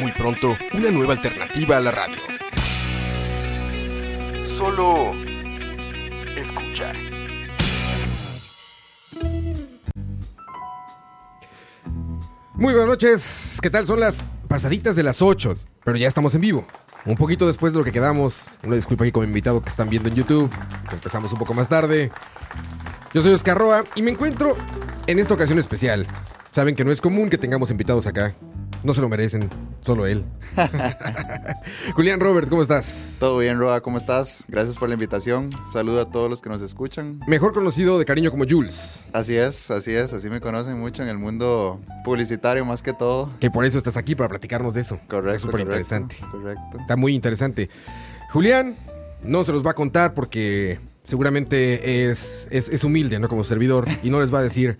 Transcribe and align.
Muy 0.00 0.12
pronto, 0.12 0.56
una 0.72 0.90
nueva 0.90 1.12
alternativa 1.12 1.76
a 1.76 1.80
la 1.80 1.90
radio. 1.90 2.16
Solo 4.46 5.12
escucha. 6.38 6.94
Muy 12.54 12.72
buenas 12.72 12.88
noches, 12.88 13.58
¿qué 13.60 13.68
tal? 13.68 13.86
Son 13.86 14.00
las 14.00 14.24
pasaditas 14.48 14.96
de 14.96 15.02
las 15.02 15.20
8, 15.20 15.54
pero 15.84 15.98
ya 15.98 16.08
estamos 16.08 16.34
en 16.34 16.40
vivo. 16.40 16.66
Un 17.04 17.16
poquito 17.16 17.46
después 17.46 17.74
de 17.74 17.80
lo 17.80 17.84
que 17.84 17.92
quedamos. 17.92 18.52
Una 18.62 18.76
disculpa 18.76 19.04
aquí 19.04 19.12
con 19.12 19.22
mi 19.22 19.28
invitado 19.28 19.60
que 19.62 19.68
están 19.68 19.90
viendo 19.90 20.08
en 20.08 20.14
YouTube. 20.14 20.50
Empezamos 20.90 21.30
un 21.34 21.38
poco 21.38 21.52
más 21.52 21.68
tarde. 21.68 22.10
Yo 23.12 23.20
soy 23.20 23.34
Oscar 23.34 23.58
Roa 23.58 23.84
y 23.94 24.00
me 24.00 24.12
encuentro 24.12 24.56
en 25.06 25.18
esta 25.18 25.34
ocasión 25.34 25.58
especial. 25.58 26.06
Saben 26.52 26.74
que 26.74 26.84
no 26.86 26.90
es 26.90 27.02
común 27.02 27.28
que 27.28 27.36
tengamos 27.36 27.70
invitados 27.70 28.06
acá. 28.06 28.34
No 28.82 28.94
se 28.94 29.00
lo 29.02 29.08
merecen, 29.08 29.48
solo 29.82 30.06
él. 30.06 30.24
Julián 31.94 32.18
Robert, 32.18 32.48
¿cómo 32.48 32.62
estás? 32.62 33.16
Todo 33.18 33.38
bien, 33.38 33.58
Roa, 33.58 33.82
¿cómo 33.82 33.98
estás? 33.98 34.44
Gracias 34.48 34.78
por 34.78 34.88
la 34.88 34.94
invitación. 34.94 35.50
Saludo 35.70 36.00
a 36.00 36.06
todos 36.06 36.30
los 36.30 36.40
que 36.40 36.48
nos 36.48 36.62
escuchan. 36.62 37.20
Mejor 37.26 37.52
conocido 37.52 37.98
de 37.98 38.04
cariño 38.04 38.30
como 38.30 38.44
Jules. 38.48 39.04
Así 39.12 39.36
es, 39.36 39.70
así 39.70 39.92
es, 39.92 40.12
así 40.14 40.30
me 40.30 40.40
conocen 40.40 40.78
mucho 40.78 41.02
en 41.02 41.08
el 41.08 41.18
mundo 41.18 41.78
publicitario 42.04 42.64
más 42.64 42.82
que 42.82 42.94
todo. 42.94 43.30
Que 43.38 43.50
por 43.50 43.64
eso 43.66 43.76
estás 43.76 43.96
aquí, 43.98 44.14
para 44.14 44.28
platicarnos 44.28 44.74
de 44.74 44.80
eso. 44.80 44.98
Correcto. 45.08 45.36
Es 45.36 45.42
súper 45.42 45.60
interesante. 45.60 46.16
Correcto. 46.30 46.78
Está 46.80 46.96
muy 46.96 47.14
interesante. 47.14 47.68
Julián 48.32 48.76
no 49.22 49.44
se 49.44 49.52
los 49.52 49.64
va 49.64 49.72
a 49.72 49.74
contar 49.74 50.14
porque 50.14 50.80
seguramente 51.02 52.08
es, 52.08 52.48
es, 52.50 52.70
es 52.70 52.84
humilde, 52.84 53.18
¿no? 53.18 53.28
Como 53.28 53.44
servidor 53.44 53.86
y 54.02 54.10
no 54.10 54.20
les 54.20 54.32
va 54.32 54.38
a 54.38 54.42
decir 54.42 54.78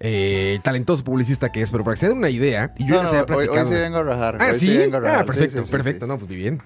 eh, 0.00 0.60
talentoso 0.62 1.02
publicista 1.04 1.50
que 1.50 1.62
es, 1.62 1.70
pero 1.70 1.84
para 1.84 1.94
que 1.94 2.00
se 2.00 2.08
den 2.08 2.18
una 2.18 2.30
idea, 2.30 2.72
y 2.78 2.86
yo 2.86 2.96
No, 2.96 3.02
ya 3.02 3.08
se 3.08 3.18
había 3.18 3.36
hoy, 3.36 3.48
hoy 3.48 3.70
vengo 3.70 3.98
a 3.98 4.02
rajar. 4.04 4.38
Ah, 4.40 4.48
hoy 4.52 4.58
¿sí? 4.58 4.76
vengo 4.76 4.96
a 4.96 5.00
rajar. 5.00 5.20
Ah, 5.20 5.24
perfecto, 5.24 5.58
sí, 5.60 5.64
sí, 5.66 5.72
perfecto. 5.72 6.06
sí. 6.06 6.08
No, 6.08 6.18
pues 6.18 6.28
muy 6.28 6.36
bien. 6.36 6.62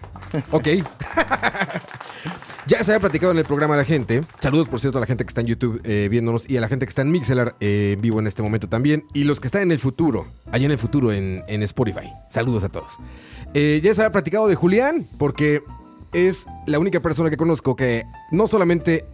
Ok. 0.50 0.68
ya 2.66 2.84
se 2.84 2.92
había 2.92 3.00
platicado 3.00 3.32
en 3.32 3.38
el 3.38 3.44
programa 3.44 3.74
a 3.74 3.78
la 3.78 3.84
gente. 3.84 4.24
Saludos, 4.38 4.68
por 4.68 4.80
cierto, 4.80 4.98
a 4.98 5.00
la 5.00 5.06
gente 5.06 5.24
que 5.24 5.28
está 5.28 5.40
en 5.40 5.46
YouTube 5.46 5.80
eh, 5.84 6.08
viéndonos 6.10 6.48
y 6.48 6.56
a 6.56 6.60
la 6.60 6.68
gente 6.68 6.86
que 6.86 6.90
está 6.90 7.02
en 7.02 7.10
Mixelar 7.10 7.56
eh, 7.60 7.96
vivo 7.98 8.20
en 8.20 8.26
este 8.26 8.42
momento 8.42 8.68
también. 8.68 9.04
Y 9.14 9.24
los 9.24 9.40
que 9.40 9.48
están 9.48 9.62
en 9.62 9.72
el 9.72 9.78
futuro, 9.78 10.26
allá 10.50 10.66
en 10.66 10.72
el 10.72 10.78
futuro 10.78 11.12
en, 11.12 11.42
en 11.48 11.62
Spotify. 11.62 12.12
Saludos 12.28 12.64
a 12.64 12.68
todos. 12.68 12.98
Eh, 13.54 13.80
ya 13.82 13.94
se 13.94 14.02
había 14.02 14.12
platicado 14.12 14.48
de 14.48 14.54
Julián, 14.54 15.08
porque 15.18 15.62
es 16.12 16.46
la 16.66 16.78
única 16.78 17.00
persona 17.00 17.30
que 17.30 17.36
conozco 17.36 17.76
que 17.76 18.04
no 18.30 18.46
solamente 18.46 19.06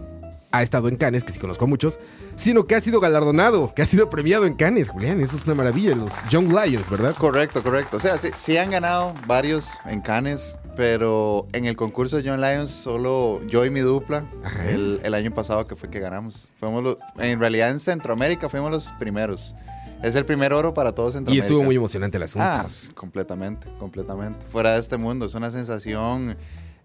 ha 0.51 0.63
estado 0.63 0.89
en 0.89 0.97
Cannes, 0.97 1.25
que 1.25 1.33
sí 1.33 1.39
conozco 1.39 1.65
a 1.65 1.69
muchos, 1.69 1.99
sino 2.37 2.67
que 2.67 2.75
ha 2.75 2.81
sido 2.81 3.01
galardonado, 3.01 3.73
que 3.75 3.83
ha 3.83 3.87
sido 3.87 4.09
premiado 4.09 4.47
en 4.47 4.55
Cannes, 4.55 4.89
Julián. 4.89 5.21
Eso 5.21 5.37
es 5.37 5.45
una 5.45 5.55
maravilla. 5.55 5.95
Los 5.95 6.15
Young 6.31 6.49
Lions, 6.53 6.89
¿verdad? 6.89 7.15
Correcto, 7.17 7.63
correcto. 7.63 7.99
O 7.99 8.01
sea, 8.01 8.17
sí, 8.19 8.31
sí 8.35 8.57
han 8.57 8.71
ganado 8.71 9.15
varios 9.27 9.69
en 9.87 10.01
Cannes, 10.01 10.57
pero 10.77 11.47
en 11.53 11.67
el 11.67 11.77
concurso 11.77 12.17
de 12.17 12.29
John 12.29 12.41
Lions 12.41 12.71
solo 12.71 13.41
yo 13.47 13.65
y 13.67 13.71
mi 13.71 13.81
dupla, 13.81 14.25
el, 14.67 15.01
el 15.05 15.15
año 15.15 15.33
pasado 15.35 15.67
que 15.67 15.77
fue 15.77 15.91
que 15.91 16.01
ganamos. 16.01 16.49
Fuimos 16.59 16.83
los- 16.83 16.97
en 17.19 17.39
realidad 17.41 17.71
en 17.71 17.79
Centroamérica 17.79 18.49
fuimos 18.49 18.71
los 18.71 18.91
primeros. 18.99 19.55
Es 20.03 20.15
el 20.15 20.25
primer 20.25 20.53
oro 20.53 20.73
para 20.75 20.93
todos 20.93 21.11
Y 21.11 21.13
Centroamérica. 21.15 21.45
estuvo 21.45 21.65
muy 21.65 21.75
emocionante 21.75 22.17
el 22.19 22.23
asunto. 22.23 22.47
Ah, 22.49 22.65
completamente, 22.95 23.67
completamente. 23.81 24.47
Fuera 24.49 24.75
de 24.75 24.79
este 24.81 24.97
mundo, 24.97 25.27
es 25.27 25.35
una 25.35 25.51
sensación 25.51 26.37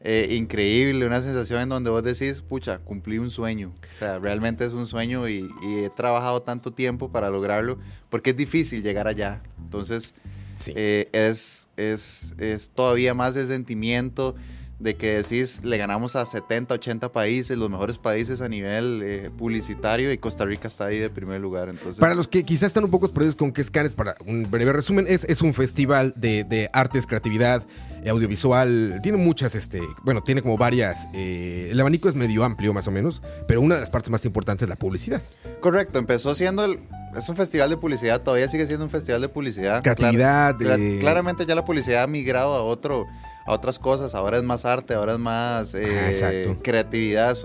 eh, 0.03 0.35
increíble, 0.35 1.07
una 1.07 1.21
sensación 1.21 1.61
en 1.61 1.69
donde 1.69 1.89
vos 1.89 2.03
decís, 2.03 2.41
pucha, 2.41 2.79
cumplí 2.79 3.17
un 3.19 3.29
sueño. 3.31 3.73
O 3.93 3.97
sea, 3.97 4.19
realmente 4.19 4.65
es 4.65 4.73
un 4.73 4.85
sueño 4.85 5.27
y, 5.29 5.49
y 5.63 5.83
he 5.85 5.89
trabajado 5.89 6.41
tanto 6.41 6.71
tiempo 6.71 7.09
para 7.11 7.29
lograrlo, 7.29 7.77
porque 8.09 8.31
es 8.31 8.35
difícil 8.35 8.83
llegar 8.83 9.07
allá. 9.07 9.41
Entonces, 9.63 10.13
Sí. 10.55 10.71
eh, 10.75 11.09
es, 11.13 11.67
es, 11.77 12.35
es 12.37 12.69
todavía 12.69 13.15
más 13.15 13.35
el 13.37 13.47
sentimiento 13.47 14.35
de 14.83 14.95
que 14.95 15.15
decís, 15.23 15.63
le 15.63 15.77
ganamos 15.77 16.15
a 16.15 16.25
70, 16.25 16.73
80 16.75 17.11
países, 17.11 17.57
los 17.57 17.69
mejores 17.69 17.97
países 17.97 18.41
a 18.41 18.49
nivel 18.49 19.01
eh, 19.03 19.31
publicitario, 19.37 20.11
y 20.11 20.17
Costa 20.17 20.45
Rica 20.45 20.67
está 20.67 20.85
ahí 20.85 20.99
de 20.99 21.09
primer 21.09 21.39
lugar. 21.39 21.69
Entonces, 21.69 21.99
Para 21.99 22.13
los 22.15 22.27
que 22.27 22.43
quizás 22.43 22.67
están 22.67 22.83
un 22.83 22.91
poco 22.91 23.07
perdidos 23.07 23.35
con 23.35 23.51
qué 23.53 23.61
es 23.61 23.71
Cannes, 23.71 23.95
para 23.95 24.15
un 24.27 24.49
breve 24.51 24.73
resumen, 24.73 25.05
es, 25.07 25.23
es 25.23 25.41
un 25.41 25.53
festival 25.53 26.13
de, 26.17 26.43
de 26.43 26.69
artes, 26.73 27.07
creatividad, 27.07 27.65
eh, 28.03 28.09
audiovisual. 28.09 28.99
Tiene 29.01 29.17
muchas, 29.17 29.55
este, 29.55 29.79
bueno, 30.03 30.21
tiene 30.21 30.41
como 30.41 30.57
varias. 30.57 31.07
eh, 31.13 31.69
el 31.71 31.79
abanico 31.79 32.09
es 32.09 32.15
medio 32.15 32.43
amplio, 32.43 32.73
más 32.73 32.87
o 32.87 32.91
menos, 32.91 33.21
pero 33.47 33.61
una 33.61 33.75
de 33.75 33.81
las 33.81 33.89
partes 33.89 34.09
más 34.09 34.25
importantes 34.25 34.63
es 34.63 34.69
la 34.69 34.75
publicidad. 34.75 35.21
Correcto, 35.61 35.97
empezó 35.97 36.35
siendo 36.35 36.65
el, 36.65 36.79
es 37.15 37.29
un 37.29 37.37
festival 37.37 37.69
de 37.69 37.77
publicidad, 37.77 38.21
todavía 38.21 38.49
sigue 38.49 38.67
siendo 38.67 38.83
un 38.83 38.91
festival 38.91 39.21
de 39.21 39.29
publicidad. 39.29 39.81
Creatividad, 39.81 40.55
Clar- 40.57 40.79
eh. 40.79 40.97
claramente 40.99 41.45
ya 41.45 41.55
la 41.55 41.63
publicidad 41.63 42.03
ha 42.03 42.07
migrado 42.07 42.53
a 42.53 42.63
otro, 42.63 43.05
a 43.45 43.53
otras 43.53 43.79
cosas. 43.79 44.15
Ahora 44.15 44.37
es 44.37 44.43
más 44.43 44.65
arte, 44.65 44.93
ahora 44.93 45.13
es 45.13 45.19
más 45.19 45.73
eh, 45.75 46.53
Ah, 46.55 46.59
creatividad 46.63 47.35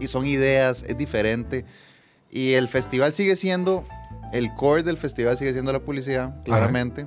y 0.00 0.08
son 0.08 0.26
ideas, 0.26 0.84
es 0.86 0.96
diferente. 0.96 1.64
Y 2.30 2.52
el 2.52 2.68
festival 2.68 3.12
sigue 3.12 3.36
siendo, 3.36 3.84
el 4.32 4.54
core 4.54 4.82
del 4.82 4.96
festival 4.96 5.36
sigue 5.36 5.52
siendo 5.52 5.72
la 5.72 5.80
publicidad, 5.80 6.42
claramente. 6.44 7.06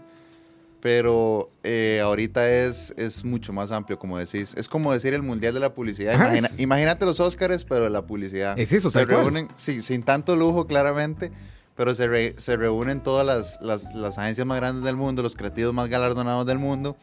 Pero 0.82 1.50
eh, 1.64 2.00
ahorita 2.04 2.48
es, 2.52 2.94
es 2.96 3.26
mucho 3.26 3.52
más 3.52 3.72
amplio, 3.72 3.98
como 3.98 4.20
decís. 4.20 4.54
Es 4.56 4.70
como 4.70 4.94
decir 4.94 5.16
el 5.16 5.24
mundial 5.24 5.56
de 5.56 5.60
la 5.60 5.74
publicidad. 5.74 6.14
Ajá, 6.14 6.26
Imagina- 6.28 6.48
es- 6.48 6.60
imagínate 6.60 7.06
los 7.06 7.20
Oscars, 7.20 7.66
pero 7.66 7.90
la 7.90 8.06
publicidad. 8.06 8.60
Es 8.60 8.72
eso, 8.72 8.92
Se 8.92 9.00
tal 9.00 9.08
cual. 9.08 9.22
reúnen, 9.22 9.48
sí, 9.56 9.82
sin 9.82 10.04
tanto 10.04 10.36
lujo, 10.36 10.68
claramente. 10.68 11.32
Pero 11.76 11.96
se, 11.96 12.08
re- 12.08 12.36
se 12.38 12.56
reúnen 12.56 13.02
todas 13.02 13.26
las, 13.26 13.58
las, 13.62 13.96
las 13.96 14.18
agencias 14.20 14.46
más 14.46 14.58
grandes 14.58 14.84
del 14.84 14.96
mundo, 14.96 15.24
los 15.24 15.36
creativos 15.36 15.74
más 15.74 15.90
galardonados 15.90 16.46
del 16.46 16.60
mundo. 16.60 16.96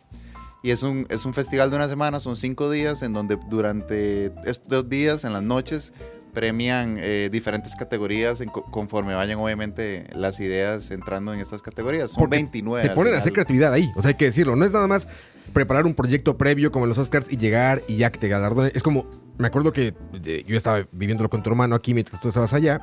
Y 0.63 0.71
es 0.71 0.83
un, 0.83 1.07
es 1.11 1.25
un 1.25 1.35
festival 1.35 1.71
de 1.71 1.77
una 1.77 1.89
semana, 1.89 2.21
son 2.21 2.37
cinco 2.37 2.71
días, 2.71 3.03
en 3.03 3.13
donde 3.13 3.37
durante 3.49 4.33
estos 4.45 4.89
días, 4.89 5.25
en 5.25 5.33
las 5.33 5.43
noches, 5.43 5.93
premian 6.33 6.97
eh, 6.99 7.29
diferentes 7.33 7.75
categorías 7.77 8.41
en 8.41 8.49
co- 8.49 8.65
conforme 8.71 9.15
vayan, 9.15 9.39
obviamente, 9.39 10.07
las 10.15 10.39
ideas 10.41 10.91
entrando 10.91 11.35
en 11.35 11.41
estas 11.41 11.63
categorías. 11.63 12.13
Son 12.13 12.21
Porque 12.21 12.37
29. 12.37 12.89
Te 12.89 12.95
ponen 12.95 13.15
a 13.15 13.19
hacer 13.19 13.33
creatividad 13.33 13.73
ahí. 13.73 13.91
O 13.97 14.03
sea, 14.03 14.11
hay 14.11 14.15
que 14.15 14.27
decirlo. 14.27 14.55
No 14.57 14.65
es 14.65 14.73
nada 14.73 14.87
más 14.87 15.09
preparar 15.53 15.85
un 15.85 15.95
proyecto 15.95 16.39
previo 16.39 16.71
como 16.73 16.87
los 16.87 16.97
Oscars 16.97 17.31
y 17.31 17.37
llegar 17.37 17.83
y 17.89 17.97
ya 17.99 18.11
que 18.13 18.19
te 18.19 18.29
galardonen. 18.29 18.73
Es 18.75 18.83
como, 18.83 19.07
me 19.39 19.49
acuerdo 19.49 19.73
que 19.73 19.95
eh, 20.25 20.45
yo 20.47 20.57
estaba 20.57 20.87
viviéndolo 20.93 21.29
con 21.29 21.43
tu 21.43 21.51
hermano 21.51 21.75
aquí 21.75 21.93
mientras 21.93 22.21
tú 22.23 22.29
estabas 22.29 22.55
allá 22.55 22.81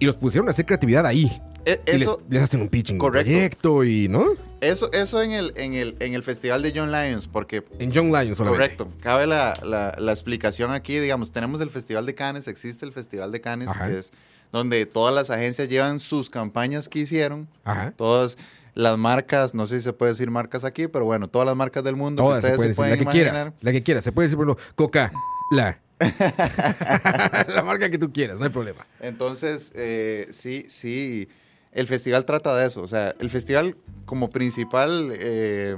y 0.00 0.06
los 0.06 0.16
pusieron 0.16 0.48
a 0.48 0.50
hacer 0.50 0.66
creatividad 0.66 1.06
ahí. 1.06 1.30
E- 1.64 1.80
Y 1.86 1.92
les, 1.92 2.02
Eso, 2.02 2.22
les 2.28 2.42
hacen 2.42 2.62
un 2.62 2.68
pitching 2.68 2.98
correcto. 2.98 3.30
proyecto 3.30 3.84
y, 3.84 4.08
¿no? 4.08 4.24
eso, 4.62 4.90
eso 4.92 5.22
en, 5.22 5.32
el, 5.32 5.52
en, 5.56 5.74
el, 5.74 5.96
en 6.00 6.14
el 6.14 6.22
festival 6.22 6.62
de 6.62 6.72
John 6.74 6.90
Lyons, 6.90 7.28
porque 7.28 7.62
En 7.78 7.92
Young 7.92 8.06
Lions 8.08 8.38
solamente. 8.38 8.76
Correcto. 8.76 8.88
Cabe 9.00 9.26
la, 9.26 9.58
la- 9.62 9.94
la 9.98 10.12
explicación 10.12 10.70
aquí. 10.72 10.98
Digamos, 10.98 11.32
tenemos 11.32 11.60
el 11.60 11.70
Festival 11.70 12.04
de 12.06 12.14
Cannes, 12.14 12.48
existe 12.48 12.84
el 12.86 12.92
Festival 12.92 13.30
de 13.30 13.40
Cannes, 13.40 13.68
Ajá. 13.68 13.86
que 13.88 13.98
es 13.98 14.12
donde 14.52 14.84
todas 14.86 15.14
las 15.14 15.30
agencias 15.30 15.68
llevan 15.68 15.98
sus 16.00 16.28
campañas 16.30 16.88
que 16.88 16.98
hicieron. 17.00 17.46
Ajá. 17.64 17.92
Todas 17.96 18.36
las 18.74 18.96
marcas, 18.98 19.54
no 19.54 19.66
sé 19.66 19.78
si 19.78 19.84
se 19.84 19.92
puede 19.92 20.12
decir 20.12 20.30
marcas 20.30 20.64
aquí, 20.64 20.88
pero 20.88 21.04
bueno, 21.04 21.28
todas 21.28 21.44
las 21.46 21.56
marcas 21.56 21.84
del 21.84 21.96
mundo 21.96 22.22
Todas 22.22 22.40
que 22.40 22.46
se 22.48 22.52
ustedes 22.54 22.56
pueden 22.56 22.74
se 22.74 22.82
decir. 22.82 22.90
La 22.90 22.96
pueden 22.96 22.98
que 22.98 23.18
imaginar. 23.28 23.34
quieras. 23.44 23.62
La 23.62 23.72
que 23.72 23.82
quieras. 23.82 24.04
Se 24.04 24.12
puede 24.12 24.26
decir, 24.28 24.38
por 24.38 24.46
ejemplo, 24.46 24.64
Coca, 24.76 25.12
la. 25.52 25.78
la 27.54 27.62
marca 27.62 27.90
que 27.90 27.98
tú 27.98 28.12
quieras, 28.12 28.38
no 28.38 28.44
hay 28.44 28.50
problema. 28.50 28.86
Entonces, 29.00 29.72
eh, 29.74 30.28
sí, 30.30 30.64
sí, 30.68 31.28
el 31.72 31.86
festival 31.86 32.24
trata 32.24 32.56
de 32.56 32.66
eso. 32.66 32.82
O 32.82 32.88
sea, 32.88 33.14
el 33.18 33.30
festival 33.30 33.76
como 34.06 34.30
principal 34.30 35.10
eh, 35.12 35.76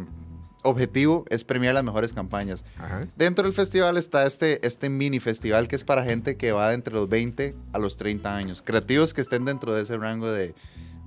objetivo 0.62 1.24
es 1.28 1.44
premiar 1.44 1.74
las 1.74 1.84
mejores 1.84 2.12
campañas. 2.12 2.64
Ajá. 2.78 3.06
Dentro 3.16 3.44
del 3.44 3.52
festival 3.52 3.96
está 3.96 4.24
este, 4.24 4.64
este 4.66 4.88
mini 4.88 5.20
festival 5.20 5.68
que 5.68 5.76
es 5.76 5.84
para 5.84 6.04
gente 6.04 6.36
que 6.36 6.52
va 6.52 6.68
de 6.68 6.74
entre 6.74 6.94
los 6.94 7.08
20 7.08 7.54
a 7.72 7.78
los 7.78 7.96
30 7.96 8.34
años. 8.34 8.62
Creativos 8.62 9.12
que 9.14 9.20
estén 9.20 9.44
dentro 9.44 9.74
de 9.74 9.82
ese 9.82 9.96
rango 9.96 10.30
de, 10.30 10.54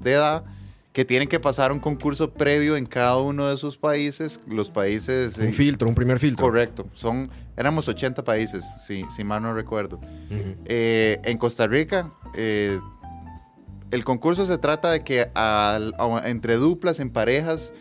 de 0.02 0.12
edad, 0.12 0.44
que 0.96 1.04
tienen 1.04 1.28
que 1.28 1.42
pasar 1.42 1.74
un 1.74 1.80
concurso 1.82 2.32
previo 2.32 2.78
en 2.78 2.86
cada 2.86 3.18
uno 3.18 3.50
de 3.50 3.58
sus 3.58 3.76
países. 3.78 4.40
Los 4.48 4.70
países... 4.70 5.38
Un 5.38 5.48
eh, 5.50 5.52
filtro, 5.52 5.90
un 5.90 5.94
primer 5.94 6.20
filtro. 6.20 6.46
Correcto. 6.46 6.88
Son, 6.94 7.30
éramos 7.58 7.90
80 7.90 8.24
países, 8.24 8.64
si, 8.82 9.04
si 9.10 9.26
mal 9.26 9.42
no 9.44 9.54
recuerdo. 9.54 10.00
Eh, 10.64 11.20
en 11.26 11.38
Costa 11.38 11.68
Rica, 11.68 12.14
eh, 12.34 12.80
el 13.92 14.06
concurso 14.06 14.46
se 14.46 14.58
trata 14.58 14.90
de 14.90 15.02
que 15.02 15.30
a- 15.36 15.78
entre 16.24 16.56
duplas, 16.56 17.02
en 17.02 17.10
parejas, 17.10 17.74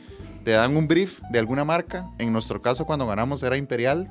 te 0.42 0.50
dan 0.50 0.76
un 0.76 0.88
brief 0.88 1.20
de 1.30 1.38
alguna 1.38 1.64
marca. 1.64 2.10
En 2.18 2.32
nuestro 2.32 2.60
caso, 2.60 2.84
cuando 2.84 3.06
ganamos 3.06 3.44
era 3.44 3.56
Imperial. 3.56 4.08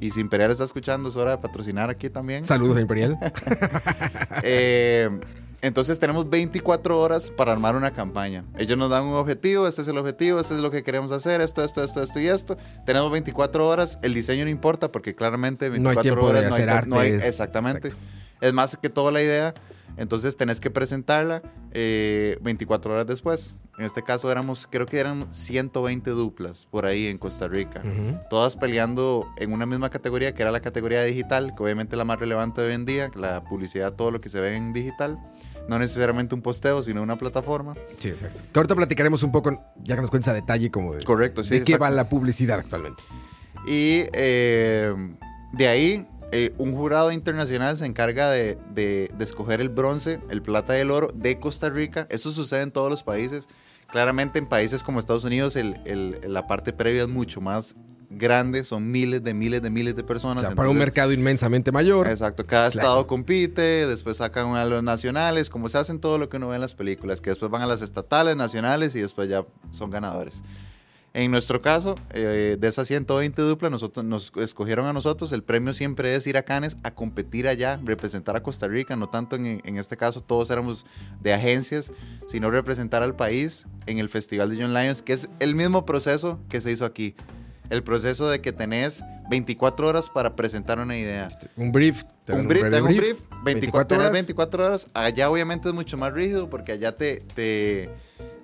Y 0.00 0.10
si 0.12 0.20
Imperial 0.22 0.50
está 0.52 0.64
escuchando, 0.64 1.10
es 1.10 1.16
hora 1.16 1.32
de 1.32 1.38
patrocinar 1.38 1.90
aquí 1.90 2.08
también. 2.08 2.44
Saludos 2.44 2.78
a 2.78 2.80
Imperial. 2.80 3.18
Eh, 4.42 5.10
entonces 5.60 5.98
tenemos 5.98 6.30
24 6.30 6.98
horas 7.00 7.30
para 7.30 7.52
armar 7.52 7.74
una 7.74 7.92
campaña. 7.92 8.44
Ellos 8.56 8.78
nos 8.78 8.90
dan 8.90 9.04
un 9.04 9.14
objetivo, 9.14 9.66
este 9.66 9.82
es 9.82 9.88
el 9.88 9.98
objetivo, 9.98 10.38
este 10.38 10.54
es 10.54 10.60
lo 10.60 10.70
que 10.70 10.82
queremos 10.84 11.10
hacer, 11.12 11.40
esto, 11.40 11.64
esto, 11.64 11.82
esto, 11.82 12.02
esto 12.02 12.20
y 12.20 12.28
esto. 12.28 12.56
Tenemos 12.86 13.10
24 13.10 13.66
horas, 13.66 13.98
el 14.02 14.14
diseño 14.14 14.44
no 14.44 14.50
importa 14.50 14.88
porque 14.88 15.14
claramente 15.14 15.68
24 15.68 15.82
No 15.94 15.98
hay 16.00 16.02
tiempo 16.02 16.32
de 16.32 16.38
horas 16.38 16.50
no 16.50 16.56
hay, 16.56 16.62
hacer 16.62 16.86
no 16.88 16.98
hay- 17.00 17.12
artes. 17.12 17.28
exactamente. 17.28 17.88
Exacto. 17.88 18.06
Es 18.40 18.52
más 18.52 18.76
que 18.76 18.88
toda 18.88 19.10
la 19.10 19.20
idea. 19.22 19.52
Entonces 19.96 20.36
tenés 20.36 20.60
que 20.60 20.70
presentarla 20.70 21.42
eh, 21.72 22.38
24 22.40 22.92
horas 22.92 23.06
después. 23.08 23.56
En 23.78 23.84
este 23.84 24.02
caso 24.04 24.30
éramos, 24.30 24.68
creo 24.70 24.86
que 24.86 24.98
eran 25.00 25.26
120 25.32 26.10
duplas 26.12 26.66
por 26.66 26.86
ahí 26.86 27.06
en 27.08 27.18
Costa 27.18 27.48
Rica. 27.48 27.80
Ujú. 27.84 28.16
Todas 28.30 28.54
peleando 28.54 29.26
en 29.38 29.52
una 29.52 29.66
misma 29.66 29.90
categoría, 29.90 30.34
que 30.34 30.42
era 30.42 30.52
la 30.52 30.60
categoría 30.60 31.02
digital, 31.02 31.52
que 31.56 31.62
obviamente 31.64 31.96
es 31.96 31.98
la 31.98 32.04
más 32.04 32.20
relevante 32.20 32.60
hoy 32.60 32.74
en 32.74 32.84
día, 32.84 33.10
la 33.16 33.42
publicidad, 33.42 33.92
todo 33.94 34.12
lo 34.12 34.20
que 34.20 34.28
se 34.28 34.40
ve 34.40 34.54
en 34.56 34.72
digital. 34.72 35.18
No 35.68 35.78
necesariamente 35.78 36.34
un 36.34 36.40
posteo, 36.42 36.82
sino 36.82 37.02
una 37.02 37.16
plataforma. 37.18 37.74
Sí, 37.98 38.08
exacto. 38.08 38.40
Que 38.52 38.58
ahorita 38.58 38.74
platicaremos 38.74 39.22
un 39.22 39.30
poco, 39.32 39.62
ya 39.82 39.94
que 39.96 40.00
nos 40.00 40.10
cuentes 40.10 40.28
a 40.28 40.34
detalle 40.34 40.70
como 40.70 40.94
de, 40.94 41.04
Correcto, 41.04 41.44
sí. 41.44 41.58
de 41.58 41.64
qué 41.64 41.76
va 41.76 41.90
la 41.90 42.08
publicidad 42.08 42.58
actualmente. 42.58 43.02
Y 43.66 44.04
eh, 44.14 44.94
de 45.52 45.68
ahí, 45.68 46.08
eh, 46.32 46.54
un 46.58 46.74
jurado 46.74 47.12
internacional 47.12 47.76
se 47.76 47.84
encarga 47.86 48.30
de, 48.30 48.56
de- 48.74 49.10
de 49.16 49.24
escoger 49.24 49.60
el 49.60 49.68
bronce, 49.68 50.20
el 50.30 50.40
plata 50.42 50.76
y 50.76 50.80
el 50.80 50.90
oro 50.90 51.10
de 51.14 51.38
Costa 51.38 51.68
Rica. 51.68 52.06
Eso 52.10 52.30
sucede 52.30 52.62
en 52.62 52.70
todos 52.70 52.90
los 52.90 53.02
países. 53.02 53.48
Claramente 53.90 54.38
en 54.38 54.46
países 54.46 54.82
como 54.82 54.98
Estados 55.00 55.24
Unidos 55.24 55.56
el- 55.56 55.80
el- 55.84 56.20
la 56.32 56.46
parte 56.46 56.72
previa 56.72 57.02
es 57.02 57.08
mucho 57.08 57.40
más 57.40 57.76
grande, 58.10 58.64
son 58.64 58.90
miles 58.90 59.22
de 59.22 59.34
miles 59.34 59.60
de 59.62 59.70
miles 59.70 59.94
de 59.94 60.02
O 60.02 60.06
personas. 60.06 60.44
sea, 60.44 60.54
para 60.54 60.68
un 60.68 60.76
entonces- 60.76 60.86
mercado 60.94 61.12
inmensamente 61.12 61.72
mayor. 61.72 62.08
Exacto, 62.08 62.46
cada 62.46 62.70
Claro. 62.70 62.86
estado 62.88 63.06
compite, 63.06 63.86
después 63.86 64.16
sacan 64.16 64.54
a 64.56 64.64
los 64.64 64.82
nacionales, 64.82 65.50
como 65.50 65.68
se 65.68 65.78
hacen 65.78 66.00
todo 66.00 66.16
lo 66.18 66.28
que 66.28 66.38
uno 66.38 66.48
ve 66.48 66.54
en 66.56 66.60
las 66.62 66.74
películas, 66.74 67.20
que 67.20 67.30
después 67.30 67.50
van 67.50 67.62
a 67.62 67.66
las 67.66 67.82
estatales, 67.82 68.36
nacionales 68.36 68.94
y 68.96 69.00
después 69.00 69.28
ya 69.28 69.44
son 69.70 69.90
ganadores. 69.90 70.42
En 71.14 71.30
nuestro 71.30 71.60
caso, 71.62 71.94
eh, 72.10 72.56
de 72.60 72.68
esas 72.68 72.86
120 72.86 73.40
duplas, 73.42 73.72
nosotros, 73.72 74.04
nos 74.04 74.30
escogieron 74.36 74.86
a 74.86 74.92
nosotros. 74.92 75.32
El 75.32 75.42
premio 75.42 75.72
siempre 75.72 76.14
es 76.14 76.26
ir 76.26 76.36
a 76.36 76.42
Cannes 76.42 76.76
a 76.84 76.90
competir 76.94 77.48
allá, 77.48 77.80
representar 77.82 78.36
a 78.36 78.42
Costa 78.42 78.68
Rica, 78.68 78.94
no 78.94 79.08
tanto 79.08 79.34
en, 79.36 79.60
en 79.64 79.78
este 79.78 79.96
caso 79.96 80.20
todos 80.20 80.50
éramos 80.50 80.84
de 81.20 81.32
agencias, 81.32 81.92
sino 82.26 82.50
representar 82.50 83.02
al 83.02 83.16
país 83.16 83.66
en 83.86 83.98
el 83.98 84.10
Festival 84.10 84.50
de 84.50 84.62
John 84.62 84.74
Lions, 84.74 85.00
que 85.02 85.14
es 85.14 85.28
el 85.40 85.54
mismo 85.54 85.86
proceso 85.86 86.38
que 86.50 86.60
se 86.60 86.70
hizo 86.70 86.84
aquí. 86.84 87.14
El 87.70 87.82
proceso 87.82 88.28
de 88.28 88.40
que 88.40 88.52
tenés 88.52 89.04
24 89.30 89.88
horas 89.88 90.08
para 90.08 90.34
presentar 90.34 90.78
una 90.78 90.96
idea 90.96 91.28
Un 91.56 91.70
brief. 91.70 92.04
te 92.24 92.32
un 92.32 92.48
brief, 92.48 92.62
tengo 92.70 92.88
un 92.88 92.96
brief, 92.96 93.18
24, 93.44 93.44
24 93.44 93.86
tenés 93.88 94.00
horas. 94.04 94.12
24 94.12 94.66
horas. 94.66 94.88
Allá 94.94 95.30
obviamente 95.30 95.68
es 95.68 95.74
mucho 95.74 95.96
más 95.98 96.12
rígido 96.12 96.48
porque 96.48 96.72
allá 96.72 96.94
te, 96.94 97.20
te, 97.34 97.90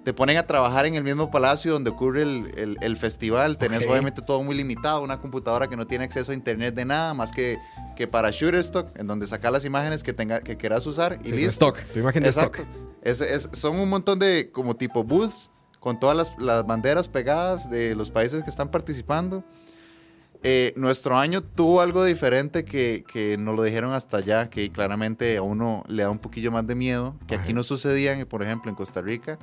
te 0.04 0.12
ponen 0.12 0.36
a 0.36 0.46
trabajar 0.46 0.84
en 0.84 0.94
el 0.94 1.02
mismo 1.04 1.30
palacio 1.30 1.72
donde 1.72 1.88
ocurre 1.88 2.20
el, 2.22 2.50
el- 2.58 2.76
el 2.82 2.96
festival. 2.98 3.56
Tenés 3.56 3.86
obviamente 3.86 4.20
todo 4.20 4.42
muy 4.42 4.54
limitado, 4.56 5.02
una 5.02 5.18
computadora 5.20 5.68
que 5.68 5.76
no 5.76 5.86
tiene 5.86 6.04
acceso 6.04 6.32
a 6.32 6.34
internet 6.34 6.74
de 6.74 6.84
nada 6.84 7.14
más 7.14 7.32
que, 7.32 7.56
que 7.96 8.06
para 8.06 8.30
Shutterstock, 8.30 8.94
en 8.98 9.06
donde 9.06 9.26
sacas 9.26 9.50
las 9.52 9.64
imágenes 9.64 10.02
que, 10.02 10.12
tenga, 10.12 10.40
que 10.42 10.58
quieras 10.58 10.86
usar 10.86 11.18
y 11.24 11.30
Sí, 11.30 11.36
listo. 11.36 11.68
stock, 11.74 11.78
tu 11.92 11.98
imagen 12.00 12.22
de 12.22 12.28
Exacto. 12.28 12.62
stock. 12.62 12.68
Es- 13.02 13.20
es- 13.22 13.48
son 13.52 13.78
un 13.78 13.88
montón 13.88 14.18
de 14.18 14.50
como 14.52 14.76
tipo 14.76 15.02
booths 15.02 15.50
con 15.84 16.00
todas 16.00 16.16
las, 16.16 16.34
las 16.38 16.66
banderas 16.66 17.08
pegadas 17.08 17.68
de 17.68 17.94
los 17.94 18.10
países 18.10 18.42
que 18.42 18.48
están 18.48 18.70
participando. 18.70 19.44
Eh, 20.42 20.72
nuestro 20.76 21.18
año 21.18 21.42
tuvo 21.42 21.82
algo 21.82 22.02
diferente 22.06 22.64
que, 22.64 23.04
que 23.06 23.36
nos 23.36 23.54
lo 23.54 23.62
dijeron 23.62 23.92
hasta 23.92 24.16
allá, 24.16 24.48
que 24.48 24.72
claramente 24.72 25.36
a 25.36 25.42
uno 25.42 25.84
le 25.86 26.04
da 26.04 26.08
un 26.08 26.18
poquillo 26.18 26.50
más 26.50 26.66
de 26.66 26.74
miedo, 26.74 27.16
que 27.26 27.34
aquí 27.34 27.52
no 27.52 27.62
sucedían, 27.62 28.24
por 28.24 28.42
ejemplo, 28.42 28.70
en 28.70 28.76
Costa 28.76 29.02
Rica, 29.02 29.38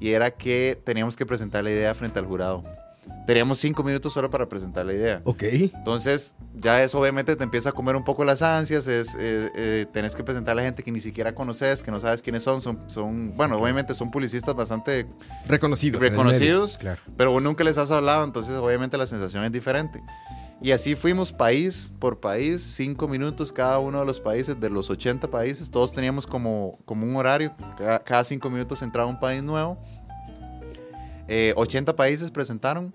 y 0.00 0.10
era 0.10 0.32
que 0.32 0.76
teníamos 0.84 1.16
que 1.16 1.24
presentar 1.24 1.62
la 1.62 1.70
idea 1.70 1.94
frente 1.94 2.18
al 2.18 2.26
jurado. 2.26 2.64
Teníamos 3.26 3.58
cinco 3.58 3.84
minutos 3.84 4.12
solo 4.12 4.28
para 4.28 4.48
presentar 4.48 4.84
la 4.84 4.92
idea. 4.92 5.20
Ok. 5.24 5.42
Entonces, 5.42 6.34
ya 6.56 6.82
eso 6.82 6.98
obviamente 6.98 7.36
te 7.36 7.44
empieza 7.44 7.68
a 7.68 7.72
comer 7.72 7.94
un 7.94 8.02
poco 8.04 8.24
las 8.24 8.42
ansias, 8.42 8.86
es, 8.88 9.14
eh, 9.14 9.50
eh, 9.54 9.86
tenés 9.92 10.16
que 10.16 10.24
presentar 10.24 10.52
a 10.52 10.54
la 10.56 10.62
gente 10.62 10.82
que 10.82 10.90
ni 10.90 10.98
siquiera 11.00 11.34
conoces, 11.34 11.82
que 11.82 11.90
no 11.90 12.00
sabes 12.00 12.22
quiénes 12.22 12.42
son, 12.42 12.60
son, 12.60 12.90
son 12.90 13.36
bueno, 13.36 13.56
obviamente 13.56 13.94
son 13.94 14.10
publicistas 14.10 14.54
bastante, 14.54 15.06
Reconocidos. 15.46 16.02
Reconocidos. 16.02 16.72
medio, 16.72 16.78
Claro. 16.80 17.00
pero 17.16 17.30
vos 17.32 17.42
nunca 17.42 17.62
les 17.62 17.78
has 17.78 17.90
hablado, 17.92 18.24
entonces 18.24 18.54
obviamente 18.56 18.98
la 18.98 19.06
sensación 19.06 19.44
es 19.44 19.52
diferente. 19.52 20.02
Y 20.62 20.72
así 20.72 20.94
fuimos 20.94 21.32
país 21.32 21.90
por 21.98 22.20
país, 22.20 22.60
cinco 22.62 23.08
minutos 23.08 23.50
cada 23.50 23.78
uno 23.78 24.00
de 24.00 24.04
los 24.06 24.20
países, 24.20 24.60
de 24.60 24.68
los 24.68 24.90
80 24.90 25.30
países, 25.30 25.70
todos 25.70 25.92
teníamos 25.94 26.26
como, 26.26 26.78
como 26.84 27.06
un 27.06 27.16
horario, 27.16 27.54
cada, 27.78 28.00
cada 28.00 28.24
cinco 28.24 28.50
minutos 28.50 28.82
entraba 28.82 29.08
un 29.08 29.18
país 29.18 29.42
nuevo. 29.42 29.78
Eh, 31.32 31.54
80 31.56 31.94
países 31.94 32.30
presentaron. 32.32 32.92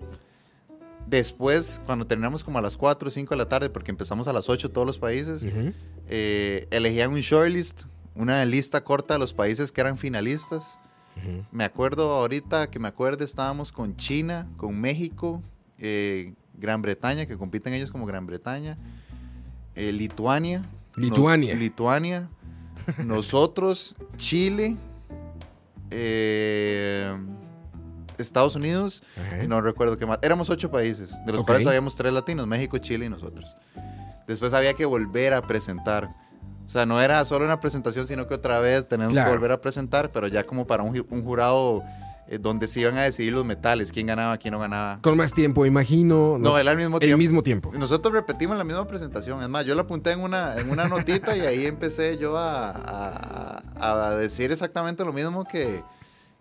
Después, 1.08 1.82
cuando 1.86 2.06
terminamos 2.06 2.44
como 2.44 2.58
a 2.60 2.62
las 2.62 2.76
4 2.76 3.08
o 3.08 3.12
5 3.12 3.30
de 3.34 3.38
la 3.38 3.48
tarde, 3.48 3.70
porque 3.70 3.92
empezamos 3.92 4.28
a 4.28 4.34
las 4.34 4.50
8 4.50 4.72
todos 4.72 4.86
los 4.86 4.98
países, 4.98 5.44
Ujú. 5.44 5.72
eh, 6.10 6.68
elegían 6.72 7.12
un 7.14 7.20
shortlist, 7.22 7.84
una 8.16 8.44
lista 8.44 8.84
corta 8.84 9.14
de 9.14 9.20
los 9.20 9.34
países 9.34 9.72
que 9.72 9.82
eran 9.82 9.98
finalistas. 9.98 10.78
Ujú. 11.18 11.44
Me 11.52 11.64
acuerdo 11.64 12.12
ahorita 12.16 12.70
que 12.70 12.80
me 12.80 12.88
acuerdo, 12.88 13.24
estábamos 13.24 13.72
con 13.72 13.96
China, 13.96 14.48
con 14.58 14.80
México, 14.82 15.42
eh, 15.78 16.34
Gran 16.56 16.82
Bretaña, 16.82 17.26
que 17.28 17.38
compiten 17.38 17.74
ellos 17.74 17.92
como 17.92 18.06
Gran 18.06 18.26
Bretaña, 18.26 18.76
eh, 19.76 19.92
Lituania. 19.92 20.62
Lituania. 20.98 21.54
nos- 21.54 21.62
Lituania. 21.62 22.30
nosotros, 23.06 23.96
Chile, 24.18 24.76
eh, 25.92 27.16
Estados 28.18 28.56
Unidos, 28.56 29.04
Ajá. 29.18 29.44
y 29.44 29.48
no 29.48 29.62
recuerdo 29.62 29.98
qué 29.98 30.06
más. 30.06 30.20
Éramos 30.22 30.50
ocho 30.50 30.70
países, 30.72 31.16
de 31.26 31.32
los 31.32 31.42
Ok. 31.42 31.48
cuales 31.48 31.68
habíamos 31.68 31.96
tres 31.96 32.14
latinos, 32.14 32.48
México, 32.48 32.78
Chile 32.78 33.06
y 33.06 33.10
nosotros. 33.10 33.56
Después 34.28 34.54
había 34.54 34.74
que 34.74 34.86
volver 34.86 35.34
a 35.34 35.42
presentar. 35.42 36.08
O 36.66 36.70
sea, 36.70 36.86
no 36.86 37.00
era 37.00 37.24
solo 37.26 37.46
una 37.46 37.60
presentación, 37.60 38.08
sino 38.08 38.28
que 38.28 38.34
otra 38.34 38.60
vez 38.60 38.88
tenemos 38.88 39.14
Claro. 39.14 39.30
que 39.30 39.38
volver 39.38 39.52
a 39.52 39.62
presentar, 39.62 40.12
pero 40.12 40.28
ya 40.28 40.44
como 40.46 40.66
para 40.66 40.82
un, 40.84 41.06
un 41.10 41.24
jurado 41.24 41.84
eh, 42.28 42.40
donde 42.40 42.66
se 42.66 42.80
iban 42.80 42.98
a 42.98 43.04
decidir 43.04 43.34
los 43.34 43.46
metales, 43.46 43.92
quién 43.92 44.08
ganaba, 44.08 44.36
quién 44.40 44.52
no 44.52 44.60
ganaba. 44.60 44.98
Con 45.04 45.16
más 45.16 45.32
tiempo, 45.32 45.64
imagino. 45.68 46.38
No, 46.40 46.58
era 46.58 46.72
al 46.72 46.78
mismo 46.78 46.96
el 46.98 47.02
tiempo. 47.02 47.18
mismo 47.20 47.44
tiempo. 47.44 47.72
Nosotros 47.78 48.12
repetimos 48.16 48.58
la 48.58 48.64
misma 48.64 48.88
presentación. 48.88 49.44
Es 49.44 49.50
más, 49.50 49.64
yo 49.64 49.76
la 49.76 49.84
apunté 49.84 50.14
en 50.14 50.22
una, 50.22 50.58
en 50.58 50.72
una 50.72 50.88
notita 50.88 51.38
y 51.38 51.42
ahí 51.42 51.68
empecé 51.68 52.18
yo 52.18 52.36
a, 52.36 52.72
a- 52.72 53.62
a 54.08 54.16
decir 54.16 54.52
exactamente 54.52 55.06
lo 55.06 55.14
mismo 55.14 55.46
que, 55.46 55.84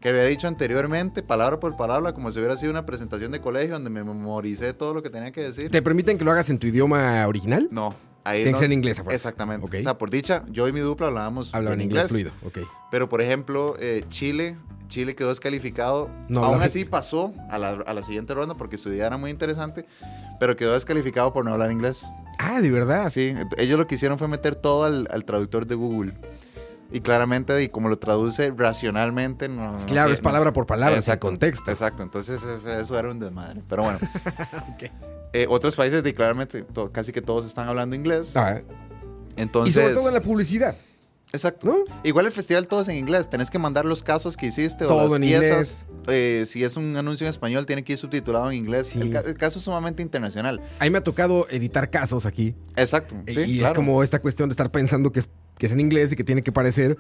que 0.05 0.11
había 0.11 0.25
dicho 0.25 0.47
anteriormente, 0.47 1.23
palabra 1.23 1.59
por 1.59 1.79
palabra, 1.79 2.13
como 2.13 2.31
si 2.31 2.39
hubiera 2.39 2.57
sido 2.59 2.71
una 2.71 2.85
presentación 2.85 3.33
de 3.33 3.41
colegio 3.41 3.73
donde 3.73 3.89
me 3.89 4.05
memoricé 4.05 4.75
todo 4.75 4.93
lo 4.93 5.03
que 5.03 5.09
tenía 5.09 5.33
que 5.33 5.41
decir. 5.41 5.71
¿Te 5.71 5.81
permiten 5.81 6.19
que 6.19 6.25
lo 6.27 6.31
hagas 6.31 6.51
en 6.51 6.59
tu 6.59 6.67
idioma 6.67 7.27
original? 7.27 7.69
No, 7.71 7.95
ahí 8.23 8.41
Tiene 8.43 8.51
no- 8.51 8.55
que 8.57 8.59
ser 8.59 8.67
en 8.67 8.73
inglés, 8.75 9.01
a 9.01 9.05
fuerza. 9.05 9.15
Exactamente. 9.17 9.67
Ok. 9.67 9.77
O 9.81 9.83
sea, 9.83 9.97
por 9.97 10.11
dicha, 10.11 10.45
yo 10.51 10.69
y 10.69 10.75
mi 10.75 10.81
dupla 10.81 11.07
hablábamos 11.07 11.55
Hablaban 11.55 11.81
en 11.81 11.87
inglés, 11.87 12.09
fluido. 12.09 12.33
Ok. 12.45 12.59
Pero, 12.91 13.09
por 13.09 13.23
ejemplo, 13.23 13.77
eh, 13.81 14.05
Chile, 14.11 14.59
Chile 14.89 15.15
quedó 15.15 15.31
descalificado. 15.31 16.11
No, 16.29 16.45
Aún 16.45 16.61
así 16.63 16.85
pasó 16.85 17.33
a 17.49 17.57
la, 17.59 17.71
a 17.71 17.95
la 17.95 18.03
siguiente 18.03 18.35
ronda 18.35 18.55
porque 18.59 18.77
su 18.77 18.91
idea 18.91 19.07
era 19.07 19.17
muy 19.17 19.31
interesante, 19.31 19.87
pero 20.39 20.55
quedó 20.55 20.75
descalificado 20.75 21.33
por 21.33 21.47
no 21.47 21.53
hablar 21.53 21.73
inglés. 21.73 22.05
Ah, 22.39 22.61
de 22.61 22.71
verdad. 22.71 23.09
Sí, 23.09 23.33
ellos 23.57 23.79
lo 23.79 23.87
que 23.87 23.95
hicieron 23.95 24.19
fue 24.19 24.29
meter 24.29 24.55
todo 24.55 24.85
al, 24.85 25.09
al 25.11 25.25
traductor 25.25 25.67
de 25.67 25.77
Google. 25.77 26.13
Y 26.93 27.01
claramente, 27.01 27.61
y 27.63 27.69
como 27.69 27.89
lo 27.89 27.99
traduce 27.99 28.51
racionalmente, 28.57 29.49
no. 29.49 29.73
no 29.73 29.87
Claro, 29.87 30.13
es 30.13 30.21
no- 30.21 30.25
palabra 30.25 30.53
por 30.53 30.67
palabra, 30.67 30.97
Exacto, 30.97 31.27
contexto. 31.27 31.71
Exacto, 31.71 32.03
entonces 32.03 32.43
eso 32.43 32.99
era 32.99 33.11
un 33.11 33.19
desmadre. 33.19 33.63
Pero 33.69 33.83
bueno. 33.83 33.99
Ok. 34.75 34.91
Eh, 35.33 35.47
otros 35.49 35.75
países, 35.75 36.05
de, 36.05 36.15
claramente, 36.15 36.63
to- 36.63 36.93
casi 36.93 37.11
que 37.11 37.21
todos 37.21 37.45
están 37.47 37.69
hablando 37.69 37.97
inglés. 37.97 38.37
Ah, 38.37 38.61
Entonces. 39.37 39.75
y 39.75 39.81
sobre 39.81 39.95
todo 39.95 40.07
en 40.09 40.15
la 40.15 40.21
publicidad, 40.21 40.77
Exacto. 41.35 41.67
¿no? 41.67 41.77
Igual 42.05 42.27
el 42.27 42.33
festival 42.33 42.69
todo 42.69 42.81
es 42.83 42.89
en 42.89 42.97
inglés. 42.97 43.29
Tenés 43.29 43.51
que 43.51 43.59
mandar 43.59 43.85
los 43.85 44.03
casos 44.03 44.37
que 44.37 44.47
hiciste 44.47 44.87
Todo 44.87 44.99
o 44.99 45.05
las 45.05 45.15
en 45.17 45.23
piezas. 45.23 45.87
Eh, 46.07 46.45
si 46.47 46.63
es 46.65 46.77
un 46.77 46.97
anuncio 46.97 47.27
en 47.27 47.31
español, 47.31 47.67
tiene 47.67 47.83
que 47.85 47.93
ir 47.95 47.99
subtitulado 47.99 48.51
en 48.51 48.57
inglés. 48.57 48.87
Sí. 48.89 49.01
El, 49.01 49.11
ca- 49.13 49.21
el 49.21 49.35
caso 49.35 49.59
es 49.59 49.65
sumamente 49.65 50.01
internacional. 50.03 50.61
A 50.79 50.85
mí 50.85 50.91
me 50.91 50.99
ha 50.99 51.05
tocado 51.05 51.47
editar 51.51 51.91
casos 51.91 52.25
aquí. 52.25 52.55
Exacto. 52.77 53.17
y 53.27 53.35
sí, 53.35 53.41
y 53.43 53.65
es 53.65 53.73
como 53.73 54.03
esta 54.03 54.21
cuestión 54.21 54.49
de 54.49 54.53
estar 54.53 54.71
pensando 54.71 55.11
que 55.13 55.21
es, 55.21 55.29
que 55.59 55.67
es 55.67 55.73
en 55.73 55.81
inglés 55.81 56.13
y 56.13 56.17
que 56.17 56.25
tiene 56.25 56.43
que 56.43 56.53
parecer 56.53 56.97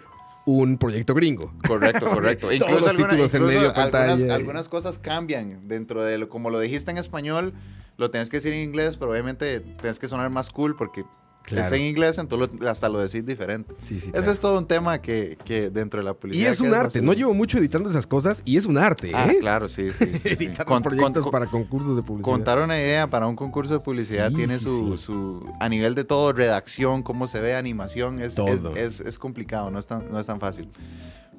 un 0.46 0.76
proyecto 0.78 1.14
gringo. 1.14 1.54
Correcto, 1.66 2.06
correcto. 2.06 2.48
Todos 2.58 2.82
los 2.82 2.96
títulos 2.96 3.32
en 3.34 3.44
medio 3.46 3.72
pantalla. 3.72 4.12
Algunas, 4.12 4.32
algunas 4.36 4.68
cosas 4.68 4.98
cambian 4.98 5.68
dentro 5.68 6.02
de 6.04 6.18
lo, 6.18 6.28
como 6.28 6.50
lo 6.50 6.60
dijiste 6.60 6.90
en 6.90 6.98
español, 6.98 7.54
lo 7.96 8.10
tenés 8.10 8.28
que 8.28 8.38
decir 8.38 8.52
en 8.52 8.60
inglés, 8.60 8.96
pero 8.98 9.12
obviamente 9.12 9.60
tenés 9.60 9.98
que 9.98 10.08
sonar 10.08 10.28
más 10.30 10.50
cool 10.50 10.76
porque 10.76 11.04
es 11.50 11.72
en 11.72 11.82
inglés, 11.82 12.18
entonces 12.18 12.66
hasta 12.66 12.88
lo 12.88 12.98
decís 13.00 13.24
diferente. 13.26 13.74
Sí, 13.78 14.00
sí, 14.00 14.08
Ese 14.08 14.12
claro. 14.12 14.32
es 14.32 14.40
todo 14.40 14.58
un 14.58 14.66
tema 14.66 15.00
que, 15.00 15.36
que 15.44 15.70
dentro 15.70 16.00
de 16.00 16.04
la 16.04 16.12
Y 16.12 16.14
publicidad. 16.14 16.50
es 16.52 16.60
que 16.62 16.66
un 16.68 16.74
arte. 16.74 17.02
No 17.02 17.12
llevo 17.12 17.34
mucho 17.34 17.58
editando 17.58 17.90
esas 17.90 18.06
cosas 18.06 18.42
y 18.44 18.56
es 18.56 18.66
un 18.66 18.78
arte, 18.78 19.10
Ah, 19.14 19.28
¿eh? 19.30 19.38
claro, 19.40 19.68
sí, 19.68 19.90
sí. 19.92 20.04
sí. 20.22 20.28
Editar 20.28 20.64
Con- 20.66 20.82
proyectos 20.82 21.22
con- 21.24 21.32
para 21.32 21.46
concursos 21.46 21.96
de 21.96 22.02
publicidad. 22.02 22.32
Contar 22.32 22.58
una 22.60 22.78
idea 22.78 23.08
para 23.10 23.26
un 23.26 23.36
concurso 23.36 23.74
de 23.74 23.80
publicidad 23.80 24.32
tiene 24.32 24.58
su, 24.58 24.96
su- 24.98 25.46
a 25.60 25.68
nivel 25.68 25.94
de 25.94 26.04
todo, 26.04 26.32
redacción, 26.32 27.02
cómo 27.02 27.26
se 27.26 27.40
ve, 27.40 27.54
animación, 27.54 28.20
es, 28.20 28.34
Todo. 28.34 28.74
es, 28.76 29.00
es- 29.00 29.06
es 29.06 29.18
complicado, 29.18 29.70
no 29.70 29.78
es 29.78 29.86
tan, 29.86 30.10
no 30.10 30.18
es 30.18 30.26
tan 30.26 30.40
fácil. 30.40 30.68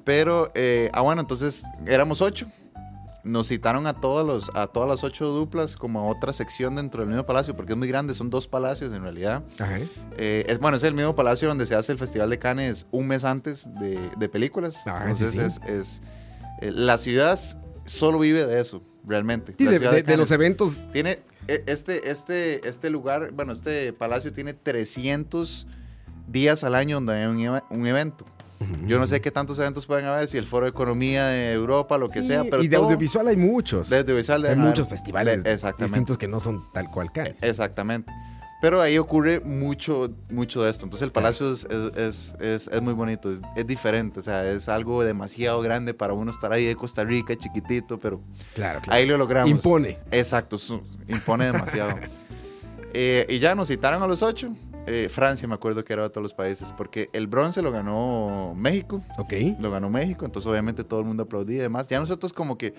Pero, 0.04 0.52
eh, 0.54 0.88
ah, 0.92 1.00
bueno, 1.00 1.20
entonces 1.22 1.64
éramos 1.86 2.20
ocho. 2.22 2.46
Nos 3.26 3.48
citaron 3.48 3.86
a, 3.86 3.94
todos 3.94 4.26
los, 4.26 4.50
a 4.54 4.68
todas 4.68 4.88
las 4.88 5.04
ocho 5.04 5.26
duplas 5.26 5.76
como 5.76 6.00
a 6.00 6.04
otra 6.04 6.32
sección 6.32 6.76
dentro 6.76 7.00
del 7.00 7.08
mismo 7.08 7.26
palacio, 7.26 7.56
porque 7.56 7.72
es 7.72 7.78
muy 7.78 7.88
grande, 7.88 8.14
son 8.14 8.30
dos 8.30 8.46
palacios 8.46 8.92
en 8.92 9.02
realidad. 9.02 9.42
Eh, 10.16 10.46
es, 10.48 10.58
bueno, 10.58 10.76
es 10.76 10.82
el 10.84 10.94
mismo 10.94 11.14
palacio 11.14 11.48
donde 11.48 11.66
se 11.66 11.74
hace 11.74 11.92
el 11.92 11.98
Festival 11.98 12.30
de 12.30 12.38
Cannes 12.38 12.86
un 12.90 13.08
mes 13.08 13.24
antes 13.24 13.68
de, 13.80 14.10
de 14.16 14.28
películas. 14.28 14.82
Ah, 14.86 14.98
Entonces 15.02 15.32
sí, 15.32 15.40
sí. 15.40 15.44
es... 15.44 15.60
es 15.68 16.02
eh, 16.60 16.70
la 16.70 16.98
ciudad 16.98 17.38
solo 17.84 18.18
vive 18.18 18.46
de 18.46 18.60
eso, 18.60 18.82
realmente. 19.04 19.54
Sí, 19.56 19.66
de, 19.66 20.16
los 20.16 20.30
eventos. 20.30 20.82
Tiene 20.92 21.20
eh, 21.48 21.62
este, 21.66 22.10
este, 22.10 22.66
este 22.66 22.90
lugar, 22.90 23.30
bueno, 23.32 23.52
este 23.52 23.92
palacio 23.92 24.32
tiene 24.32 24.54
300 24.54 25.66
días 26.28 26.64
al 26.64 26.74
año 26.74 26.96
donde 26.96 27.14
hay 27.14 27.26
un, 27.26 27.62
un 27.70 27.86
evento. 27.86 28.26
Yo 28.86 28.98
no 28.98 29.06
sé 29.06 29.20
qué 29.20 29.30
tantos 29.30 29.58
eventos 29.58 29.84
pueden 29.86 30.06
haber, 30.06 30.26
si 30.28 30.38
el 30.38 30.46
Foro 30.46 30.64
de 30.66 30.70
Economía 30.70 31.26
de 31.26 31.52
Europa, 31.52 31.98
lo 31.98 32.08
que 32.08 32.22
Sí, 32.22 32.28
sea, 32.28 32.44
pero 32.44 32.62
y 32.62 32.68
de 32.68 32.76
todo- 32.76 32.86
audiovisual 32.86 33.28
hay 33.28 33.36
muchos. 33.36 33.90
de 33.90 33.98
audiovisual 33.98 34.42
deben 34.42 34.58
hay 34.58 34.62
haber- 34.62 34.70
muchos 34.70 34.88
festivales 34.88 35.44
de- 35.44 35.52
exactamente. 35.52 35.94
distintos 35.98 36.18
que 36.18 36.28
no 36.28 36.40
son 36.40 36.64
tal 36.72 36.90
cual 36.90 37.12
Cannes. 37.12 37.42
Exactamente. 37.42 38.12
Pero 38.62 38.80
ahí 38.80 38.96
ocurre 38.96 39.40
mucho, 39.40 40.10
mucho 40.30 40.62
de 40.62 40.70
esto. 40.70 40.86
Entonces 40.86 41.04
el 41.04 41.12
palacio 41.12 41.52
es, 41.52 41.66
es, 41.94 42.34
es, 42.40 42.82
muy 42.82 42.94
bonito, 42.94 43.30
es, 43.54 43.66
diferente, 43.66 44.20
o 44.20 44.22
sea, 44.22 44.50
es 44.50 44.70
algo 44.70 45.04
demasiado 45.04 45.60
grande 45.60 45.92
para 45.92 46.14
uno 46.14 46.30
estar 46.30 46.50
ahí 46.52 46.64
de 46.64 46.74
Costa 46.74 47.04
Rica, 47.04 47.36
chiquitito, 47.36 47.98
pero 48.00 48.22
Claro, 48.54 48.80
claro. 48.80 48.96
ahí 48.98 49.04
lo 49.06 49.18
logramos. 49.18 49.50
Impone. 49.50 49.98
Exacto, 50.10 50.56
impone 51.06 51.44
demasiado. 51.46 51.90
Eh, 52.98 53.26
y 53.28 53.40
ya 53.40 53.54
nos 53.54 53.68
citaron 53.68 54.02
a 54.02 54.06
los 54.06 54.22
ocho. 54.22 54.54
Eh, 54.86 55.08
Francia, 55.08 55.48
me 55.48 55.54
acuerdo 55.54 55.84
que 55.84 55.92
era 55.92 56.04
de 56.04 56.10
todos 56.10 56.22
los 56.22 56.34
países, 56.34 56.72
porque 56.72 57.10
el 57.12 57.26
bronce 57.26 57.60
lo 57.60 57.72
ganó 57.72 58.54
México, 58.56 59.02
Ok. 59.18 59.32
lo 59.58 59.70
ganó 59.70 59.90
México, 59.90 60.24
entonces 60.24 60.48
obviamente 60.50 60.84
todo 60.84 61.00
el 61.00 61.06
mundo 61.06 61.24
aplaudía 61.24 61.56
y 61.58 61.60
demás. 61.62 61.88
Ya 61.88 61.98
nosotros 61.98 62.32
como 62.32 62.56
que 62.56 62.72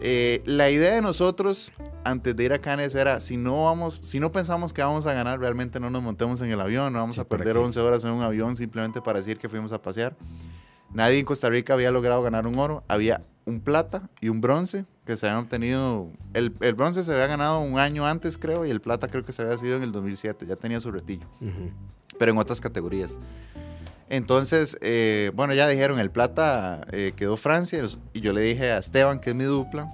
eh, 0.00 0.42
la 0.46 0.70
idea 0.70 0.94
de 0.94 1.02
nosotros 1.02 1.72
antes 2.04 2.34
de 2.34 2.44
ir 2.44 2.52
a 2.52 2.58
Cannes 2.58 2.94
era 2.94 3.20
si 3.20 3.36
no 3.36 3.64
vamos, 3.64 4.00
si 4.02 4.18
no 4.18 4.32
pensamos 4.32 4.72
que 4.72 4.82
vamos 4.82 5.06
a 5.06 5.12
ganar, 5.12 5.38
realmente 5.38 5.78
no 5.78 5.90
nos 5.90 6.02
montemos 6.02 6.40
en 6.40 6.50
el 6.50 6.60
avión, 6.60 6.92
no 6.92 7.00
vamos 7.00 7.14
Sí, 7.16 7.20
a 7.20 7.24
¿para 7.24 7.38
perder 7.44 7.56
qué? 7.56 7.62
11 7.64 7.80
horas 7.80 8.04
en 8.04 8.10
un 8.10 8.22
avión 8.22 8.56
simplemente 8.56 9.00
para 9.02 9.18
decir 9.18 9.36
que 9.38 9.48
fuimos 9.48 9.72
a 9.72 9.80
pasear. 9.82 10.16
Nadie 10.96 11.18
en 11.18 11.26
Costa 11.26 11.50
Rica 11.50 11.74
había 11.74 11.90
logrado 11.90 12.22
ganar 12.22 12.46
un 12.46 12.58
oro, 12.58 12.82
había 12.88 13.20
un 13.44 13.60
plata 13.60 14.08
y 14.18 14.30
un 14.30 14.40
bronce 14.40 14.86
que 15.04 15.14
se 15.14 15.26
habían 15.26 15.44
obtenido. 15.44 16.08
El, 16.32 16.54
el 16.62 16.72
bronce 16.72 17.02
se 17.02 17.12
había 17.12 17.26
ganado 17.26 17.60
un 17.60 17.78
año 17.78 18.06
antes, 18.06 18.38
creo, 18.38 18.64
y 18.64 18.70
el 18.70 18.80
plata 18.80 19.06
creo 19.06 19.22
que 19.22 19.32
se 19.32 19.42
había 19.42 19.58
sido 19.58 19.76
en 19.76 19.82
el 19.82 19.92
2007, 19.92 20.46
ya 20.46 20.56
tenía 20.56 20.80
su 20.80 20.90
retillo 20.90 21.28
pero 22.18 22.32
en 22.32 22.38
otras 22.38 22.62
categorías. 22.62 23.20
Entonces, 24.08 24.78
eh, 24.80 25.32
bueno, 25.34 25.52
ya 25.52 25.68
dijeron, 25.68 25.98
el 25.98 26.10
plata 26.10 26.86
eh, 26.90 27.12
quedó 27.14 27.36
Francia 27.36 27.82
y 28.14 28.22
yo 28.22 28.32
le 28.32 28.40
dije 28.40 28.72
a 28.72 28.78
Esteban, 28.78 29.20
que 29.20 29.30
es 29.30 29.36
mi 29.36 29.44
dupla, 29.44 29.86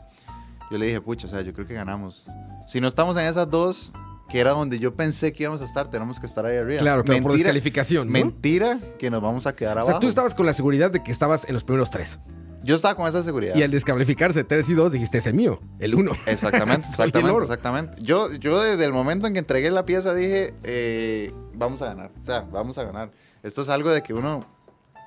yo 0.71 0.79
le 0.79 0.87
dije, 0.87 1.01
pucha, 1.01 1.27
o 1.27 1.31
sea, 1.31 1.41
yo 1.41 1.53
creo 1.53 1.67
que 1.67 1.75
ganamos. 1.75 2.29
Si 2.69 2.81
no 2.81 2.87
estamos 2.87 3.17
en 3.17 3.25
esas 3.25 3.51
dos, 3.51 3.93
que 4.33 4.41
era 4.41 4.53
donde 4.53 4.79
yo 4.79 4.95
pensé 4.97 5.35
que 5.35 5.43
íbamos 5.43 5.61
a 5.61 5.67
estar, 5.67 5.91
tenemos 5.91 6.19
que 6.19 6.25
estar 6.25 6.47
ahí 6.47 6.57
arriba. 6.57 6.81
Claro, 6.81 7.05
por 7.05 7.15
Mentira- 7.15 7.35
descalificación, 7.35 8.07
¿no? 8.07 8.13
Mentira 8.15 8.79
que 8.99 9.11
nos 9.11 9.21
vamos 9.21 9.47
a 9.47 9.55
quedar 9.55 9.77
O 9.77 9.81
abajo. 9.81 9.91
sea, 9.91 10.01
tú 10.01 10.09
estabas 10.09 10.35
con 10.35 10.47
la 10.47 10.55
seguridad 10.55 10.91
de 10.91 11.03
que 11.03 11.13
estabas 11.13 11.45
en 11.47 11.53
los 11.53 11.65
primeros 11.65 11.91
tres. 11.91 12.19
Yo 12.63 12.75
estaba 12.75 12.95
con 12.95 13.07
esa 13.07 13.23
seguridad. 13.23 13.55
Y 13.57 13.63
al 13.63 13.71
descalificarse 13.73 14.43
3 14.43 14.69
y 14.71 14.75
2 14.75 14.93
dijiste, 14.93 15.19
es 15.19 15.27
el 15.27 15.35
mío, 15.35 15.61
el 15.81 15.95
1. 15.95 16.13
Exactamente, 16.27 16.87
exactamente, 16.89 17.43
exactamente. 17.43 17.97
Yo, 18.01 18.33
yo 18.33 18.63
desde 18.63 18.85
el 18.87 18.95
momento 18.95 19.27
en 19.27 19.35
que 19.35 19.41
entregué 19.41 19.71
la 19.71 19.85
pieza 19.85 20.15
dije, 20.15 20.55
eh, 20.63 21.31
vamos 21.55 21.83
a 21.83 21.87
ganar, 21.89 22.11
o 22.21 22.25
sea, 22.25 22.41
vamos 22.51 22.79
a 22.79 22.85
ganar. 22.85 23.11
Esto 23.43 23.61
es 23.61 23.69
algo 23.69 23.91
de 23.91 24.03
que 24.03 24.15
uno 24.15 24.47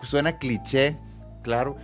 suena 0.03 0.37
cliché, 0.37 0.97
claro, 1.43 1.77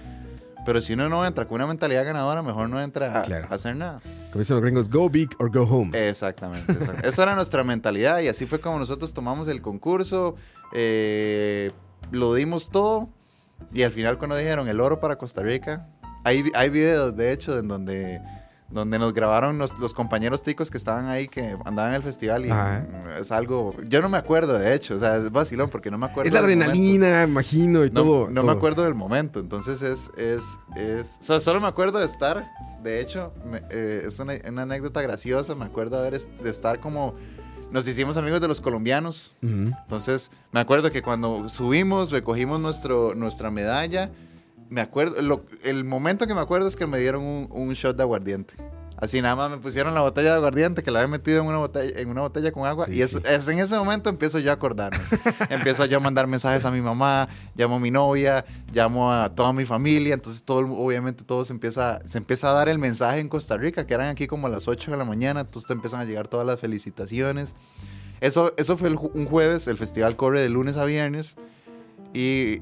pero 0.65 0.80
si 0.82 0.94
uno 0.94 1.10
no 1.10 1.25
entra 1.25 1.48
con 1.48 1.56
una 1.56 1.68
mentalidad 1.68 2.03
ganadora, 2.06 2.41
mejor 2.41 2.70
no 2.70 2.80
entra 2.82 3.20
a, 3.20 3.24
Claro. 3.24 3.48
a 3.50 3.56
hacer 3.56 3.75
nada. 3.75 4.01
Como 4.32 4.39
dicen 4.39 4.56
los 4.56 4.62
gringos, 4.63 4.89
go 4.89 5.10
big 5.10 5.30
or 5.39 5.50
go 5.51 5.63
home. 5.63 5.91
Exactamente, 6.08 6.72
exact- 6.74 7.03
Esa 7.06 7.24
era 7.24 7.36
nuestra 7.36 7.63
mentalidad 7.63 8.20
y 8.20 8.27
así 8.27 8.46
fue 8.46 8.60
como 8.62 8.77
nosotros 8.80 9.13
tomamos 9.13 9.48
el 9.48 9.62
concurso, 9.62 10.36
eh, 10.74 11.72
lo 12.12 12.34
dimos 12.34 12.70
todo 12.70 13.10
y 13.74 13.84
al 13.84 13.91
final 13.91 14.18
cuando 14.18 14.36
dijeron 14.36 14.68
el 14.68 14.80
oro 14.80 15.00
para 15.00 15.18
Costa 15.18 15.41
Rica, 15.41 15.88
hay, 16.24 16.44
hay 16.56 16.70
videos 16.70 17.15
de 17.15 17.32
hecho 17.32 17.58
en 17.58 17.68
donde, 17.68 18.22
donde 18.72 18.98
nos 19.00 19.13
grabaron 19.13 19.58
los, 19.58 19.78
los 19.80 19.94
compañeros 19.94 20.42
ticos 20.44 20.72
que 20.72 20.78
estaban 20.78 21.08
ahí, 21.08 21.28
que 21.28 21.58
andaban 21.66 21.92
en 21.92 21.98
el 21.98 22.04
festival 22.04 22.46
y 22.46 22.50
Ajá. 22.51 22.86
es 23.20 23.32
algo, 23.32 23.75
yo 23.88 24.01
no 24.01 24.10
me 24.10 24.18
acuerdo 24.18 24.58
de 24.58 24.74
hecho, 24.74 24.96
o 24.96 24.98
sea, 24.98 25.18
es 25.18 25.32
vacilón 25.32 25.70
porque 25.70 25.92
no 25.92 25.98
me 25.98 26.06
acuerdo. 26.06 26.28
es 26.28 26.34
la 26.34 26.40
adrenalina, 26.40 27.24
imagino, 27.24 27.84
y 27.86 27.90
No, 27.90 28.01
todo. 28.04 28.30
no 28.30 28.42
todo. 28.42 28.51
me 28.51 28.58
acuerdo 28.58 28.84
del 28.84 28.96
momento, 28.96 29.40
entonces 29.40 29.82
es, 29.82 30.10
es, 30.18 30.58
es, 30.75 31.18
so- 31.20 31.40
solo 31.40 31.60
me 31.62 31.68
acuerdo 31.68 32.00
de 32.00 32.06
estar, 32.06 32.50
de 32.84 33.00
hecho, 33.01 33.34
me- 33.46 33.62
eh, 33.70 34.04
es 34.08 34.20
una, 34.20 34.34
una 34.48 34.62
anécdota 34.63 35.01
graciosa, 35.01 35.54
me 35.56 35.66
acuerdo 35.66 36.01
de, 36.01 36.08
haber 36.08 36.20
de 36.22 36.50
estar 36.50 36.80
como, 36.80 37.13
nos 37.72 37.88
hicimos 37.88 38.18
amigos 38.18 38.42
de 38.42 38.48
los 38.48 38.60
colombianos, 38.62 39.36
entonces 39.42 40.32
me 40.51 40.60
acuerdo 40.60 40.92
que 40.92 41.01
cuando 41.01 41.48
subimos, 41.50 42.12
recogimos 42.12 42.60
nuestro, 42.60 43.16
nuestra 43.16 43.50
medalla, 43.51 44.12
me 44.72 44.82
acuerdo, 44.82 45.22
lo- 45.22 45.46
el 45.63 45.84
momento 45.84 46.25
que 46.25 46.34
me 46.34 46.42
acuerdo 46.42 46.68
es 46.68 46.75
que 46.75 46.88
me 46.88 46.98
dieron 46.98 47.22
un, 47.24 47.48
un 47.51 47.74
shot 47.74 47.96
de 47.96 48.01
aguardiente. 48.01 48.56
Así 48.98 49.20
nada 49.20 49.36
más 49.36 49.50
me 49.50 49.58
pusieron 49.58 49.96
la 49.96 50.01
botella 50.01 50.30
de 50.30 50.36
aguardiente 50.36 50.84
que 50.84 50.92
la 50.92 51.00
había 51.00 51.08
metido 51.08 51.42
en 51.42 51.48
una 51.48 51.58
botella, 51.58 52.00
en 52.00 52.08
una 52.10 52.22
botella 52.22 52.51
con 52.51 52.68
agua. 52.68 52.86
Sí, 52.86 52.94
y 52.94 53.01
es, 53.01 53.10
sí. 53.12 53.18
es 53.25 53.48
en 53.48 53.58
ese 53.58 53.75
momento 53.75 54.10
empiezo 54.10 54.38
yo 54.38 54.51
a 54.51 54.54
acordarme. 54.54 55.00
empiezo 55.50 55.86
yo 55.86 55.98
a 55.98 56.00
mandar 56.00 56.28
mensajes 56.28 56.66
a 56.66 56.72
mi 56.72 56.82
mamá, 56.82 57.28
llamo 57.56 57.78
a 57.78 57.80
mi 57.80 57.90
novia, 57.90 58.46
llamo 58.72 59.12
a 59.12 59.30
toda 59.34 59.54
mi 59.54 59.66
familia. 59.66 60.13
Entonces, 60.13 60.44
todo, 60.44 60.72
obviamente, 60.74 61.24
todo 61.24 61.44
se 61.44 61.51
empieza, 61.51 62.00
se 62.08 62.20
empieza 62.20 62.51
a 62.51 62.54
dar 62.54 62.70
el 62.70 62.78
mensaje 62.78 63.20
en 63.20 63.28
Costa 63.28 63.58
Rica, 63.58 63.88
que 63.88 63.94
eran 63.96 64.08
aquí 64.10 64.28
como 64.28 64.46
a 64.46 64.51
las 64.51 64.68
8 64.68 64.92
de 64.92 64.98
la 64.98 65.06
mañana. 65.06 65.40
Entonces, 65.42 65.66
te 65.68 65.74
empiezan 65.74 66.00
a 66.01 66.06
llegar 66.06 66.28
todas 66.28 66.46
las 66.46 66.60
felicitaciones. 66.60 67.56
Eso, 68.20 68.54
eso 68.58 68.78
fue 68.78 68.90
el 68.90 68.98
un 69.16 69.25
jueves. 69.25 69.68
El 69.68 69.78
festival 69.78 70.16
corre 70.16 70.42
de 70.42 70.50
lunes 70.50 70.78
a 70.78 70.86
viernes. 70.86 71.38
Y 72.13 72.62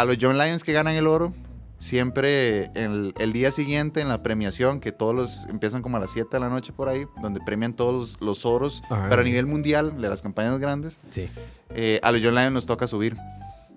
a 0.00 0.04
los 0.04 0.16
John 0.20 0.38
Lions 0.38 0.64
que 0.64 0.72
ganan 0.72 0.94
el 0.94 1.06
oro, 1.06 1.32
siempre 1.78 2.70
el, 2.74 3.14
el 3.18 3.32
día 3.32 3.50
siguiente 3.50 4.00
en 4.00 4.08
la 4.08 4.22
premiación, 4.22 4.80
que 4.80 4.92
todos 4.92 5.14
los 5.14 5.46
empiezan 5.48 5.82
como 5.82 5.96
a 5.96 6.00
las 6.00 6.10
7 6.12 6.28
de 6.32 6.40
la 6.40 6.48
noche 6.48 6.72
por 6.72 6.88
ahí, 6.88 7.06
donde 7.22 7.40
premian 7.44 7.72
todos 7.74 7.94
los, 7.94 8.20
los 8.20 8.46
oros, 8.46 8.82
Ajá. 8.90 9.06
pero 9.08 9.22
a 9.22 9.24
nivel 9.24 9.46
mundial, 9.46 10.00
de 10.00 10.08
las 10.08 10.22
campañas 10.22 10.58
grandes, 10.58 11.00
Sí. 11.10 11.28
eh, 11.70 12.00
a 12.02 12.12
los 12.12 12.22
John 12.22 12.34
Lions 12.34 12.52
nos 12.52 12.66
toca 12.66 12.86
subir. 12.86 13.16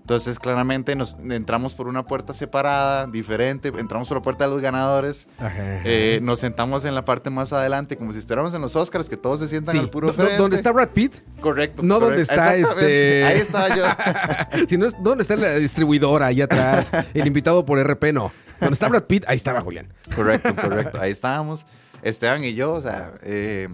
Entonces, 0.03 0.38
claramente 0.38 0.98
nos 0.98 1.15
entramos 1.29 1.74
por 1.75 1.88
una 1.88 2.05
puerta 2.05 2.33
separada, 2.33 3.07
diferente, 3.07 3.69
entramos 3.77 4.10
por 4.10 4.17
la 4.17 4.22
puerta 4.22 4.43
de 4.43 4.50
los 4.50 4.60
ganadores, 4.60 5.29
Ajá. 5.38 5.53
eh, 5.86 6.19
nos 6.22 6.39
sentamos 6.41 6.83
en 6.83 6.93
la 6.93 7.05
parte 7.05 7.29
más 7.29 7.53
adelante, 7.53 7.95
como 7.95 8.12
si 8.12 8.19
estuviéramos 8.19 8.53
en 8.53 8.60
los 8.60 8.75
Oscars, 8.75 9.07
que 9.07 9.15
todos 9.15 9.39
se 9.39 9.48
sientan 9.48 9.72
Sí. 9.72 9.79
al 9.79 9.89
puro 9.89 10.12
frente. 10.13 10.36
¿Dónde 10.36 10.57
está 10.57 10.74
Brad 10.74 10.89
Pitt? 10.89 11.15
Correcto. 11.39 11.83
No 11.83 12.01
donde 12.01 12.15
correcto. 12.25 12.33
está 12.33 12.55
Exactamente. 12.57 13.22
este- 13.22 13.33
Ahí 13.33 13.39
estaba 13.39 13.75
yo. 13.77 14.65
si 14.67 14.77
no 14.77 14.86
es, 14.88 14.95
¿Dónde 15.01 15.22
está 15.22 15.38
la 15.38 15.53
distribuidora 15.55 16.25
ahí 16.25 16.41
atrás? 16.41 16.91
El 17.13 17.25
invitado 17.25 17.65
por 17.65 17.79
RP, 17.79 18.12
no. 18.12 18.33
¿Dónde 18.60 18.74
está 18.74 18.89
Brad 18.89 19.03
Pitt? 19.03 19.24
Ahí 19.27 19.38
estaba 19.38 19.62
Julián. 19.62 19.88
Correcto, 20.13 20.53
correcto. 20.53 21.00
Ahí 21.00 21.12
estábamos. 21.12 21.65
Esteban 22.01 22.43
y 22.43 22.53
yo, 22.55 22.74
o 22.74 22.81
sea, 22.81 23.13
eh, 23.22 23.69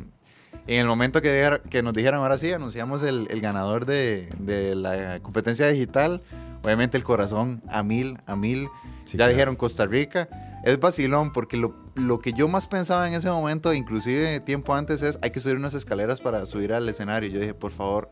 en 0.75 0.81
el 0.81 0.87
momento 0.87 1.21
que, 1.21 1.61
que 1.69 1.81
nos 1.81 1.93
dijeron, 1.93 2.21
ahora 2.21 2.37
sí, 2.37 2.51
anunciamos 2.53 3.01
el, 3.03 3.27
el 3.31 3.41
ganador 3.41 3.85
de, 3.85 4.29
de 4.37 4.75
la 4.75 5.19
competencia 5.21 5.67
digital, 5.67 6.21
obviamente 6.63 6.97
el 6.97 7.03
corazón 7.03 7.63
a 7.67 7.81
mil, 7.81 8.19
a 8.25 8.35
mil. 8.35 8.67
Sí, 9.03 9.17
ya 9.17 9.23
claro. 9.23 9.31
dijeron 9.31 9.55
Costa 9.55 9.85
Rica. 9.87 10.29
Es 10.63 10.79
vacilón 10.79 11.31
porque 11.31 11.57
lo, 11.57 11.73
lo 11.95 12.19
que 12.19 12.33
yo 12.33 12.47
más 12.47 12.67
pensaba 12.67 13.07
en 13.07 13.13
ese 13.13 13.29
momento, 13.29 13.73
inclusive 13.73 14.41
tiempo 14.41 14.75
antes, 14.75 15.01
es 15.01 15.17
hay 15.21 15.31
que 15.31 15.39
subir 15.39 15.55
unas 15.55 15.73
escaleras 15.73 16.21
para 16.21 16.45
subir 16.45 16.73
al 16.73 16.87
escenario. 16.89 17.29
Yo 17.29 17.39
dije, 17.39 17.53
por 17.53 17.71
favor, 17.71 18.09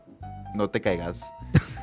no 0.54 0.68
te 0.70 0.80
caigas. 0.80 1.32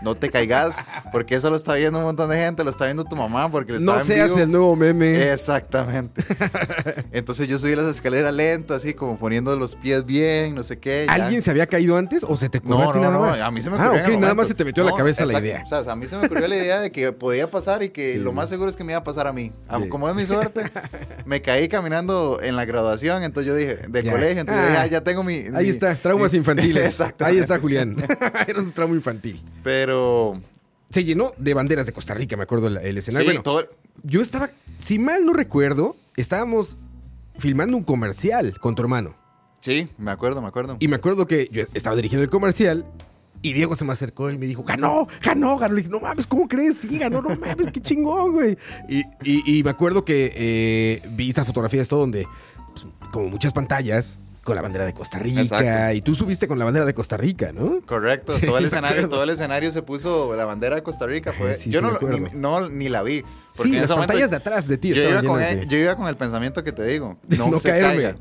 no 0.04 0.14
te 0.14 0.30
caigas, 0.30 0.76
porque 1.12 1.34
eso 1.36 1.50
lo 1.50 1.56
está 1.56 1.74
viendo 1.76 1.98
un 1.98 2.06
montón 2.06 2.30
de 2.30 2.38
gente, 2.38 2.64
lo 2.64 2.70
está 2.70 2.86
viendo 2.86 3.04
tu 3.06 3.16
mamá, 3.16 3.50
porque 3.50 3.72
lo 3.72 3.78
está 3.80 3.94
No 3.94 4.00
seas 4.00 4.30
vivo. 4.32 4.44
el 4.44 4.52
nuevo 4.52 4.76
meme. 4.76 5.32
Exactamente. 5.32 6.22
Entonces 7.12 7.48
yo 7.48 7.58
subí 7.58 7.76
las 7.76 7.86
escaleras 7.86 8.34
lento, 8.36 8.74
así 8.76 8.94
como 8.94 9.18
poniendo 9.18 9.56
los 9.56 9.76
pies 9.76 10.06
bien, 10.06 10.54
no 10.54 10.64
sé 10.64 10.78
qué. 10.78 11.06
ya. 11.08 11.14
¿Alguien 11.14 11.42
se 11.42 11.50
había 11.50 11.66
caído 11.66 11.98
antes 11.98 12.24
o 12.24 12.36
se 12.36 12.50
te 12.50 12.60
ocurrió 12.60 12.78
No, 12.84 12.90
a 12.90 12.94
ti 12.94 13.00
no, 13.00 13.06
nada 13.06 13.16
no, 13.18 13.22
más? 13.22 13.40
a 13.40 13.50
mí 13.52 13.62
se 13.62 13.70
me 13.70 13.78
Ah, 13.78 13.88
ocurrió. 13.88 14.16
ok, 14.16 14.22
nada 14.22 14.34
más 14.36 14.48
se 14.48 14.54
te 14.54 14.66
metió 14.66 14.84
a 14.84 14.92
la 14.92 14.96
cabeza 14.96 15.26
la 15.26 15.40
idea. 15.40 15.64
O 15.64 15.68
sea, 15.84 15.92
a 15.92 15.96
mí 15.96 16.06
se 16.06 16.18
me 16.18 16.26
ocurrió 16.28 16.48
la 16.48 16.56
idea 16.58 16.80
de 16.82 16.92
que 16.92 17.12
podía 17.12 17.50
pasar 17.50 17.82
y 17.82 17.90
que 17.90 18.14
Sí. 18.14 18.20
lo 18.20 18.32
más 18.32 18.50
seguro 18.50 18.70
es 18.70 18.76
que 18.76 18.84
me 18.84 18.92
iba 18.92 19.00
a 19.00 19.04
pasar 19.04 19.26
a 19.28 19.34
mí. 19.34 19.52
Ah, 19.68 19.80
Sí. 19.82 19.90
Como 19.90 20.08
es 20.10 20.16
mi 20.16 20.26
suerte, 20.26 20.64
me 21.26 21.42
caí 21.42 21.68
caminando 21.68 22.40
en 22.44 22.56
la 22.56 22.66
graduación, 22.66 23.24
entonces 23.24 23.48
yo 23.48 23.56
dije, 23.56 23.78
del 23.88 24.06
Ya. 24.06 24.12
colegio, 24.12 24.42
entonces 24.42 24.64
Ah. 24.64 24.68
dije, 24.70 24.82
ah, 24.82 24.88
ya 24.88 25.02
tengo 25.02 25.24
mi... 25.24 25.36
Ahí 25.56 25.64
mi- 25.66 25.70
está, 25.70 25.96
traumas 25.96 26.32
mi- 26.34 26.38
infantiles. 26.40 26.86
Exacto. 26.86 27.26
Ahí 27.26 27.38
está 27.40 27.58
Julián. 27.60 27.96
Era 28.56 28.64
un 28.64 28.72
trauma 28.72 28.96
infantil. 28.96 29.42
Pero... 29.64 30.42
Se 30.90 31.04
llenó 31.04 31.34
de 31.38 31.54
banderas 31.54 31.86
de 31.86 31.92
Costa 31.94 32.14
Rica, 32.14 32.38
me 32.38 32.44
acuerdo 32.44 32.68
el, 32.68 32.78
el 32.78 32.98
escenario. 32.98 33.26
Sí, 33.32 33.38
bueno, 33.38 33.44
todo... 33.44 33.68
yo 34.04 34.22
estaba, 34.22 34.50
si 34.78 34.98
mal 35.00 35.26
no 35.26 35.34
recuerdo, 35.34 35.96
estábamos 36.16 36.78
filmando 37.38 37.76
un 37.76 37.84
comercial 37.84 38.58
con 38.60 38.76
tu 38.76 38.84
hermano. 38.84 39.16
Sí, 39.60 39.90
me 39.98 40.12
acuerdo, 40.12 40.42
me 40.42 40.48
acuerdo. 40.48 40.78
Y 40.80 40.88
me 40.88 40.96
acuerdo 40.96 41.26
que 41.28 41.50
yo 41.52 41.64
estaba 41.74 41.96
dirigiendo 41.96 42.24
el 42.24 42.30
comercial 42.30 42.86
y 43.42 43.54
Diego 43.54 43.76
se 43.76 43.84
me 43.84 43.94
acercó 43.94 44.30
y 44.32 44.38
me 44.38 44.46
dijo, 44.46 44.64
ganó, 44.64 45.08
ganó, 45.24 45.58
ganó. 45.58 45.74
Le 45.74 45.82
dije, 45.82 45.90
no 45.92 46.00
mames, 46.00 46.28
¿cómo 46.28 46.48
crees? 46.48 46.78
Sí, 46.78 46.98
ganó, 46.98 47.22
no 47.22 47.30
mames, 47.36 47.72
qué 47.74 47.82
chingón, 47.82 48.32
güey. 48.34 48.58
Y, 48.88 49.00
y- 49.24 49.58
y 49.60 49.64
me 49.64 49.72
acuerdo 49.72 50.06
que 50.06 50.32
eh, 50.36 51.02
vi 51.12 51.30
estas 51.30 51.46
fotografías 51.48 51.88
todo 51.90 52.02
donde, 52.02 52.28
pues, 52.74 52.88
como 53.12 53.28
muchas 53.30 53.54
pantallas, 53.54 54.20
con 54.46 54.56
la 54.56 54.62
bandera 54.62 54.86
de 54.86 54.94
Costa 54.94 55.20
Rica. 55.20 55.42
Exacto. 55.42 55.94
Y 55.98 56.02
tú 56.02 56.16
subiste 56.16 56.48
con 56.48 56.58
la 56.60 56.64
bandera 56.66 56.86
de 56.86 56.94
Costa 56.94 57.18
Rica, 57.18 57.52
¿no? 57.52 57.82
Correcto, 57.86 58.32
Sí, 58.40 58.46
todo 58.46 58.60
el 58.60 58.66
escenario, 58.66 59.00
acuerdo. 59.00 59.10
todo 59.16 59.24
el 59.24 59.32
escenario 59.32 59.72
se 59.72 59.82
puso 59.82 60.34
la 60.36 60.46
bandera 60.46 60.76
de 60.76 60.84
Costa 60.84 61.06
Rica. 61.08 61.34
Fue, 61.34 61.52
Eh, 61.52 61.56
sí, 61.56 61.72
yo 61.72 61.82
sí 61.82 61.86
no, 62.06 62.10
ni, 62.10 62.20
no, 62.40 62.70
ni 62.70 62.88
la 62.88 63.02
vi. 63.04 63.24
porque 63.58 63.70
Sí, 63.72 63.76
en 63.76 63.82
las 63.82 63.90
momento 63.90 64.08
pantallas 64.14 64.30
de 64.30 64.38
atrás 64.38 64.68
de 64.68 64.78
ti 64.78 64.94
yo 64.94 65.10
iba, 65.10 65.24
con, 65.24 65.40
de- 65.40 65.66
yo 65.68 65.78
iba 65.80 65.96
con 65.96 66.08
el 66.08 66.16
pensamiento 66.16 66.64
que 66.64 66.72
te 66.72 66.84
digo. 66.86 67.18
No, 67.38 67.50
No 67.50 67.60
se 67.60 67.70
caerme. 67.70 68.04
caiga. 68.04 68.16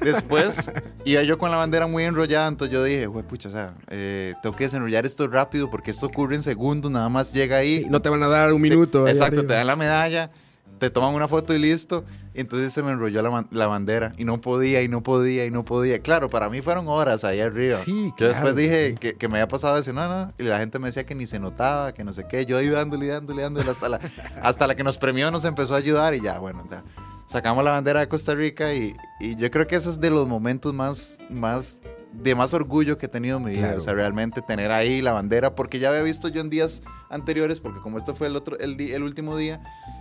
Después 0.00 0.70
iba 1.04 1.22
yo 1.24 1.38
con 1.38 1.50
la 1.50 1.56
bandera 1.56 1.86
muy 1.86 2.04
enrollada, 2.04 2.46
entonces 2.48 2.72
yo 2.72 2.82
dije, 2.84 3.06
güey, 3.06 3.26
pucha, 3.26 3.48
o 3.48 3.52
sea, 3.52 3.74
eh, 3.90 4.34
tengo 4.42 4.54
que 4.54 4.64
desenrollar 4.64 5.04
esto 5.06 5.26
rápido 5.28 5.70
porque 5.70 5.90
esto 5.90 6.06
ocurre 6.06 6.36
en 6.36 6.42
segundos, 6.42 6.90
nada 6.90 7.08
más 7.08 7.32
llega 7.32 7.56
ahí. 7.56 7.84
No 7.90 8.00
te 8.00 8.08
van 8.08 8.22
a 8.22 8.28
dar 8.28 8.52
un 8.52 8.60
minuto. 8.62 9.08
Exacto, 9.08 9.40
arriba. 9.40 9.48
te 9.48 9.54
dan 9.54 9.66
la 9.66 9.76
medalla, 9.76 10.30
te 10.78 10.88
toman 10.90 11.14
una 11.14 11.26
foto 11.28 11.52
y 11.54 11.58
listo. 11.58 12.04
Entonces 12.34 12.72
se 12.72 12.82
me 12.82 12.90
enrolló 12.90 13.22
la, 13.22 13.46
la 13.50 13.66
bandera 13.66 14.12
y 14.18 14.24
no 14.24 14.40
podía, 14.40 14.82
y 14.82 14.88
no 14.88 15.02
podía, 15.02 15.46
y 15.46 15.50
no 15.50 15.64
podía. 15.64 16.00
Claro, 16.00 16.28
para 16.28 16.50
mí 16.50 16.60
fueron 16.60 16.88
horas 16.88 17.24
ahí 17.24 17.40
arriba. 17.40 17.78
Sí, 17.78 18.12
Yo 18.18 18.26
después 18.26 18.52
claro, 18.52 18.54
dije 18.54 18.90
sí. 18.90 18.96
que, 18.96 19.14
que 19.14 19.28
me 19.28 19.38
había 19.38 19.48
pasado 19.48 19.78
eso, 19.78 19.92
no, 19.92 20.08
no. 20.08 20.32
Y 20.38 20.42
la 20.42 20.58
gente 20.58 20.78
me 20.78 20.88
decía 20.88 21.04
que 21.04 21.14
ni 21.14 21.26
se 21.26 21.38
notaba, 21.38 21.94
que 21.94 22.02
no 22.04 22.12
sé 22.12 22.26
qué. 22.28 22.44
Yo 22.44 22.58
ahí 22.58 22.68
dándole, 22.68 23.06
dándole, 23.06 23.42
dándole. 23.42 23.70
Hasta 23.70 23.88
la, 23.88 24.00
hasta 24.42 24.66
la 24.66 24.74
que 24.74 24.82
nos 24.82 24.98
premió 24.98 25.30
nos 25.30 25.44
empezó 25.44 25.74
a 25.74 25.78
ayudar 25.78 26.14
y 26.14 26.20
ya, 26.20 26.38
bueno, 26.38 26.64
ya. 26.70 26.82
Sacamos 27.26 27.64
la 27.64 27.70
bandera 27.70 28.00
de 28.00 28.08
Costa 28.08 28.34
Rica 28.34 28.74
y, 28.74 28.94
y 29.20 29.36
yo 29.36 29.50
creo 29.50 29.66
que 29.66 29.76
eso 29.76 29.88
es 29.88 30.00
de 30.00 30.10
los 30.10 30.28
momentos 30.28 30.74
más, 30.74 31.18
más, 31.30 31.78
de 32.22 32.34
más 32.34 32.54
orgullo 32.54 32.96
que 32.96 33.06
he 33.06 33.08
tenido 33.08 33.38
en 33.38 33.44
mi 33.44 33.50
vida. 33.52 33.60
Claro. 33.62 33.76
O 33.76 33.80
sea, 33.80 33.92
realmente 33.92 34.40
tener 34.42 34.70
ahí 34.70 35.02
la 35.02 35.12
bandera, 35.12 35.54
porque 35.54 35.78
ya 35.78 35.88
había 35.88 36.02
visto 36.02 36.28
yo 36.28 36.40
en 36.40 36.50
días 36.50 36.82
anteriores, 37.10 37.60
porque 37.60 37.80
como 37.80 37.98
esto 37.98 38.14
fue 38.14 38.28
el, 38.28 38.36
otro, 38.36 38.58
el, 38.58 38.80
el 38.80 39.02
último 39.02 39.36
día, 39.36 39.60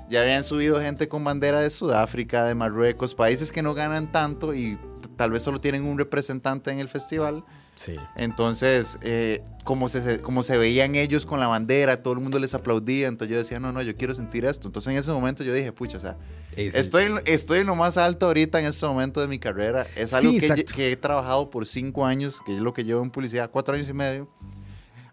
ya 0.10 0.22
habían 0.22 0.44
subido 0.44 0.80
gente 0.80 1.08
con 1.08 1.24
bandera 1.24 1.60
de 1.60 1.70
Sudáfrica, 1.70 2.46
de 2.46 2.56
Marruecos, 2.56 3.16
países 3.16 3.52
que 3.52 3.62
no 3.62 3.74
ganan 3.74 4.12
tanto 4.12 4.54
y 4.54 4.78
tal 5.16 5.32
vez 5.32 5.44
solo 5.44 5.60
tienen 5.60 5.86
un 5.86 5.98
representante 5.98 6.72
en 6.72 6.80
el 6.80 6.88
festival. 6.88 7.44
Sí. 7.76 7.96
Entonces, 8.16 8.98
eh, 9.02 9.44
como, 9.64 9.90
se, 9.90 10.20
como 10.20 10.44
se 10.44 10.58
veían 10.58 10.96
ellos 10.96 11.26
con 11.26 11.40
la 11.40 11.48
bandera, 11.48 12.02
todo 12.04 12.14
el 12.14 12.20
mundo 12.20 12.38
les 12.40 12.54
aplaudía, 12.54 13.08
entonces 13.08 13.32
yo 13.32 13.38
decía, 13.38 13.60
no, 13.60 13.72
no, 13.72 13.82
yo 13.82 13.96
quiero 13.96 14.14
sentir 14.14 14.46
esto. 14.46 14.68
Entonces 14.68 14.92
en 14.92 14.98
ese 14.98 15.12
momento 15.12 15.44
yo 15.44 15.54
dije, 15.54 15.72
pucha, 15.72 15.98
o 15.98 16.00
sea, 16.00 16.16
Es- 16.56 16.76
estoy, 16.76 17.08
estoy 17.26 17.60
en 17.60 17.68
lo 17.68 17.76
más 17.76 17.98
alto 17.98 18.28
ahorita 18.28 18.60
en 18.60 18.68
este 18.68 18.86
momento 18.86 19.22
de 19.22 19.28
mi 19.28 19.40
carrera. 19.40 19.86
Es 19.96 20.12
Sí, 20.12 20.16
algo 20.18 20.32
que, 20.32 20.38
exacto. 20.38 20.74
que 20.76 20.92
he 20.92 20.96
trabajado 20.98 21.50
por 21.50 21.66
cinco 21.66 22.06
años, 22.06 22.42
que 22.46 22.54
es 22.54 22.60
lo 22.60 22.74
que 22.74 22.84
llevo 22.84 23.02
en 23.04 23.10
publicidad, 23.10 23.50
cuatro 23.52 23.74
años 23.76 23.90
y 23.90 23.94
medio. 23.94 24.30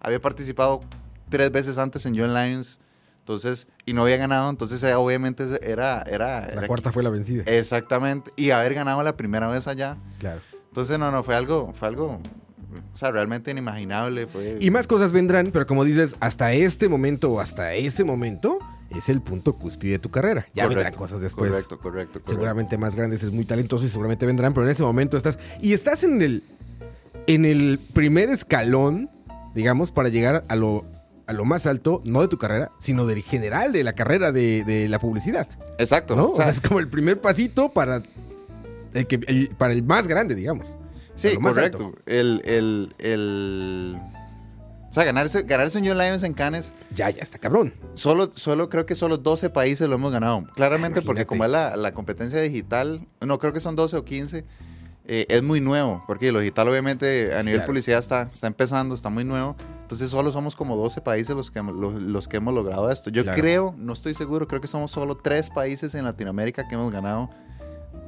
Había 0.00 0.20
participado 0.20 0.80
tres 1.28 1.50
veces 1.50 1.78
antes 1.78 2.04
en 2.06 2.16
John 2.18 2.34
Lions, 2.34 2.78
entonces, 3.20 3.68
y 3.86 3.92
no 3.92 4.02
había 4.02 4.16
ganado, 4.16 4.50
entonces 4.50 4.82
eh, 4.82 4.94
obviamente 4.94 5.44
era... 5.62 6.02
era, 6.02 6.40
La 6.42 6.46
era- 6.52 6.66
cuarta 6.66 6.90
fue 6.92 7.02
la 7.02 7.10
vencida. 7.10 7.44
Exactamente, 7.46 8.30
y 8.36 8.50
haber 8.50 8.74
ganado 8.74 9.02
la 9.02 9.16
primera 9.16 9.46
vez 9.48 9.66
allá. 9.66 9.96
Claro. 10.18 10.40
Entonces, 10.68 10.98
no, 10.98 11.10
no, 11.10 11.22
fue 11.22 11.34
algo, 11.36 11.72
fue 11.74 11.88
algo, 11.88 12.20
o 12.92 12.96
sea, 12.96 13.10
realmente 13.10 13.50
inimaginable. 13.50 14.26
Fue, 14.26 14.58
Y 14.60 14.70
más 14.70 14.86
cosas 14.86 15.12
vendrán, 15.12 15.50
pero 15.52 15.66
como 15.66 15.84
dices, 15.84 16.16
hasta 16.20 16.52
este 16.52 16.88
momento 16.88 17.30
o 17.32 17.40
hasta 17.40 17.74
ese 17.74 18.04
momento 18.04 18.58
es 18.90 19.08
el 19.08 19.20
punto 19.22 19.54
cúspide 19.56 19.92
de 19.92 19.98
tu 20.00 20.10
carrera. 20.10 20.46
Ya 20.54 20.64
Correcto, 20.64 20.74
vendrán 20.84 20.94
cosas 20.98 21.20
después. 21.20 21.50
Correcto, 21.50 21.78
correcto, 21.78 22.12
correcto. 22.14 22.30
Seguramente 22.30 22.76
más 22.78 22.96
grandes, 22.96 23.22
es 23.22 23.30
muy 23.32 23.44
talentoso 23.44 23.84
y 23.84 23.88
seguramente 23.88 24.26
vendrán, 24.26 24.52
pero 24.54 24.66
en 24.66 24.72
ese 24.72 24.82
momento 24.82 25.16
estás. 25.16 25.38
Y 25.60 25.72
estás 25.72 26.02
en 26.04 26.22
el. 26.22 26.44
En 27.26 27.44
el 27.44 27.78
primer 27.92 28.28
escalón, 28.30 29.08
digamos, 29.54 29.92
para 29.92 30.08
llegar 30.08 30.44
a 30.48 30.56
lo, 30.56 30.84
a 31.26 31.32
lo 31.32 31.44
más 31.44 31.66
alto, 31.66 32.00
no 32.04 32.22
de 32.22 32.28
tu 32.28 32.38
carrera, 32.38 32.72
sino 32.78 33.06
del 33.06 33.22
general 33.22 33.72
de 33.72 33.84
la 33.84 33.92
carrera 33.92 34.32
de, 34.32 34.64
de 34.64 34.88
la 34.88 34.98
publicidad. 34.98 35.46
Exacto. 35.78 36.16
¿No? 36.16 36.30
O 36.30 36.34
sea, 36.34 36.48
es 36.50 36.60
como 36.60 36.80
el 36.80 36.88
primer 36.88 37.20
pasito 37.20 37.68
para 37.70 38.02
el 38.94 39.06
que 39.06 39.20
el- 39.28 39.50
para 39.56 39.72
el 39.72 39.84
más 39.84 40.08
grande, 40.08 40.34
digamos. 40.34 40.76
Sí, 41.28 41.36
correcto. 41.36 41.92
El, 42.06 42.42
el, 42.44 42.94
el... 42.98 44.00
O 44.88 44.92
sea, 44.92 45.04
ganarse, 45.04 45.42
ganarse 45.44 45.78
un 45.78 45.86
John 45.86 45.98
Lions 45.98 46.24
en 46.24 46.32
Cannes, 46.34 46.74
Ya, 46.92 47.10
ya 47.10 47.22
está 47.22 47.38
cabrón. 47.38 47.72
solo, 47.94 48.30
solo 48.32 48.68
creo 48.68 48.86
que 48.86 48.96
solo 48.96 49.18
12 49.18 49.50
países 49.50 49.88
lo 49.88 49.94
hemos 49.94 50.10
ganado. 50.10 50.44
Claramente 50.56 51.00
porque 51.00 51.26
como 51.26 51.44
es 51.44 51.50
la, 51.50 51.76
la 51.76 51.92
competencia 51.94 52.40
digital, 52.40 53.06
no, 53.20 53.38
creo 53.38 53.52
que 53.52 53.60
son 53.60 53.76
12 53.76 53.96
o 53.98 54.04
15, 54.04 54.44
eh, 55.06 55.26
es 55.28 55.42
muy 55.44 55.60
nuevo, 55.60 56.02
porque 56.08 56.32
lo 56.32 56.40
digital 56.40 56.68
obviamente 56.68 57.32
a 57.34 57.38
Sí, 57.40 57.46
nivel 57.46 57.60
claro. 57.60 57.66
publicidad 57.68 58.00
está, 58.00 58.30
está 58.34 58.48
empezando, 58.48 58.94
está 58.96 59.10
muy 59.10 59.22
nuevo. 59.24 59.54
Entonces 59.82 60.10
solo 60.10 60.32
somos 60.32 60.56
como 60.56 60.76
12 60.76 61.00
países 61.02 61.36
los 61.36 61.52
que, 61.52 61.62
los, 61.62 61.94
los 62.02 62.26
que 62.26 62.38
hemos 62.38 62.52
logrado 62.52 62.90
esto. 62.90 63.10
Yo 63.10 63.22
Claro. 63.22 63.40
creo, 63.40 63.74
no 63.78 63.92
estoy 63.92 64.14
seguro, 64.14 64.48
creo 64.48 64.60
que 64.60 64.66
somos 64.68 64.90
solo 64.90 65.16
tres 65.16 65.50
países 65.50 65.94
en 65.94 66.04
Latinoamérica 66.04 66.66
que 66.66 66.74
hemos 66.74 66.90
ganado 66.90 67.30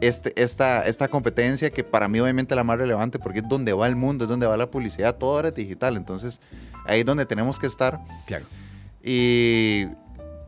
este, 0.03 0.33
esta, 0.43 0.83
esta 0.83 1.07
competencia 1.07 1.71
que 1.71 1.85
para 1.85 2.09
mí 2.09 2.19
obviamente 2.19 2.55
es 2.55 2.57
la 2.57 2.65
más 2.65 2.77
relevante 2.77 3.21
porque 3.21 3.39
es 3.39 3.49
donde 3.49 3.73
va 3.73 3.87
el 3.87 3.95
mundo, 3.95 4.25
es 4.25 4.29
donde 4.29 4.47
va 4.47 4.57
la 4.57 4.69
publicidad, 4.69 5.17
todo 5.17 5.37
ahora 5.37 5.49
es 5.49 5.55
digital. 5.55 5.97
Entonces 5.97 6.41
ahí 6.87 7.01
es 7.01 7.07
donde 7.07 7.25
tenemos 7.25 7.59
que 7.61 7.69
estar. 7.69 8.01
Claro. 8.27 8.45
Y, 9.03 9.87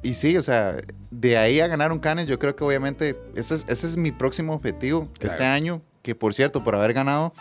y 0.02 0.14
sí, 0.14 0.36
o 0.36 0.42
sea, 0.42 0.76
de 1.12 1.38
ahí 1.38 1.60
a 1.60 1.68
ganar 1.68 1.92
un 1.92 2.00
Cannes, 2.00 2.26
yo 2.26 2.38
creo 2.40 2.56
que 2.56 2.64
obviamente 2.64 3.16
ese 3.36 3.54
es, 3.54 3.64
ese 3.68 3.86
es 3.86 3.96
mi 3.96 4.10
próximo 4.10 4.54
objetivo 4.54 5.08
Claro. 5.18 5.32
este 5.32 5.44
año, 5.44 5.82
que 6.02 6.16
por 6.16 6.34
cierto, 6.34 6.64
por 6.64 6.74
haber 6.74 6.92
ganado 6.92 7.32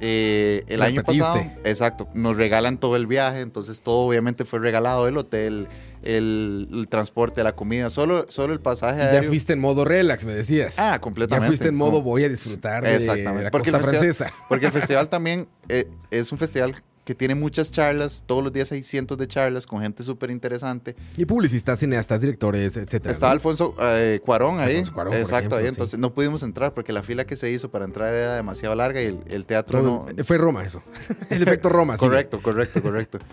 eh, 0.00 0.64
el 0.68 0.82
año 0.82 1.04
pasado, 1.04 1.40
exacto, 1.64 2.08
nos 2.14 2.36
regalan 2.36 2.78
todo 2.78 2.96
el 2.96 3.06
viaje, 3.06 3.40
entonces 3.40 3.82
todo 3.82 4.06
obviamente 4.08 4.44
fue 4.46 4.58
regalado, 4.58 5.06
el 5.06 5.16
hotel, 5.18 5.68
el, 6.02 6.68
el 6.72 6.88
transporte, 6.88 7.42
la 7.44 7.54
comida, 7.54 7.90
solo, 7.90 8.26
solo 8.28 8.52
el 8.52 8.60
pasaje 8.60 8.98
Ya 8.98 9.06
aéreo. 9.10 9.28
fuiste 9.30 9.52
en 9.52 9.60
modo 9.60 9.84
relax, 9.84 10.24
me 10.24 10.34
decías. 10.34 10.78
Ah, 10.78 10.92
ya 10.92 11.00
completamente. 11.00 11.46
fuiste 11.48 11.68
en 11.68 11.74
modo 11.74 12.02
voy 12.02 12.24
a 12.24 12.28
disfrutar 12.28 12.82
de 12.84 12.94
Exactamente. 12.96 13.44
la 13.44 13.50
Porque 13.50 13.70
costa 13.70 13.86
festival- 13.90 14.14
francesa. 14.14 14.32
Porque 14.48 14.66
el 14.66 14.72
festival 14.72 15.08
también 15.08 15.48
eh, 15.68 15.88
es 16.10 16.30
un 16.32 16.38
festival 16.38 16.74
que 17.04 17.16
tiene 17.16 17.34
muchas 17.34 17.72
charlas, 17.72 18.22
todos 18.28 18.44
los 18.44 18.52
días 18.52 18.70
hay 18.70 18.84
cientos 18.84 19.18
de 19.18 19.26
charlas 19.26 19.66
con 19.66 19.82
gente 19.82 20.04
súper 20.04 20.30
interesante. 20.30 20.94
Y 21.16 21.24
publicistas, 21.24 21.80
cineastas, 21.80 22.20
directores, 22.20 22.76
etcétera. 22.76 23.10
Estaba 23.10 23.30
¿no? 23.32 23.34
Alfonso 23.34 23.74
eh, 23.80 24.20
Cuarón 24.24 24.60
ahí. 24.60 24.70
Alfonso 24.70 24.92
Cuarón, 24.92 25.14
Exacto, 25.14 25.36
ejemplo, 25.36 25.56
ahí. 25.58 25.64
sí. 25.64 25.68
Entonces 25.70 25.98
no 25.98 26.14
pudimos 26.14 26.44
entrar 26.44 26.74
porque 26.74 26.92
la 26.92 27.02
fila 27.02 27.24
que 27.24 27.34
se 27.34 27.50
hizo 27.50 27.72
para 27.72 27.86
entrar 27.86 28.14
era 28.14 28.36
demasiado 28.36 28.76
larga 28.76 29.02
y 29.02 29.06
el, 29.06 29.18
el 29.26 29.46
teatro 29.46 29.80
Todo- 29.80 30.06
no. 30.16 30.24
Fue 30.24 30.38
Roma 30.38 30.64
eso. 30.64 30.80
El 31.30 31.42
efecto 31.42 31.68
Roma, 31.70 31.96
sí. 31.96 32.00
Correcto, 32.06 32.40
correcto, 32.40 32.80
correcto. 32.80 33.18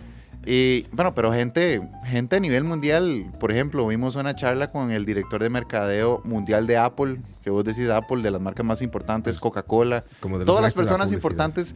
Y 0.51 0.87
bueno, 0.91 1.13
pero 1.13 1.31
gente, 1.31 1.79
gente 2.05 2.37
a 2.37 2.39
nivel 2.39 2.63
mundial, 2.63 3.31
por 3.39 3.51
ejemplo, 3.51 3.85
vimos 3.85 4.15
una 4.15 4.33
charla 4.33 4.71
con 4.71 4.89
el 4.89 5.05
director 5.05 5.43
de 5.43 5.51
mercadeo 5.51 6.23
mundial 6.25 6.65
de 6.65 6.75
Apple, 6.75 7.21
que 7.43 7.51
vos 7.51 7.63
decís 7.63 7.87
Apple, 7.87 8.23
de 8.23 8.31
las 8.31 8.41
marcas 8.41 8.65
más 8.65 8.81
importantes, 8.81 9.37
Coca-Cola, 9.37 10.03
todas 10.47 10.63
las 10.63 10.73
la 10.73 10.75
personas 10.75 11.09
publicidad. 11.09 11.17
importantes 11.17 11.75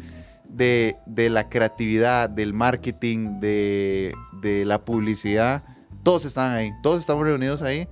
de, 0.49 0.95
de 1.05 1.29
la 1.29 1.49
creatividad, 1.49 2.31
del 2.31 2.53
marketing, 2.55 3.39
de, 3.39 4.15
de 4.41 4.65
la 4.65 4.83
publicidad, 4.83 5.61
todos 6.01 6.25
están 6.25 6.53
ahí, 6.53 6.71
todos 6.81 6.99
estamos 6.99 7.25
reunidos 7.25 7.61
ahí. 7.61 7.87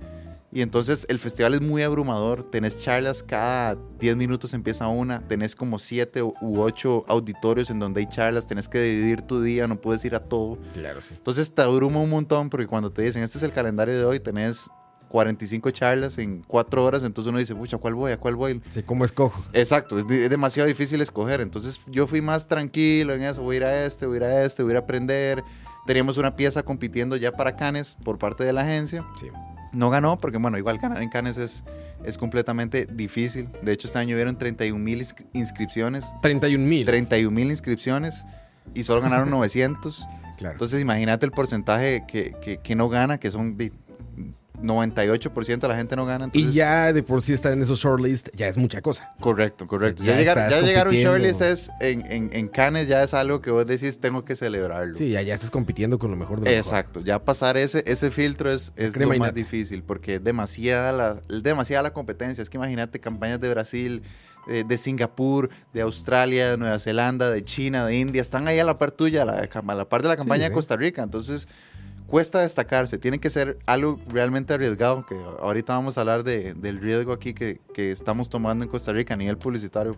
Y 0.54 0.60
entonces 0.60 1.06
el 1.08 1.18
festival 1.18 1.54
es 1.54 1.62
muy 1.62 1.82
abrumador, 1.82 2.42
tenés 2.42 2.78
charlas 2.78 3.22
cada 3.22 3.78
10 3.98 4.16
minutos 4.16 4.52
empieza 4.52 4.86
una, 4.86 5.26
tenés 5.26 5.56
como 5.56 5.78
7 5.78 6.22
u 6.22 6.60
8 6.60 7.06
auditorios 7.08 7.70
en 7.70 7.78
donde 7.78 8.00
hay 8.00 8.06
charlas, 8.06 8.46
tenés 8.46 8.68
que 8.68 8.78
dividir 8.78 9.22
tu 9.22 9.40
día, 9.40 9.66
no 9.66 9.80
puedes 9.80 10.04
ir 10.04 10.14
a 10.14 10.20
todo. 10.20 10.58
Claro, 10.74 11.00
sí. 11.00 11.14
Entonces 11.16 11.54
te 11.54 11.62
abruma 11.62 12.00
un 12.00 12.10
montón 12.10 12.50
porque 12.50 12.66
cuando 12.66 12.92
te 12.92 13.00
dicen, 13.00 13.22
este 13.22 13.38
es 13.38 13.44
el 13.44 13.52
calendario 13.52 13.96
de 13.98 14.04
hoy, 14.04 14.20
tenés 14.20 14.68
45 15.08 15.70
charlas 15.70 16.18
en 16.18 16.42
4 16.46 16.84
horas, 16.84 17.02
entonces 17.02 17.30
uno 17.30 17.38
dice, 17.38 17.54
pucha, 17.54 17.78
¿cuál 17.78 17.94
voy? 17.94 18.12
¿A 18.12 18.18
cuál 18.18 18.36
voy? 18.36 18.60
Sí, 18.68 18.82
¿cómo 18.82 19.06
escojo? 19.06 19.42
Exacto, 19.54 19.98
es, 19.98 20.04
es 20.10 20.28
demasiado 20.28 20.66
difícil 20.66 21.00
escoger. 21.00 21.40
Entonces 21.40 21.80
yo 21.86 22.06
fui 22.06 22.20
más 22.20 22.46
tranquilo 22.46 23.14
en 23.14 23.22
eso, 23.22 23.40
voy 23.40 23.56
a 23.56 23.58
ir 23.58 23.64
a 23.64 23.84
este, 23.86 24.04
voy 24.04 24.16
a 24.16 24.18
ir 24.18 24.24
a 24.24 24.42
este, 24.44 24.62
voy 24.62 24.72
a 24.72 24.74
ir 24.74 24.76
a 24.76 24.80
aprender. 24.80 25.42
Teníamos 25.86 26.18
una 26.18 26.36
pieza 26.36 26.62
compitiendo 26.62 27.16
ya 27.16 27.32
para 27.32 27.56
Cannes 27.56 27.96
por 28.04 28.18
parte 28.18 28.44
de 28.44 28.52
la 28.52 28.60
agencia. 28.60 29.04
Sí. 29.18 29.28
No 29.72 29.88
ganó 29.90 30.18
porque, 30.20 30.38
bueno, 30.38 30.58
igual 30.58 30.78
ganar 30.78 31.02
en 31.02 31.08
Cannes 31.08 31.38
es, 31.38 31.64
es 32.04 32.18
completamente 32.18 32.86
difícil. 32.86 33.48
De 33.62 33.72
hecho, 33.72 33.86
este 33.86 33.98
año 33.98 34.14
hubieron 34.14 34.36
31 34.36 34.78
mil 34.78 35.02
inscripciones. 35.32 36.12
31 36.22 36.64
mil. 36.66 36.84
31 36.86 37.30
mil 37.34 37.50
inscripciones 37.50 38.24
y 38.74 38.82
solo 38.82 39.00
ganaron 39.00 39.30
900. 39.30 40.06
Claro. 40.36 40.52
Entonces, 40.54 40.82
imagínate 40.82 41.24
el 41.26 41.32
porcentaje 41.32 42.04
que, 42.08 42.34
que- 42.42 42.58
que 42.58 42.74
no 42.74 42.88
gana, 42.88 43.18
que 43.18 43.30
son 43.30 43.56
de 43.56 43.72
98% 44.62 45.60
de 45.60 45.68
la 45.68 45.76
gente 45.76 45.96
no 45.96 46.06
gana. 46.06 46.24
y 46.32 46.38
entonces- 46.38 46.54
ya 46.54 46.92
de 46.92 47.02
por 47.02 47.22
sí 47.22 47.32
estar 47.32 47.52
en 47.52 47.62
esos 47.62 47.80
shortlist 47.80 48.28
ya 48.34 48.48
es 48.48 48.56
mucha 48.56 48.80
cosa. 48.80 49.12
Correcto, 49.20 49.66
correcto. 49.66 50.02
Ya, 50.02 50.12
ya 50.12 50.18
llegar, 50.18 50.50
ya 50.50 50.60
llegar 50.60 50.86
a 50.86 50.90
un 50.90 50.96
shortlist 50.96 51.42
es 51.42 51.70
en, 51.80 52.04
en, 52.10 52.30
en 52.32 52.48
Cannes 52.48 52.88
ya 52.88 53.02
es 53.02 53.14
algo 53.14 53.40
que 53.40 53.50
vos 53.50 53.66
decís, 53.66 53.98
tengo 54.00 54.24
que 54.24 54.36
celebrarlo. 54.36 54.94
Sí, 54.94 55.10
ya, 55.10 55.22
ya 55.22 55.34
estás 55.34 55.50
compitiendo 55.50 55.98
con 55.98 56.10
lo 56.10 56.16
mejor 56.16 56.40
de 56.40 56.50
lo 56.50 56.56
Exacto, 56.56 57.00
ya 57.00 57.24
pasar 57.24 57.56
ese, 57.56 57.82
ese 57.86 58.10
filtro 58.10 58.52
es, 58.52 58.72
es 58.76 58.96
lo 58.96 59.12
y 59.14 59.18
más 59.18 59.34
difícil 59.34 59.82
porque 59.82 60.16
es 60.16 60.24
demasiada 60.24 60.92
la, 60.92 61.20
demasiada 61.42 61.82
la 61.82 61.92
competencia. 61.92 62.42
Es 62.42 62.50
que 62.50 62.56
imagínate 62.56 63.00
campañas 63.00 63.40
de 63.40 63.48
Brasil, 63.48 64.02
eh, 64.48 64.64
de 64.66 64.76
Singapur, 64.76 65.50
de 65.72 65.82
Australia, 65.82 66.50
de 66.50 66.58
Nueva 66.58 66.78
Zelanda, 66.78 67.30
de 67.30 67.44
China, 67.44 67.86
de 67.86 67.96
India, 67.96 68.20
están 68.20 68.48
ahí 68.48 68.58
a 68.58 68.64
la 68.64 68.76
par 68.78 68.90
tuya, 68.90 69.22
a 69.22 69.24
la, 69.24 69.48
a 69.52 69.74
la 69.74 69.88
par 69.88 70.02
de 70.02 70.08
la 70.08 70.16
campaña 70.16 70.44
sí. 70.44 70.48
de 70.48 70.54
Costa 70.54 70.76
Rica. 70.76 71.02
Entonces, 71.02 71.46
cuesta 72.12 72.40
destacarse, 72.42 72.98
tiene 72.98 73.18
que 73.18 73.30
ser 73.30 73.56
algo 73.64 73.98
realmente 74.06 74.52
arriesgado, 74.52 75.06
que 75.06 75.14
ahorita 75.40 75.72
vamos 75.72 75.96
a 75.96 76.02
hablar 76.02 76.24
de- 76.24 76.52
del 76.52 76.78
riesgo 76.78 77.10
aquí 77.10 77.32
que, 77.32 77.58
que 77.72 77.90
estamos 77.90 78.28
tomando 78.28 78.62
en 78.66 78.70
Costa 78.70 78.92
Rica 78.92 79.14
a 79.14 79.16
nivel 79.16 79.38
publicitario, 79.38 79.96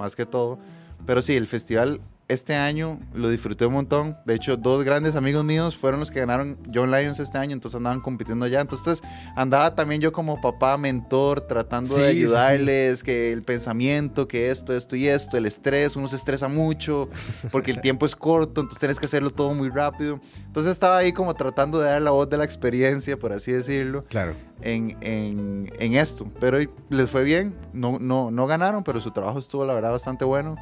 más 0.00 0.16
que 0.16 0.26
todo. 0.26 0.58
Pero 1.06 1.22
sí, 1.22 1.36
el 1.36 1.46
festival 1.46 2.00
este 2.28 2.54
año 2.54 3.00
lo 3.14 3.30
disfruté 3.30 3.64
un 3.64 3.72
montón. 3.72 4.16
De 4.26 4.34
hecho, 4.34 4.56
dos 4.58 4.84
grandes 4.84 5.16
amigos 5.16 5.44
míos 5.44 5.76
fueron 5.76 5.98
los 5.98 6.10
que 6.10 6.20
ganaron 6.20 6.58
John 6.72 6.90
Lions 6.90 7.18
este 7.20 7.38
año, 7.38 7.54
entonces 7.54 7.76
andaban 7.78 8.00
compitiendo 8.00 8.44
allá. 8.44 8.60
Entonces 8.60 9.00
andaba 9.34 9.74
también 9.74 10.00
yo 10.02 10.12
como 10.12 10.38
papá, 10.40 10.76
mentor, 10.76 11.40
tratando 11.40 11.94
de 11.96 12.02
Sí, 12.02 12.06
sí, 12.10 12.12
sí. 12.18 12.18
ayudarles, 12.24 13.02
que 13.02 13.32
el 13.32 13.42
pensamiento, 13.42 14.28
que 14.28 14.50
esto, 14.50 14.74
esto 14.76 14.94
y 14.94 15.08
esto, 15.08 15.36
el 15.38 15.46
estrés, 15.46 15.96
uno 15.96 16.06
se 16.06 16.16
estresa 16.16 16.48
mucho 16.48 17.08
porque 17.50 17.70
el 17.70 17.80
tiempo 17.80 18.04
es 18.04 18.14
corto, 18.14 18.60
entonces 18.60 18.78
tienes 18.78 19.00
que 19.00 19.06
hacerlo 19.06 19.30
todo 19.30 19.54
muy 19.54 19.70
rápido. 19.70 20.20
Entonces 20.46 20.72
estaba 20.72 20.98
ahí 20.98 21.12
como 21.12 21.32
tratando 21.34 21.78
de 21.80 21.88
dar 21.88 22.02
la 22.02 22.10
voz 22.10 22.28
de 22.28 22.36
la 22.36 22.44
experiencia, 22.44 23.18
por 23.18 23.32
así 23.32 23.52
decirlo 23.52 24.04
Claro. 24.04 24.34
en, 24.60 24.96
en- 25.00 25.72
en 25.78 25.94
esto. 25.94 26.30
Pero 26.40 26.58
les 26.90 27.08
fue 27.10 27.22
bien, 27.24 27.54
no, 27.72 27.98
no, 27.98 28.30
no 28.30 28.46
ganaron, 28.46 28.84
pero 28.84 29.00
su 29.00 29.12
trabajo 29.12 29.38
estuvo, 29.38 29.64
la 29.64 29.72
verdad, 29.72 29.92
bastante 29.92 30.26
bueno. 30.26 30.56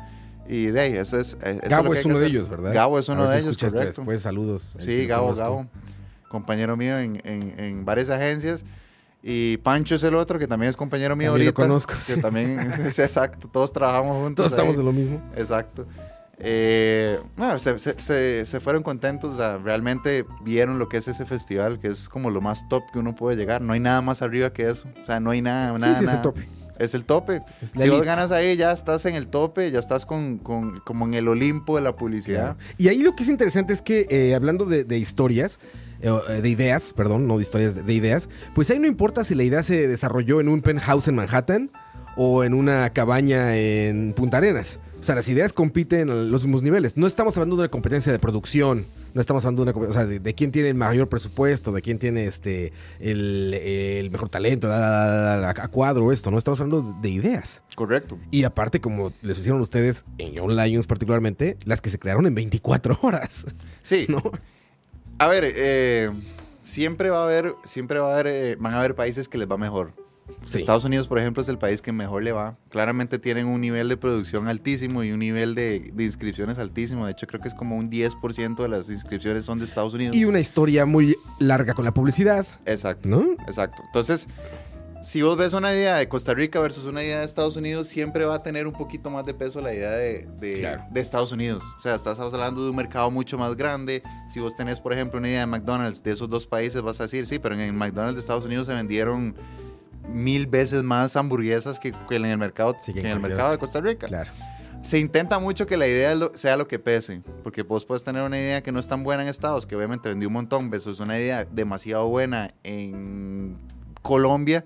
Y 0.49 0.67
de 0.67 0.81
ahí, 0.81 0.93
eso 0.95 1.19
es. 1.19 1.37
eso 1.41 1.61
lo 1.63 1.69
Gabo 1.69 1.91
que 1.93 1.99
es 1.99 2.03
que 2.05 2.09
uno 2.09 2.19
de 2.21 2.27
ellos, 2.27 2.49
¿verdad? 2.49 2.73
Gabo 2.75 2.99
es 2.99 3.09
A 3.09 3.13
uno 3.13 3.29
de 3.29 3.39
ellos, 3.39 3.57
correcto. 3.57 3.81
después, 3.81 4.23
saludos. 4.23 4.77
Sí, 4.79 5.07
Gabo. 5.07 5.35
Gabo. 5.35 5.67
Compañero 6.29 6.77
mío 6.77 6.99
en, 6.99 7.21
en- 7.25 7.55
en 7.59 7.85
varias 7.85 8.11
agencias. 8.11 8.65
Y 9.23 9.57
Pancho 9.59 9.95
es 9.97 10.03
el 10.05 10.15
otro, 10.15 10.39
que 10.39 10.47
también 10.47 10.71
es 10.71 10.77
compañero 10.77 11.17
mío 11.17 11.31
También 11.31 11.47
lo 11.47 11.51
ahorita. 11.51 11.63
conozco, 11.63 11.95
Que 11.95 12.01
sí. 12.01 12.21
también 12.21 12.61
es 12.87 12.99
exacto, 12.99 13.49
todos 13.49 13.73
trabajamos 13.73 14.17
juntos. 14.19 14.37
Todos 14.45 14.53
estamos 14.53 14.75
ahí. 14.75 14.81
en 14.81 14.87
lo 14.87 14.93
mismo. 14.93 15.23
Exacto. 15.37 15.87
Eh, 16.39 17.19
bueno, 17.37 17.59
se, 17.59 17.79
se- 17.79 17.99
se- 17.99 18.45
se 18.47 18.61
fueron 18.61 18.83
contentos, 18.83 19.33
o 19.35 19.37
sea, 19.37 19.57
realmente 19.59 20.25
vieron 20.43 20.79
lo 20.79 20.89
que 20.89 20.99
es 20.99 21.09
ese 21.09 21.25
festival, 21.25 21.79
que 21.81 21.89
es 21.89 22.09
como 22.09 22.31
lo 22.31 22.41
más 22.41 22.69
top 22.69 22.85
que 22.93 22.99
uno 22.99 23.15
puede 23.15 23.37
llegar. 23.37 23.63
No 23.63 23.73
hay 23.73 23.81
nada 23.81 24.03
más 24.03 24.21
arriba 24.23 24.53
que 24.53 24.69
eso. 24.69 24.87
O 25.03 25.07
sea, 25.07 25.19
no 25.19 25.31
hay 25.31 25.41
nada. 25.43 25.75
Sí, 25.75 25.81
nada 25.81 25.95
sí, 25.99 26.05
es 26.05 26.11
el 26.11 26.17
nada. 26.17 26.23
tope. 26.23 26.49
Es 26.79 26.95
el 26.95 27.05
tope. 27.05 27.41
Es 27.62 27.71
Si 27.73 27.89
vos 27.89 28.05
ganas 28.05 28.31
ahí, 28.31 28.57
ya 28.57 28.73
estás 28.73 29.07
en 29.07 29.15
el 29.15 29.27
tope, 29.29 29.71
ya 29.71 29.79
estás 29.79 30.07
con, 30.07 30.39
con- 30.39 30.81
como 30.81 31.07
en 31.07 31.15
el 31.15 31.29
Olimpo 31.29 31.77
de 31.77 31.83
la 31.83 31.97
publicidad. 31.97 32.57
Claro. 32.57 32.75
Y 32.79 32.89
ahí 32.89 32.99
lo 32.99 33.15
que 33.17 33.23
es 33.23 33.29
interesante 33.29 33.73
es 33.73 33.83
que, 33.83 34.07
eh, 34.11 34.35
hablando 34.35 34.65
de, 34.67 34.85
de 34.85 34.99
historias, 34.99 35.59
eh, 36.03 36.11
de 36.43 36.49
ideas, 36.49 36.93
perdón, 36.93 37.27
no 37.27 37.37
de 37.39 37.43
historias, 37.43 37.75
de, 37.75 37.83
de 37.83 37.93
ideas, 37.95 38.29
pues 38.55 38.71
ahí 38.71 38.79
no 38.79 38.87
importa 38.87 39.25
si 39.25 39.35
la 39.35 39.45
idea 39.45 39.62
se 39.62 39.89
desarrolló 39.89 40.41
en 40.41 40.49
un 40.49 40.61
penthouse 40.62 41.09
en 41.09 41.15
Manhattan 41.17 41.71
o 42.17 42.45
en 42.45 42.55
una 42.55 42.91
cabaña 42.91 43.57
en 43.57 44.12
Punta 44.12 44.39
Arenas. 44.39 44.79
O 45.01 45.05
sea, 45.05 45.15
las 45.15 45.29
ideas 45.29 45.53
compiten 45.53 46.11
a 46.11 46.15
los 46.15 46.45
mismos 46.45 46.62
niveles. 46.62 46.97
No 46.97 47.07
estamos 47.07 47.37
hablando 47.37 47.57
de 47.57 47.62
una 47.62 47.71
competencia 47.71 48.11
de 48.12 48.19
producción, 48.19 48.87
no 49.16 49.22
estamos 49.22 49.42
hablando 49.46 49.62
de 49.62 49.64
una 49.64 49.72
competencia, 49.72 50.02
o 50.02 50.05
sea, 50.05 50.11
de, 50.12 50.20
de 50.20 50.35
quién 50.35 50.52
tiene 50.52 50.68
el 50.68 50.74
mayor 50.74 51.09
presupuesto, 51.09 51.72
de 51.72 51.81
quién 51.81 51.98
tiene 51.98 52.26
este 52.26 52.74
el, 53.00 53.55
el 53.55 54.11
mejor 54.11 54.29
talento, 54.29 54.68
la, 54.68 54.79
la, 54.79 55.07
la, 55.22 55.37
la, 55.38 55.50
a 55.50 55.68
cuadro, 55.68 56.12
esto, 56.12 56.31
no 56.31 56.37
estamos 56.37 56.61
hablando 56.61 56.94
de 57.00 57.09
ideas. 57.09 57.64
Correcto. 57.74 58.18
Y 58.31 58.44
aparte, 58.44 58.79
como 58.83 59.14
les 59.22 59.38
hicieron 59.38 59.62
ustedes 59.62 60.05
en 60.18 60.35
Young 60.35 60.50
Lions 60.52 60.87
particularmente, 60.87 61.57
las 61.64 61.81
que 61.81 61.88
se 61.88 61.98
crearon 61.98 62.26
en 62.26 62.35
24 62.35 62.98
horas, 63.00 63.46
Sí. 63.83 64.05
¿no? 64.11 64.22
A 65.18 65.29
ver, 65.29 65.50
eh, 65.57 66.11
siempre 66.61 67.09
va 67.09 67.22
a 67.22 67.24
haber, 67.24 67.55
siempre 67.64 67.98
va 68.00 68.11
a 68.11 68.12
haber, 68.12 68.26
eh, 68.26 68.57
van 68.61 68.74
a 68.74 68.79
haber 68.81 68.94
países 68.94 69.29
que 69.29 69.38
les 69.38 69.50
va 69.50 69.57
mejor. 69.57 69.94
Sí. 70.47 70.59
Estados 70.59 70.85
Unidos, 70.85 71.09
por 71.09 71.19
ejemplo, 71.19 71.43
es 71.43 71.49
el 71.49 71.59
país 71.59 71.83
que 71.83 71.93
mejor 71.93 72.23
le 72.23 72.33
va. 72.33 72.57
Claramente 72.69 73.19
tienen 73.19 73.47
un 73.47 73.61
nivel 73.61 73.89
de 73.89 73.97
producción 73.97 74.49
altísimo 74.49 75.03
y 75.05 75.11
un 75.12 75.19
nivel 75.21 75.55
de, 75.55 75.91
de 75.93 76.05
inscripciones 76.05 76.59
altísimo. 76.59 77.07
De 77.07 77.12
hecho, 77.12 77.27
creo 77.27 77.41
que 77.41 77.49
es 77.49 77.55
como 77.55 77.77
un 77.77 77.91
10% 77.91 78.57
de 78.62 78.69
las 78.69 78.89
inscripciones 78.91 79.45
son 79.45 79.59
de 79.59 79.65
Estados 79.65 79.95
Unidos. 79.95 80.17
Y 80.17 80.25
una 80.25 80.41
historia 80.41 80.87
muy 80.87 81.17
larga 81.39 81.75
con 81.75 81.85
la 81.85 81.93
publicidad, 81.93 82.47
Exacto, 82.65 83.09
¿no? 83.09 83.33
exacto. 83.47 83.83
Entonces, 83.87 84.29
si 85.03 85.23
vos 85.23 85.37
ves 85.37 85.53
una 85.53 85.73
idea 85.73 85.97
de 85.97 86.09
Costa 86.09 86.35
Rica 86.35 86.59
versus 86.59 86.85
una 86.87 87.03
idea 87.05 87.19
de 87.21 87.25
Estados 87.25 87.57
Unidos, 87.57 87.87
siempre 87.87 88.25
va 88.25 88.37
a 88.37 88.43
tener 88.43 88.67
un 88.67 88.73
poquito 88.73 89.11
más 89.11 89.25
de 89.27 89.35
peso 89.35 89.61
la 89.61 89.73
idea 89.75 89.91
de, 89.93 90.27
de- 90.41 90.55
Claro. 90.55 90.85
de 90.91 91.01
Estados 91.01 91.31
Unidos. 91.33 91.62
O 91.77 91.79
sea, 91.79 91.95
estás 91.95 92.19
hablando 92.19 92.65
de 92.65 92.71
un 92.71 92.77
mercado 92.77 93.11
mucho 93.11 93.39
más 93.39 93.55
grande. 93.57 94.03
Si 94.29 94.41
vos 94.41 94.55
tenés, 94.57 94.81
por 94.81 94.93
ejemplo, 94.93 95.19
una 95.19 95.29
idea 95.29 95.41
de 95.41 95.47
McDonald's 95.47 96.03
de 96.03 96.12
esos 96.12 96.29
dos 96.29 96.47
países, 96.47 96.83
vas 96.83 96.99
a 97.01 97.05
decir, 97.05 97.27
sí, 97.27 97.39
pero 97.39 97.55
en 97.55 97.61
el 97.61 97.73
McDonald's 97.73 98.15
de 98.17 98.21
Estados 98.21 98.45
Unidos 98.47 98.67
se 98.67 98.75
vendieron 98.75 99.35
mil 100.09 100.47
veces 100.47 100.83
más 100.83 101.16
hamburguesas 101.16 101.79
que, 101.79 101.92
que 102.09 102.16
en 102.16 102.27
el 102.27 102.38
mercado, 102.38 102.77
Sí, 102.79 102.92
que 102.92 103.01
que 103.01 103.09
en 103.09 103.14
el 103.14 103.21
mercado 103.21 103.51
de 103.51 103.59
Costa 103.59 103.81
Rica. 103.81 104.07
Claro. 104.07 104.31
Se 104.83 105.01
intenta 105.01 105.38
mucho 105.40 105.66
que 105.66 105.77
la 105.77 105.88
idea 105.88 106.14
sea 106.35 106.57
lo 106.57 106.69
que 106.69 106.79
pese, 106.79 107.21
porque 107.42 107.62
vos 107.62 107.85
puedes 107.85 108.05
tener 108.05 108.23
una 108.23 108.38
idea 108.38 108.62
que 108.62 108.71
no 108.71 108.79
es 108.79 108.87
tan 108.87 109.03
buena 109.03 109.23
en 109.23 109.29
Estados, 109.29 109.66
que 109.66 109.75
obviamente 109.75 110.09
vendió 110.09 110.29
un 110.29 110.35
montón, 110.35 110.71
versus 110.71 111.01
una 111.01 111.19
idea 111.19 111.45
demasiado 111.45 112.07
buena 112.07 112.55
en 112.62 113.57
Colombia, 114.03 114.64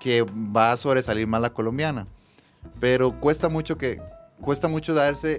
que 0.00 0.22
va 0.22 0.72
a 0.72 0.76
sobresalir 0.76 1.28
más 1.28 1.40
la 1.40 1.50
colombiana. 1.50 2.06
Pero 2.80 3.20
cuesta 3.20 3.48
mucho 3.48 3.78
que 3.78 4.00
cuesta 4.40 4.66
mucho 4.66 4.92
darse 4.92 5.38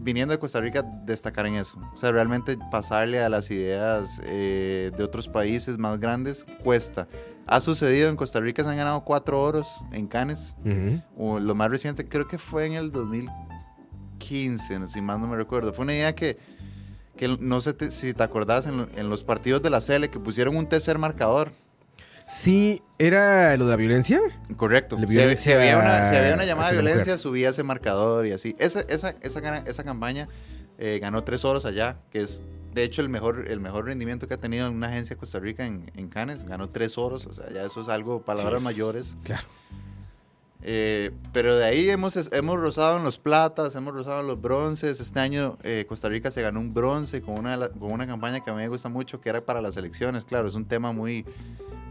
viniendo 0.00 0.32
de 0.32 0.38
Costa 0.38 0.60
Rica 0.60 0.82
destacar 1.04 1.46
en 1.46 1.54
eso. 1.54 1.78
O 1.92 1.96
sea, 1.96 2.10
realmente 2.10 2.58
pasarle 2.70 3.22
a 3.22 3.28
las 3.28 3.50
ideas 3.50 4.20
eh, 4.24 4.90
de 4.96 5.04
otros 5.04 5.28
países 5.28 5.78
más 5.78 6.00
grandes 6.00 6.46
cuesta. 6.62 7.06
Ha 7.46 7.60
sucedido 7.60 8.08
en 8.08 8.16
Costa 8.16 8.40
Rica, 8.40 8.64
se 8.64 8.70
han 8.70 8.76
ganado 8.76 9.04
cuatro 9.04 9.40
oros 9.42 9.82
en 9.92 10.06
Cannes. 10.06 10.56
O 11.16 11.38
lo 11.40 11.54
más 11.54 11.70
reciente 11.70 12.08
creo 12.08 12.26
que 12.26 12.38
fue 12.38 12.66
en 12.66 12.72
el 12.72 12.90
2015, 14.18 14.78
no- 14.78 14.86
si 14.86 15.00
más 15.00 15.18
no 15.18 15.26
me 15.26 15.36
recuerdo. 15.36 15.72
Fue 15.72 15.84
una 15.84 15.94
idea 15.94 16.14
que, 16.14 16.38
que 17.16 17.28
no 17.40 17.60
sé 17.60 17.74
te- 17.74 17.90
si 17.90 18.14
te 18.14 18.22
acordás 18.22 18.66
en, 18.66 18.88
en 18.96 19.08
los 19.08 19.24
partidos 19.24 19.62
de 19.62 19.70
la 19.70 19.80
Cele 19.80 20.10
que 20.10 20.18
pusieron 20.18 20.56
un 20.56 20.68
tercer 20.68 20.98
marcador. 20.98 21.52
Sí, 22.26 22.82
¿era 22.98 23.54
lo 23.58 23.66
de 23.66 23.70
la 23.72 23.76
violencia? 23.76 24.18
Correcto. 24.56 24.96
La 24.98 25.06
Si, 25.36 25.52
había 25.52 25.76
una, 25.78 26.08
si 26.08 26.16
había 26.16 26.32
una 26.34 26.46
llamada 26.46 26.70
de 26.70 26.76
violencia, 26.76 27.12
mujer. 27.12 27.18
subía 27.18 27.50
ese 27.50 27.62
marcador 27.62 28.26
y 28.26 28.32
así. 28.32 28.56
Esa, 28.58 28.80
esa, 28.88 29.14
esa, 29.20 29.58
esa 29.58 29.84
campaña 29.84 30.26
eh, 30.78 30.98
ganó 31.02 31.22
tres 31.22 31.44
oros 31.44 31.66
allá, 31.66 31.98
que 32.10 32.22
es 32.22 32.42
de 32.74 32.82
hecho 32.82 33.00
el 33.02 33.08
mejor, 33.08 33.46
el 33.48 33.60
mejor 33.60 33.86
rendimiento 33.86 34.26
que 34.26 34.34
ha 34.34 34.38
tenido 34.38 34.66
en 34.66 34.74
una 34.74 34.88
agencia 34.88 35.14
de 35.14 35.20
Costa 35.20 35.38
Rica 35.38 35.64
en, 35.64 35.90
en 35.94 36.08
Cannes. 36.08 36.44
Ganó 36.44 36.68
tres 36.68 36.98
oros, 36.98 37.26
o 37.26 37.32
sea, 37.32 37.50
ya 37.50 37.64
eso 37.64 37.80
es 37.80 37.88
algo, 37.88 38.22
palabras 38.22 38.60
Sí, 38.60 38.64
mayores. 38.64 39.16
Claro. 39.22 39.46
Eh, 40.66 41.10
pero 41.34 41.56
de 41.56 41.64
ahí 41.66 41.90
hemos, 41.90 42.16
hemos 42.32 42.58
rozado 42.58 42.96
en 42.96 43.04
los 43.04 43.18
platas, 43.18 43.76
hemos 43.76 43.92
rozado 43.92 44.22
en 44.22 44.26
los 44.26 44.40
bronces. 44.40 44.98
Este 44.98 45.20
año 45.20 45.58
eh, 45.62 45.84
Costa 45.86 46.08
Rica 46.08 46.30
se 46.30 46.40
ganó 46.40 46.58
un 46.58 46.72
bronce 46.72 47.20
con 47.20 47.38
una, 47.38 47.68
con 47.68 47.92
una 47.92 48.06
campaña 48.06 48.40
que 48.40 48.50
a 48.50 48.54
mí 48.54 48.60
me 48.60 48.68
gusta 48.68 48.88
mucho, 48.88 49.20
que 49.20 49.28
era 49.28 49.44
para 49.44 49.60
las 49.60 49.76
elecciones. 49.76 50.24
Claro, 50.24 50.48
es 50.48 50.54
un 50.54 50.64
tema 50.64 50.92
muy, 50.92 51.26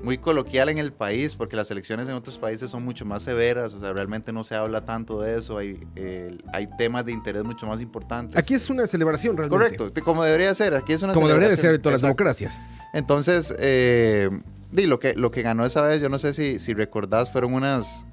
muy 0.03 0.17
coloquial 0.17 0.69
en 0.69 0.77
el 0.77 0.91
país, 0.93 1.33
porque 1.35 1.55
las 1.55 1.71
elecciones 1.71 2.07
en 2.07 2.13
otros 2.13 2.37
países 2.37 2.69
son 2.69 2.83
mucho 2.83 3.05
más 3.05 3.23
severas, 3.23 3.73
o 3.73 3.79
sea, 3.79 3.93
realmente 3.93 4.31
no 4.33 4.43
se 4.43 4.53
habla 4.53 4.83
tanto 4.85 5.19
de 5.21 5.37
eso, 5.39 5.57
hay, 5.57 5.81
eh, 5.95 6.37
hay 6.53 6.67
temas 6.77 7.05
de 7.05 7.13
interés 7.13 7.43
mucho 7.43 7.65
más 7.65 7.79
importantes. 7.81 8.37
Aquí 8.37 8.53
es 8.53 8.69
una 8.69 8.85
celebración 8.85 9.37
realmente. 9.37 9.77
Correcto, 9.77 10.03
como 10.03 10.23
debería 10.23 10.53
ser, 10.53 10.75
aquí 10.75 10.93
es 10.93 11.01
una 11.01 11.13
Como 11.13 11.27
debería 11.27 11.49
de 11.49 11.55
ser 11.55 11.61
celebración. 11.61 11.75
en 11.79 11.81
todas 11.81 11.93
las 11.93 12.01
democracias. 12.01 12.61
Entonces, 12.93 13.55
eh, 13.57 14.29
di, 14.71 14.85
lo, 14.87 14.99
que, 14.99 15.13
lo 15.15 15.31
que 15.31 15.41
ganó 15.41 15.65
esa 15.65 15.81
vez, 15.81 16.01
yo 16.01 16.09
no 16.09 16.17
sé 16.17 16.33
si, 16.33 16.59
si 16.59 16.73
recordás, 16.73 17.31
fueron 17.31 17.53
unas... 17.53 18.05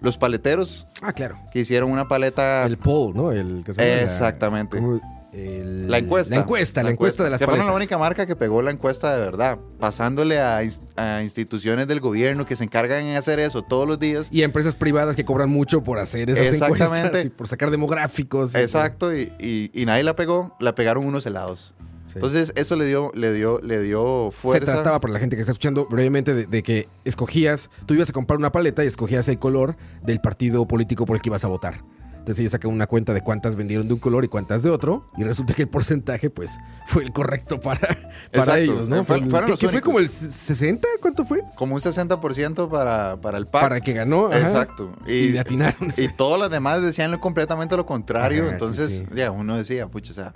Los 0.00 0.16
paleteros 0.16 0.86
Ah, 1.02 1.12
claro. 1.12 1.40
que 1.52 1.58
hicieron 1.60 1.90
una 1.90 2.06
paleta... 2.06 2.64
El 2.66 2.78
poll, 2.78 3.14
¿no? 3.16 3.32
El 3.32 3.64
que 3.64 3.74
se 3.74 3.82
llama 3.82 3.96
la- 3.96 4.02
Exactamente. 4.02 4.78
como 4.78 5.00
el- 5.32 5.90
La 5.90 5.98
encuesta. 5.98 6.34
La 6.34 6.40
encuesta, 6.42 6.82
la, 6.82 6.90
encuesta 6.90 7.24
de 7.24 7.30
las 7.30 7.38
Que 7.38 7.44
fueron 7.44 7.66
la 7.66 7.72
paletas. 7.72 7.82
única 7.82 7.98
marca 7.98 8.26
que 8.26 8.36
pegó 8.36 8.62
la 8.62 8.70
encuesta 8.70 9.14
de 9.14 9.20
verdad. 9.20 9.58
Pasándole 9.78 10.40
a, 10.40 10.62
ins- 10.62 10.80
a 10.96 11.22
instituciones 11.22 11.86
del 11.88 12.00
gobierno 12.00 12.46
que 12.46 12.56
se 12.56 12.64
encargan 12.64 13.04
en 13.04 13.16
hacer 13.16 13.38
eso 13.40 13.62
todos 13.62 13.86
los 13.86 13.98
días. 13.98 14.28
Y 14.32 14.42
empresas 14.42 14.76
privadas 14.76 15.16
que 15.16 15.24
cobran 15.24 15.50
mucho 15.50 15.82
por 15.82 15.98
hacer 15.98 16.30
esas 16.30 16.46
Exactamente. 16.46 16.96
encuestas 16.96 17.24
y 17.24 17.28
por 17.30 17.48
sacar 17.48 17.70
demográficos. 17.70 18.54
y- 18.54 18.58
Exacto, 18.58 19.14
y, 19.16 19.32
y- 19.38 19.70
y 19.74 19.86
nadie 19.86 20.02
la 20.04 20.14
pegó. 20.14 20.56
La 20.60 20.74
pegaron 20.74 21.04
unos 21.06 21.26
helados. 21.26 21.74
Sí. 22.04 22.12
Entonces, 22.14 22.54
eso 22.56 22.74
le 22.74 22.86
dio, 22.86 23.12
le 23.14 23.34
dio, 23.34 23.60
le 23.60 23.82
dio 23.82 24.30
se 24.32 24.38
fuerza. 24.38 24.72
trataba, 24.72 24.98
para 24.98 25.12
la 25.12 25.20
gente 25.20 25.36
que 25.36 25.42
está 25.42 25.52
escuchando 25.52 25.86
brevemente, 25.90 26.32
de, 26.32 26.46
de 26.46 26.62
que 26.62 26.88
escogías, 27.04 27.68
tú 27.84 27.92
ibas 27.92 28.08
a 28.08 28.14
comprar 28.14 28.38
una 28.38 28.50
paleta 28.50 28.82
y 28.82 28.86
escogías 28.86 29.28
el 29.28 29.38
color 29.38 29.76
del 30.02 30.18
partido 30.20 30.66
político 30.66 31.04
por 31.04 31.16
el 31.16 31.22
que 31.22 31.28
ibas 31.28 31.44
a 31.44 31.48
votar. 31.48 31.82
Entonces 32.18 32.40
ellos 32.40 32.52
sacan 32.52 32.70
una 32.70 32.86
cuenta 32.86 33.14
de 33.14 33.22
cuántas 33.22 33.56
vendieron 33.56 33.88
de 33.88 33.94
un 33.94 34.00
color 34.00 34.24
y 34.24 34.28
cuántas 34.28 34.62
de 34.62 34.68
otro, 34.70 35.10
y 35.16 35.24
resulta 35.24 35.54
que 35.54 35.62
el 35.62 35.68
porcentaje, 35.68 36.28
pues, 36.28 36.58
fue 36.86 37.02
el 37.04 37.12
correcto 37.12 37.58
para, 37.58 37.80
para 37.80 37.96
Exacto. 38.32 38.56
ellos, 38.56 38.88
¿no? 38.88 38.96
Eh, 38.98 39.04
Fue 39.04 39.22
¿qué- 39.56 39.68
fue 39.68 39.80
como 39.80 39.98
el 39.98 40.08
60? 40.10 40.86
¿Cuánto 41.00 41.24
fue? 41.24 41.42
Como 41.56 41.74
un 41.74 41.80
60% 41.80 42.68
para, 42.68 43.16
para 43.20 43.38
el 43.38 43.46
PAC. 43.46 43.62
Para 43.62 43.80
que 43.80 43.92
ganó. 43.94 44.26
ajá. 44.26 44.40
Exacto. 44.40 44.92
Y, 45.06 45.30
Y, 45.30 45.38
atinaron. 45.38 45.90
y 45.96 46.08
todos 46.08 46.38
los 46.38 46.50
demás 46.50 46.82
decían 46.82 47.16
completamente 47.18 47.76
lo 47.76 47.86
contrario. 47.86 48.42
Ajá, 48.42 48.48
sí, 48.50 48.52
entonces, 48.54 48.92
sí. 48.98 49.06
ya, 49.14 49.30
uno 49.30 49.56
decía, 49.56 49.86
pucha, 49.88 50.12
o 50.12 50.14
sea, 50.14 50.32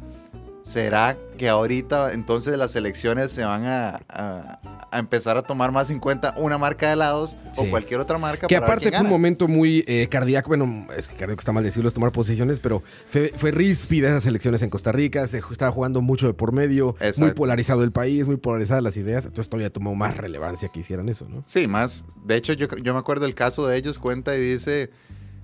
¿será 0.63 1.17
que 1.39 1.49
ahorita 1.49 2.13
entonces 2.13 2.57
las 2.57 2.77
elecciones 2.77 3.33
se 3.33 3.45
van 3.45 3.65
a, 3.67 4.01
a- 4.09 4.89
a 4.93 4.99
empezar 4.99 5.37
a 5.37 5.43
tomar 5.43 5.73
más 5.73 5.91
en 5.91 5.99
cuenta 5.99 6.35
una 6.37 6.59
marca 6.59 6.87
de 6.89 6.93
helados 6.93 7.39
Sí. 7.53 7.63
o 7.67 7.71
cualquier 7.71 7.99
otra 8.01 8.19
marca? 8.19 8.47
Que 8.47 8.55
para 8.61 8.67
aparte 8.67 8.91
fue 8.93 9.01
un 9.01 9.09
momento 9.11 9.49
muy 9.49 9.85
eh, 9.89 10.07
cardíaco, 10.11 10.49
bueno, 10.49 10.87
es 10.97 11.09
que 11.09 11.17
cardíaco 11.17 11.41
está 11.41 11.53
mal 11.53 11.65
decirlo, 11.65 11.89
es 11.89 11.95
tomar 11.95 12.13
posiciones, 12.13 12.61
pero 12.61 12.83
fue, 13.09 13.33
fue 13.37 13.51
ríspida 13.51 14.09
esas 14.09 14.27
elecciones 14.27 14.63
en 14.63 14.71
Costa 14.71 14.93
Rica, 14.93 15.27
se 15.27 15.39
estaba 15.51 15.73
jugando 15.73 16.01
mucho 16.01 16.27
de 16.27 16.35
por 16.35 16.53
medio, 16.53 16.95
muy 17.19 17.33
polarizado 17.33 17.83
el 17.83 17.93
país, 17.93 18.27
muy 18.27 18.37
polarizadas 18.37 18.83
las 18.83 18.97
ideas, 18.97 19.25
entonces 19.25 19.49
todavía 19.49 19.71
tomó 19.71 19.95
más 19.95 20.17
relevancia 20.17 20.69
que 20.69 20.81
hicieran 20.81 21.09
eso, 21.09 21.27
¿no? 21.29 21.43
Sí, 21.47 21.67
más. 21.67 22.05
De 22.25 22.37
hecho, 22.37 22.53
yo, 22.53 22.69
yo 22.77 22.93
me 22.93 23.01
acuerdo 23.01 23.27
el 23.27 23.35
caso 23.35 23.67
de 23.67 23.77
ellos, 23.79 23.99
cuenta 23.99 24.37
y 24.37 24.41
dice 24.41 24.91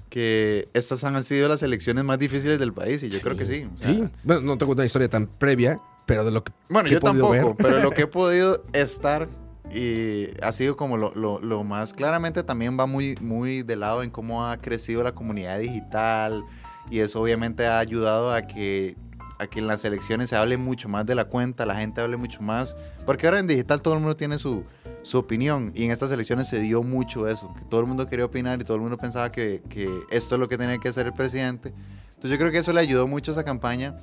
que 0.08 0.68
estas 0.74 1.04
han 1.04 1.22
sido 1.22 1.48
las 1.48 1.62
elecciones 1.62 2.04
más 2.04 2.18
difíciles 2.18 2.58
del 2.58 2.72
país 2.72 3.02
y 3.02 3.08
yo 3.08 3.20
creo 3.20 3.36
que 3.36 3.46
sí. 3.46 3.66
o 3.72 3.76
sea, 3.76 3.92
sí, 3.92 4.04
bueno, 4.22 4.42
no 4.42 4.58
tengo 4.58 4.72
una 4.72 4.84
historia 4.84 5.08
tan 5.08 5.26
previa, 5.26 5.78
pero 6.06 6.24
de 6.24 6.30
lo 6.30 6.42
que 6.44 6.52
Bueno, 6.68 6.88
que 6.88 6.94
yo 6.94 7.00
tampoco, 7.00 7.30
ver. 7.30 7.56
pero 7.58 7.78
lo 7.80 7.90
que 7.90 8.02
he 8.02 8.06
podido 8.08 8.62
estar 8.72 9.28
y 9.70 10.28
ha 10.42 10.50
sido 10.52 10.76
como 10.76 10.96
lo, 10.96 11.14
lo- 11.14 11.40
lo 11.40 11.62
más 11.62 11.92
claramente 11.92 12.42
también 12.42 12.78
va 12.80 12.86
muy, 12.86 13.16
muy 13.20 13.62
de 13.62 13.76
lado 13.76 14.02
en 14.02 14.10
cómo 14.10 14.46
ha 14.46 14.56
crecido 14.56 15.02
la 15.02 15.12
comunidad 15.12 15.58
digital 15.58 16.42
y 16.90 17.00
eso 17.00 17.20
obviamente 17.20 17.66
ha 17.66 17.78
ayudado 17.78 18.32
a 18.32 18.42
que, 18.46 18.96
a 19.38 19.46
que 19.46 19.58
en 19.58 19.66
las 19.66 19.84
elecciones 19.84 20.30
se 20.30 20.36
hable 20.36 20.56
mucho 20.56 20.88
más 20.88 21.04
de 21.04 21.14
la 21.14 21.26
cuenta, 21.26 21.66
la 21.66 21.74
gente 21.74 22.00
hable 22.00 22.16
mucho 22.16 22.40
más, 22.40 22.76
porque 23.04 23.26
ahora 23.26 23.40
en 23.40 23.46
digital 23.46 23.82
todo 23.82 23.92
el 23.92 24.00
mundo 24.00 24.16
tiene 24.16 24.38
su, 24.38 24.64
su 25.08 25.18
opinión 25.18 25.72
y 25.74 25.84
en 25.84 25.90
estas 25.90 26.12
elecciones 26.12 26.48
se 26.48 26.60
dio 26.60 26.82
mucho 26.82 27.26
eso, 27.28 27.54
que 27.54 27.64
todo 27.64 27.80
el 27.80 27.86
mundo 27.86 28.06
quería 28.06 28.26
opinar 28.26 28.60
y 28.60 28.64
todo 28.64 28.76
el 28.76 28.82
mundo 28.82 28.98
pensaba 28.98 29.30
que, 29.30 29.62
que 29.70 29.88
esto 30.10 30.34
es 30.34 30.38
lo 30.38 30.48
que 30.48 30.58
tenía 30.58 30.76
que 30.78 30.88
hacer 30.88 31.06
el 31.06 31.14
presidente. 31.14 31.72
Entonces 32.08 32.30
yo 32.30 32.38
creo 32.38 32.52
que 32.52 32.58
eso 32.58 32.72
le 32.72 32.80
ayudó 32.80 33.06
mucho 33.06 33.30
a 33.30 33.32
esa 33.32 33.44
campaña. 33.44 33.96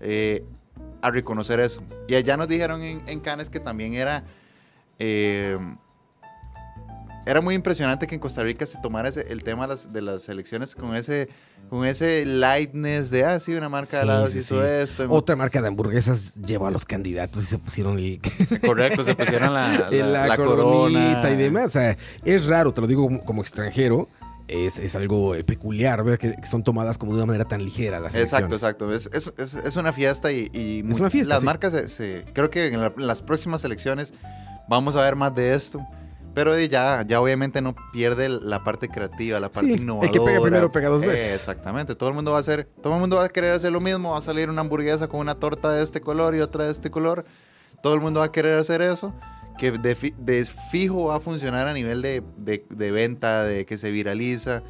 eh, 0.00 0.44
a 1.02 1.10
reconocer 1.10 1.60
eso. 1.60 1.82
Y 2.08 2.14
allá 2.14 2.36
nos 2.36 2.48
dijeron 2.48 2.80
en, 2.82 3.02
en 3.06 3.20
que 3.20 3.60
también 3.60 3.94
era. 3.94 4.24
eh, 4.98 5.58
era 7.26 7.40
muy 7.40 7.54
impresionante 7.54 8.06
que 8.06 8.14
en 8.14 8.20
Costa 8.20 8.42
Rica 8.42 8.66
se 8.66 8.78
tomara 8.80 9.08
ese- 9.08 9.32
el 9.32 9.42
tema 9.44 9.62
de 9.62 9.68
las, 9.68 9.92
de 9.92 10.02
las 10.02 10.28
elecciones 10.28 10.74
con 10.74 10.96
ese, 10.96 11.28
con 11.70 11.86
ese 11.86 12.24
lightness 12.26 13.10
de, 13.10 13.24
ah, 13.24 13.38
sí, 13.40 13.54
una 13.54 13.68
marca 13.68 13.98
de 13.98 14.02
helados 14.02 14.30
sí, 14.32 14.38
hizo 14.38 14.60
sí. 14.60 14.68
esto. 14.68 15.06
Otra 15.08 15.36
marca 15.36 15.60
de 15.62 15.68
hamburguesas 15.68 16.34
llevó 16.36 16.66
a 16.66 16.70
los 16.70 16.84
candidatos 16.84 17.42
y 17.44 17.46
se 17.46 17.58
pusieron 17.58 17.98
el, 17.98 18.20
Correcto, 18.66 19.04
se 19.04 19.14
pusieron 19.14 19.54
la, 19.54 19.68
la, 19.68 19.90
la, 19.90 20.26
la 20.28 20.36
coronita 20.36 21.20
corona. 21.20 21.30
y 21.30 21.36
demás. 21.36 21.66
O 21.66 21.70
sea, 21.70 21.96
es 22.24 22.46
raro, 22.46 22.72
te 22.72 22.80
lo 22.80 22.86
digo 22.86 23.02
como, 23.04 23.20
como 23.24 23.40
extranjero. 23.42 24.08
Es, 24.48 24.78
es 24.80 24.96
algo 24.96 25.34
eh, 25.36 25.44
peculiar 25.44 26.02
ver 26.02 26.18
que, 26.18 26.34
que 26.34 26.46
son 26.46 26.62
tomadas 26.64 26.98
como 26.98 27.12
de 27.12 27.18
una 27.18 27.26
manera 27.26 27.44
tan 27.46 27.64
ligera 27.64 28.00
las 28.00 28.14
Exacto, 28.16 28.56
elecciones. 28.56 29.06
exacto. 29.06 29.16
Es, 29.22 29.32
es, 29.38 29.54
es- 29.54 29.64
es 29.64 29.76
una 29.76 29.92
fiesta 29.92 30.32
y, 30.32 30.50
y 30.52 30.80
Es 30.90 30.98
una 30.98 31.08
fiesta, 31.08 31.34
las 31.34 31.40
sí. 31.40 31.46
marcas, 31.46 31.72
se, 31.72 31.88
se- 31.88 32.24
creo 32.34 32.50
que 32.50 32.66
en, 32.66 32.80
la- 32.80 32.92
en 32.94 33.06
las 33.06 33.22
próximas 33.22 33.64
elecciones 33.64 34.12
vamos 34.68 34.96
a 34.96 35.00
ver 35.02 35.14
más 35.16 35.32
de 35.34 35.54
esto. 35.54 35.80
Pero 36.34 36.56
eh, 36.56 36.68
ya, 36.68 37.04
ya 37.06 37.20
obviamente 37.20 37.60
no 37.60 37.74
pierde 37.92 38.28
la 38.28 38.64
parte 38.64 38.88
creativa, 38.88 39.38
la 39.38 39.50
parte 39.50 39.66
Sí, 39.66 39.72
el 39.72 39.78
que 39.78 39.82
innovadora. 39.82 40.24
pega 40.24 40.40
primero 40.40 40.72
pega 40.72 40.88
dos 40.88 41.02
veces. 41.02 41.34
exactamente. 41.34 41.94
Todo 41.94 42.08
el 42.08 42.14
mundo 42.14 42.30
va 42.30 42.38
a 42.38 42.40
hacer, 42.40 42.66
todo 42.82 42.94
el 42.94 43.00
mundo 43.00 43.16
va 43.16 43.24
a 43.24 43.28
querer 43.28 43.52
hacer 43.52 43.70
lo 43.72 43.80
mismo. 43.80 44.12
Va 44.12 44.18
a 44.18 44.22
salir 44.22 44.48
una 44.48 44.62
hamburguesa 44.62 45.08
con 45.08 45.20
una 45.20 45.34
torta 45.34 45.70
de 45.72 45.82
este 45.82 46.00
color 46.00 46.34
y 46.34 46.40
otra 46.40 46.64
de 46.64 46.70
este 46.72 46.90
color. 46.90 47.24
Todo 47.82 47.94
el 47.94 48.00
mundo 48.00 48.20
va 48.20 48.26
a 48.26 48.32
querer 48.32 48.58
hacer 48.58 48.80
eso. 48.80 49.12
Que 49.58 49.72
de, 49.72 50.14
de 50.18 50.44
fijo 50.70 51.04
va 51.06 51.16
a 51.16 51.20
funcionar 51.20 51.68
a 51.68 51.74
nivel 51.74 52.00
de, 52.00 52.22
de- 52.38 52.64
de 52.70 52.90
venta, 52.90 53.44
de 53.44 53.66
que 53.66 53.76
se 53.76 53.90
viraliza. 53.90 54.62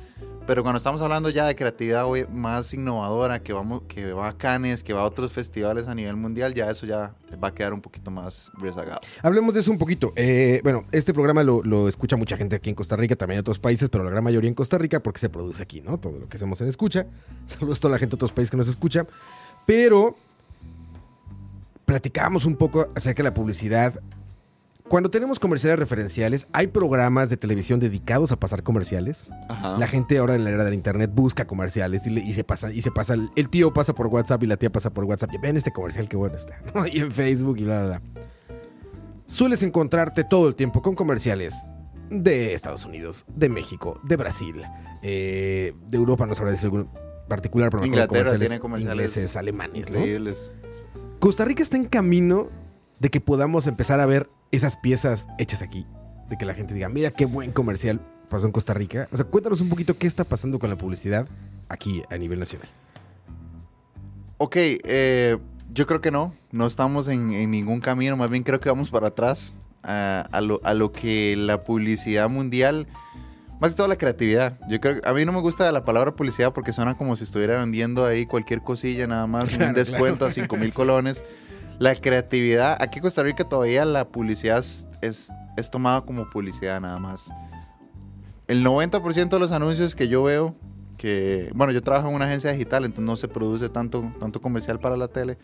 Pero 0.44 0.64
cuando 0.64 0.76
estamos 0.76 1.00
hablando 1.02 1.30
ya 1.30 1.46
de 1.46 1.54
creatividad 1.54 2.04
más 2.30 2.74
innovadora, 2.74 3.42
que, 3.42 3.52
vamos, 3.52 3.82
que 3.86 4.12
va 4.12 4.28
a 4.28 4.36
Cannes, 4.36 4.82
que 4.82 4.92
va 4.92 5.02
a 5.02 5.04
otros 5.04 5.30
festivales 5.30 5.86
a 5.86 5.94
nivel 5.94 6.16
mundial, 6.16 6.52
ya 6.52 6.68
eso 6.68 6.84
ya 6.84 7.14
va 7.42 7.48
a 7.48 7.54
quedar 7.54 7.72
un 7.72 7.80
poquito 7.80 8.10
más 8.10 8.50
rezagado. 8.58 9.00
Hablemos 9.22 9.54
de 9.54 9.60
eso 9.60 9.70
un 9.70 9.78
poquito. 9.78 10.12
Eh, 10.16 10.60
bueno, 10.64 10.84
este 10.90 11.14
programa 11.14 11.44
lo, 11.44 11.62
lo 11.62 11.88
escucha 11.88 12.16
mucha 12.16 12.36
gente 12.36 12.56
aquí 12.56 12.70
en 12.70 12.74
Costa 12.74 12.96
Rica, 12.96 13.14
también 13.14 13.36
en 13.36 13.42
otros 13.42 13.60
países, 13.60 13.88
pero 13.88 14.02
la 14.02 14.10
gran 14.10 14.24
mayoría 14.24 14.48
en 14.48 14.54
Costa 14.54 14.78
Rica 14.78 15.00
porque 15.00 15.20
se 15.20 15.30
produce 15.30 15.62
aquí, 15.62 15.80
¿no? 15.80 15.98
Todo 15.98 16.18
lo 16.18 16.26
que 16.26 16.36
hacemos 16.36 16.60
en 16.60 16.68
escucha. 16.68 17.06
Saludos 17.46 17.78
a 17.78 17.80
toda 17.82 17.92
la 17.92 17.98
gente 17.98 18.10
de 18.10 18.16
otros 18.16 18.32
países 18.32 18.50
que 18.50 18.56
nos 18.56 18.68
escucha. 18.68 19.06
Pero 19.64 20.16
platicábamos 21.84 22.46
un 22.46 22.56
poco 22.56 22.90
acerca 22.96 23.22
de 23.22 23.28
la 23.28 23.34
publicidad. 23.34 24.00
Cuando 24.88 25.08
tenemos 25.08 25.38
comerciales 25.38 25.78
referenciales, 25.78 26.48
hay 26.52 26.66
programas 26.66 27.30
de 27.30 27.36
televisión 27.38 27.80
dedicados 27.80 28.30
a 28.32 28.36
pasar 28.38 28.62
comerciales. 28.62 29.30
La 29.78 29.86
gente 29.86 30.18
ahora 30.18 30.34
en 30.34 30.44
la 30.44 30.50
era 30.50 30.64
del 30.64 30.74
internet 30.74 31.10
busca 31.14 31.46
comerciales 31.46 32.06
y, 32.06 32.10
le- 32.10 32.20
y 32.20 32.34
se 32.34 32.44
pasa, 32.44 32.70
y 32.72 32.82
se 32.82 32.90
pasa, 32.90 33.14
el, 33.14 33.30
el 33.36 33.48
tío 33.48 33.72
pasa 33.72 33.94
por 33.94 34.08
WhatsApp 34.08 34.42
y 34.42 34.46
la 34.46 34.56
tía 34.56 34.70
pasa 34.70 34.90
por 34.90 35.04
WhatsApp. 35.04 35.30
Y 35.32 35.38
ven 35.38 35.56
este 35.56 35.72
comercial, 35.72 36.08
qué 36.08 36.16
bueno 36.16 36.36
está. 36.36 36.60
¿no? 36.74 36.86
Y 36.92 36.98
en 36.98 37.10
Facebook 37.10 37.56
y 37.58 37.64
bla, 37.64 37.84
bla. 37.86 38.02
Sueles 39.26 39.62
encontrarte 39.62 40.24
todo 40.24 40.46
el 40.48 40.54
tiempo 40.56 40.82
con 40.82 40.94
comerciales 40.94 41.54
de 42.10 42.52
Estados 42.52 42.84
Unidos, 42.84 43.24
de 43.34 43.48
México, 43.48 43.98
de 44.02 44.16
Brasil, 44.16 44.60
eh, 45.00 45.72
de 45.88 45.96
Europa, 45.96 46.26
no 46.26 46.34
sabrá 46.34 46.50
decir 46.50 46.66
algún 46.66 46.90
particular, 47.28 47.70
pero 47.70 47.86
Inglaterra 47.86 48.36
tiene 48.38 48.60
comerciales 48.60 49.16
ingleses, 49.16 49.36
alemanes, 49.38 49.88
¿no? 49.90 49.96
Increíbles. 50.00 50.52
Costa 51.18 51.46
Rica 51.46 51.62
está 51.62 51.78
en 51.78 51.86
camino 51.86 52.50
de 53.02 53.10
que 53.10 53.20
podamos 53.20 53.66
empezar 53.66 53.98
a 53.98 54.06
ver 54.06 54.30
esas 54.52 54.76
piezas 54.76 55.26
hechas 55.36 55.60
aquí. 55.60 55.84
De 56.28 56.38
que 56.38 56.46
la 56.46 56.54
gente 56.54 56.72
diga, 56.72 56.88
mira 56.88 57.10
qué 57.10 57.26
buen 57.26 57.50
comercial 57.50 58.00
pasó 58.30 58.46
en 58.46 58.52
Costa 58.52 58.74
Rica. 58.74 59.08
O 59.10 59.16
sea, 59.16 59.26
cuéntanos 59.26 59.60
un 59.60 59.68
poquito 59.68 59.98
qué 59.98 60.06
está 60.06 60.22
pasando 60.22 60.60
con 60.60 60.70
la 60.70 60.78
publicidad 60.78 61.26
aquí 61.68 62.04
a 62.10 62.16
nivel 62.16 62.38
nacional. 62.38 62.68
Ok, 64.38 64.54
eh, 64.56 65.36
yo 65.74 65.86
creo 65.88 66.00
que 66.00 66.12
no. 66.12 66.32
No 66.52 66.64
estamos 66.64 67.08
en, 67.08 67.32
en 67.32 67.50
ningún 67.50 67.80
camino. 67.80 68.16
Más 68.16 68.30
bien 68.30 68.44
creo 68.44 68.60
que 68.60 68.68
vamos 68.68 68.90
para 68.90 69.08
atrás 69.08 69.56
a, 69.82 70.28
a 70.30 70.40
lo, 70.40 70.60
a 70.62 70.72
lo 70.72 70.92
que 70.92 71.34
la 71.36 71.60
publicidad 71.60 72.28
mundial, 72.28 72.86
más 73.60 73.72
que 73.72 73.78
todo 73.78 73.88
la 73.88 73.98
creatividad. 73.98 74.60
Yo 74.70 74.80
creo 74.80 75.00
que 75.00 75.08
a 75.08 75.12
mí 75.12 75.24
no 75.24 75.32
me 75.32 75.40
gusta 75.40 75.70
la 75.72 75.84
palabra 75.84 76.14
publicidad 76.14 76.52
porque 76.52 76.72
suena 76.72 76.94
como 76.94 77.16
si 77.16 77.24
estuviera 77.24 77.58
vendiendo 77.58 78.06
ahí 78.06 78.26
cualquier 78.26 78.62
cosilla 78.62 79.08
nada 79.08 79.26
más, 79.26 79.44
Claro, 79.56 79.70
un 79.70 79.74
descuento 79.74 80.18
claro. 80.18 80.30
a 80.30 80.34
5 80.34 80.56
mil 80.56 80.72
colones. 80.72 81.24
La 81.82 81.96
creatividad, 81.96 82.76
aquí 82.80 82.98
en 82.98 83.02
Costa 83.02 83.24
Rica 83.24 83.42
todavía 83.42 83.84
la 83.84 84.06
publicidad 84.06 84.58
es, 84.58 84.86
es, 85.00 85.32
es 85.56 85.68
tomada 85.68 86.02
como 86.02 86.30
publicidad 86.30 86.80
nada 86.80 87.00
más. 87.00 87.28
El 88.46 88.64
90% 88.64 89.28
de 89.30 89.38
los 89.40 89.50
anuncios 89.50 89.96
que 89.96 90.06
yo 90.06 90.22
veo, 90.22 90.54
que, 90.96 91.50
bueno, 91.56 91.72
yo 91.72 91.82
trabajo 91.82 92.08
en 92.08 92.14
una 92.14 92.26
agencia 92.26 92.52
digital, 92.52 92.84
entonces 92.84 93.04
no 93.04 93.16
se 93.16 93.26
produce 93.26 93.68
tanto, 93.68 94.12
tanto 94.20 94.40
comercial 94.40 94.78
para 94.78 94.96
la 94.96 95.08
tele, 95.08 95.38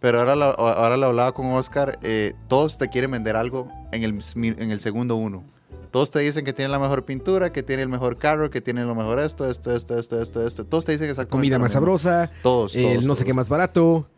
pero 0.00 0.18
ahora, 0.18 0.34
lo- 0.34 0.58
ahora 0.58 0.96
lo 0.96 1.06
hablaba 1.06 1.30
con 1.32 1.46
Oscar, 1.52 2.00
eh, 2.02 2.32
todos 2.48 2.76
te 2.76 2.88
quieren 2.88 3.12
vender 3.12 3.36
algo 3.36 3.68
en 3.92 4.02
el, 4.02 4.18
en 4.58 4.70
el 4.72 4.80
segundo 4.80 5.14
uno. 5.14 5.44
Todos 5.92 6.10
te 6.10 6.18
dicen 6.18 6.44
que 6.44 6.52
tienen 6.52 6.72
la 6.72 6.80
mejor 6.80 7.04
pintura, 7.04 7.50
que 7.50 7.62
tienen 7.62 7.84
el 7.84 7.88
mejor 7.90 8.16
carro, 8.18 8.50
que 8.50 8.60
tienen 8.60 8.88
lo 8.88 8.96
mejor 8.96 9.20
esto, 9.20 9.48
esto, 9.48 9.72
esto, 9.76 9.96
esto, 9.96 10.20
esto, 10.20 10.44
esto. 10.44 10.64
Todos 10.64 10.84
te 10.84 10.90
dicen 10.92 11.08
exactamente 11.10 11.30
Comida 11.48 11.58
más 11.60 11.72
sabrosa, 11.72 12.28
Todos, 12.42 12.74
el 12.74 12.82
todos, 12.82 13.04
no 13.04 13.14
sé 13.14 13.20
todos. 13.20 13.26
qué 13.26 13.34
más 13.34 13.48
barato. 13.48 14.08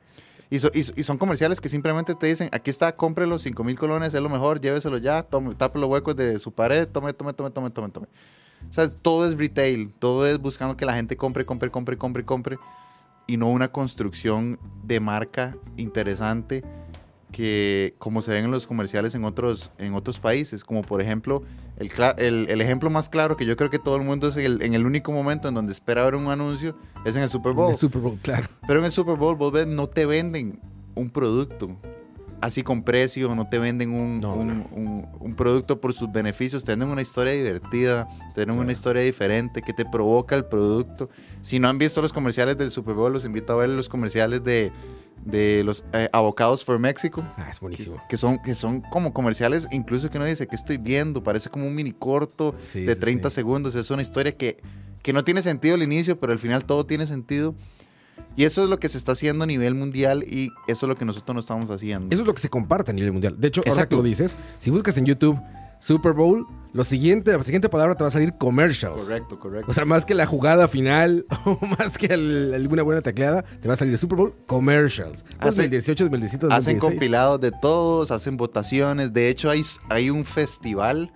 Y, 0.52 0.58
so- 0.58 0.70
y 0.74 0.80
y 0.80 1.02
son 1.02 1.16
comerciales 1.16 1.62
que 1.62 1.70
simplemente 1.70 2.14
te 2.14 2.26
dicen, 2.26 2.50
aquí 2.52 2.68
está, 2.68 2.94
cómprelo, 2.94 3.38
5 3.38 3.64
mil 3.64 3.78
colones, 3.78 4.12
es 4.12 4.20
lo 4.20 4.28
mejor, 4.28 4.60
lléveselo 4.60 4.98
ya, 4.98 5.22
tome, 5.22 5.54
tape 5.54 5.78
los 5.78 5.88
huecos 5.88 6.14
de 6.14 6.38
su 6.38 6.52
pared, 6.52 6.86
tome, 6.86 7.14
tome, 7.14 7.32
tome, 7.32 7.50
tome, 7.50 7.70
tome, 7.70 7.88
tome. 7.88 8.06
O 8.68 8.72
sea, 8.72 8.86
todo 8.90 9.26
es 9.26 9.38
retail, 9.38 9.94
todo 9.98 10.26
es 10.26 10.38
buscando 10.38 10.76
que 10.76 10.84
la 10.84 10.92
gente 10.92 11.16
compre, 11.16 11.46
compre, 11.46 11.70
compre, 11.70 11.96
compre, 11.96 12.24
compre, 12.26 12.58
y 13.26 13.38
no 13.38 13.48
una 13.48 13.68
construcción 13.72 14.58
de 14.84 15.00
marca 15.00 15.56
interesante 15.78 16.62
que 17.32 17.94
como 17.98 18.20
se 18.20 18.30
ven 18.30 18.44
en 18.44 18.50
los 18.50 18.66
comerciales 18.66 19.14
en 19.14 19.24
otros, 19.24 19.70
en 19.78 19.94
otros 19.94 20.20
países, 20.20 20.62
como 20.64 20.82
por 20.82 21.00
ejemplo, 21.00 21.42
el, 21.78 21.90
el, 22.18 22.46
el 22.50 22.60
ejemplo 22.60 22.90
más 22.90 23.08
claro 23.08 23.36
que 23.36 23.46
yo 23.46 23.56
creo 23.56 23.70
que 23.70 23.78
todo 23.78 23.96
el 23.96 24.02
mundo 24.02 24.28
es 24.28 24.36
el- 24.36 24.62
en 24.62 24.74
el 24.74 24.84
único 24.86 25.10
momento 25.12 25.48
en 25.48 25.54
donde 25.54 25.72
espera 25.72 26.04
ver 26.04 26.14
un 26.14 26.28
anuncio 26.28 26.76
es 27.04 27.16
en 27.16 27.22
el 27.22 27.28
Super 27.28 27.52
Bowl. 27.54 27.70
El 27.70 27.76
Super 27.76 28.00
Bowl, 28.02 28.18
claro. 28.22 28.48
Pero 28.66 28.78
en 28.80 28.84
el 28.84 28.92
Super 28.92 29.16
Bowl, 29.16 29.34
vos 29.36 29.50
ves, 29.50 29.66
no 29.66 29.88
te 29.88 30.06
venden 30.06 30.60
un 30.94 31.08
producto 31.10 31.74
así 32.42 32.62
con 32.64 32.82
precio, 32.82 33.32
no 33.36 33.48
te 33.48 33.58
venden 33.60 33.92
un, 33.92 34.20
No, 34.20 34.34
un, 34.34 34.46
no. 34.48 34.66
un- 34.72 35.06
un 35.20 35.34
producto 35.34 35.80
por 35.80 35.92
sus 35.94 36.10
beneficios, 36.12 36.64
te 36.64 36.72
venden 36.72 36.88
una 36.88 37.00
historia 37.00 37.32
divertida, 37.32 38.06
te 38.34 38.40
venden 38.40 38.56
Claro. 38.56 38.60
una 38.62 38.72
historia 38.72 39.02
diferente 39.02 39.62
que 39.62 39.72
te 39.72 39.84
provoca 39.84 40.34
el 40.34 40.44
producto. 40.44 41.08
Si 41.40 41.58
no 41.60 41.68
han 41.68 41.78
visto 41.78 42.02
los 42.02 42.12
comerciales 42.12 42.58
del 42.58 42.70
Super 42.72 42.94
Bowl, 42.94 43.12
los 43.12 43.24
invito 43.24 43.52
a 43.52 43.56
ver 43.56 43.68
los 43.70 43.88
comerciales 43.88 44.42
de, 44.42 44.72
de 45.24 45.62
los 45.64 45.84
eh, 45.92 46.08
Avocados 46.12 46.64
for 46.64 46.78
Mexico. 46.78 47.22
Ah, 47.36 47.48
es 47.50 47.60
buenísimo. 47.60 47.96
Que 48.08 48.16
son, 48.16 48.38
que 48.38 48.54
son 48.54 48.80
como 48.80 49.12
comerciales, 49.12 49.68
incluso 49.70 50.10
que 50.10 50.18
uno 50.18 50.26
dice, 50.26 50.46
que 50.46 50.56
estoy 50.56 50.78
viendo? 50.78 51.22
Parece 51.22 51.48
como 51.50 51.66
un 51.66 51.74
mini 51.74 51.92
corto 51.92 52.54
Sí, 52.58 52.80
de 52.82 52.94
sí, 52.94 53.00
30 53.00 53.30
sí. 53.30 53.34
segundos. 53.34 53.74
Es 53.74 53.90
una 53.90 54.02
historia 54.02 54.36
que, 54.36 54.58
que 55.02 55.12
no 55.12 55.24
tiene 55.24 55.42
sentido 55.42 55.74
al 55.76 55.82
inicio, 55.82 56.18
pero 56.18 56.32
al 56.32 56.38
final 56.38 56.64
todo 56.64 56.84
tiene 56.86 57.06
sentido. 57.06 57.54
Y 58.36 58.44
eso 58.44 58.62
es 58.64 58.68
lo 58.70 58.78
que 58.78 58.88
se 58.88 58.98
está 58.98 59.12
haciendo 59.12 59.44
a 59.44 59.46
nivel 59.46 59.74
mundial 59.74 60.22
y 60.24 60.50
eso 60.66 60.86
es 60.86 60.88
lo 60.88 60.96
que 60.96 61.04
nosotros 61.04 61.34
no 61.34 61.40
estamos 61.40 61.70
haciendo. 61.70 62.08
Eso 62.14 62.22
es 62.22 62.26
lo 62.26 62.34
que 62.34 62.40
se 62.40 62.48
comparte 62.48 62.90
a 62.90 62.94
nivel 62.94 63.12
mundial. 63.12 63.36
De 63.38 63.48
hecho, 63.48 63.60
ahora 63.60 63.70
que 63.70 63.70
Exacto. 63.74 63.96
lo 63.96 64.02
dices, 64.02 64.36
si 64.58 64.70
buscas 64.70 64.96
en 64.98 65.04
YouTube 65.06 65.38
Super 65.82 66.12
Bowl, 66.12 66.46
lo 66.72 66.84
siguiente, 66.84 67.36
la 67.36 67.42
siguiente 67.42 67.68
palabra 67.68 67.96
te 67.96 68.04
va 68.04 68.08
a 68.08 68.10
salir 68.12 68.34
commercials. 68.38 69.04
Correcto, 69.04 69.38
correcto. 69.40 69.68
O 69.70 69.74
sea, 69.74 69.84
más 69.84 70.06
que 70.06 70.14
la 70.14 70.26
jugada 70.26 70.68
final 70.68 71.26
o 71.44 71.58
más 71.78 71.98
que 71.98 72.06
el- 72.06 72.54
alguna 72.54 72.82
buena 72.84 73.00
tecleada, 73.02 73.42
te 73.42 73.66
va 73.66 73.74
a 73.74 73.76
salir 73.76 73.98
Super 73.98 74.16
Bowl 74.16 74.32
commercials. 74.46 75.24
Hace- 75.40 75.62
2018, 75.62 76.04
2017, 76.04 76.46
hacen 76.46 76.54
2016. 76.78 76.80
compilados 76.80 77.40
de 77.40 77.50
todos, 77.50 78.12
hacen 78.12 78.36
votaciones. 78.36 79.12
De 79.12 79.28
hecho, 79.28 79.50
hay, 79.50 79.62
hay 79.90 80.08
un 80.08 80.24
festival 80.24 81.12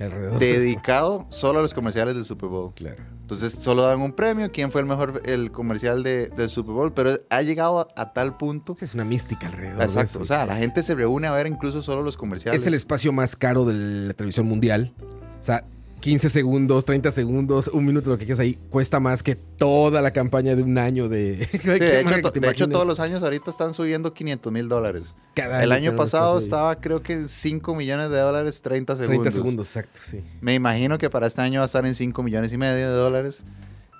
Alrededor 0.00 0.38
de 0.40 0.50
eso. 0.50 0.60
dedicado 0.62 1.26
solo 1.30 1.60
a 1.60 1.62
los 1.62 1.72
comerciales 1.72 2.14
del 2.16 2.24
Super 2.24 2.48
Bowl. 2.48 2.74
Claro. 2.74 3.02
Entonces 3.28 3.52
solo 3.52 3.82
dan 3.82 4.00
un 4.00 4.12
premio, 4.12 4.50
quién 4.50 4.72
fue 4.72 4.80
el 4.80 4.86
mejor 4.86 5.20
el 5.26 5.52
comercial 5.52 6.02
de- 6.02 6.28
del 6.28 6.48
Super 6.48 6.72
Bowl, 6.74 6.94
pero 6.94 7.10
ha 7.28 7.42
llegado 7.42 7.80
a, 7.80 7.88
a 7.94 8.14
tal 8.14 8.38
punto. 8.38 8.74
Es 8.80 8.94
una 8.94 9.04
mística 9.04 9.48
alrededor. 9.48 9.76
de 9.76 9.84
Exacto, 9.84 10.12
eso. 10.12 10.20
o 10.22 10.24
sea, 10.24 10.46
la 10.46 10.56
gente 10.56 10.82
se 10.82 10.94
reúne 10.94 11.26
a 11.26 11.32
ver 11.32 11.46
incluso 11.46 11.82
solo 11.82 12.00
los 12.02 12.16
comerciales. 12.16 12.58
es 12.62 12.66
el 12.66 12.72
espacio 12.72 13.12
más 13.12 13.36
caro 13.36 13.66
de 13.66 13.74
la 14.06 14.14
televisión 14.14 14.46
mundial. 14.46 14.94
O 15.38 15.42
sea, 15.42 15.62
15 16.00 16.30
segundos, 16.30 16.84
30 16.84 17.10
segundos, 17.10 17.68
un 17.68 17.84
minuto, 17.84 18.10
lo 18.10 18.18
que 18.18 18.24
quieras 18.24 18.38
ahí, 18.40 18.54
cuesta 18.70 19.00
más 19.00 19.22
que 19.22 19.34
toda 19.34 20.00
la 20.00 20.12
campaña 20.12 20.54
de 20.54 20.62
un 20.62 20.78
año 20.78 21.08
de... 21.08 21.46
Sí, 21.52 21.58
de, 21.68 22.00
hecho, 22.00 22.22
to- 22.22 22.30
de 22.30 22.48
hecho, 22.50 22.68
todos 22.68 22.86
los 22.86 23.00
años 23.00 23.22
ahorita 23.22 23.50
están 23.50 23.74
subiendo 23.74 24.12
500 24.14 24.52
mil 24.52 24.68
dólares. 24.68 25.16
Cada 25.34 25.62
El 25.62 25.72
año 25.72 25.96
pasado 25.96 26.38
estaba 26.38 26.76
creo 26.80 27.02
que 27.02 27.14
en 27.14 27.28
5 27.28 27.74
millones 27.74 28.10
de 28.10 28.18
dólares 28.18 28.62
30 28.62 28.96
segundos. 28.96 29.22
30 29.22 29.30
segundos, 29.34 29.66
exacto, 29.68 30.00
sí. 30.02 30.20
Me 30.40 30.54
imagino 30.54 30.98
que 30.98 31.10
para 31.10 31.26
este 31.26 31.40
año 31.40 31.60
va 31.60 31.64
a 31.64 31.66
estar 31.66 31.84
en 31.84 31.94
5 31.94 32.22
millones 32.22 32.52
y 32.52 32.56
medio 32.58 32.88
de 32.90 32.96
dólares. 32.96 33.44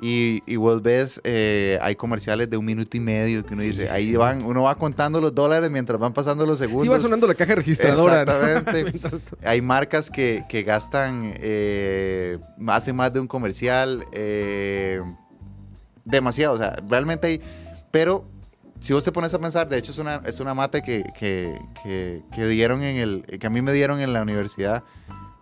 Y, 0.01 0.43
y 0.47 0.55
vos 0.57 0.81
ves, 0.81 1.21
eh, 1.25 1.77
hay 1.83 1.97
comerciales 1.97 2.49
de 2.49 2.57
un 2.57 2.65
minuto 2.65 2.97
y 2.97 3.01
medio 3.01 3.45
que 3.45 3.55
uno 3.55 3.63
Sí, 3.63 3.69
dice, 3.71 3.87
sí, 3.89 3.93
ahí 3.93 4.07
sí. 4.11 4.17
van, 4.17 4.45
uno 4.45 4.63
va 4.63 4.77
contando 4.77 5.21
los 5.21 5.35
dólares 5.35 5.71
mientras 5.73 5.99
van 5.99 6.13
pasando 6.13 6.47
los 6.47 6.61
segundos. 6.61 6.83
Sí 6.85 6.89
va 6.89 6.99
sonando 7.01 7.27
la 7.27 7.35
caja 7.35 7.57
registradora. 7.57 8.25
¿no? 8.25 8.33
Exactamente. 8.47 8.99
Tú- 9.11 9.37
Hay 9.45 9.61
marcas 9.61 10.09
que, 10.11 10.45
que 10.49 10.63
gastan, 10.63 11.35
eh, 11.39 12.39
hacen 12.69 12.95
más 12.95 13.13
de 13.13 13.19
un 13.19 13.27
comercial, 13.27 14.05
eh, 14.13 15.01
demasiado, 16.05 16.55
o 16.55 16.59
sea, 16.59 16.77
realmente 16.89 17.27
hay, 17.27 17.41
pero 17.91 18.25
si 18.81 18.93
vos 18.93 19.03
te 19.03 19.11
pones 19.13 19.35
a 19.35 19.39
pensar, 19.41 19.69
de 19.69 19.79
hecho 19.79 19.91
es 19.91 19.99
una, 19.99 20.23
es 20.25 20.39
una 20.41 20.55
mate 20.55 20.81
que, 20.83 21.03
que, 21.19 21.59
que, 21.83 22.23
que 22.33 22.47
dieron 22.47 22.83
en 22.85 22.97
el, 22.99 23.39
que 23.41 23.47
a 23.47 23.51
mí 23.51 23.61
me 23.63 23.73
dieron 23.73 24.01
en 24.01 24.13
la 24.13 24.23
universidad, 24.23 24.85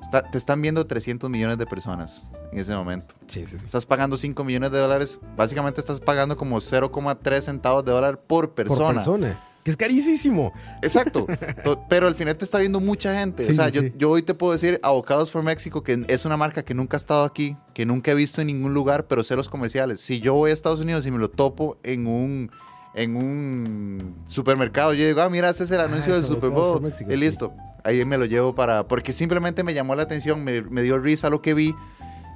Está- 0.01 0.23
te 0.31 0.37
están 0.39 0.61
viendo 0.63 0.87
300 0.87 1.29
millones 1.31 1.59
de 1.59 1.67
personas 1.67 2.27
en 2.53 2.59
ese 2.59 2.75
momento. 2.77 3.15
Sí, 3.27 3.47
sí, 3.47 3.59
sí. 3.59 3.65
Estás 3.65 3.87
pagando 3.87 4.17
5 4.17 4.45
millones 4.45 4.71
de 4.71 4.79
dólares, 4.79 5.21
básicamente 5.37 5.81
estás 5.81 6.01
pagando 6.01 6.37
como 6.37 6.61
0,3 6.61 7.45
centavos 7.45 7.85
de 7.85 7.93
dólar 7.93 8.21
por 8.21 8.55
persona. 8.55 8.85
Por 8.87 8.95
persona. 8.95 9.43
Que 9.65 9.71
es 9.73 9.77
carísimo. 9.77 10.53
Exacto. 10.81 11.27
To- 11.65 11.85
Pero 11.89 12.07
al 12.07 12.15
final 12.15 12.37
te 12.37 12.45
está 12.45 12.59
viendo 12.59 12.79
mucha 12.79 13.19
gente. 13.19 13.43
Sí, 13.43 13.51
o 13.51 13.55
sea, 13.55 13.67
sí, 13.69 13.73
yo, 13.75 13.81
sí. 13.83 13.93
yo 13.97 14.11
hoy 14.11 14.23
te 14.23 14.33
puedo 14.33 14.53
decir 14.53 14.79
Avocados 14.83 15.33
for 15.33 15.43
Mexico, 15.43 15.83
que 15.83 16.05
es 16.07 16.25
una 16.25 16.37
marca 16.37 16.63
que 16.65 16.73
nunca 16.73 16.97
ha 16.97 16.99
estado 16.99 17.25
aquí, 17.25 17.57
que 17.75 17.85
nunca 17.85 18.13
he 18.13 18.15
visto 18.15 18.41
en 18.41 18.47
ningún 18.47 18.75
lugar, 18.75 19.09
pero 19.09 19.25
sé 19.25 19.35
los 19.35 19.49
comerciales. 19.49 20.01
Si 20.01 20.21
yo 20.21 20.35
voy 20.35 20.51
a 20.53 20.55
Estados 20.55 20.81
Unidos 20.81 21.05
y 21.07 21.11
me 21.11 21.19
lo 21.19 21.31
topo 21.31 21.79
en 21.83 22.07
un, 22.07 22.53
en 22.97 23.15
un 23.15 24.17
supermercado, 24.27 24.93
yo 24.95 25.07
digo, 25.07 25.21
ah, 25.21 25.29
mira, 25.31 25.51
ese 25.51 25.65
es 25.65 25.71
el 25.71 25.81
anuncio 25.81 26.15
es 26.17 26.23
del 26.23 26.35
Super 26.35 26.51
Bowl. 26.51 26.81
Mexico, 26.83 27.11
y 27.11 27.15
sí. 27.15 27.21
listo. 27.21 27.53
Ahí 27.85 28.05
me 28.05 28.17
lo 28.19 28.25
llevo 28.25 28.55
para... 28.55 28.89
Porque 28.89 29.13
simplemente 29.13 29.63
me 29.63 29.75
llamó 29.75 29.95
la 29.95 30.03
atención, 30.03 30.43
me, 30.43 30.63
me 30.63 30.83
dio 30.83 30.99
risa 30.99 31.31
lo 31.31 31.41
que 31.43 31.55
vi. 31.55 31.75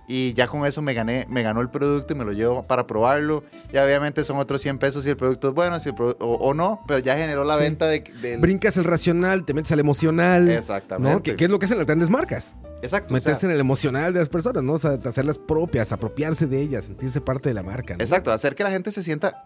Y 0.07 0.35
ya 0.35 0.49
con 0.49 0.67
eso 0.67 0.83
me 0.83 0.93
gané, 0.93 1.25
me 1.31 1.43
ganó 1.43 1.61
el 1.61 1.71
producto 1.71 2.13
y 2.15 2.17
me 2.17 2.25
lo 2.25 2.33
llevo 2.33 2.63
para 2.65 2.87
probarlo. 2.87 3.45
Ya 3.73 3.85
obviamente 3.85 4.23
son 4.25 4.39
otros 4.39 4.61
100 4.61 4.79
pesos 4.79 5.05
si 5.05 5.11
el 5.11 5.17
producto 5.17 5.49
es 5.49 5.55
bueno 5.55 5.79
si 5.81 5.89
el 5.91 5.95
o, 5.99 6.15
o 6.19 6.53
no, 6.53 6.83
pero 6.87 6.99
ya 6.99 7.17
generó 7.17 7.45
la 7.45 7.55
Sí. 7.55 7.61
venta 7.63 7.87
de, 7.87 8.01
del... 8.21 8.41
Brincas 8.41 8.77
el 8.77 8.85
racional, 8.85 9.45
te 9.45 9.55
metes 9.55 9.71
al 9.73 9.79
emocional. 9.81 10.51
Exactamente. 10.51 11.15
¿no? 11.15 11.23
Que, 11.23 11.37
que 11.37 11.45
es 11.45 11.51
lo 11.51 11.59
que 11.61 11.67
hacen 11.67 11.79
las 11.79 11.87
grandes 11.87 12.11
marcas. 12.11 12.57
Exacto. 12.83 13.15
o 13.15 13.21
sea, 13.21 13.31
Meterse 13.31 13.47
en 13.47 13.53
el 13.53 13.61
emocional 13.61 14.13
de 14.13 14.19
las 14.19 14.29
personas, 14.29 14.63
¿no? 14.65 14.73
O 14.75 14.79
sea, 14.79 14.99
hacerlas 15.05 15.39
propias, 15.39 15.93
apropiarse 15.93 16.47
de 16.47 16.61
ellas, 16.61 16.85
sentirse 16.87 17.21
parte 17.21 17.49
de 17.49 17.55
la 17.55 17.63
marca. 17.63 17.97
¿no? 17.97 18.03
Exacto, 18.03 18.33
hacer 18.33 18.55
que 18.57 18.65
la 18.65 18.71
gente 18.71 18.91
se 18.91 19.03
sienta 19.05 19.45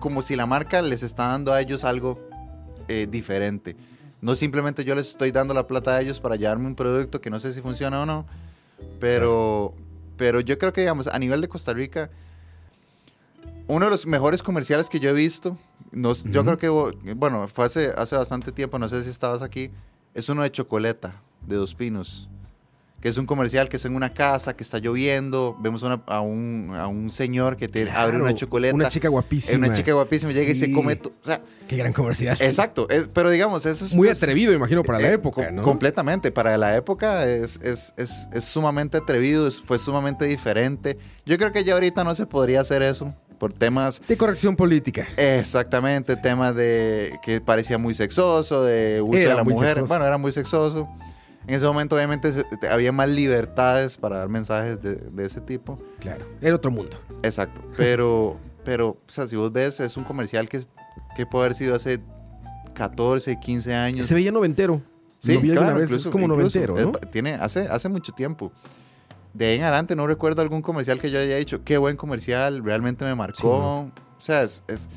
como 0.00 0.22
si 0.22 0.36
la 0.36 0.46
marca 0.46 0.80
les 0.82 1.02
está 1.02 1.28
dando 1.28 1.52
a 1.52 1.60
ellos 1.60 1.84
algo 1.84 2.20
eh, 2.88 3.06
diferente. 3.10 3.76
No 4.20 4.34
simplemente 4.34 4.84
yo 4.84 4.94
les 4.94 5.08
estoy 5.10 5.30
dando 5.30 5.54
la 5.54 5.66
plata 5.66 5.96
a 5.96 6.00
ellos 6.00 6.20
para 6.20 6.36
llevarme 6.36 6.66
un 6.66 6.74
producto 6.74 7.20
que 7.20 7.30
no 7.30 7.38
sé 7.38 7.52
si 7.52 7.60
funciona 7.60 8.02
o 8.02 8.06
no, 8.06 8.26
pero, 9.00 9.74
pero 10.16 10.40
yo 10.40 10.58
creo 10.58 10.72
que, 10.72 10.80
digamos, 10.82 11.06
a 11.06 11.18
nivel 11.18 11.40
de 11.40 11.48
Costa 11.48 11.72
Rica, 11.72 12.10
uno 13.66 13.84
de 13.84 13.90
los 13.90 14.06
mejores 14.06 14.42
comerciales 14.42 14.88
que 14.88 14.98
yo 14.98 15.10
he 15.10 15.12
visto, 15.12 15.56
no 15.92 16.12
s- 16.12 16.28
yo 16.30 16.42
creo 16.44 16.58
que, 16.58 16.68
bueno, 17.14 17.46
fue 17.48 17.64
hace, 17.66 17.92
hace 17.96 18.16
bastante 18.16 18.50
tiempo, 18.50 18.78
no 18.78 18.88
sé 18.88 19.02
si 19.04 19.10
estabas 19.10 19.42
aquí, 19.42 19.70
es 20.14 20.28
uno 20.28 20.42
de 20.42 20.50
Chocoleta, 20.50 21.20
de 21.46 21.56
Dos 21.56 21.74
Pinos 21.74 22.28
que 23.00 23.08
es 23.08 23.16
un 23.16 23.26
comercial 23.26 23.68
que 23.68 23.76
es 23.76 23.84
en 23.84 23.94
una 23.94 24.12
casa, 24.12 24.56
que 24.56 24.64
está 24.64 24.78
lloviendo, 24.78 25.56
vemos 25.60 25.82
una- 25.84 26.02
a, 26.06 26.20
un, 26.20 26.72
a 26.74 26.88
un 26.88 27.10
señor 27.10 27.56
que 27.56 27.68
te 27.68 27.82
abre 27.90 28.16
una 28.16 28.24
Claro, 28.26 28.36
chocoleta. 28.36 28.74
Una 28.74 28.88
chica 28.88 29.08
guapísima. 29.08 29.66
una 29.66 29.72
chica 29.76 29.92
guapísima, 29.92 30.32
llega 30.32 30.50
y 30.50 30.54
se 30.54 30.66
Sí. 30.66 30.72
come... 30.72 31.00
o 31.04 31.26
sea, 31.26 31.40
Qué 31.68 31.76
gran 31.76 31.92
comercial. 31.92 32.36
exacto, 32.40 32.88
es, 32.90 33.08
pero 33.08 33.30
digamos, 33.30 33.66
eso 33.66 33.84
es... 33.84 33.94
Muy 33.94 34.08
es- 34.08 34.20
atrevido, 34.20 34.52
imagino, 34.52 34.82
para 34.82 34.98
la 34.98 35.08
eh, 35.10 35.12
época, 35.14 35.50
¿no? 35.52 35.62
Completamente, 35.62 36.32
para 36.32 36.56
la 36.58 36.76
época 36.76 37.24
es, 37.26 37.60
es, 37.62 37.92
es, 37.96 38.28
es 38.32 38.44
sumamente 38.44 38.96
atrevido, 38.96 39.48
fue 39.50 39.78
sumamente 39.78 40.24
diferente. 40.24 40.98
Yo 41.24 41.36
creo 41.38 41.52
que 41.52 41.62
ya 41.62 41.74
ahorita 41.74 42.02
no 42.04 42.14
se 42.16 42.26
podría 42.26 42.62
hacer 42.62 42.82
eso 42.82 43.14
por 43.38 43.52
temas... 43.52 44.00
De 44.08 44.16
corrección 44.16 44.56
política. 44.56 45.06
Exactamente, 45.16 46.16
temas 46.16 46.56
de 46.56 47.16
que 47.22 47.40
parecía 47.40 47.78
muy 47.78 47.94
sexoso, 47.94 48.64
de 48.64 49.00
uso 49.02 49.16
Era 49.16 49.30
de 49.30 49.36
la 49.36 49.44
mujer. 49.44 49.68
sexoso. 49.74 49.86
Bueno, 49.86 50.04
era 50.06 50.18
muy 50.18 50.32
sexoso. 50.32 50.88
En 51.48 51.54
ese 51.54 51.64
momento, 51.66 51.96
obviamente, 51.96 52.30
había 52.70 52.92
más 52.92 53.08
libertades 53.08 53.96
para 53.96 54.18
dar 54.18 54.28
mensajes 54.28 54.82
de, 54.82 54.96
de 54.96 55.24
ese 55.24 55.40
tipo. 55.40 55.78
Claro. 55.98 56.26
Era 56.42 56.54
otro 56.54 56.70
mundo. 56.70 56.98
Exacto. 57.22 57.62
Pero, 57.74 58.36
pero, 58.64 58.88
o 58.90 58.98
sea, 59.06 59.26
si 59.26 59.34
vos 59.34 59.50
ves, 59.50 59.80
es 59.80 59.96
un 59.96 60.04
comercial 60.04 60.46
que, 60.46 60.60
que 61.16 61.24
puede 61.24 61.46
haber 61.46 61.56
sido 61.56 61.74
hace 61.74 62.00
14, 62.74 63.40
15 63.40 63.74
años. 63.74 64.06
Se 64.06 64.14
veía 64.14 64.30
noventero. 64.30 64.82
Sí, 65.18 65.34
Lo 65.34 65.40
vi 65.40 65.50
claro, 65.52 65.74
vez, 65.76 65.84
incluso- 65.88 66.08
es 66.10 66.12
como 66.12 66.28
noventero, 66.28 66.76
¿no? 66.76 66.92
tiene, 66.92 67.34
hace, 67.34 67.60
hace 67.66 67.88
mucho 67.88 68.12
tiempo. 68.12 68.52
De 69.32 69.46
ahí 69.46 69.56
en 69.56 69.62
adelante 69.62 69.96
no 69.96 70.06
recuerdo 70.06 70.42
algún 70.42 70.60
comercial 70.62 71.00
que 71.00 71.10
yo 71.10 71.18
haya 71.18 71.36
dicho, 71.36 71.64
qué 71.64 71.78
buen 71.78 71.96
comercial, 71.96 72.62
realmente 72.62 73.04
me 73.06 73.14
marcó. 73.14 73.38
Sí, 73.38 73.46
¿no? 73.46 73.80
O 73.80 74.20
sea, 74.20 74.42
es, 74.42 74.62
es, 74.68 74.88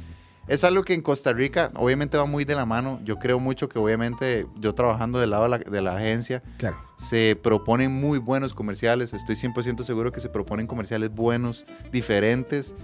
es 0.53 0.63
algo 0.65 0.83
que 0.83 0.93
en 0.93 1.01
Costa 1.01 1.31
Rica 1.33 1.71
obviamente 1.75 2.17
va 2.17 2.25
muy 2.25 2.43
de 2.45 2.55
la 2.55 2.65
mano. 2.65 2.99
Yo 3.05 3.17
creo 3.17 3.39
mucho 3.39 3.69
que 3.69 3.79
obviamente 3.79 4.45
yo 4.59 4.75
trabajando 4.75 5.17
del 5.19 5.29
lado 5.29 5.43
de 5.43 5.49
la, 5.49 5.57
de 5.59 5.81
la 5.81 5.95
agencia, 5.95 6.43
Claro. 6.57 6.77
se 6.97 7.37
proponen 7.41 7.91
muy 7.91 8.19
buenos 8.19 8.53
comerciales. 8.53 9.13
Estoy 9.13 9.35
100% 9.35 9.83
seguro 9.83 10.11
que 10.11 10.19
se 10.19 10.29
proponen 10.29 10.67
comerciales 10.67 11.09
buenos, 11.13 11.65
diferentes. 11.91 12.75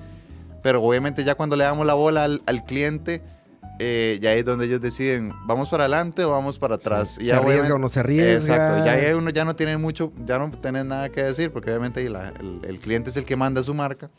Pero 0.63 0.81
obviamente 0.81 1.23
ya 1.23 1.35
cuando 1.35 1.55
le 1.55 1.65
damos 1.65 1.85
la 1.85 1.93
bola 1.93 2.23
al, 2.23 2.41
al 2.45 2.63
cliente, 2.65 3.21
eh, 3.79 4.17
ya 4.21 4.33
es 4.33 4.43
donde 4.43 4.65
ellos 4.65 4.81
deciden, 4.81 5.33
¿vamos 5.45 5.69
para 5.69 5.83
adelante 5.83 6.23
o 6.23 6.31
vamos 6.31 6.57
para 6.57 6.75
atrás? 6.75 7.09
Sí. 7.15 7.21
Y 7.21 7.25
¿Se 7.25 7.31
ya 7.31 7.37
arriesga 7.37 7.75
o 7.75 7.77
no 7.77 7.89
se 7.89 7.99
arriesga? 7.99 8.53
Exacto, 8.55 8.85
ya 8.85 9.15
uno 9.15 9.29
ya 9.29 9.45
no 9.45 9.55
tiene 9.55 9.77
mucho, 9.77 10.11
ya 10.25 10.39
no 10.39 10.49
tiene 10.51 10.83
nada 10.83 11.09
que 11.09 11.21
decir, 11.21 11.51
porque 11.51 11.69
obviamente 11.69 12.09
la- 12.09 12.29
el, 12.39 12.61
el 12.67 12.79
cliente 12.79 13.09
es 13.11 13.17
el 13.17 13.25
que 13.25 13.35
manda 13.35 13.61
su 13.61 13.73
marca. 13.73 14.09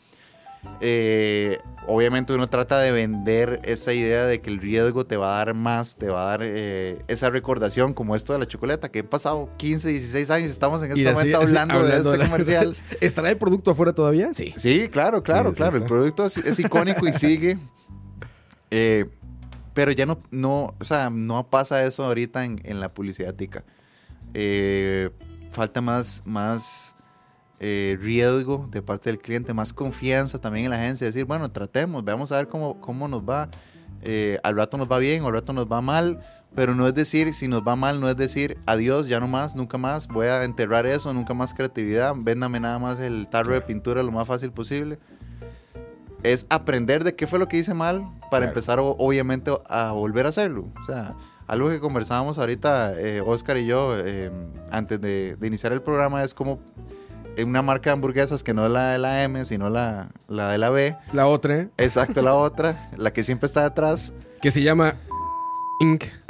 Eh, 0.81 1.59
obviamente 1.87 2.33
uno 2.33 2.47
trata 2.47 2.79
de 2.79 2.91
vender 2.91 3.61
esa 3.63 3.93
idea 3.93 4.25
de 4.25 4.41
que 4.41 4.49
el 4.49 4.59
riesgo 4.59 5.05
te 5.05 5.17
va 5.17 5.35
a 5.41 5.45
dar 5.45 5.53
más, 5.55 5.95
te 5.95 6.07
va 6.09 6.23
a 6.23 6.29
dar 6.31 6.41
eh, 6.43 7.01
esa 7.07 7.29
recordación, 7.29 7.93
como 7.93 8.15
esto 8.15 8.33
de 8.33 8.39
la 8.39 8.45
chocoleta, 8.45 8.89
que 8.89 8.99
he 8.99 9.03
pasado 9.03 9.49
15, 9.57 9.89
16 9.89 10.29
años, 10.31 10.49
estamos 10.49 10.81
en 10.83 10.91
este 10.91 11.11
momento 11.11 11.37
hablando, 11.37 11.83
de 11.83 11.97
este 11.97 12.17
la- 12.17 12.25
comercial. 12.25 12.75
¿Estará 13.01 13.29
el 13.29 13.37
producto 13.37 13.71
afuera 13.71 13.93
todavía? 13.93 14.33
Sí. 14.33 14.53
Sí, 14.57 14.87
claro, 14.89 15.23
claro, 15.23 15.51
Sí, 15.51 15.57
claro. 15.57 15.77
El 15.77 15.83
producto 15.83 16.25
es, 16.25 16.37
es 16.37 16.59
icónico 16.59 17.07
y 17.07 17.13
sigue. 17.13 17.57
Eh, 18.71 19.07
pero 19.73 19.91
ya 19.91 20.05
no, 20.05 20.19
no, 20.29 20.75
o 20.79 20.83
sea, 20.83 21.09
no 21.09 21.49
pasa 21.49 21.83
eso 21.85 22.05
ahorita 22.05 22.45
en, 22.45 22.61
en 22.65 22.79
la 22.79 22.89
publicidad 22.89 23.33
tica. 23.33 23.63
Falta 25.51 25.81
más, 25.81 26.21
más 26.25 26.95
eh, 27.59 27.97
riesgo 28.01 28.67
de 28.71 28.81
parte 28.81 29.09
del 29.09 29.19
cliente, 29.19 29.53
más 29.53 29.73
confianza 29.73 30.39
también 30.39 30.65
en 30.65 30.71
la 30.71 30.77
agencia, 30.77 31.07
decir, 31.07 31.25
bueno, 31.25 31.51
tratemos, 31.51 32.03
veamos 32.03 32.31
a 32.31 32.37
ver 32.37 32.47
cómo, 32.47 32.79
cómo 32.81 33.07
nos 33.07 33.21
va. 33.23 33.49
Eh, 34.01 34.39
al 34.43 34.55
rato 34.55 34.77
nos 34.77 34.89
va 34.89 34.97
bien, 34.97 35.23
al 35.25 35.33
rato 35.33 35.51
nos 35.51 35.65
va 35.69 35.81
mal, 35.81 36.19
pero 36.55 36.73
no 36.73 36.87
es 36.87 36.93
decir, 36.95 37.33
si 37.33 37.47
nos 37.47 37.61
va 37.61 37.75
mal, 37.75 37.99
no 37.99 38.09
es 38.09 38.15
decir, 38.17 38.57
adiós, 38.65 39.07
ya 39.07 39.19
no 39.19 39.27
más, 39.27 39.55
nunca 39.55 39.77
más, 39.77 40.07
voy 40.07 40.27
a 40.27 40.43
enterrar 40.43 40.85
eso, 40.85 41.13
nunca 41.13 41.33
más 41.33 41.53
creatividad, 41.53 42.13
véndame 42.17 42.59
nada 42.59 42.79
más 42.79 42.99
el 42.99 43.27
tarro 43.29 43.53
de 43.53 43.61
pintura 43.61 44.01
lo 44.03 44.11
más 44.11 44.25
fácil 44.27 44.51
posible. 44.51 44.97
Es 46.23 46.45
aprender 46.49 47.03
de 47.03 47.15
qué 47.15 47.27
fue 47.27 47.39
lo 47.39 47.47
que 47.47 47.57
hice 47.57 47.73
mal 47.73 48.01
para 48.23 48.29
Claro. 48.29 48.45
empezar, 48.47 48.79
obviamente, 48.81 49.51
a 49.69 49.91
volver 49.91 50.25
a 50.25 50.29
hacerlo. 50.29 50.67
O 50.79 50.83
sea, 50.83 51.15
algo 51.47 51.69
que 51.69 51.79
conversábamos 51.79 52.37
ahorita, 52.37 52.99
eh, 52.99 53.21
Oscar 53.21 53.57
y 53.57 53.65
yo, 53.65 53.97
eh, 53.97 54.29
antes 54.71 54.99
de, 54.99 55.35
de 55.39 55.47
iniciar 55.47 55.71
el 55.71 55.81
programa, 55.81 56.23
es 56.23 56.33
como 56.33 56.53
eh, 56.53 56.98
una 57.43 57.61
marca 57.61 57.89
de 57.89 57.93
hamburguesas 57.93 58.43
que 58.43 58.53
no 58.53 58.65
es 58.65 58.71
la 58.71 58.91
de 58.91 58.99
la 58.99 59.23
M, 59.23 59.43
sino 59.45 59.69
la, 59.69 60.09
la 60.27 60.51
de 60.51 60.57
la 60.57 60.69
B. 60.69 60.95
La 61.13 61.25
otra, 61.27 61.67
Exacto, 61.77 62.21
la 62.21 62.35
otra, 62.35 62.89
la 62.97 63.11
que 63.13 63.23
siempre 63.23 63.45
está 63.47 63.63
detrás. 63.63 64.13
que 64.41 64.51
se 64.51 64.61
llama 64.61 64.95
Inc. 65.81 66.03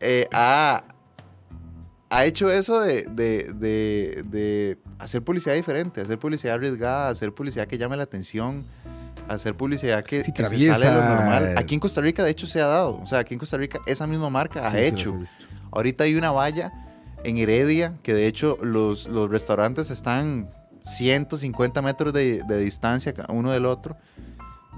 eh, 0.00 0.28
ha, 0.32 0.84
ha 2.10 2.24
hecho 2.24 2.50
eso 2.50 2.80
de, 2.80 3.02
de- 3.10 3.52
de- 3.54 4.22
de 4.26 4.78
hacer 4.98 5.22
publicidad 5.22 5.54
diferente, 5.54 6.00
hacer 6.00 6.18
publicidad 6.18 6.54
arriesgada, 6.54 7.08
hacer 7.08 7.32
publicidad 7.32 7.66
que 7.66 7.78
llame 7.78 7.96
la 7.96 8.02
atención, 8.04 8.64
hacer 9.28 9.54
publicidad 9.56 10.04
que, 10.04 10.22
Sí, 10.22 10.32
que 10.32 10.46
se 10.46 10.58
sale 10.72 10.86
de 10.86 10.92
lo 10.92 11.02
normal. 11.04 11.54
Aquí 11.58 11.74
en 11.74 11.80
Costa 11.80 12.00
Rica, 12.00 12.22
de 12.24 12.30
hecho, 12.30 12.46
se 12.46 12.60
ha 12.60 12.66
dado. 12.66 13.00
O 13.00 13.06
sea, 13.06 13.20
aquí 13.20 13.34
en 13.34 13.40
Costa 13.40 13.56
Rica, 13.56 13.80
esa 13.86 14.06
misma 14.06 14.30
marca 14.30 14.64
ha 14.64 14.70
Sí, 14.70 14.78
hecho. 14.78 15.16
Ahorita 15.72 16.04
hay 16.04 16.14
una 16.14 16.30
valla 16.30 16.72
en 17.28 17.36
Heredia, 17.38 17.94
que 18.02 18.14
de 18.14 18.26
hecho 18.26 18.58
los, 18.62 19.08
los 19.08 19.30
restaurantes 19.30 19.90
están 19.90 20.48
150 20.84 21.82
metros 21.82 22.12
de, 22.12 22.42
de 22.46 22.58
distancia 22.58 23.14
uno 23.28 23.50
del 23.52 23.66
otro. 23.66 23.96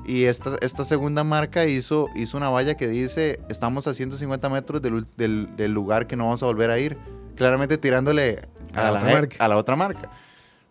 Y 0.06 0.24
esta, 0.24 0.56
esta 0.62 0.84
segunda 0.84 1.22
marca 1.24 1.66
hizo, 1.66 2.08
hizo 2.16 2.36
una 2.38 2.48
valla 2.48 2.76
que 2.76 2.88
dice, 2.88 3.40
estamos 3.50 3.86
a 3.86 3.92
150 3.94 4.48
metros 4.48 4.80
del, 4.80 5.04
del- 5.16 5.54
del 5.56 5.72
lugar 5.72 6.06
que 6.06 6.16
no 6.16 6.24
vamos 6.24 6.42
a 6.42 6.46
volver 6.46 6.70
a 6.70 6.78
ir. 6.78 6.96
Claramente 7.36 7.76
tirándole 7.78 8.48
A 8.74 8.80
a, 8.80 8.82
la 8.84 8.90
la, 8.92 8.98
otra 8.98 9.08
ge- 9.10 9.14
marca. 9.14 9.36
a 9.44 9.48
la 9.48 9.56
otra 9.56 9.76
marca. 9.76 10.10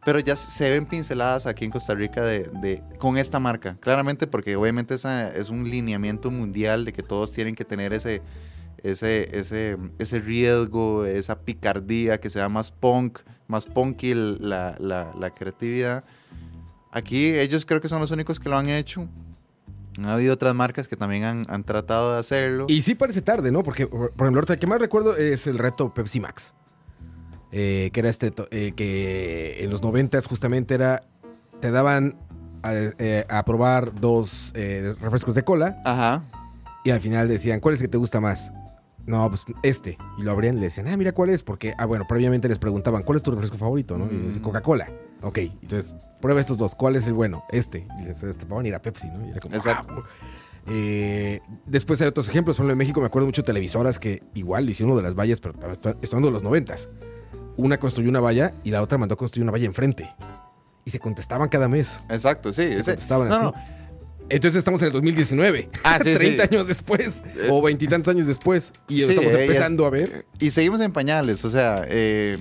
Pero 0.03 0.19
ya 0.19 0.35
se 0.37 0.69
ven 0.69 0.85
pinceladas 0.85 1.45
aquí 1.45 1.65
en 1.65 1.71
Costa 1.71 1.93
Rica 1.93 2.23
de, 2.23 2.49
de- 2.61 2.81
con 2.97 3.17
esta 3.17 3.39
marca. 3.39 3.77
Claramente 3.79 4.25
porque 4.25 4.55
obviamente 4.55 4.95
esa 4.95 5.29
es 5.35 5.49
un 5.49 5.69
lineamiento 5.69 6.31
mundial 6.31 6.85
de 6.85 6.93
que 6.93 7.03
todos 7.03 7.31
tienen 7.33 7.53
que 7.55 7.65
tener 7.65 7.93
ese, 7.93 8.21
ese, 8.83 9.37
ese, 9.37 9.77
ese 9.99 10.19
riesgo, 10.19 11.05
esa 11.05 11.39
picardía, 11.41 12.19
que 12.19 12.29
sea 12.29 12.49
más 12.49 12.71
punk, 12.71 13.19
más 13.47 13.65
punky 13.65 14.13
la, 14.13 14.75
la- 14.79 15.13
la 15.19 15.29
creatividad. 15.31 16.03
Aquí 16.91 17.27
ellos 17.35 17.65
creo 17.65 17.81
que 17.81 17.89
son 17.89 17.99
los 17.99 18.11
únicos 18.11 18.39
que 18.39 18.49
lo 18.49 18.57
han 18.57 18.69
hecho. 18.69 19.07
Ha 20.03 20.13
habido 20.13 20.33
otras 20.33 20.53
marcas 20.53 20.87
que 20.87 20.95
también 20.95 21.23
han, 21.23 21.45
han 21.49 21.63
tratado 21.63 22.13
de 22.13 22.19
hacerlo. 22.19 22.65
Y 22.69 22.81
sí 22.83 22.93
parece 22.95 23.21
tarde, 23.21 23.51
¿no? 23.51 23.63
Porque, 23.63 23.87
por 23.87 24.09
ejemplo, 24.09 24.39
ahorita 24.39 24.53
el 24.53 24.59
que 24.59 24.67
más 24.67 24.79
recuerdo 24.79 25.15
es 25.17 25.47
el 25.47 25.57
reto 25.57 25.93
Pepsi 25.93 26.19
Max. 26.19 26.53
Eh, 27.51 27.89
que 27.93 27.99
era 28.01 28.09
este, 28.09 28.33
eh, 28.51 28.73
que 28.75 29.63
en 29.63 29.69
los 29.71 29.81
noventas 29.81 30.27
justamente 30.27 30.75
era, 30.75 31.01
te 31.61 31.71
daban 31.71 32.15
a, 32.61 32.73
eh, 32.75 33.25
a 33.29 33.43
probar 33.45 33.95
dos 33.99 34.53
refrescos 34.99 35.33
de 35.33 35.43
cola 35.43 35.81
Ajá. 35.85 36.23
y 36.83 36.91
al 36.91 36.99
final 36.99 37.27
decían, 37.29 37.59
¿cuál 37.61 37.75
es 37.75 37.81
el 37.81 37.87
que 37.87 37.91
te 37.91 37.97
gusta 37.97 38.19
más? 38.19 38.51
No, 39.07 39.27
pues 39.29 39.45
este. 39.63 39.97
Y 40.19 40.21
lo 40.21 40.31
abrían 40.31 40.57
y 40.57 40.59
le 40.59 40.65
decían, 40.67 40.87
ah, 40.89 40.95
mira 40.97 41.13
cuál 41.13 41.29
es. 41.31 41.41
Porque, 41.41 41.73
ah, 41.77 41.85
bueno, 41.85 42.05
previamente 42.07 42.47
les 42.47 42.59
preguntaban, 42.59 43.01
¿cuál 43.03 43.15
es 43.15 43.23
tu 43.23 43.31
refresco 43.31 43.57
favorito? 43.57 43.97
¿no? 43.97 44.05
Y 44.05 44.09
Mm. 44.15 44.25
decían, 44.27 44.43
Coca-Cola. 44.43 44.89
Ok, 45.23 45.37
entonces, 45.39 45.95
prueba 46.21 46.39
estos 46.41 46.57
dos. 46.59 46.75
¿Cuál 46.75 46.95
es 46.97 47.07
el 47.07 47.13
bueno? 47.13 47.43
Este. 47.49 47.87
Y 47.99 48.03
les 48.03 48.21
destapaban 48.21 48.65
y 48.65 48.69
era 48.69 48.79
Pepsi, 48.81 49.09
¿no? 49.09 49.25
Y 49.25 49.31
era 49.31 49.39
como, 49.39 49.55
Exacto. 49.55 50.03
"Ah". 50.05 50.09
Eh, 50.69 51.39
después 51.65 52.01
hay 52.01 52.07
otros 52.07 52.27
ejemplos. 52.27 52.57
Por 52.57 52.61
ejemplo, 52.65 52.73
en 52.73 52.77
México 52.77 52.99
me 52.99 53.07
acuerdo 53.07 53.25
mucho 53.25 53.41
de 53.41 53.45
televisoras 53.45 53.97
que 53.99 54.21
igual 54.33 54.69
hicieron 54.69 54.91
uno 54.91 54.97
de 54.97 55.03
las 55.03 55.15
vallas, 55.15 55.39
pero 55.39 55.55
hablando 55.57 56.27
de 56.27 56.31
los 56.31 56.43
noventas. 56.43 56.89
Una 57.55 57.79
construyó 57.79 58.09
una 58.09 58.19
valla 58.19 58.53
y 58.63 58.71
la 58.71 58.81
otra 58.81 58.97
mandó 58.97 59.13
a 59.15 59.17
construir 59.17 59.43
una 59.43 59.53
valla 59.53 59.65
enfrente. 59.65 60.13
Y 60.83 60.91
se 60.91 60.99
contestaban 60.99 61.47
cada 61.49 61.67
mes. 61.69 62.01
Exacto, 62.09 62.51
sí. 62.51 62.63
Se 62.75 62.83
contestaban 62.83 63.29
no, 63.29 63.35
así. 63.35 63.43
no, 63.45 63.53
Entonces 64.29 64.59
estamos 64.59 64.81
en 64.81 64.87
el 64.87 64.93
2019. 64.93 65.69
Ah, 65.83 65.97
sí, 66.03 66.13
30 66.13 66.43
sí. 66.47 66.49
años 66.55 66.67
después. 66.67 67.23
Eh, 67.37 67.47
o 67.49 67.61
veintitantos 67.61 68.13
años 68.13 68.27
después. 68.27 68.73
Y 68.87 69.01
sí, 69.01 69.09
estamos 69.11 69.33
es- 69.33 69.39
empezando 69.39 69.85
a 69.85 69.89
ver. 69.89 70.25
Y 70.39 70.51
seguimos 70.51 70.81
en 70.81 70.91
pañales, 70.91 71.43
o 71.45 71.49
sea, 71.49 71.83
eh, 71.87 72.37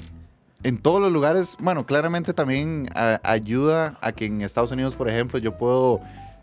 en 0.62 0.78
todos 0.78 1.00
los 1.00 1.12
lugares, 1.12 1.56
bueno, 1.60 1.86
claramente 1.86 2.32
también 2.32 2.88
a- 2.94 3.20
ayuda 3.22 3.98
a 4.00 4.12
que 4.12 4.26
en 4.26 4.40
Estados 4.42 4.72
Unidos, 4.72 4.96
por 4.96 5.08
ejemplo, 5.08 5.38
yo 5.38 5.56
puedo 5.56 6.00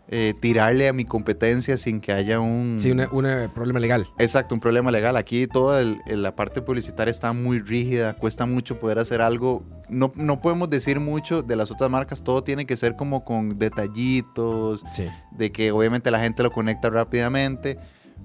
eh, 0.08 0.34
tirarle 0.38 0.86
a 0.88 0.92
mi 0.92 1.04
competencia 1.04 1.76
sin 1.78 2.00
que 2.00 2.12
haya 2.12 2.38
un... 2.38 2.76
Sí, 2.78 2.90
un 2.90 3.50
problema 3.54 3.80
legal. 3.80 4.06
Exacto, 4.18 4.54
un 4.54 4.60
problema 4.60 4.90
legal. 4.90 5.16
Aquí 5.16 5.46
toda 5.46 5.80
el- 5.80 5.98
la 6.06 6.36
parte 6.36 6.60
publicitaria 6.60 7.10
está 7.10 7.32
muy 7.32 7.58
rígida, 7.60 8.14
cuesta 8.14 8.44
mucho 8.46 8.78
poder 8.78 8.98
hacer 8.98 9.22
algo. 9.22 9.64
No, 9.88 10.12
no 10.16 10.40
podemos 10.42 10.68
decir 10.68 11.00
mucho 11.00 11.42
de 11.42 11.56
las 11.56 11.70
otras 11.70 11.90
marcas, 11.90 12.22
todo 12.22 12.44
tiene 12.44 12.66
que 12.66 12.76
ser 12.76 12.96
como 12.96 13.24
con 13.24 13.58
detallitos, 13.58 14.84
Sí. 14.92 15.08
de 15.32 15.50
que 15.52 15.72
obviamente 15.72 16.10
la 16.10 16.20
gente 16.20 16.42
lo 16.42 16.50
conecta 16.52 16.90
rápidamente, 16.90 17.78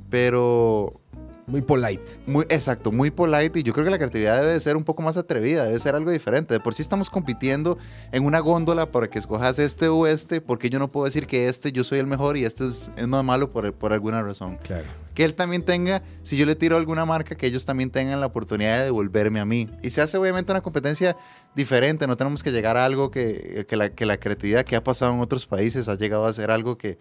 pero 0.09 0.99
Muy 1.49 1.61
polite. 1.61 2.03
muy, 2.27 2.45
exacto, 2.49 2.91
muy 2.91 3.09
polite 3.11 3.59
y 3.59 3.63
yo 3.63 3.73
creo 3.73 3.85
que 3.85 3.91
la 3.91 3.97
creatividad 3.97 4.41
debe 4.41 4.59
ser 4.59 4.77
un 4.77 4.83
poco 4.83 5.01
más 5.01 5.17
atrevida, 5.17 5.65
debe 5.65 5.79
ser 5.79 5.95
algo 5.95 6.11
diferente. 6.11 6.53
De 6.53 6.59
por 6.59 6.75
sí 6.75 6.81
estamos 6.81 7.09
compitiendo 7.09 7.77
en 8.11 8.25
una 8.25 8.39
góndola 8.39 8.91
para 8.91 9.09
que 9.09 9.17
escojas 9.17 9.57
este 9.59 9.87
o 9.87 10.05
este, 10.05 10.41
porque 10.41 10.69
yo 10.69 10.79
no 10.79 10.87
puedo 10.87 11.05
decir 11.05 11.25
que 11.25 11.47
este 11.47 11.71
yo 11.71 11.83
soy 11.83 11.99
el 11.99 12.07
mejor 12.07 12.37
y 12.37 12.45
este 12.45 12.67
es, 12.67 12.91
es 12.95 13.07
más 13.07 13.23
malo 13.23 13.51
por, 13.51 13.73
por 13.73 13.93
alguna 13.93 14.21
razón. 14.21 14.57
Claro. 14.63 14.85
Que 15.15 15.25
él 15.25 15.33
también 15.33 15.63
tenga, 15.63 16.03
si 16.21 16.37
yo 16.37 16.45
le 16.45 16.55
tiro 16.55 16.75
a 16.75 16.79
alguna 16.79 17.03
marca, 17.03 17.35
que 17.35 17.47
ellos 17.47 17.65
también 17.65 17.89
tengan 17.89 18.19
la 18.19 18.27
oportunidad 18.27 18.77
de 18.77 18.85
devolverme 18.85 19.39
a 19.39 19.45
mí. 19.45 19.67
Y 19.81 19.89
se 19.89 20.01
hace 20.01 20.17
obviamente 20.17 20.51
una 20.51 20.61
competencia 20.61 21.17
diferente, 21.55 22.07
no 22.07 22.15
tenemos 22.15 22.43
que 22.43 22.51
llegar 22.51 22.77
a 22.77 22.85
algo 22.85 23.11
que, 23.11 23.65
que, 23.67 23.75
la, 23.75 23.89
que 23.89 24.05
la 24.05 24.17
creatividad 24.17 24.63
que 24.63 24.75
ha 24.75 24.83
pasado 24.83 25.13
en 25.13 25.19
otros 25.19 25.45
países 25.45 25.89
ha 25.89 25.95
llegado 25.95 26.25
a 26.25 26.31
ser 26.31 26.51
algo 26.51 26.77
que, 26.77 26.99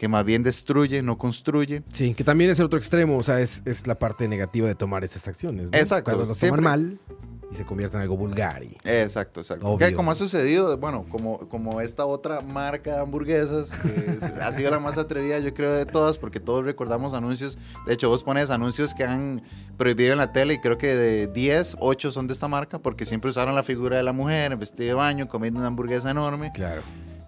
que 0.00 0.08
más 0.08 0.24
bien 0.24 0.42
destruye, 0.42 1.02
no 1.02 1.18
construye. 1.18 1.82
Sí, 1.92 2.14
que 2.14 2.24
también 2.24 2.48
es 2.48 2.58
el 2.58 2.64
otro 2.64 2.78
extremo. 2.78 3.18
O 3.18 3.22
sea, 3.22 3.38
es, 3.40 3.62
es 3.66 3.86
la 3.86 3.98
parte 3.98 4.28
negativa 4.28 4.66
de 4.66 4.74
tomar 4.74 5.04
esas 5.04 5.28
acciones. 5.28 5.70
¿no? 5.70 5.76
Exacto, 5.78 6.04
Cuando 6.12 6.24
lo 6.24 6.34
toman 6.34 6.62
mal 6.62 6.98
y 7.52 7.54
se 7.54 7.66
convierte 7.66 7.98
en 7.98 8.04
algo 8.04 8.16
vulgar. 8.16 8.64
Y... 8.64 8.74
Exacto, 8.82 9.40
exacto. 9.40 9.66
Obvio. 9.66 9.86
Que 9.86 9.94
como 9.94 10.10
ha 10.10 10.14
sucedido, 10.14 10.74
bueno, 10.78 11.04
como, 11.10 11.46
como 11.50 11.82
esta 11.82 12.06
otra 12.06 12.40
marca 12.40 12.94
de 12.94 13.02
hamburguesas, 13.02 13.68
que 13.72 13.88
es- 14.12 14.22
ha 14.40 14.50
sido 14.54 14.70
la 14.70 14.80
más 14.80 14.96
atrevida, 14.96 15.38
yo 15.38 15.52
creo, 15.52 15.70
de 15.70 15.84
todas, 15.84 16.16
porque 16.16 16.40
todos 16.40 16.64
recordamos 16.64 17.12
anuncios. 17.12 17.58
De 17.86 17.92
hecho, 17.92 18.08
vos 18.08 18.24
pones 18.24 18.48
anuncios 18.48 18.94
que 18.94 19.04
han 19.04 19.42
prohibido 19.76 20.12
en 20.12 20.18
la 20.18 20.32
tele 20.32 20.54
y 20.54 20.60
creo 20.60 20.78
que 20.78 20.94
de 20.94 21.26
10, 21.26 21.76
8 21.78 22.10
son 22.10 22.26
de 22.26 22.32
esta 22.32 22.48
marca, 22.48 22.78
porque 22.78 23.04
siempre 23.04 23.28
usaron 23.28 23.54
la 23.54 23.62
figura 23.62 23.98
de 23.98 24.02
la 24.02 24.14
mujer 24.14 24.52
en 24.52 24.58
vestido 24.58 24.88
de 24.88 24.94
baño, 24.94 25.28
comiendo 25.28 25.58
una 25.60 25.66
hamburguesa 25.66 26.10
enorme. 26.10 26.52
Claro. 26.54 26.80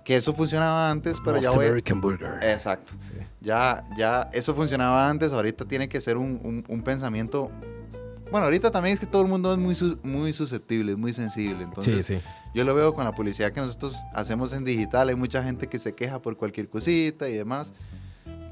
Que 0.05 0.17
eso 0.17 0.33
funcionaba 0.33 0.91
antes, 0.91 1.19
pero 1.25 1.37
Most 1.37 1.45
ya 1.49 1.51
voy. 1.55 1.67
American 1.67 2.01
Burger. 2.01 2.39
Exacto. 2.43 2.95
Sí. 3.03 3.13
Ya, 3.41 3.85
ya, 3.97 4.29
eso 4.33 4.53
funcionaba 4.55 5.09
antes, 5.09 5.33
ahorita 5.33 5.65
tiene 5.65 5.89
que 5.89 6.01
ser 6.01 6.17
un, 6.17 6.41
un- 6.43 6.65
un 6.69 6.83
pensamiento. 6.83 7.51
Bueno, 8.31 8.47
ahorita 8.47 8.71
también 8.71 8.95
es 8.95 9.01
que 9.01 9.07
todo 9.07 9.23
el 9.23 9.29
mundo 9.29 9.53
es 9.53 9.59
muy, 9.59 9.99
muy 10.03 10.33
susceptible, 10.33 10.93
es 10.93 10.99
muy 10.99 11.13
sensible. 11.13 11.63
Entonces, 11.65 12.07
sí, 12.07 12.15
sí. 12.17 12.21
yo 12.55 12.65
lo 12.65 12.75
veo 12.75 12.95
con 12.95 13.05
la 13.05 13.13
publicidad 13.13 13.53
que 13.53 13.61
nosotros 13.61 13.97
hacemos 14.15 14.53
en 14.55 14.65
digital. 14.65 15.09
Hay 15.11 15.15
mucha 15.15 15.43
gente 15.43 15.67
que 15.69 15.79
se 15.79 15.95
queja 15.95 16.21
por 16.21 16.37
cualquier 16.37 16.69
cosita 16.69 17.29
y 17.29 17.35
demás. 17.35 17.73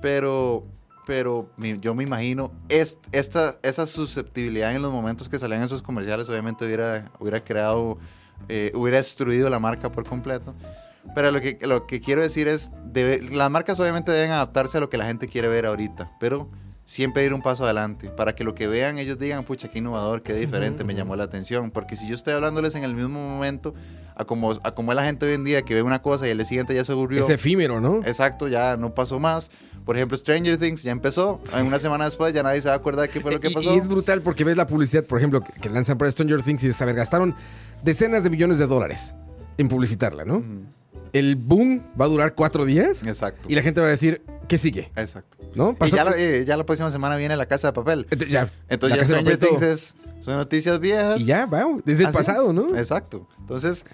Pero, 0.02 0.64
pero 1.06 1.48
yo 1.80 1.94
me 1.94 2.04
imagino 2.04 2.52
est- 2.68 2.98
esta, 3.12 3.56
esa 3.62 3.86
susceptibilidad 3.86 4.74
en 4.74 4.82
los 4.82 4.92
momentos 4.92 5.28
que 5.28 5.38
salían 5.38 5.62
esos 5.62 5.82
comerciales, 5.82 6.28
obviamente 6.28 6.64
hubiera, 6.64 7.10
hubiera 7.18 7.42
creado, 7.42 7.98
eh, 8.48 8.72
hubiera 8.74 8.98
destruido 8.98 9.48
la 9.50 9.58
marca 9.58 9.90
por 9.90 10.06
completo. 10.06 10.54
Pero 11.14 11.30
lo 11.30 11.40
que, 11.40 11.58
lo 11.62 11.86
que 11.86 12.00
quiero 12.00 12.20
decir 12.22 12.46
es, 12.48 12.72
debe- 12.92 13.20
las 13.30 13.50
marcas 13.50 13.80
obviamente 13.80 14.12
deben 14.12 14.30
adaptarse 14.30 14.78
a 14.78 14.80
lo 14.80 14.88
que 14.90 14.96
la 14.98 15.06
gente 15.06 15.26
quiere 15.28 15.48
ver 15.48 15.66
ahorita, 15.66 16.10
pero 16.20 16.48
siempre 16.84 17.24
ir 17.24 17.32
un 17.32 17.40
paso 17.42 17.64
adelante, 17.64 18.08
para 18.10 18.34
que 18.34 18.42
lo 18.44 18.54
que 18.54 18.66
vean 18.66 18.98
ellos 18.98 19.18
digan, 19.18 19.44
pucha, 19.44 19.68
qué 19.68 19.78
innovador, 19.78 20.22
qué 20.22 20.34
diferente, 20.34 20.82
me 20.84 20.94
llamó 20.94 21.14
la 21.16 21.24
atención, 21.24 21.70
porque 21.70 21.94
si 21.96 22.08
yo 22.08 22.14
estoy 22.14 22.34
hablándoles 22.34 22.74
en 22.74 22.82
el 22.84 22.94
mismo 22.94 23.20
momento, 23.20 23.74
a 24.16 24.24
como, 24.24 24.52
a 24.52 24.72
como 24.74 24.92
es 24.92 24.96
la 24.96 25.04
gente 25.04 25.24
hoy 25.26 25.34
en 25.34 25.44
día, 25.44 25.62
que 25.62 25.74
ve 25.74 25.82
una 25.82 26.02
cosa 26.02 26.26
y 26.26 26.30
el 26.30 26.44
siguiente 26.44 26.74
ya 26.74 26.84
se 26.84 26.92
aburrió, 26.92 27.20
Es 27.22 27.28
efímero, 27.30 27.80
¿no? 27.80 28.00
exacto, 28.04 28.48
ya 28.48 28.76
no 28.76 28.92
pasó 28.94 29.18
más. 29.20 29.50
Por 29.84 29.96
ejemplo, 29.96 30.16
Stranger 30.16 30.58
Things 30.58 30.82
ya 30.82 30.92
empezó, 30.92 31.40
en 31.56 31.64
una 31.66 31.78
semana 31.78 32.04
después 32.04 32.34
ya 32.34 32.42
nadie 32.42 32.60
se 32.60 32.68
va 32.68 32.74
a 32.74 32.76
acordar 32.78 33.08
qué 33.08 33.20
fue 33.20 33.32
lo 33.32 33.40
que 33.40 33.48
Y- 33.48 33.54
pasó. 33.54 33.74
Y, 33.74 33.78
es 33.78 33.88
brutal 33.88 34.20
porque 34.20 34.44
ves 34.44 34.56
la 34.56 34.66
publicidad, 34.66 35.04
por 35.04 35.18
ejemplo, 35.18 35.42
que, 35.42 35.52
que 35.60 35.70
lanzan 35.70 35.96
para 35.96 36.10
Stranger 36.10 36.42
Things 36.42 36.62
y 36.64 36.66
dices, 36.68 36.82
a 36.82 36.84
ver, 36.84 36.96
gastaron 36.96 37.34
decenas 37.82 38.22
de 38.24 38.30
millones 38.30 38.58
de 38.58 38.66
dólares 38.66 39.14
en 39.58 39.68
publicitarla, 39.68 40.24
¿no? 40.24 40.42
El 41.12 41.36
boom 41.36 41.82
va 42.00 42.04
a 42.04 42.08
durar 42.08 42.34
cuatro 42.34 42.64
días 42.64 43.04
Exacto. 43.06 43.42
y 43.48 43.54
la 43.54 43.62
gente 43.62 43.80
va 43.80 43.86
a 43.86 43.90
decir, 43.90 44.22
¿qué 44.48 44.58
sigue? 44.58 44.90
Exacto. 44.96 45.38
¿No? 45.54 45.76
Y 45.84 45.90
ya, 45.90 46.04
la, 46.04 46.12
eh, 46.16 46.44
ya 46.44 46.56
la 46.56 46.64
próxima 46.64 46.90
semana 46.90 47.16
viene 47.16 47.36
La 47.36 47.46
Casa 47.46 47.68
de 47.68 47.72
Papel. 47.72 48.06
Ent- 48.10 48.28
ya, 48.28 48.50
Entonces 48.68 48.98
ya 48.98 49.04
Stranger. 49.04 49.36
Things 49.38 49.62
es, 49.62 49.96
son 50.20 50.34
noticias 50.34 50.78
viejas. 50.78 51.20
Y 51.20 51.24
ya, 51.24 51.46
vamos, 51.46 51.82
desde 51.84 52.04
el 52.04 52.12
pasado, 52.12 52.52
¿no? 52.52 52.76
Exacto. 52.76 53.26
Entonces, 53.38 53.84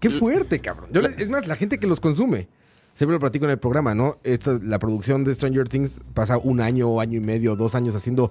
Qué 0.00 0.10
fuerte, 0.10 0.60
cabrón. 0.60 0.90
Yo 0.92 1.00
es 1.00 1.28
más, 1.28 1.46
la 1.46 1.56
gente 1.56 1.78
que 1.78 1.86
los 1.86 2.00
consume. 2.00 2.48
Siempre 2.92 3.14
lo 3.14 3.20
platico 3.20 3.44
en 3.44 3.50
el 3.50 3.58
programa, 3.58 3.94
¿no? 3.94 4.18
Esta, 4.24 4.58
la 4.62 4.78
producción 4.78 5.24
de 5.24 5.34
Stranger 5.34 5.68
Things 5.68 6.00
pasa 6.14 6.38
un 6.38 6.60
año, 6.60 7.00
año 7.00 7.18
y 7.18 7.20
medio, 7.20 7.56
dos 7.56 7.74
años 7.74 7.94
haciendo 7.94 8.30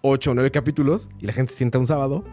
ocho 0.00 0.30
o 0.30 0.34
nueve 0.34 0.50
capítulos 0.50 1.08
y 1.18 1.26
la 1.26 1.32
gente 1.32 1.52
se 1.52 1.58
sienta 1.58 1.78
un 1.78 1.86
sábado, 1.86 2.24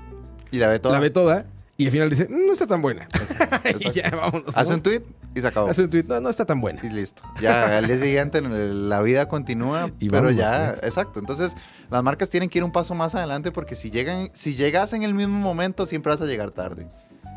y 0.52 0.58
la 0.58 0.70
ve 0.70 0.80
toda. 0.80 0.94
la 0.96 1.00
ve 1.02 1.10
toda 1.10 1.46
y 1.84 1.86
al 1.88 1.92
final 1.92 2.10
dice, 2.10 2.28
no 2.30 2.54
está 2.54 2.66
tan 2.66 2.82
buena. 2.82 3.08
y 3.66 3.70
Exacto. 3.70 3.92
ya, 3.92 4.10
vámonos. 4.10 4.56
Hace 4.56 4.72
¿no? 4.72 4.78
un 4.78 4.84
tweet 4.84 5.02
y 5.36 5.42
se 5.42 5.48
acabó. 5.48 5.70
Hace 5.70 5.84
un 5.84 5.90
tweet, 5.90 6.04
no, 6.04 6.22
no 6.22 6.30
está 6.30 6.46
tan 6.46 6.62
buena. 6.62 6.80
Y 6.84 6.90
listo. 6.90 7.24
Ya 7.42 7.78
al 7.78 7.88
día 7.88 7.98
siguiente 7.98 8.42
la 8.42 9.02
vida 9.02 9.28
continúa, 9.28 9.92
Y 10.00 10.10
pero 10.10 10.32
ya, 10.32 10.70
exacto. 10.82 11.20
Entonces, 11.20 11.56
las 11.90 12.04
marcas 12.04 12.30
tienen 12.30 12.50
que 12.50 12.60
ir 12.60 12.64
un 12.64 12.72
paso 12.72 12.96
más 12.96 13.16
adelante 13.16 13.52
porque 13.52 13.76
si 13.76 13.92
llegan, 13.92 14.30
si 14.34 14.56
llegas 14.56 14.94
en 14.94 15.04
el 15.04 15.14
mismo 15.14 15.38
momento, 15.40 15.86
siempre 15.86 16.12
vas 16.12 16.22
a 16.22 16.26
llegar 16.26 16.52
tarde. 16.52 16.88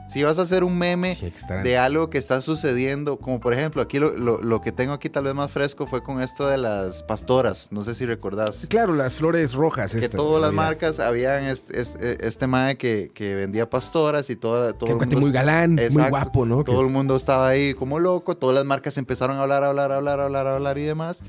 Si 0.09 0.23
vas 0.23 0.39
a 0.39 0.43
hacer 0.43 0.63
un 0.63 0.79
meme 0.79 1.15
Sí, 1.17 1.33
de 1.65 1.79
algo 1.79 2.09
que 2.11 2.19
está 2.19 2.41
sucediendo, 2.41 3.19
como 3.19 3.41
por 3.41 3.53
ejemplo, 3.53 3.83
aquí 3.83 3.99
lo, 3.99 4.13
lo- 4.17 4.41
lo 4.41 4.61
que 4.61 4.71
tengo 4.71 4.93
aquí 4.93 5.09
tal 5.11 5.25
vez 5.25 5.35
más 5.35 5.51
fresco 5.51 5.87
fue 5.87 6.03
con 6.03 6.23
esto 6.23 6.47
de 6.47 6.59
las 6.59 7.03
pastoras, 7.03 7.69
no 7.73 7.83
sé 7.83 7.95
si 7.95 8.07
recordás. 8.07 8.67
Claro, 8.71 8.95
las 8.95 9.17
flores 9.17 9.55
rojas. 9.55 9.93
Que 9.93 9.99
estas, 9.99 10.13
todas 10.13 10.41
las 10.41 10.53
Navidad. 10.53 10.63
marcas 10.65 11.01
habían 11.01 11.45
este, 11.45 11.81
este, 11.81 12.27
este 12.27 12.47
mae 12.47 12.77
que, 12.77 13.11
que 13.13 13.35
vendía 13.35 13.69
pastoras 13.69 14.31
y 14.31 14.37
toda, 14.37 14.73
todo 14.75 14.87
Que 14.87 14.93
el 14.93 14.99
mundo- 14.99 15.19
muy 15.21 15.33
galán, 15.33 15.75
muy 15.75 15.85
Exacto. 15.85 16.11
guapo, 16.11 16.47
¿no? 16.47 16.63
Todo 16.63 16.83
el 16.83 16.93
mundo 16.93 17.17
estaba 17.17 17.49
ahí 17.49 17.75
como 17.75 17.99
loco, 17.99 18.37
todas 18.37 18.55
las 18.55 18.65
marcas 18.65 18.97
empezaron 18.99 19.39
a 19.39 19.43
hablar, 19.43 19.65
hablar, 19.65 19.91
hablar, 19.91 20.21
hablar, 20.21 20.47
hablar 20.47 20.79
y 20.79 20.85
demás. 20.85 21.25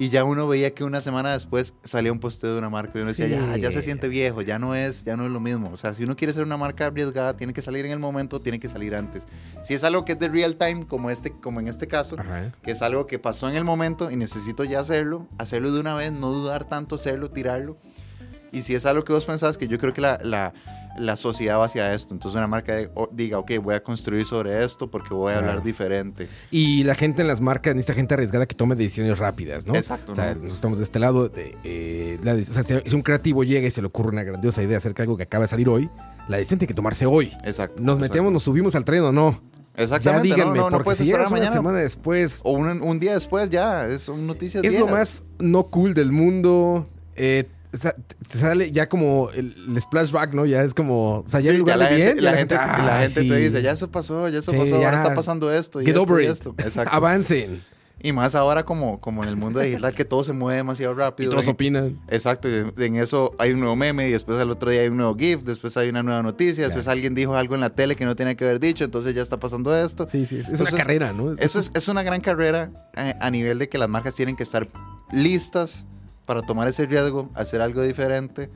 Y 0.00 0.10
ya 0.10 0.22
uno 0.22 0.46
veía 0.46 0.72
que 0.72 0.84
una 0.84 1.00
semana 1.00 1.32
después 1.32 1.74
salía 1.82 2.12
un 2.12 2.20
posteo 2.20 2.52
de 2.52 2.58
una 2.58 2.70
marca 2.70 2.92
y 2.94 2.98
uno 2.98 3.08
decía, 3.08 3.26
ya, 3.26 3.56
ya 3.56 3.72
se 3.72 3.82
siente 3.82 4.06
viejo, 4.06 4.42
ya 4.42 4.60
no 4.60 4.76
es, 4.76 5.02
ya 5.02 5.16
no 5.16 5.26
es 5.26 5.32
lo 5.32 5.40
mismo. 5.40 5.70
O 5.72 5.76
sea, 5.76 5.92
si 5.92 6.04
uno 6.04 6.14
quiere 6.14 6.32
ser 6.32 6.44
una 6.44 6.56
marca 6.56 6.86
arriesgada, 6.86 7.36
tiene 7.36 7.52
que 7.52 7.62
salir 7.62 7.84
en 7.84 7.90
el 7.90 7.98
momento, 7.98 8.40
tiene 8.40 8.60
que 8.60 8.68
salir 8.68 8.94
antes. 8.94 9.26
Si 9.64 9.74
es 9.74 9.82
algo 9.82 10.04
que 10.04 10.12
es 10.12 10.18
de 10.20 10.28
real 10.28 10.54
time, 10.54 10.86
como, 10.86 11.10
este, 11.10 11.32
como 11.32 11.58
en 11.58 11.66
este 11.66 11.88
caso, 11.88 12.14
Ajá. 12.16 12.52
que 12.62 12.70
es 12.70 12.80
algo 12.80 13.08
que 13.08 13.18
pasó 13.18 13.48
en 13.48 13.56
el 13.56 13.64
momento 13.64 14.08
y 14.08 14.14
necesito 14.14 14.62
ya 14.62 14.78
hacerlo, 14.78 15.26
hacerlo 15.36 15.72
de 15.72 15.80
una 15.80 15.96
vez, 15.96 16.12
no 16.12 16.30
dudar 16.30 16.62
tanto, 16.62 16.94
hacerlo, 16.94 17.32
tirarlo. 17.32 17.76
Y 18.52 18.62
si 18.62 18.76
es 18.76 18.86
algo 18.86 19.02
que 19.02 19.12
vos 19.12 19.24
pensás, 19.24 19.58
que 19.58 19.66
yo 19.66 19.80
creo 19.80 19.92
que 19.94 20.00
la, 20.00 20.20
la, 20.22 20.54
la 20.98 21.16
sociedad 21.16 21.58
va 21.58 21.64
hacia 21.66 21.94
esto, 21.94 22.14
entonces 22.14 22.36
una 22.36 22.46
marca 22.46 22.74
de- 22.74 22.90
o- 22.94 23.08
diga, 23.12 23.38
ok, 23.38 23.52
voy 23.62 23.74
a 23.74 23.82
construir 23.82 24.24
sobre 24.24 24.64
esto 24.64 24.90
porque 24.90 25.14
voy 25.14 25.32
a 25.32 25.36
Claro. 25.36 25.48
hablar 25.50 25.64
diferente. 25.64 26.28
Y 26.50 26.84
la 26.84 26.94
gente 26.94 27.22
en 27.22 27.28
las 27.28 27.40
marcas 27.40 27.74
necesita 27.74 27.94
gente 27.94 28.14
arriesgada 28.14 28.46
que 28.46 28.54
tome 28.54 28.74
decisiones 28.74 29.18
rápidas, 29.18 29.66
¿no? 29.66 29.74
Exacto, 29.74 30.12
O 30.12 30.14
sea, 30.14 30.36
estamos 30.46 30.78
de 30.78 30.84
este 30.84 30.98
lado. 30.98 31.28
de, 31.28 31.56
eh, 31.64 32.18
la 32.22 32.34
o 32.34 32.42
sea, 32.42 32.62
si 32.62 32.94
un 32.94 33.02
creativo 33.02 33.44
llega 33.44 33.66
y 33.66 33.70
se 33.70 33.80
le 33.80 33.86
ocurre 33.88 34.10
una 34.10 34.22
grandiosa 34.22 34.62
idea 34.62 34.78
acerca 34.78 35.02
de 35.02 35.04
algo 35.04 35.16
que 35.16 35.22
acaba 35.24 35.42
de 35.44 35.48
salir 35.48 35.68
hoy, 35.68 35.88
la 36.28 36.36
decisión 36.36 36.58
tiene 36.58 36.68
que 36.68 36.74
tomarse 36.74 37.06
hoy. 37.06 37.32
Exacto. 37.44 37.82
Nos 37.82 37.98
metemos, 37.98 38.32
nos 38.32 38.42
subimos 38.42 38.74
al 38.74 38.84
tren 38.84 39.02
o 39.04 39.12
no. 39.12 39.40
Ya 39.76 39.84
Exactamente. 39.84 40.24
díganme, 40.24 40.58
no, 40.58 40.64
no, 40.64 40.70
no 40.70 40.82
porque 40.82 40.96
si 40.96 41.04
llegas 41.04 41.28
una 41.28 41.38
mañana. 41.38 41.52
semana 41.52 41.78
después, 41.78 42.40
O 42.42 42.50
un, 42.52 42.82
un 42.82 42.98
día 42.98 43.14
después 43.14 43.48
ya, 43.48 43.86
es 43.86 44.08
noticias 44.08 44.64
es 44.64 44.76
lo 44.78 44.88
más 44.88 45.22
no 45.38 45.64
cool 45.68 45.94
del 45.94 46.10
mundo. 46.10 46.88
Eh, 47.14 47.46
sale 48.28 48.72
ya 48.72 48.88
como 48.88 49.30
el, 49.30 49.54
el 49.68 49.80
splashback, 49.80 50.34
¿no? 50.34 50.46
Ya 50.46 50.62
es 50.62 50.74
como, 50.74 51.18
o 51.20 51.24
sea, 51.26 51.40
ya 51.40 51.50
Sí, 51.50 51.56
en 51.56 51.58
lugar 51.60 51.78
la 51.78 51.88
de 51.88 51.96
bien, 51.96 52.08
gente, 52.08 52.22
la 52.22 52.32
gente, 52.36 52.54
la 52.54 52.96
"Ah, 52.96 53.00
gente 53.00 53.22
sí, 53.22 53.28
te 53.28 53.36
dice, 53.36 53.62
ya 53.62 53.72
eso 53.72 53.90
pasó, 53.90 54.28
ya 54.28 54.38
eso 54.38 54.50
Sí, 54.52 54.56
pasó, 54.56 54.76
ahora 54.76 54.96
está 54.96 55.14
pasando 55.14 55.52
esto 55.52 55.80
y 55.82 55.86
Get 55.86 55.96
esto 55.96 56.02
over 56.10 56.24
y 56.24 56.28
it. 56.28 56.46
Exacto. 56.64 56.94
Avancen. 56.94 57.62
Y 58.00 58.12
más 58.12 58.36
ahora 58.36 58.64
como, 58.64 59.00
como 59.00 59.24
en 59.24 59.28
el 59.28 59.34
mundo 59.34 59.58
digital 59.58 59.92
que 59.92 60.04
todo 60.04 60.22
se 60.22 60.32
mueve 60.32 60.58
demasiado 60.58 60.92
Y 60.94 60.96
rápido. 60.96 61.30
todos 61.32 61.46
En- 61.46 61.50
opinan. 61.54 62.00
Exacto, 62.06 62.48
y 62.48 62.84
en, 62.84 62.94
eso 62.94 63.34
hay 63.40 63.50
un 63.52 63.58
nuevo 63.58 63.74
meme 63.74 64.08
y 64.08 64.12
después 64.12 64.38
al 64.38 64.52
otro 64.52 64.70
día 64.70 64.82
hay 64.82 64.88
un 64.88 64.98
nuevo 64.98 65.16
GIF, 65.16 65.42
después 65.42 65.76
hay 65.76 65.88
una 65.88 66.04
nueva 66.04 66.22
noticia, 66.22 66.64
después 66.66 66.86
alguien 66.86 67.16
dijo 67.16 67.34
algo 67.34 67.56
en 67.56 67.60
la 67.60 67.70
tele 67.70 67.96
que 67.96 68.04
no 68.04 68.14
tenía 68.14 68.36
que 68.36 68.44
haber 68.44 68.60
dicho, 68.60 68.84
entonces 68.84 69.16
ya 69.16 69.22
está 69.22 69.40
pasando 69.40 69.76
esto. 69.76 70.06
Sí, 70.08 70.26
sí, 70.26 70.38
es 70.38 70.60
una 70.60 70.70
carrera, 70.70 71.12
¿no? 71.12 71.32
Eso 71.32 71.58
es, 71.58 71.72
es 71.74 71.88
una 71.88 72.04
gran 72.04 72.20
carrera 72.20 72.70
eh, 72.96 73.14
a 73.20 73.30
nivel 73.32 73.58
de 73.58 73.68
que 73.68 73.78
las 73.78 73.88
marcas 73.88 74.14
tienen 74.14 74.36
que 74.36 74.44
estar 74.44 74.68
listas 75.10 75.86
para 76.28 76.42
tomar 76.42 76.68
ese 76.68 76.84
riesgo, 76.84 77.30
hacer 77.34 77.62
algo 77.62 77.80
diferente. 77.82 78.50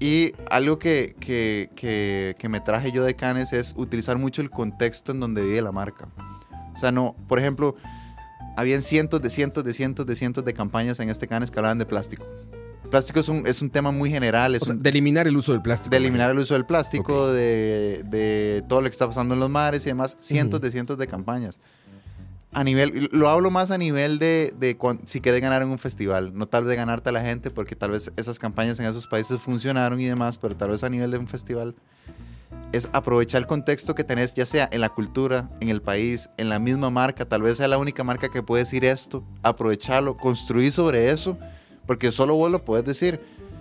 Y 0.00 0.32
algo 0.50 0.78
que, 0.78 1.14
que, 1.20 1.68
que, 1.76 2.34
que 2.38 2.48
me 2.48 2.60
traje 2.60 2.90
yo 2.92 3.04
de 3.04 3.14
Canes 3.14 3.52
es 3.52 3.74
utilizar 3.76 4.16
mucho 4.18 4.40
el 4.42 4.50
contexto 4.50 5.12
en 5.12 5.20
donde 5.20 5.42
vive 5.42 5.60
la 5.62 5.70
marca. 5.70 6.08
O 6.74 6.76
sea, 6.76 6.90
no, 6.90 7.14
por 7.28 7.38
ejemplo, 7.38 7.76
habían 8.56 8.80
cientos 8.82 9.20
de 9.22 9.28
cientos 9.30 9.64
de 9.64 9.72
cientos 9.74 10.06
de 10.06 10.16
cientos 10.16 10.44
de 10.44 10.54
campañas 10.54 10.98
en 10.98 11.10
este 11.10 11.28
Canes 11.28 11.50
que 11.50 11.58
hablaban 11.58 11.78
de 11.78 11.84
plástico. 11.86 12.26
Plástico 12.90 13.20
es 13.20 13.28
un, 13.28 13.46
es 13.46 13.60
un 13.62 13.68
tema 13.70 13.90
muy 13.92 14.10
general, 14.10 14.54
es 14.54 14.62
O 14.62 14.66
sea, 14.66 14.74
un- 14.74 14.82
de 14.82 14.88
eliminar 14.90 15.26
el 15.28 15.36
uso 15.36 15.52
del 15.52 15.60
plástico. 15.62 15.90
de 15.90 15.96
eliminar 15.98 16.30
el 16.30 16.38
uso 16.38 16.54
del 16.54 16.64
plástico, 16.64 17.28
de, 17.32 18.02
de 18.06 18.64
todo 18.68 18.80
lo 18.80 18.86
que 18.88 18.92
está 18.92 19.06
pasando 19.06 19.34
en 19.34 19.40
los 19.40 19.50
mares 19.50 19.84
y 19.86 19.90
demás, 19.90 20.16
cientos 20.20 20.60
de 20.60 20.70
cientos 20.70 20.96
de 20.98 21.06
campañas. 21.06 21.60
A 22.54 22.62
nivel, 22.62 23.08
lo 23.12 23.28
hablo 23.28 23.50
más 23.50 23.70
a 23.72 23.78
nivel 23.78 24.18
de, 24.18 24.54
de 24.58 24.78
si 25.06 25.20
quieres 25.20 25.40
ganar 25.40 25.62
en 25.62 25.68
un 25.68 25.78
festival, 25.78 26.32
no 26.34 26.46
tal 26.46 26.62
vez 26.62 26.70
de 26.70 26.76
ganarte 26.76 27.08
a 27.08 27.12
la 27.12 27.20
gente, 27.20 27.50
porque 27.50 27.74
tal 27.74 27.90
vez 27.90 28.12
esas 28.16 28.38
campañas 28.38 28.78
en 28.78 28.86
esos 28.86 29.08
países 29.08 29.40
funcionaron 29.40 30.00
y 30.00 30.06
demás, 30.06 30.38
pero 30.38 30.56
tal 30.56 30.70
vez 30.70 30.84
a 30.84 30.88
nivel 30.88 31.10
de 31.10 31.18
un 31.18 31.26
festival 31.26 31.74
es 32.72 32.88
aprovechar 32.92 33.40
el 33.40 33.46
contexto 33.46 33.94
que 33.94 34.04
tenés, 34.04 34.34
ya 34.34 34.46
sea 34.46 34.68
en 34.72 34.80
la 34.80 34.88
cultura, 34.88 35.48
en 35.60 35.68
el 35.68 35.80
país, 35.80 36.28
en 36.36 36.48
la 36.48 36.58
misma 36.58 36.90
marca, 36.90 37.24
tal 37.24 37.42
vez 37.42 37.58
sea 37.58 37.68
la 37.68 37.78
única 37.78 38.02
marca 38.02 38.28
que 38.28 38.42
puede 38.42 38.64
decir 38.64 38.84
esto, 38.84 39.24
aprovecharlo, 39.42 40.16
construir 40.16 40.72
sobre 40.72 41.10
eso, 41.10 41.38
porque 41.86 42.10
solo 42.10 42.34
vos 42.34 42.50
lo 42.50 42.64
puedes 42.64 42.84
decir. 42.84 43.20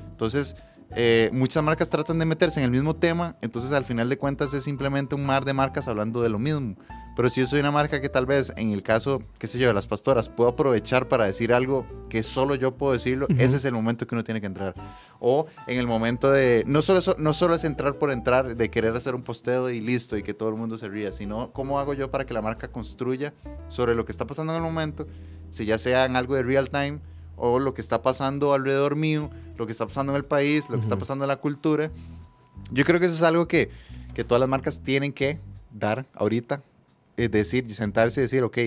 Entonces, 0.10 0.56
eh, 0.96 1.30
muchas 1.32 1.64
marcas 1.64 1.90
tratan 1.90 2.20
de 2.20 2.26
meterse 2.26 2.60
en 2.60 2.66
el 2.66 2.72
mismo 2.72 2.96
tema, 2.96 3.36
entonces 3.42 3.72
al 3.72 3.86
final 3.86 4.10
de 4.10 4.18
cuentas 4.18 4.54
es 4.54 4.64
simplemente 4.64 5.16
un 5.16 5.26
mar 5.26 5.46
de 5.46 5.54
marcas 5.54 5.88
hablando 5.88 6.22
de 6.22 6.30
lo 6.30 6.40
mismo. 6.40 6.76
Pero 7.16 7.30
si 7.30 7.42
yo 7.42 7.48
soy 7.48 7.60
una 7.60 7.70
marca 7.72 8.02
que 8.02 8.10
tal 8.10 8.26
vez 8.26 8.52
en 8.58 8.72
el 8.72 8.82
caso, 8.82 9.22
qué 9.38 9.46
sé 9.46 9.60
yo, 9.60 9.68
de 9.68 9.74
las 9.74 9.86
pastoras, 9.86 10.30
puedo 10.30 10.50
aprovechar 10.50 11.08
para 11.08 11.26
decir 11.26 11.54
algo 11.54 11.86
que 12.10 12.24
solo 12.24 12.56
yo 12.56 12.76
puedo 12.76 12.94
decirlo, 12.94 13.28
Ujú. 13.30 13.40
ese 13.40 13.58
es 13.58 13.66
el 13.66 13.74
momento 13.74 14.08
que 14.08 14.16
uno 14.16 14.24
tiene 14.24 14.42
que 14.42 14.48
entrar. 14.48 14.74
O 15.20 15.46
en 15.68 15.78
el 15.78 15.86
momento 15.86 16.32
de, 16.32 16.64
no 16.66 16.82
solo, 16.82 17.00
eso- 17.00 17.16
no 17.20 17.34
solo 17.34 17.54
es 17.54 17.64
entrar 17.66 17.96
por 18.00 18.12
entrar, 18.12 18.56
de 18.56 18.70
querer 18.72 18.96
hacer 18.96 19.14
un 19.14 19.22
posteo 19.22 19.70
y 19.70 19.80
listo 19.80 20.18
y 20.18 20.24
que 20.24 20.34
todo 20.34 20.50
el 20.50 20.56
mundo 20.56 20.76
se 20.78 20.90
ría, 20.90 21.12
sino 21.12 21.52
cómo 21.52 21.80
hago 21.80 21.94
yo 21.94 22.10
para 22.10 22.26
que 22.26 22.34
la 22.34 22.42
marca 22.42 22.68
construya 22.70 23.34
sobre 23.70 23.94
lo 23.94 24.06
que 24.06 24.12
está 24.12 24.26
pasando 24.26 24.54
en 24.54 24.58
el 24.58 24.64
momento, 24.64 25.06
si 25.52 25.66
ya 25.66 25.78
sea 25.78 26.06
en 26.06 26.16
algo 26.16 26.34
de 26.34 26.42
real 26.42 26.70
time 26.70 27.00
o 27.36 27.60
lo 27.60 27.74
que 27.76 27.82
está 27.82 28.02
pasando 28.02 28.54
alrededor 28.54 28.96
mío, 28.96 29.30
lo 29.58 29.66
que 29.68 29.72
está 29.72 29.86
pasando 29.86 30.14
en 30.14 30.18
el 30.18 30.24
país, 30.24 30.68
lo 30.70 30.78
que 30.78 30.82
está 30.82 30.96
Ujú. 30.96 31.02
pasando 31.02 31.26
en 31.26 31.30
la 31.30 31.38
cultura. 31.38 31.92
Yo 32.72 32.84
creo 32.86 33.00
que 33.00 33.06
eso 33.06 33.16
es 33.16 33.22
algo 33.24 33.48
que, 33.48 33.70
que 34.16 34.24
todas 34.24 34.40
las 34.40 34.50
marcas 34.50 34.82
tienen 34.82 35.14
que 35.14 35.40
dar 35.72 36.06
ahorita. 36.16 36.64
Es 37.16 37.32
decir, 37.32 37.72
sentarse 37.74 38.22
y 38.22 38.24
decir, 38.24 38.44
ok, 38.44 38.58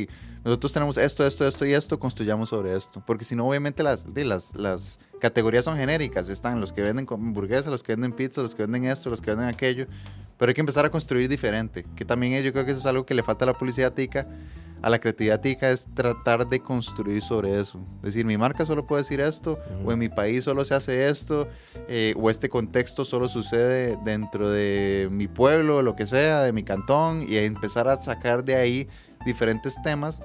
nosotros 0.44 0.72
tenemos 0.72 0.96
esto, 0.96 1.26
esto, 1.26 1.46
esto 1.46 1.66
y 1.66 1.72
esto, 1.72 1.98
construyamos 1.98 2.50
sobre 2.50 2.76
esto. 2.76 3.02
Porque 3.04 3.24
si 3.24 3.34
no, 3.34 3.48
obviamente 3.48 3.82
las, 3.82 4.06
las, 4.14 4.54
las 4.54 5.00
categorías 5.20 5.64
son 5.64 5.76
genéricas. 5.76 6.28
Están 6.28 6.60
los 6.60 6.72
que 6.72 6.82
venden 6.82 7.06
hamburguesas, 7.10 7.66
los 7.66 7.82
que 7.82 7.92
venden 7.92 8.12
pizza, 8.12 8.42
los 8.42 8.54
que 8.54 8.62
venden 8.62 8.84
esto, 8.84 9.10
los 9.10 9.20
que 9.20 9.30
venden 9.30 9.48
aquello. 9.48 9.86
Pero 10.38 10.50
hay 10.50 10.54
que 10.54 10.60
empezar 10.60 10.84
a 10.84 10.90
construir 10.90 11.28
diferente. 11.28 11.84
Que 11.96 12.04
también 12.04 12.40
yo 12.44 12.52
creo 12.52 12.64
que 12.64 12.70
eso 12.70 12.80
es 12.80 12.86
algo 12.86 13.04
que 13.04 13.14
le 13.14 13.24
falta 13.24 13.44
a 13.44 13.46
la 13.46 13.58
publicidad 13.58 13.92
tica, 13.92 14.28
a 14.86 14.90
la 14.90 15.00
creatividad 15.00 15.40
tica, 15.40 15.68
es 15.70 15.86
tratar 15.94 16.48
de 16.48 16.60
construir 16.60 17.20
sobre 17.20 17.60
eso. 17.60 17.80
Es 17.96 18.02
decir, 18.14 18.24
mi 18.24 18.36
marca 18.36 18.64
solo 18.64 18.86
puede 18.86 19.02
decir 19.02 19.20
esto, 19.20 19.58
o 19.84 19.90
en 19.92 19.98
mi 19.98 20.08
país 20.08 20.44
solo 20.44 20.64
se 20.64 20.74
hace 20.74 21.08
esto, 21.08 21.48
eh, 21.88 22.14
o 22.16 22.30
este 22.30 22.48
contexto 22.48 23.04
solo 23.04 23.26
sucede 23.26 23.98
dentro 24.04 24.48
de 24.48 25.08
mi 25.10 25.26
pueblo, 25.26 25.82
lo 25.82 25.96
que 25.96 26.06
sea, 26.06 26.42
de 26.42 26.52
mi 26.52 26.62
cantón, 26.62 27.24
y 27.28 27.36
empezar 27.36 27.88
a 27.88 27.96
sacar 28.00 28.44
de 28.44 28.54
ahí 28.54 28.86
diferentes 29.24 29.80
temas. 29.82 30.22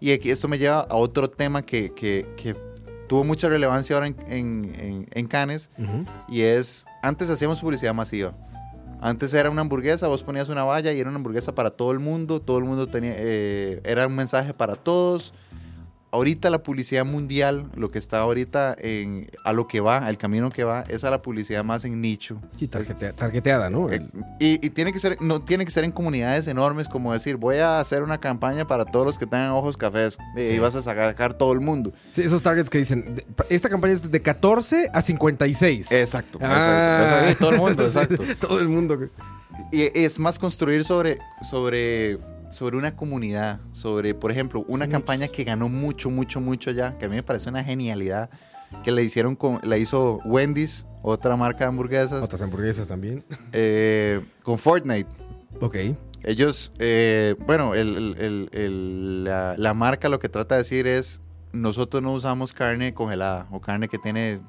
Y 0.00 0.12
aquí 0.12 0.30
esto 0.30 0.48
me 0.48 0.56
lleva 0.58 0.80
a 0.80 0.96
otro 0.96 1.28
tema 1.28 1.60
que, 1.62 1.92
que- 1.92 2.26
que 2.36 2.56
tuvo 3.06 3.22
mucha 3.22 3.50
relevancia 3.50 3.96
ahora 3.96 4.06
en, 4.08 4.16
en, 4.28 4.74
en- 4.80 5.08
en 5.12 5.26
Cannes, 5.26 5.68
y 6.28 6.40
es, 6.40 6.86
antes 7.02 7.28
hacíamos 7.28 7.60
publicidad 7.60 7.92
masiva. 7.92 8.32
Antes 9.04 9.34
era 9.34 9.50
una 9.50 9.60
hamburguesa, 9.60 10.08
vos 10.08 10.22
ponías 10.22 10.48
una 10.48 10.64
valla 10.64 10.90
y 10.90 10.98
era 10.98 11.10
una 11.10 11.18
hamburguesa 11.18 11.54
para 11.54 11.68
todo 11.68 11.92
el 11.92 11.98
mundo, 11.98 12.40
todo 12.40 12.56
el 12.56 12.64
mundo 12.64 12.86
tenía, 12.86 13.12
eh, 13.18 13.82
era 13.84 14.06
un 14.06 14.16
mensaje 14.16 14.54
para 14.54 14.76
todos. 14.76 15.34
Ahorita 16.14 16.48
la 16.48 16.62
publicidad 16.62 17.04
mundial, 17.04 17.66
lo 17.74 17.90
que 17.90 17.98
está 17.98 18.18
ahorita 18.20 18.76
en, 18.78 19.26
a 19.44 19.52
lo 19.52 19.66
que 19.66 19.80
va, 19.80 19.98
al 19.98 20.16
camino 20.16 20.48
que 20.50 20.62
va, 20.62 20.82
es 20.88 21.02
a 21.02 21.10
la 21.10 21.20
publicidad 21.22 21.64
más 21.64 21.84
en 21.84 22.00
nicho. 22.00 22.40
Targetea- 22.60 23.14
targeteada, 23.14 23.68
¿no? 23.68 23.90
Eh, 23.90 24.00
Y, 24.38 24.64
y 24.64 24.70
tiene 24.70 24.92
que 24.92 24.98
ser, 25.00 25.20
no 25.20 25.42
tiene 25.42 25.64
que 25.64 25.70
ser 25.72 25.82
en 25.84 25.90
comunidades 25.90 26.46
enormes, 26.46 26.88
como 26.88 27.12
decir, 27.12 27.36
voy 27.36 27.56
a 27.56 27.80
hacer 27.80 28.02
una 28.04 28.18
campaña 28.20 28.64
para 28.66 28.84
todos 28.84 29.04
los 29.06 29.18
que 29.18 29.26
tengan 29.26 29.50
ojos 29.50 29.76
cafés 29.76 30.16
y 30.36 30.44
Sí. 30.46 30.58
vas 30.60 30.74
a 30.76 30.82
sacar 30.82 31.34
todo 31.34 31.52
el 31.52 31.60
mundo. 31.60 31.92
Sí, 32.10 32.22
esos 32.22 32.42
targets 32.42 32.70
que 32.70 32.78
dicen, 32.78 33.20
esta 33.50 33.68
campaña 33.68 33.94
es 33.94 34.10
de 34.10 34.22
14 34.22 34.90
a 34.94 35.02
56. 35.02 35.90
Exacto. 35.90 36.38
Ah. 36.40 37.22
exacto. 37.26 37.38
Todo 37.40 37.50
el 37.50 37.58
mundo, 37.58 37.82
exacto. 37.86 38.16
Todo 38.40 38.60
el 38.60 38.68
mundo. 38.68 38.98
Y 39.72 39.82
es 39.98 40.18
más 40.18 40.38
construir 40.38 40.84
sobre, 40.84 41.18
sobre 41.42 42.18
sobre 42.54 42.76
una 42.76 42.94
comunidad, 42.96 43.60
sobre, 43.72 44.14
por 44.14 44.30
ejemplo, 44.30 44.64
una 44.68 44.88
campaña 44.88 45.28
que 45.28 45.44
ganó 45.44 45.68
mucho, 45.68 46.08
mucho, 46.08 46.40
mucho 46.40 46.70
ya, 46.70 46.96
que 46.96 47.06
a 47.06 47.08
mí 47.08 47.16
me 47.16 47.22
parece 47.22 47.50
una 47.50 47.64
genialidad, 47.64 48.30
que 48.82 48.92
le 48.92 49.02
hicieron 49.02 49.34
con, 49.36 49.60
la 49.64 49.76
hizo 49.76 50.20
Wendy's, 50.24 50.86
otra 51.02 51.36
marca 51.36 51.60
de 51.60 51.64
hamburguesas, 51.66 52.22
Otras 52.22 52.40
hamburguesas 52.42 52.88
también. 52.88 53.24
eh, 53.52 54.20
con 54.42 54.56
Fortnite. 54.58 55.08
Ok. 55.60 55.76
Ellos, 56.22 56.72
eh, 56.78 57.34
bueno, 57.46 57.74
el- 57.74 57.96
el- 57.96 58.16
el- 58.18 58.48
el- 58.52 59.24
la, 59.24 59.54
la 59.58 59.74
marca 59.74 60.08
lo 60.08 60.18
que 60.18 60.28
trata 60.28 60.54
de 60.54 60.60
decir 60.60 60.86
es, 60.86 61.20
nosotros 61.52 62.02
no 62.02 62.12
usamos 62.12 62.52
carne 62.52 62.94
congelada 62.94 63.46
o 63.50 63.60
carne 63.60 63.88
que 63.88 63.98
tiene 63.98 64.40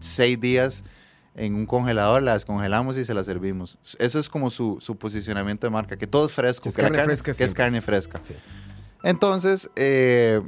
seis 0.00 0.40
días 0.40 0.84
en 1.38 1.54
un 1.54 1.64
congelador, 1.66 2.22
la 2.22 2.34
descongelamos 2.34 2.96
y 2.98 3.04
se 3.04 3.14
la 3.14 3.24
servimos. 3.24 3.78
Eso 3.98 4.18
es 4.18 4.28
como 4.28 4.50
su, 4.50 4.76
su 4.80 4.96
posicionamiento 4.96 5.66
de 5.66 5.70
marca, 5.70 5.96
que 5.96 6.06
todo 6.06 6.26
es 6.26 6.32
fresco, 6.32 6.64
Que 6.64 6.68
es 6.70 6.76
que, 6.76 6.82
carne 6.82 6.98
carne- 6.98 7.06
fresca 7.16 7.32
que 7.34 7.44
es 7.44 7.54
carne 7.54 7.80
fresca. 7.80 8.20
Sí. 8.24 8.34
Entonces, 9.02 9.70
eh, 9.76 10.40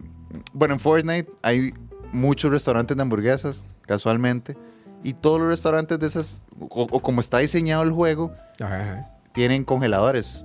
bueno, 0.53 0.75
en 0.75 0.81
Fortnite 0.81 1.31
hay 1.43 1.73
muchos 2.13 2.51
restaurantes 2.51 2.97
de 2.97 3.03
hamburguesas, 3.03 3.67
casualmente, 3.87 4.57
y 5.03 5.15
todos 5.15 5.41
los 5.41 5.49
restaurantes 5.49 5.99
de 5.99 6.07
esas, 6.07 6.43
o- 6.59 6.87
o 6.91 7.01
como 7.01 7.21
está 7.21 7.39
diseñado 7.39 7.83
el 7.83 7.93
juego, 7.93 8.33
Ajá, 8.61 8.81
ajá. 8.83 9.11
tienen 9.33 9.65
congeladores. 9.65 10.45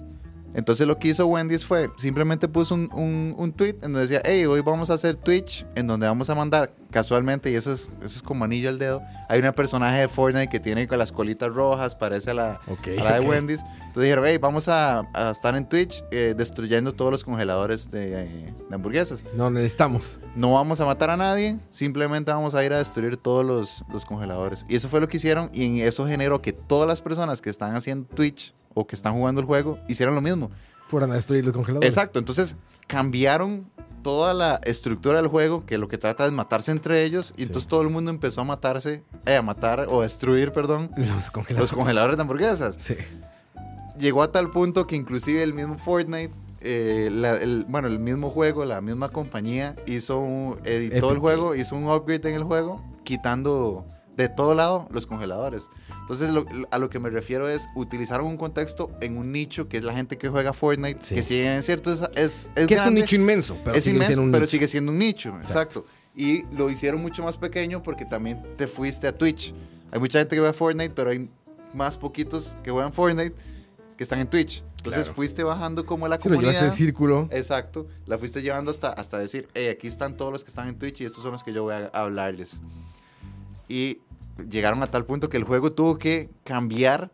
Entonces 0.53 0.87
lo 0.87 0.97
que 0.99 1.09
hizo 1.09 1.25
Wendy's 1.27 1.65
fue, 1.65 1.89
simplemente 1.97 2.47
puso 2.47 2.75
un, 2.75 2.89
un, 2.93 3.35
un 3.37 3.51
tweet 3.51 3.73
en 3.81 3.91
donde 3.91 4.01
decía, 4.01 4.21
hey, 4.23 4.45
hoy 4.45 4.61
vamos 4.61 4.89
a 4.89 4.93
hacer 4.93 5.15
Twitch, 5.17 5.65
en 5.75 5.87
donde 5.87 6.07
vamos 6.07 6.29
a 6.29 6.35
mandar 6.35 6.71
casualmente, 6.95 7.51
y 7.51 7.55
eso 7.55 7.73
es, 7.73 7.89
eso 8.01 8.15
es 8.15 8.21
como 8.21 8.45
anillo 8.45 8.69
al 8.69 8.79
dedo, 8.79 9.01
hay 9.27 9.39
una 9.39 9.51
personaje 9.51 9.99
de 9.99 10.07
Fortnite 10.07 10.47
que 10.47 10.61
tiene 10.61 10.87
con 10.87 10.97
las 10.97 11.11
colitas 11.11 11.53
rojas, 11.53 11.93
parece 11.93 12.31
a 12.31 12.33
la, 12.33 12.61
Ok, 12.67 12.87
a 12.97 13.03
la 13.03 13.19
de. 13.19 13.27
Wendy's. 13.27 13.59
Entonces 13.63 14.03
dijeron, 14.03 14.23
hey, 14.25 14.37
vamos 14.37 14.69
a, 14.69 15.01
a 15.13 15.31
estar 15.31 15.57
en 15.57 15.67
Twitch 15.67 16.05
eh, 16.11 16.33
destruyendo 16.37 16.93
todos 16.93 17.11
los 17.11 17.25
congeladores 17.25 17.91
de, 17.91 18.23
eh, 18.23 18.53
de 18.69 18.75
hamburguesas. 18.75 19.25
No 19.35 19.49
necesitamos. 19.49 20.21
No 20.37 20.53
vamos 20.53 20.79
a 20.79 20.85
matar 20.85 21.09
a 21.09 21.17
nadie, 21.17 21.59
simplemente 21.69 22.31
vamos 22.31 22.55
a 22.55 22.63
ir 22.63 22.71
a 22.71 22.77
destruir 22.77 23.17
todos 23.17 23.45
los, 23.45 23.83
los 23.91 24.05
congeladores. 24.05 24.65
Y 24.69 24.77
eso 24.77 24.87
fue 24.87 25.01
lo 25.01 25.09
que 25.09 25.17
hicieron 25.17 25.49
y 25.51 25.65
en 25.65 25.85
eso 25.85 26.07
generó 26.07 26.41
que 26.41 26.53
todas 26.53 26.87
las 26.87 27.01
personas 27.01 27.41
que 27.41 27.49
están 27.49 27.75
haciendo 27.75 28.07
Twitch 28.07 28.55
o 28.73 28.87
que 28.87 28.95
están 28.95 29.11
jugando 29.15 29.41
el 29.41 29.47
juego 29.47 29.79
hicieran 29.89 30.15
lo 30.15 30.21
mismo. 30.21 30.49
Fueran 30.87 31.11
a 31.11 31.15
destruir 31.15 31.43
los 31.43 31.53
congeladores. 31.53 31.89
Exacto, 31.89 32.19
entonces 32.19 32.55
cambiaron 32.87 33.69
toda 34.05 34.35
la 34.35 34.59
estructura 34.63 35.17
del 35.17 35.29
juego, 35.29 35.65
que 35.65 35.79
lo 35.79 35.87
que 35.87 35.97
trata 35.97 36.27
es 36.27 36.31
matarse 36.31 36.69
entre 36.69 37.03
ellos, 37.05 37.33
y 37.37 37.41
entonces 37.41 37.67
todo 37.67 37.81
el 37.81 37.89
mundo 37.89 38.11
empezó 38.11 38.41
a 38.41 38.43
matarse, 38.43 39.03
eh, 39.25 39.35
a 39.35 39.41
matar 39.41 39.87
o 39.89 40.01
a 40.01 40.03
destruir, 40.03 40.51
perdón, 40.53 40.91
Los 40.95 41.31
congeladores. 41.31 41.71
los 41.71 41.71
congeladores 41.71 42.15
de 42.15 42.21
hamburguesas. 42.21 42.75
Sí. 42.77 42.95
Llegó 43.97 44.21
a 44.21 44.31
tal 44.31 44.51
punto 44.51 44.85
que 44.85 44.95
inclusive 44.95 45.41
el 45.41 45.55
mismo 45.55 45.79
Fortnite, 45.79 46.31
eh, 46.61 47.09
la- 47.11 47.37
el, 47.41 47.65
bueno, 47.67 47.87
el 47.87 47.97
mismo 47.97 48.29
juego, 48.29 48.63
la 48.63 48.79
misma 48.79 49.09
compañía 49.09 49.75
hizo 49.87 50.19
un, 50.19 50.59
editó 50.65 50.97
Epic. 50.97 51.11
el 51.11 51.17
juego, 51.19 51.55
hizo 51.55 51.75
un 51.75 51.89
upgrade 51.89 52.29
en 52.29 52.35
el 52.35 52.43
juego, 52.43 52.83
quitando 53.03 53.85
de 54.15 54.29
todo 54.29 54.53
lado 54.53 54.87
los 54.91 55.07
congeladores. 55.07 55.69
Entonces, 56.05 56.29
lo- 56.29 56.45
a 56.69 56.77
lo 56.77 56.89
que 56.89 56.99
me 56.99 57.09
refiero 57.09 57.49
es 57.49 57.67
utilizaron 57.75 58.27
un 58.27 58.37
contexto 58.37 58.91
en 59.01 59.17
un 59.17 59.31
nicho 59.31 59.67
que 59.67 59.77
es 59.77 59.83
la 59.83 59.91
gente 59.93 60.19
que 60.19 60.29
juega 60.29 60.53
Fortnite, 60.53 61.01
Sí. 61.01 61.15
que 61.15 61.23
si 61.23 61.33
bien 61.35 61.53
es 61.53 61.65
cierto 61.65 61.91
es, 61.91 62.01
es, 62.15 62.49
es 62.55 62.67
que 62.67 62.75
es 62.75 62.79
un 62.81 62.85
grande, 62.85 63.01
nicho 63.01 63.15
inmenso, 63.15 63.57
pero 63.63 63.75
es 63.75 63.83
sigue 63.83 63.95
inmenso, 63.95 64.07
siendo 64.09 64.21
un 64.23 64.31
pero 64.31 64.41
nicho. 64.41 64.51
sigue 64.51 64.67
siendo 64.67 64.91
un 64.91 64.99
nicho, 64.99 65.35
exacto. 65.39 65.85
Y 66.15 66.43
lo 66.55 66.69
hicieron 66.69 67.01
mucho 67.01 67.23
más 67.23 67.37
pequeño 67.37 67.81
porque 67.81 68.05
también 68.05 68.41
te 68.55 68.67
fuiste 68.67 69.07
a 69.07 69.17
Twitch. 69.17 69.53
Hay 69.91 69.99
mucha 69.99 70.19
gente 70.19 70.35
que 70.35 70.39
juega 70.39 70.53
Fortnite, 70.53 70.91
pero 70.95 71.09
hay 71.09 71.27
más 71.73 71.97
poquitos 71.97 72.53
que 72.63 72.69
juegan 72.71 72.93
Fortnite 72.93 73.35
que 73.97 74.03
están 74.03 74.19
en 74.19 74.27
Twitch. 74.29 74.63
Entonces 74.77 75.05
Claro. 75.05 75.15
fuiste 75.15 75.43
bajando 75.43 75.87
como 75.87 76.07
la 76.07 76.19
Sí, 76.19 76.29
lo 76.29 76.35
comunidad. 76.35 76.51
llevaste 76.61 76.65
el 76.67 76.71
círculo. 76.87 77.27
Exacto, 77.31 77.87
la 78.05 78.19
fuiste 78.19 78.43
llevando 78.43 78.69
hasta, 78.69 78.89
hasta 78.91 79.17
decir, 79.17 79.47
hey, 79.55 79.69
aquí 79.69 79.87
están 79.87 80.15
todos 80.15 80.31
los 80.31 80.43
que 80.43 80.49
están 80.49 80.67
en 80.67 80.77
Twitch 80.77 81.01
y 81.01 81.05
estos 81.05 81.23
son 81.23 81.31
los 81.31 81.43
que 81.43 81.51
yo 81.51 81.63
voy 81.63 81.73
a 81.73 81.87
hablarles. 81.87 82.61
Y 83.67 83.99
llegaron 84.49 84.83
a 84.83 84.87
tal 84.87 85.05
punto 85.05 85.29
que 85.29 85.37
el 85.37 85.43
juego 85.43 85.71
tuvo 85.71 85.97
que 85.97 86.29
cambiar 86.43 87.11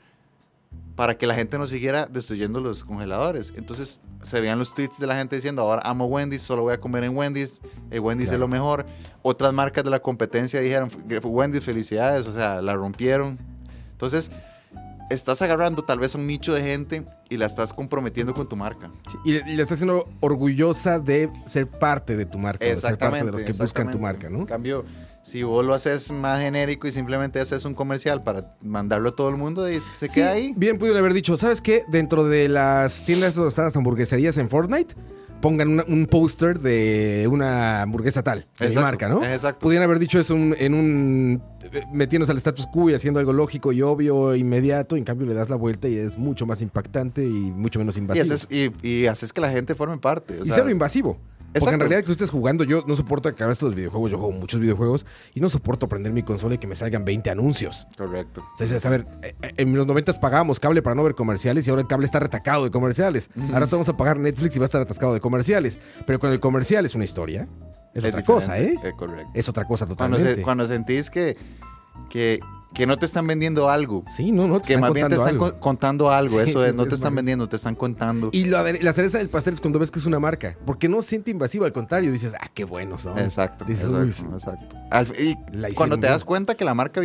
para 0.95 1.17
que 1.17 1.25
la 1.25 1.33
gente 1.33 1.57
no 1.57 1.65
siguiera 1.65 2.05
destruyendo 2.05 2.59
los 2.59 2.83
congeladores. 2.83 3.53
Entonces 3.55 4.01
se 4.21 4.39
veían 4.39 4.59
los 4.59 4.73
tweets 4.73 4.99
de 4.99 5.07
la 5.07 5.15
gente 5.15 5.35
diciendo, 5.35 5.61
ahora 5.63 5.81
amo 5.83 6.05
Wendy's, 6.05 6.41
solo 6.41 6.63
voy 6.63 6.73
a 6.73 6.79
comer 6.79 7.03
en 7.05 7.15
Wendy's, 7.17 7.61
eh, 7.89 7.99
Wendy's 7.99 8.29
Claro. 8.29 8.37
es 8.37 8.39
lo 8.41 8.47
mejor. 8.47 8.85
Otras 9.21 9.53
marcas 9.53 9.83
de 9.83 9.89
la 9.89 9.99
competencia 9.99 10.59
dijeron, 10.59 10.89
Wendy's, 11.23 11.63
felicidades, 11.63 12.27
o 12.27 12.31
sea, 12.31 12.61
la 12.61 12.75
rompieron. 12.75 13.39
Entonces, 13.93 14.31
estás 15.09 15.41
agarrando 15.41 15.83
tal 15.83 15.99
vez 15.99 16.13
a 16.15 16.17
un 16.17 16.27
nicho 16.27 16.53
de 16.53 16.61
gente 16.61 17.03
y 17.29 17.37
la 17.37 17.45
estás 17.45 17.73
comprometiendo 17.73 18.33
con 18.33 18.47
tu 18.47 18.55
marca. 18.55 18.91
Sí, 19.09 19.17
Y, 19.25 19.31
y 19.49 19.55
le 19.55 19.63
estás 19.63 19.77
haciendo 19.77 20.07
orgullosa 20.19 20.99
de 20.99 21.31
ser 21.45 21.67
parte 21.67 22.15
de 22.15 22.25
tu 22.25 22.37
marca, 22.37 22.65
de 22.65 22.75
ser 22.75 22.97
parte 22.97 23.23
de 23.25 23.31
los 23.31 23.43
que 23.43 23.53
buscan 23.53 23.91
tu 23.91 23.99
marca, 23.99 24.29
¿no? 24.29 24.39
En 24.39 24.45
cambio, 24.45 24.85
si 25.23 25.43
vos 25.43 25.65
lo 25.65 25.73
haces 25.73 26.11
más 26.11 26.41
genérico 26.41 26.87
y 26.87 26.91
simplemente 26.91 27.39
haces 27.39 27.63
un 27.65 27.73
comercial 27.75 28.23
para 28.23 28.55
mandarlo 28.61 29.09
a 29.09 29.15
todo 29.15 29.29
el 29.29 29.37
mundo, 29.37 29.69
y 29.71 29.81
se 29.95 30.07
Sí, 30.07 30.15
queda 30.21 30.31
ahí. 30.31 30.53
Bien 30.57 30.77
pudieron 30.77 30.99
haber 30.99 31.13
dicho, 31.13 31.37
¿sabes 31.37 31.61
qué? 31.61 31.83
Dentro 31.89 32.23
de 32.25 32.49
las 32.49 33.05
tiendas 33.05 33.35
donde 33.35 33.49
están 33.49 33.65
las 33.65 33.75
hamburgueserías 33.77 34.37
en 34.37 34.49
Fortnite, 34.49 34.95
pongan 35.41 35.69
una- 35.69 35.85
un 35.87 36.05
póster 36.05 36.59
de 36.59 37.27
una 37.31 37.81
hamburguesa 37.81 38.21
tal, 38.21 38.45
de 38.59 38.69
mi 38.69 38.75
marca, 38.75 39.09
¿no? 39.09 39.23
exacto. 39.25 39.59
Pudieran 39.63 39.85
haber 39.85 39.97
dicho 39.97 40.19
eso 40.19 40.35
un- 40.35 40.55
en 40.57 40.73
un... 40.75 41.43
metiéndose 41.91 42.31
al 42.31 42.37
status 42.37 42.67
quo 42.71 42.89
y 42.89 42.93
haciendo 42.93 43.19
algo 43.19 43.33
lógico 43.33 43.71
y 43.71 43.81
obvio, 43.81 44.35
inmediato, 44.35 44.95
y 44.97 44.99
en 44.99 45.05
cambio 45.05 45.25
le 45.27 45.33
das 45.33 45.49
la 45.49 45.55
vuelta 45.55 45.87
y 45.87 45.97
es 45.97 46.17
mucho 46.17 46.45
más 46.45 46.61
impactante 46.61 47.25
y 47.25 47.29
mucho 47.51 47.79
menos 47.79 47.95
Y 47.95 47.99
invasivo. 48.01 48.23
haces, 48.35 48.47
y, 48.51 48.71
y 48.87 49.05
haces 49.07 49.33
que 49.33 49.41
la 49.41 49.49
gente 49.51 49.73
forme 49.73 49.97
parte. 49.97 50.39
o 50.41 50.43
y 50.43 50.45
sea, 50.47 50.55
cero 50.57 50.69
invasivo. 50.69 51.17
Porque 51.53 51.57
en 51.57 51.63
Exacto. 51.63 51.77
realidad 51.79 51.99
que 51.99 52.05
tú 52.05 52.11
estés 52.13 52.29
jugando, 52.29 52.63
yo 52.63 52.83
no 52.87 52.95
soporto 52.95 53.27
acabar 53.27 53.51
estos 53.51 53.75
videojuegos, 53.75 54.09
yo 54.11 54.17
juego 54.17 54.31
muchos 54.31 54.59
videojuegos 54.61 55.05
y 55.33 55.41
no 55.41 55.49
soporto 55.49 55.89
prender 55.89 56.13
mi 56.13 56.23
consola 56.23 56.55
y 56.55 56.57
que 56.57 56.67
me 56.67 56.75
salgan 56.75 57.03
20 57.03 57.29
anuncios. 57.29 57.87
Correcto. 57.97 58.41
O 58.53 58.57
sea, 58.57 58.67
es- 58.77 58.85
a 58.85 58.89
ver, 58.89 59.05
eh, 59.21 59.35
eh, 59.41 59.53
en 59.57 59.75
los 59.75 59.85
90 59.85 60.13
pagábamos 60.19 60.59
cable 60.61 60.81
para 60.81 60.95
no 60.95 61.03
ver 61.03 61.13
comerciales 61.15 61.67
y 61.67 61.69
ahora 61.69 61.81
el 61.81 61.87
cable 61.87 62.05
está 62.05 62.19
retacado 62.19 62.63
de 62.63 62.71
comerciales. 62.71 63.29
Ahora 63.53 63.65
te 63.67 63.71
vamos 63.73 63.89
a 63.89 63.97
pagar 63.97 64.17
Netflix 64.17 64.55
y 64.55 64.59
va 64.59 64.65
a 64.65 64.67
estar 64.67 64.81
atascado 64.81 65.13
de 65.13 65.19
comerciales. 65.19 65.79
Pero 66.07 66.19
cuando 66.19 66.35
el 66.35 66.39
comercial 66.39 66.85
es 66.85 66.95
una 66.95 67.03
historia, 67.03 67.47
es, 67.93 68.05
otra 68.05 68.23
cosa, 68.23 68.57
¿eh? 68.57 68.71
diferente, 68.71 68.93
correcto. 68.97 69.31
Es 69.33 69.49
otra 69.49 69.65
cosa 69.65 69.85
Cuando, 69.85 69.95
totalmente. 69.95 70.35
se- 70.35 70.41
cuando 70.43 70.65
sentís 70.65 71.09
que, 71.09 71.35
que, 72.09 72.39
que 72.73 72.87
no 72.87 72.97
te 72.97 73.05
están 73.05 73.27
vendiendo 73.27 73.69
algo, 73.69 74.03
Sí, 74.07 74.31
no, 74.31 74.47
no, 74.47 74.59
te 74.59 74.67
que 74.67 74.73
están 74.73 74.81
más 74.81 74.93
bien 74.93 75.07
te 75.09 75.15
están 75.15 75.29
algo. 75.29 75.51
co- 75.53 75.59
contando 75.59 76.09
algo, 76.09 76.37
Sí, 76.43 76.49
eso 76.49 76.61
sí, 76.63 76.69
es, 76.69 76.73
no 76.75 76.83
es 76.83 76.89
te 76.89 76.95
están 76.95 77.13
vendiendo, 77.15 77.49
te 77.49 77.55
están 77.57 77.75
contando. 77.75 78.29
Y 78.31 78.45
la, 78.45 78.63
cereza 78.93 79.17
del 79.17 79.29
pastel 79.29 79.55
es 79.55 79.61
cuando 79.61 79.77
ves 79.79 79.91
que 79.91 79.99
es 79.99 80.05
una 80.05 80.19
marca. 80.19 80.57
Porque 80.65 80.87
no 80.87 81.01
siente 81.01 81.31
invasivo, 81.31 81.65
al 81.65 81.73
contrario, 81.73 82.11
dices, 82.11 82.33
ah, 82.39 82.49
qué 82.53 82.63
buenos 82.63 83.01
son. 83.01 83.19
Exacto, 83.19 83.65
Dices, 83.65 83.85
exacto, 83.85 84.27
"Uy, 84.29 84.33
exacto. 84.35 84.77
Al 84.89 85.07
y 85.19 85.73
cuando 85.75 85.95
te 85.97 86.01
bien". 86.01 86.13
das 86.13 86.23
cuenta 86.23 86.55
que 86.55 86.63
la 86.65 86.73
marca, 86.73 87.01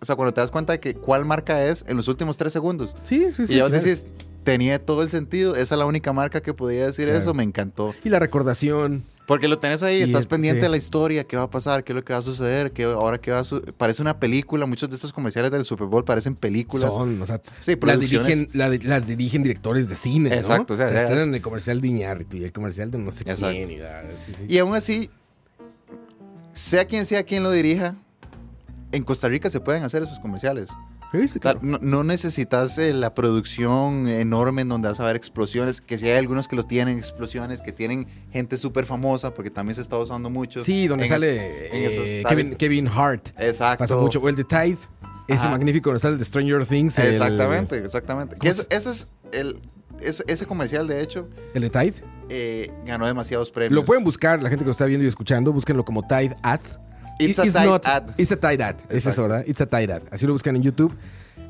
o 0.00 0.04
sea, 0.04 0.16
cuando 0.16 0.34
te 0.34 0.40
das 0.40 0.50
cuenta 0.50 0.72
de 0.72 0.80
que 0.80 0.94
cuál 0.94 1.24
marca 1.24 1.64
es 1.64 1.84
en 1.86 1.96
los 1.96 2.08
últimos 2.08 2.36
tres 2.36 2.52
segundos, 2.52 2.96
Sí, 3.02 3.26
sí, 3.36 3.46
sí. 3.46 3.54
y 3.54 3.56
ya 3.58 3.66
final. 3.66 3.80
decís, 3.82 4.06
tenía 4.42 4.84
todo 4.84 5.02
el 5.02 5.08
sentido, 5.08 5.54
esa 5.54 5.74
es 5.74 5.78
la 5.78 5.86
única 5.86 6.12
marca 6.12 6.40
que 6.40 6.54
podía 6.54 6.86
decir 6.86 7.04
Claro. 7.04 7.18
eso, 7.20 7.34
me 7.34 7.42
encantó. 7.44 7.94
Y 8.02 8.08
la 8.08 8.18
recordación. 8.18 9.04
Porque 9.30 9.46
lo 9.46 9.60
tenés 9.60 9.80
ahí, 9.84 9.98
Y 9.98 10.02
estás 10.02 10.22
el- 10.24 10.28
pendiente 10.28 10.58
sí. 10.58 10.62
de 10.64 10.68
la 10.70 10.76
historia, 10.76 11.22
qué 11.22 11.36
va 11.36 11.44
a 11.44 11.50
pasar, 11.50 11.84
qué 11.84 11.92
es 11.92 11.94
lo 11.94 12.02
que 12.04 12.12
va 12.12 12.18
a 12.18 12.22
suceder, 12.22 12.72
qué, 12.72 12.82
ahora 12.82 13.18
qué 13.20 13.30
va 13.30 13.38
a 13.38 13.44
su- 13.44 13.62
Parece 13.76 14.02
una 14.02 14.18
película, 14.18 14.66
muchos 14.66 14.88
de 14.90 14.96
estos 14.96 15.12
comerciales 15.12 15.52
del 15.52 15.64
Super 15.64 15.86
Bowl 15.86 16.04
parecen 16.04 16.34
películas. 16.34 16.92
Son, 16.92 17.22
o 17.22 17.26
sea, 17.26 17.40
Sí, 17.60 17.76
las 17.80 18.00
dirigen, 18.00 18.48
la 18.54 18.68
di- 18.68 18.80
las 18.80 19.06
dirigen 19.06 19.44
directores 19.44 19.88
de 19.88 19.94
cine. 19.94 20.30
¿no? 20.30 20.34
Exacto, 20.34 20.74
o 20.74 20.76
sea, 20.76 20.88
Se 20.88 20.96
es- 20.96 21.02
estrenan 21.02 21.32
el 21.32 21.40
comercial 21.42 21.80
de 21.80 21.86
Iñárritu 21.86 22.38
y 22.38 22.42
el 22.44 22.52
comercial 22.52 22.90
de 22.90 22.98
no 22.98 23.12
sé 23.12 23.20
Exacto. 23.22 23.50
quién. 23.52 23.70
Y, 23.70 23.76
la- 23.76 24.02
sí, 24.18 24.32
sí. 24.36 24.46
Y 24.48 24.58
aún 24.58 24.74
así, 24.74 25.08
sea 26.52 26.84
quien 26.84 27.06
sea 27.06 27.22
quien 27.22 27.44
lo 27.44 27.52
dirija, 27.52 27.94
en 28.90 29.04
Costa 29.04 29.28
Rica 29.28 29.48
se 29.48 29.60
pueden 29.60 29.84
hacer 29.84 30.02
esos 30.02 30.18
comerciales. 30.18 30.70
Sí, 31.12 31.18
sí, 31.18 31.24
O 31.24 31.28
sea, 31.28 31.40
claro. 31.40 31.58
no, 31.62 31.78
no 31.80 32.04
necesitas 32.04 32.78
eh, 32.78 32.92
la 32.92 33.14
producción 33.14 34.08
enorme 34.08 34.62
en 34.62 34.68
donde 34.68 34.88
vas 34.88 35.00
a 35.00 35.06
ver 35.06 35.16
explosiones, 35.16 35.80
que 35.80 35.98
si 35.98 36.08
hay 36.08 36.16
algunos 36.18 36.46
que 36.46 36.54
lo 36.56 36.62
tienen, 36.62 36.98
explosiones, 36.98 37.62
que 37.62 37.72
tienen 37.72 38.06
gente 38.32 38.56
súper 38.56 38.86
famosa, 38.86 39.34
porque 39.34 39.50
también 39.50 39.74
se 39.74 39.80
está 39.80 39.96
usando 39.98 40.30
mucho. 40.30 40.62
Sí, 40.62 40.86
donde 40.86 41.04
en 41.06 41.10
sale 41.10 41.76
en 41.76 41.84
esos 41.84 42.04
eh, 42.04 42.22
sale- 42.22 42.36
Kevin, 42.36 42.54
Kevin 42.56 42.88
Hart. 42.88 43.28
Exacto. 43.38 43.82
Pasa 43.84 43.96
mucho. 43.96 44.20
O 44.20 44.28
el 44.28 44.36
de 44.36 44.44
Tide. 44.44 44.78
Ese 45.26 45.48
magnífico 45.48 45.90
donde 45.90 46.00
sale 46.00 46.12
el 46.14 46.18
de 46.18 46.24
Stranger 46.24 46.64
Things. 46.66 46.98
el- 46.98 47.08
Exactamente, 47.08 47.78
exactamente. 47.78 48.36
¿Cómo 48.36 48.42
Que 48.42 48.48
eso, 48.76 48.90
es 48.90 49.08
el, 49.32 49.60
ese, 50.00 50.24
ese 50.28 50.46
comercial, 50.46 50.86
de 50.88 51.02
hecho, 51.02 51.28
El 51.54 51.62
de 51.62 51.70
Tide. 51.70 51.94
eh, 52.28 52.72
ganó 52.86 53.06
demasiados 53.06 53.50
premios. 53.50 53.72
Lo 53.74 53.84
pueden 53.84 54.02
buscar, 54.04 54.42
la 54.42 54.48
gente 54.48 54.64
que 54.64 54.66
lo 54.66 54.72
está 54.72 54.86
viendo 54.86 55.04
y 55.04 55.08
escuchando, 55.08 55.52
búsquenlo 55.52 55.84
como 55.84 56.06
Tide 56.06 56.36
Ad. 56.42 56.60
It's 57.20 57.38
a 57.38 57.44
It's 57.44 57.54
not- 57.54 57.86
Ad. 57.86 58.10
It's 58.18 58.32
a 58.32 58.36
Tide 58.36 58.62
Ad. 58.64 58.76
Es 58.88 59.06
eso, 59.06 59.22
¿verdad? 59.22 59.44
It's 59.46 59.60
a 59.60 59.66
Tide 59.66 59.92
Ad. 59.92 60.02
Así 60.10 60.26
lo 60.26 60.32
buscan 60.32 60.56
en 60.56 60.62
YouTube. 60.62 60.94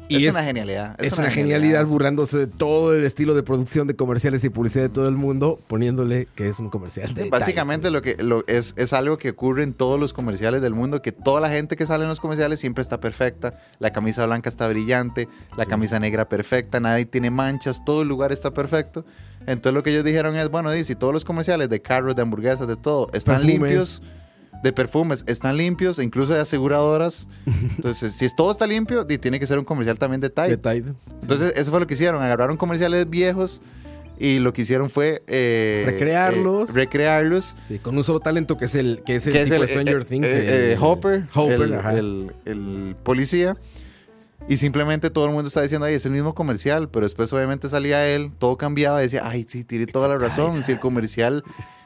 es, 0.08 0.24
es- 0.24 0.34
una 0.34 0.42
genialidad. 0.42 0.96
Es, 1.00 1.16
una 1.16 1.30
genialidad 1.30 1.86
burlándose 1.86 2.36
de 2.36 2.46
todo 2.48 2.92
el 2.96 3.04
estilo 3.04 3.32
de 3.34 3.44
producción 3.44 3.86
de 3.86 3.94
comerciales 3.94 4.42
y 4.42 4.48
publicidad 4.48 4.82
de 4.82 4.88
todo 4.88 5.08
el 5.08 5.14
mundo, 5.14 5.60
poniéndole 5.68 6.26
que 6.34 6.48
es 6.48 6.58
un 6.58 6.68
comercial 6.68 7.14
de 7.14 7.28
Básicamente 7.30 7.92
lo 7.92 8.02
que 8.02 8.16
lo, 8.20 8.42
es, 8.48 8.74
es 8.76 8.92
algo 8.92 9.18
que 9.18 9.30
ocurre 9.30 9.62
en 9.62 9.72
todos 9.72 10.00
los 10.00 10.12
comerciales 10.12 10.62
del 10.62 10.74
mundo, 10.74 11.00
que 11.00 11.12
toda 11.12 11.40
la 11.40 11.48
gente 11.48 11.76
que 11.76 11.86
sale 11.86 12.02
en 12.02 12.08
los 12.08 12.18
comerciales 12.18 12.58
siempre 12.58 12.82
está 12.82 12.98
perfecta, 12.98 13.52
la 13.78 13.90
camisa 13.92 14.26
blanca 14.26 14.48
está 14.48 14.66
brillante, 14.66 15.28
la 15.56 15.64
camisa 15.64 16.00
negra 16.00 16.28
perfecta, 16.28 16.80
nadie 16.80 17.04
tiene 17.06 17.30
manchas, 17.30 17.84
todo 17.84 18.02
el 18.02 18.08
lugar 18.08 18.32
está 18.32 18.52
perfecto. 18.52 19.04
Entonces 19.46 19.74
lo 19.74 19.84
que 19.84 19.90
ellos 19.92 20.04
dijeron 20.04 20.34
es, 20.36 20.48
bueno, 20.50 20.72
si 20.82 20.96
todos 20.96 21.12
los 21.14 21.24
comerciales 21.24 21.70
de 21.70 21.80
carros, 21.80 22.16
de 22.16 22.22
hamburguesas, 22.22 22.66
de 22.66 22.76
todo, 22.76 23.08
están 23.14 23.36
Perfumes. 23.42 23.60
limpios, 23.60 24.02
de 24.62 24.72
perfumes, 24.72 25.24
están 25.26 25.56
limpios, 25.56 25.98
e 25.98 26.04
incluso 26.04 26.34
de 26.34 26.40
aseguradoras, 26.40 27.28
entonces 27.76 28.12
si 28.12 28.24
es- 28.26 28.34
todo 28.36 28.50
está 28.50 28.66
limpio, 28.66 29.06
tiene 29.06 29.38
que 29.40 29.46
ser 29.46 29.58
un 29.58 29.64
comercial 29.64 29.98
también 29.98 30.20
de 30.20 30.30
Tide. 30.30 30.48
de 30.48 30.56
Tide. 30.58 30.92
Entonces, 31.22 31.54
eso 31.56 31.70
fue 31.70 31.80
lo 31.80 31.86
que 31.86 31.94
hicieron. 31.94 32.22
Agarraron 32.22 32.56
comerciales 32.56 33.08
viejos 33.08 33.62
y 34.18 34.38
lo 34.38 34.52
que 34.52 34.62
hicieron 34.62 34.90
fue... 34.90 35.22
eh, 35.28 35.82
Recrearlos. 35.86 36.70
eh, 36.70 36.72
recrearlos. 36.74 37.56
Sí, 37.66 37.78
con 37.78 37.96
un 37.96 38.04
solo 38.04 38.20
talento 38.20 38.56
que 38.58 38.66
es 38.66 38.74
el 38.74 39.02
que 39.06 39.16
es 39.16 39.26
el 39.26 39.32
que 39.32 39.38
es 39.42 39.50
tipo 39.50 39.54
el 39.62 39.66
de 39.66 39.68
Stranger 39.68 39.96
eh, 40.00 40.04
Things. 40.04 40.26
eh, 40.28 40.44
eh, 40.70 40.72
el- 40.74 40.78
Hopper, 40.82 41.24
Hopper, 41.34 41.60
el, 41.62 41.72
el- 41.72 42.32
el 42.44 42.96
policía. 43.02 43.56
Y 44.48 44.56
simplemente 44.56 45.10
todo 45.10 45.26
el 45.26 45.32
mundo 45.32 45.48
está 45.48 45.62
diciendo, 45.62 45.86
ay, 45.86 45.94
es 45.94 46.04
el 46.06 46.12
mismo 46.12 46.34
comercial. 46.34 46.88
Pero 46.90 47.04
después 47.06 47.32
obviamente 47.32 47.68
salía 47.68 48.06
él, 48.08 48.32
todo 48.38 48.56
cambiaba 48.56 48.98
decía, 49.00 49.22
ay, 49.24 49.46
sí, 49.48 49.64
tiene 49.64 49.86
toda 49.86 50.08
la 50.08 50.18
razón. 50.18 50.62
Si 50.64 50.72
el 50.72 50.80
comercial 50.80 51.44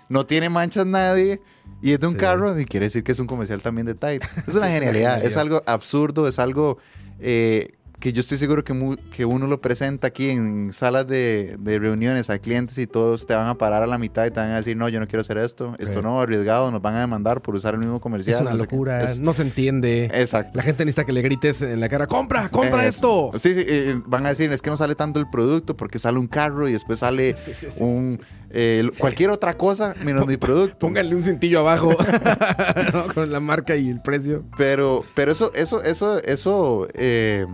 no 0.09 0.27
tiene 0.27 0.49
manchas 0.49 0.87
nadie 0.87 1.41
y 1.83 1.93
es 1.93 2.01
de 2.01 2.07
un 2.07 2.13
Sí. 2.15 2.19
carro, 2.19 2.59
y 2.59 2.65
quiere 2.65 2.87
decir 2.87 3.03
que 3.05 3.13
es 3.13 3.19
un 3.19 3.27
comercial 3.27 3.61
también 3.63 3.87
de 3.87 3.95
Tide. 3.95 4.21
Es 4.47 4.55
una 4.55 4.67
Sí, 4.69 4.73
genialidad, 4.75 5.25
es 5.25 5.37
algo 5.37 5.63
absurdo, 5.67 6.27
es 6.29 6.39
algo 6.39 6.79
eh, 7.21 7.73
que 8.01 8.13
yo 8.13 8.21
estoy 8.21 8.37
seguro 8.37 8.65
que, 8.65 8.75
mu- 8.75 8.97
que 9.13 9.25
uno 9.25 9.47
lo 9.47 9.63
presenta 9.63 10.09
aquí 10.09 10.29
en 10.29 10.73
salas 10.75 11.07
de, 11.07 11.57
de 11.59 11.79
reuniones 11.79 12.29
a 12.29 12.39
clientes 12.39 12.77
y 12.77 12.87
todos 12.87 13.25
te 13.25 13.35
van 13.35 13.47
a 13.47 13.55
parar 13.57 13.83
a 13.83 13.87
la 13.87 13.97
mitad 13.97 14.27
y 14.27 14.31
te 14.31 14.41
van 14.41 14.51
a 14.51 14.57
decir, 14.57 14.77
no, 14.77 14.91
yo 14.91 15.01
no 15.01 15.07
quiero 15.07 15.21
hacer 15.23 15.39
esto, 15.39 15.75
esto 15.79 16.03
no, 16.03 16.21
arriesgado, 16.21 16.71
nos 16.71 16.83
van 16.83 16.97
a 16.97 17.01
demandar 17.01 17.41
por 17.41 17.55
usar 17.55 17.73
el 17.75 17.81
mismo 17.81 18.01
comercial. 18.03 18.35
es 18.35 18.41
una 18.43 18.51
no 18.51 18.59
sé 18.59 18.67
qué". 18.67 18.75
locura, 18.75 19.05
Es- 19.05 19.21
no 19.21 19.33
se 19.33 19.43
entiende. 19.43 20.11
exacto. 20.13 20.51
La 20.55 20.63
gente 20.63 20.85
necesita 20.85 21.05
que 21.07 21.13
le 21.13 21.23
grites 21.23 21.63
en 21.63 21.81
la 21.81 21.89
cara, 21.89 22.07
compra, 22.07 22.51
compra 22.51 22.85
Es- 22.85 22.97
esto. 22.97 23.31
Sí, 23.39 23.55
sí, 23.55 23.65
eh, 23.67 23.99
van 24.07 24.27
a 24.27 24.31
decir, 24.31 24.53
es 24.53 24.61
que 24.61 24.69
no 24.69 24.77
sale 24.77 24.97
tanto 24.97 25.19
el 25.19 25.29
producto 25.31 25.75
porque 25.75 25.99
sale 25.99 26.19
un 26.19 26.27
carro 26.27 26.69
y 26.69 26.73
después 26.73 26.99
sale 26.99 27.35
sí, 27.37 27.53
un... 27.81 28.21
eh, 28.57 28.89
cualquier 28.99 29.31
otra 29.31 29.57
cosa 29.57 29.95
menos 30.05 30.27
mi 30.29 30.37
producto. 30.37 30.79
Pónganle 30.79 31.17
un 31.17 31.23
cintillo 31.25 31.59
abajo 31.61 31.91
¿no? 32.95 33.13
con 33.13 33.33
la 33.33 33.41
marca 33.41 33.75
y 33.77 33.89
el 33.89 34.01
precio. 34.01 34.45
Pero, 34.57 35.05
pero 35.15 35.33
eso, 35.33 35.53
eso, 35.55 35.83
eso, 35.83 36.23
eso, 36.23 36.87
eh, 36.95 37.45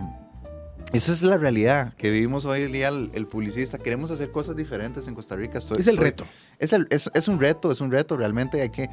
eso 0.93 1.11
es 1.13 1.21
la 1.23 1.37
realidad 1.37 1.93
que 1.95 2.11
vivimos 2.11 2.45
hoy 2.45 2.61
en 2.63 2.71
día 2.71 2.89
el, 2.89 3.09
el 3.13 3.25
publicista. 3.25 3.77
Queremos 3.79 4.11
hacer 4.11 4.31
cosas 4.31 4.55
diferentes 4.55 5.07
en 5.07 5.15
Costa 5.15 5.35
Rica. 5.35 5.57
Estoy- 5.57 5.79
Es 5.79 5.87
el 5.87 5.97
reto. 5.97 6.25
Es, 6.59 6.71
el- 6.73 6.87
es, 6.91 7.09
es 7.13 7.27
un 7.27 7.39
reto, 7.39 7.71
es 7.71 7.81
un 7.81 7.91
reto. 7.91 8.15
Realmente 8.15 8.61
hay 8.61 8.69
que 8.69 8.87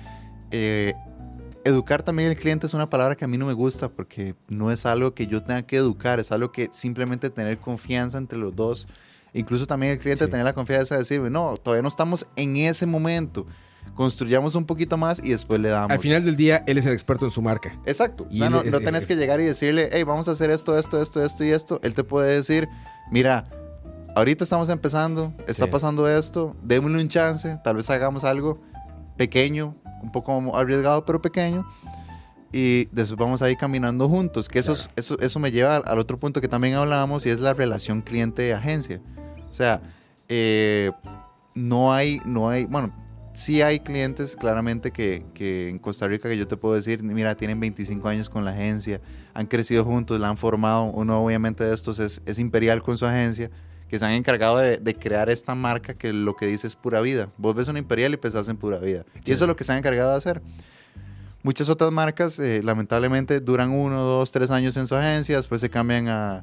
eh, 0.50 0.94
educar 1.64 2.02
también 2.02 2.30
al 2.30 2.36
cliente. 2.36 2.66
Es 2.66 2.72
una 2.74 2.88
palabra 2.88 3.16
que 3.16 3.24
a 3.24 3.28
mí 3.28 3.36
no 3.36 3.44
me 3.46 3.52
gusta 3.52 3.90
porque 3.90 4.34
no 4.48 4.70
es 4.70 4.86
algo 4.86 5.12
que 5.12 5.26
yo 5.26 5.42
tenga 5.42 5.62
que 5.62 5.76
educar, 5.76 6.20
es 6.20 6.32
algo 6.32 6.52
que 6.52 6.68
simplemente 6.72 7.28
tener 7.30 7.58
confianza 7.58 8.16
entre 8.16 8.38
los 8.38 8.56
dos. 8.56 8.88
Incluso 9.34 9.66
también 9.66 9.92
el 9.92 9.98
cliente 9.98 10.24
Sí. 10.24 10.30
tener 10.30 10.44
la 10.44 10.52
confianza 10.54 10.94
de 10.94 11.00
decirme, 11.00 11.30
no, 11.30 11.54
todavía 11.56 11.82
no 11.82 11.88
estamos 11.88 12.26
en 12.36 12.56
ese 12.56 12.86
momento. 12.86 13.46
Construyamos 13.94 14.54
un 14.54 14.64
poquito 14.66 14.96
más 14.96 15.20
y 15.22 15.30
después 15.30 15.60
le 15.60 15.68
damos. 15.70 15.90
Al 15.90 15.98
final 15.98 16.24
del 16.24 16.36
día, 16.36 16.62
él 16.66 16.78
es 16.78 16.86
el 16.86 16.92
experto 16.92 17.24
en 17.24 17.30
su 17.30 17.40
marca. 17.42 17.78
Exacto. 17.86 18.26
Y 18.30 18.40
no, 18.40 18.50
no, 18.50 18.60
es- 18.62 18.70
no 18.72 18.80
tenés 18.80 19.02
es- 19.02 19.08
que 19.08 19.16
llegar 19.16 19.40
y 19.40 19.44
decirle, 19.44 19.88
hey, 19.92 20.02
vamos 20.02 20.28
a 20.28 20.32
hacer 20.32 20.50
esto, 20.50 20.78
esto, 20.78 21.00
esto, 21.00 21.24
esto 21.24 21.44
y 21.44 21.50
esto. 21.50 21.80
Él 21.82 21.94
te 21.94 22.04
puede 22.04 22.34
decir, 22.34 22.68
mira, 23.10 23.44
ahorita 24.14 24.44
estamos 24.44 24.68
empezando, 24.68 25.32
está 25.46 25.64
Sí. 25.66 25.70
pasando 25.70 26.08
esto, 26.08 26.54
démosle 26.62 27.00
un 27.00 27.08
chance, 27.08 27.58
tal 27.64 27.76
vez 27.76 27.88
hagamos 27.90 28.24
algo 28.24 28.60
pequeño, 29.16 29.74
un 30.02 30.12
poco 30.12 30.54
arriesgado, 30.56 31.04
pero 31.04 31.20
pequeño. 31.22 31.66
Y 32.52 32.86
después 32.86 33.18
vamos 33.18 33.42
a 33.42 33.50
ir 33.50 33.56
caminando 33.58 34.08
juntos. 34.08 34.48
Que 34.48 34.58
eso, 34.58 34.72
es- 34.72 34.90
eso, 34.96 35.18
eso 35.20 35.38
me 35.38 35.50
lleva 35.50 35.76
al, 35.76 35.98
otro 35.98 36.16
punto 36.16 36.40
que 36.40 36.48
también 36.48 36.74
hablábamos 36.74 37.26
y 37.26 37.30
es 37.30 37.40
la 37.40 37.52
relación 37.54 38.00
cliente-agencia. 38.02 39.00
O 39.50 39.52
sea, 39.52 39.82
eh, 40.28 40.90
no 41.54 41.92
hay, 41.92 42.20
no 42.24 42.48
hay, 42.48 42.64
bueno, 42.66 42.94
sí 43.34 43.62
hay 43.62 43.80
clientes 43.80 44.34
claramente 44.36 44.90
que, 44.90 45.24
que 45.34 45.68
en 45.68 45.78
Costa 45.78 46.06
Rica 46.06 46.28
que 46.28 46.36
yo 46.38 46.46
te 46.48 46.56
puedo 46.56 46.74
decir, 46.74 47.02
mira, 47.02 47.34
tienen 47.36 47.60
25 47.60 48.08
años 48.08 48.28
con 48.30 48.44
la 48.44 48.52
agencia, 48.52 49.00
han 49.34 49.46
crecido 49.46 49.84
juntos, 49.84 50.18
la 50.20 50.28
han 50.28 50.36
formado. 50.36 50.84
Uno 50.84 51.22
obviamente 51.24 51.64
de 51.64 51.74
estos 51.74 51.98
es, 51.98 52.22
es 52.26 52.38
Imperial 52.38 52.82
con 52.82 52.96
su 52.96 53.06
agencia, 53.06 53.50
que 53.88 53.98
se 53.98 54.04
han 54.04 54.12
encargado 54.12 54.58
de, 54.58 54.78
de 54.78 54.94
crear 54.94 55.30
esta 55.30 55.54
marca 55.54 55.94
que 55.94 56.12
lo 56.12 56.34
que 56.36 56.46
dice 56.46 56.66
es 56.66 56.76
pura 56.76 57.00
vida. 57.00 57.28
Vos 57.38 57.54
ves 57.54 57.68
una 57.68 57.78
Imperial 57.78 58.12
y 58.14 58.16
pensás 58.16 58.48
en 58.48 58.56
pura 58.56 58.78
vida. 58.78 59.04
Y 59.24 59.32
eso 59.32 59.44
es 59.44 59.48
lo 59.48 59.56
que 59.56 59.64
se 59.64 59.72
han 59.72 59.78
encargado 59.78 60.10
de 60.10 60.16
hacer. 60.16 60.42
Muchas 61.42 61.68
otras 61.68 61.92
marcas, 61.92 62.38
eh, 62.40 62.62
lamentablemente, 62.62 63.40
duran 63.40 63.70
uno, 63.70 64.02
dos, 64.02 64.32
tres 64.32 64.50
años 64.50 64.76
en 64.76 64.86
su 64.86 64.94
agencia, 64.94 65.36
después 65.36 65.60
se 65.60 65.70
cambian 65.70 66.08
a, 66.08 66.42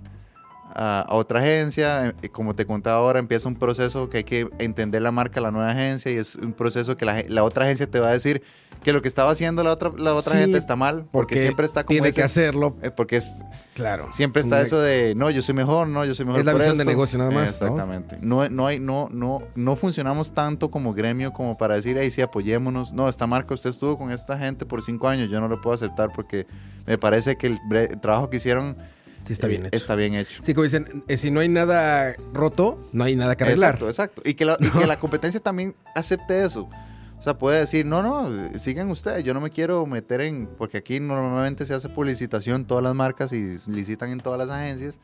a- 0.75 1.01
a 1.07 1.15
otra 1.15 1.39
agencia. 1.39 2.13
Eh, 2.21 2.29
Como 2.29 2.53
te 2.53 2.65
contaba 2.65 2.99
ahora, 2.99 3.19
empieza 3.19 3.47
un 3.47 3.55
proceso 3.55 4.09
que 4.09 4.17
hay 4.17 4.23
que 4.25 4.49
entender 4.59 5.01
la 5.01 5.11
marca, 5.11 5.39
la 5.41 5.51
nueva 5.51 5.71
agencia, 5.71 6.11
y 6.11 6.17
es 6.17 6.35
un 6.35 6.53
proceso 6.53 6.97
que 6.97 7.05
la, 7.05 7.43
otra 7.43 7.63
agencia 7.65 7.87
te 7.89 7.99
va 7.99 8.09
a 8.09 8.11
decir 8.11 8.41
que 8.83 8.93
lo 8.93 9.01
que 9.01 9.07
estaba 9.07 9.31
haciendo 9.31 9.63
la 9.63 9.71
otra, 9.71 9.91
la 9.97 10.13
otra 10.13 10.33
Sí, 10.33 10.37
gente 10.39 10.57
está 10.59 10.75
mal, 10.75 11.05
porque, 11.11 11.37
siempre 11.39 11.65
está 11.65 11.83
como 11.83 11.95
Tiene 11.95 12.09
ese- 12.09 12.19
que 12.21 12.23
hacerlo. 12.23 12.75
eh, 12.83 12.91
porque 12.91 13.15
es, 13.17 13.31
Claro. 13.73 14.09
siempre 14.11 14.41
Es 14.41 14.45
está 14.45 14.61
eso 14.61 14.79
de 14.79 15.15
no, 15.15 15.29
yo 15.31 15.41
soy 15.41 15.55
mejor, 15.55 15.87
no, 15.87 16.05
yo 16.05 16.13
soy 16.13 16.25
mejor. 16.25 16.41
Es 16.41 16.45
la 16.45 16.51
por 16.51 16.59
visión 16.61 16.77
de 16.77 16.83
esto". 16.83 16.91
negocio 16.91 17.17
nada 17.19 17.31
más. 17.31 17.49
Exactamente. 17.49 18.17
¿no? 18.21 18.47
No, 18.49 18.67
hay, 18.67 18.79
no, 18.79 19.07
no, 19.11 19.41
no 19.55 19.75
funcionamos 19.75 20.33
tanto 20.33 20.69
como 20.69 20.93
gremio 20.93 21.33
como 21.33 21.57
para 21.57 21.75
decir, 21.75 21.97
ahí 21.97 22.11
sí, 22.11 22.21
apoyémonos. 22.21 22.93
No, 22.93 23.09
esta 23.09 23.25
marca, 23.25 23.53
usted 23.55 23.71
estuvo 23.71 23.97
con 23.97 24.11
esta 24.11 24.37
gente 24.37 24.65
por 24.65 24.83
cinco 24.83 25.07
años, 25.07 25.29
yo 25.31 25.39
no 25.39 25.47
lo 25.47 25.61
puedo 25.61 25.73
aceptar 25.73 26.09
porque 26.13 26.45
me 26.85 26.97
parece 26.99 27.37
que 27.37 27.47
el 27.47 27.99
trabajo 28.01 28.29
que 28.29 28.37
hicieron 28.37 28.77
Sí, 29.25 29.33
está 29.33 29.47
eh, 29.47 29.49
bien 29.49 29.65
hecho. 29.65 29.75
está 29.77 29.95
bien 29.95 30.13
hecho. 30.15 30.41
Sí, 30.43 30.53
como 30.53 30.63
dicen, 30.63 31.03
eh, 31.07 31.17
si 31.17 31.31
no 31.31 31.39
hay 31.39 31.49
nada 31.49 32.15
roto, 32.33 32.79
no 32.93 33.03
hay 33.03 33.15
nada 33.15 33.35
que 33.35 33.43
arreglar. 33.43 33.71
Exacto, 33.75 33.87
exacto. 33.87 34.21
Y 34.23 34.35
que, 34.35 34.45
la, 34.45 34.57
y 34.59 34.69
que 34.69 34.85
la 34.87 34.99
competencia 34.99 35.39
también 35.39 35.75
acepte 35.95 36.43
eso. 36.45 36.69
O 37.17 37.21
sea, 37.21 37.37
puede 37.37 37.59
decir, 37.59 37.85
no, 37.85 38.03
no, 38.03 38.57
sigan 38.57 38.91
ustedes, 38.91 39.23
yo 39.23 39.33
no 39.33 39.39
me 39.41 39.49
quiero 39.49 39.85
meter 39.85 40.21
en, 40.21 40.47
porque 40.57 40.77
aquí 40.77 40.99
normalmente 40.99 41.65
se 41.65 41.73
hace 41.73 41.87
publicitación, 41.89 42.65
todas 42.65 42.83
las 42.83 42.93
marcas 42.93 43.31
y 43.31 43.55
licitan 43.71 44.11
en 44.11 44.19
todas 44.19 44.37
las 44.37 44.49
agencias. 44.49 44.99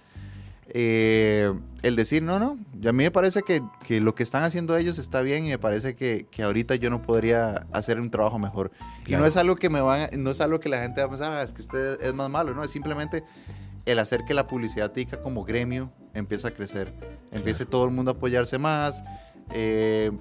Eh, 0.73 1.51
el 1.81 1.95
decir, 1.95 2.21
no, 2.23 2.39
no, 2.39 2.57
a 2.87 2.91
mí 2.93 3.03
me 3.03 3.11
parece 3.11 3.41
que, 3.41 3.61
que 3.85 3.99
lo 3.99 4.15
que 4.15 4.23
están 4.23 4.43
haciendo 4.43 4.77
ellos 4.77 4.99
está 4.99 5.21
bien 5.21 5.43
y 5.45 5.49
me 5.49 5.57
parece 5.59 5.95
que, 5.95 6.27
que 6.31 6.43
ahorita 6.43 6.75
yo 6.75 6.89
no 6.89 7.01
podría 7.01 7.65
hacer 7.73 7.99
un 7.99 8.09
trabajo 8.09 8.39
mejor. 8.39 8.71
Y 9.01 9.05
Claro. 9.05 9.23
no 9.23 9.27
es 9.27 9.35
algo 9.35 9.55
que 9.55 9.69
me 9.69 9.81
van, 9.81 10.09
no 10.17 10.31
es 10.31 10.39
algo 10.39 10.59
que 10.59 10.69
la 10.69 10.81
gente 10.81 11.01
va 11.01 11.07
a 11.07 11.09
pensar, 11.09 11.33
"Ah, 11.33 11.41
es 11.43 11.51
que 11.53 11.61
usted 11.61 12.01
es 12.01 12.13
más 12.13 12.29
malo, 12.29 12.53
no, 12.53 12.63
es 12.63 12.71
simplemente 12.71 13.23
el 13.85 13.99
hacer 13.99 14.23
que 14.25 14.33
la 14.33 14.47
publicidad 14.47 14.91
tica 14.91 15.21
como 15.21 15.43
gremio 15.43 15.91
empiece 16.13 16.47
a 16.47 16.51
crecer, 16.51 16.93
empiece 17.31 17.65
todo 17.65 17.85
el 17.85 17.91
mundo 17.91 18.11
a 18.11 18.13
apoyarse 18.15 18.57
más. 18.57 19.03
eh, 19.51 20.11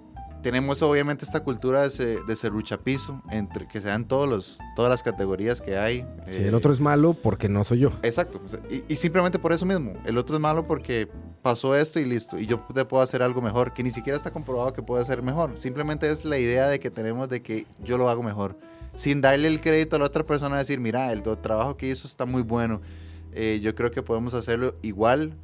tenemos 0.43 0.81
obviamente 0.83 1.25
esta 1.25 1.41
cultura 1.41 1.87
de, 1.87 2.23
de 2.23 2.35
serruchapizo, 2.35 3.23
entre 3.31 3.69
que 3.69 3.79
sean 3.79 4.07
todos 4.09 4.27
los, 4.27 4.59
todas 4.75 4.89
las 4.89 5.03
categorías 5.03 5.61
que 5.61 5.77
hay. 5.77 5.99
Eh, 6.27 6.47
el 6.49 6.55
otro 6.55 6.73
es 6.73 6.81
malo, 6.81 7.13
porque 7.13 7.49
no 7.51 7.63
soy 7.63 7.81
yo. 7.81 7.93
Exacto. 8.03 8.41
Y, 8.71 8.83
y 8.89 8.97
simplemente 8.97 9.39
por 9.39 9.53
eso 9.53 9.67
mismo. 9.67 9.93
El 10.07 10.17
otro 10.17 10.37
es 10.37 10.41
malo 10.41 10.67
porque 10.67 11.11
pasó 11.43 11.77
esto 11.77 12.01
y 12.01 12.07
listo. 12.07 12.39
Y 12.39 12.47
yo 12.47 12.65
te 12.75 12.87
puedo 12.87 13.03
hacer 13.03 13.23
algo 13.23 13.43
mejor, 13.43 13.75
que 13.75 13.83
ni 13.83 13.91
siquiera 13.91 14.17
está 14.17 14.31
comprobado 14.31 14.73
que 14.73 14.83
puede 14.83 15.05
ser 15.05 15.23
mejor. 15.23 15.59
Simplemente 15.59 16.09
es 16.09 16.25
la 16.25 16.39
idea 16.39 16.69
de 16.69 16.81
que 16.81 16.91
tenemos 16.91 17.29
de 17.29 17.43
que 17.43 17.67
yo 17.85 17.99
lo 17.99 18.09
hago 18.09 18.23
mejor. 18.23 18.57
Sin 18.95 19.21
darle 19.21 19.47
el 19.47 19.61
crédito 19.61 19.97
a 19.97 19.99
la 19.99 20.07
otra 20.07 20.25
persona, 20.25 20.57
decir, 20.57 20.81
mira, 20.81 21.13
el 21.13 21.23
trabajo 21.23 21.77
que 21.77 21.91
hizo 21.91 22.07
está 22.07 22.25
muy 22.25 22.41
bueno. 22.41 22.81
Eh, 23.33 23.61
yo 23.63 23.75
creo 23.75 23.91
que 23.91 24.03
podemos 24.03 24.35
hacerlo 24.35 24.75
igual, 24.83 25.35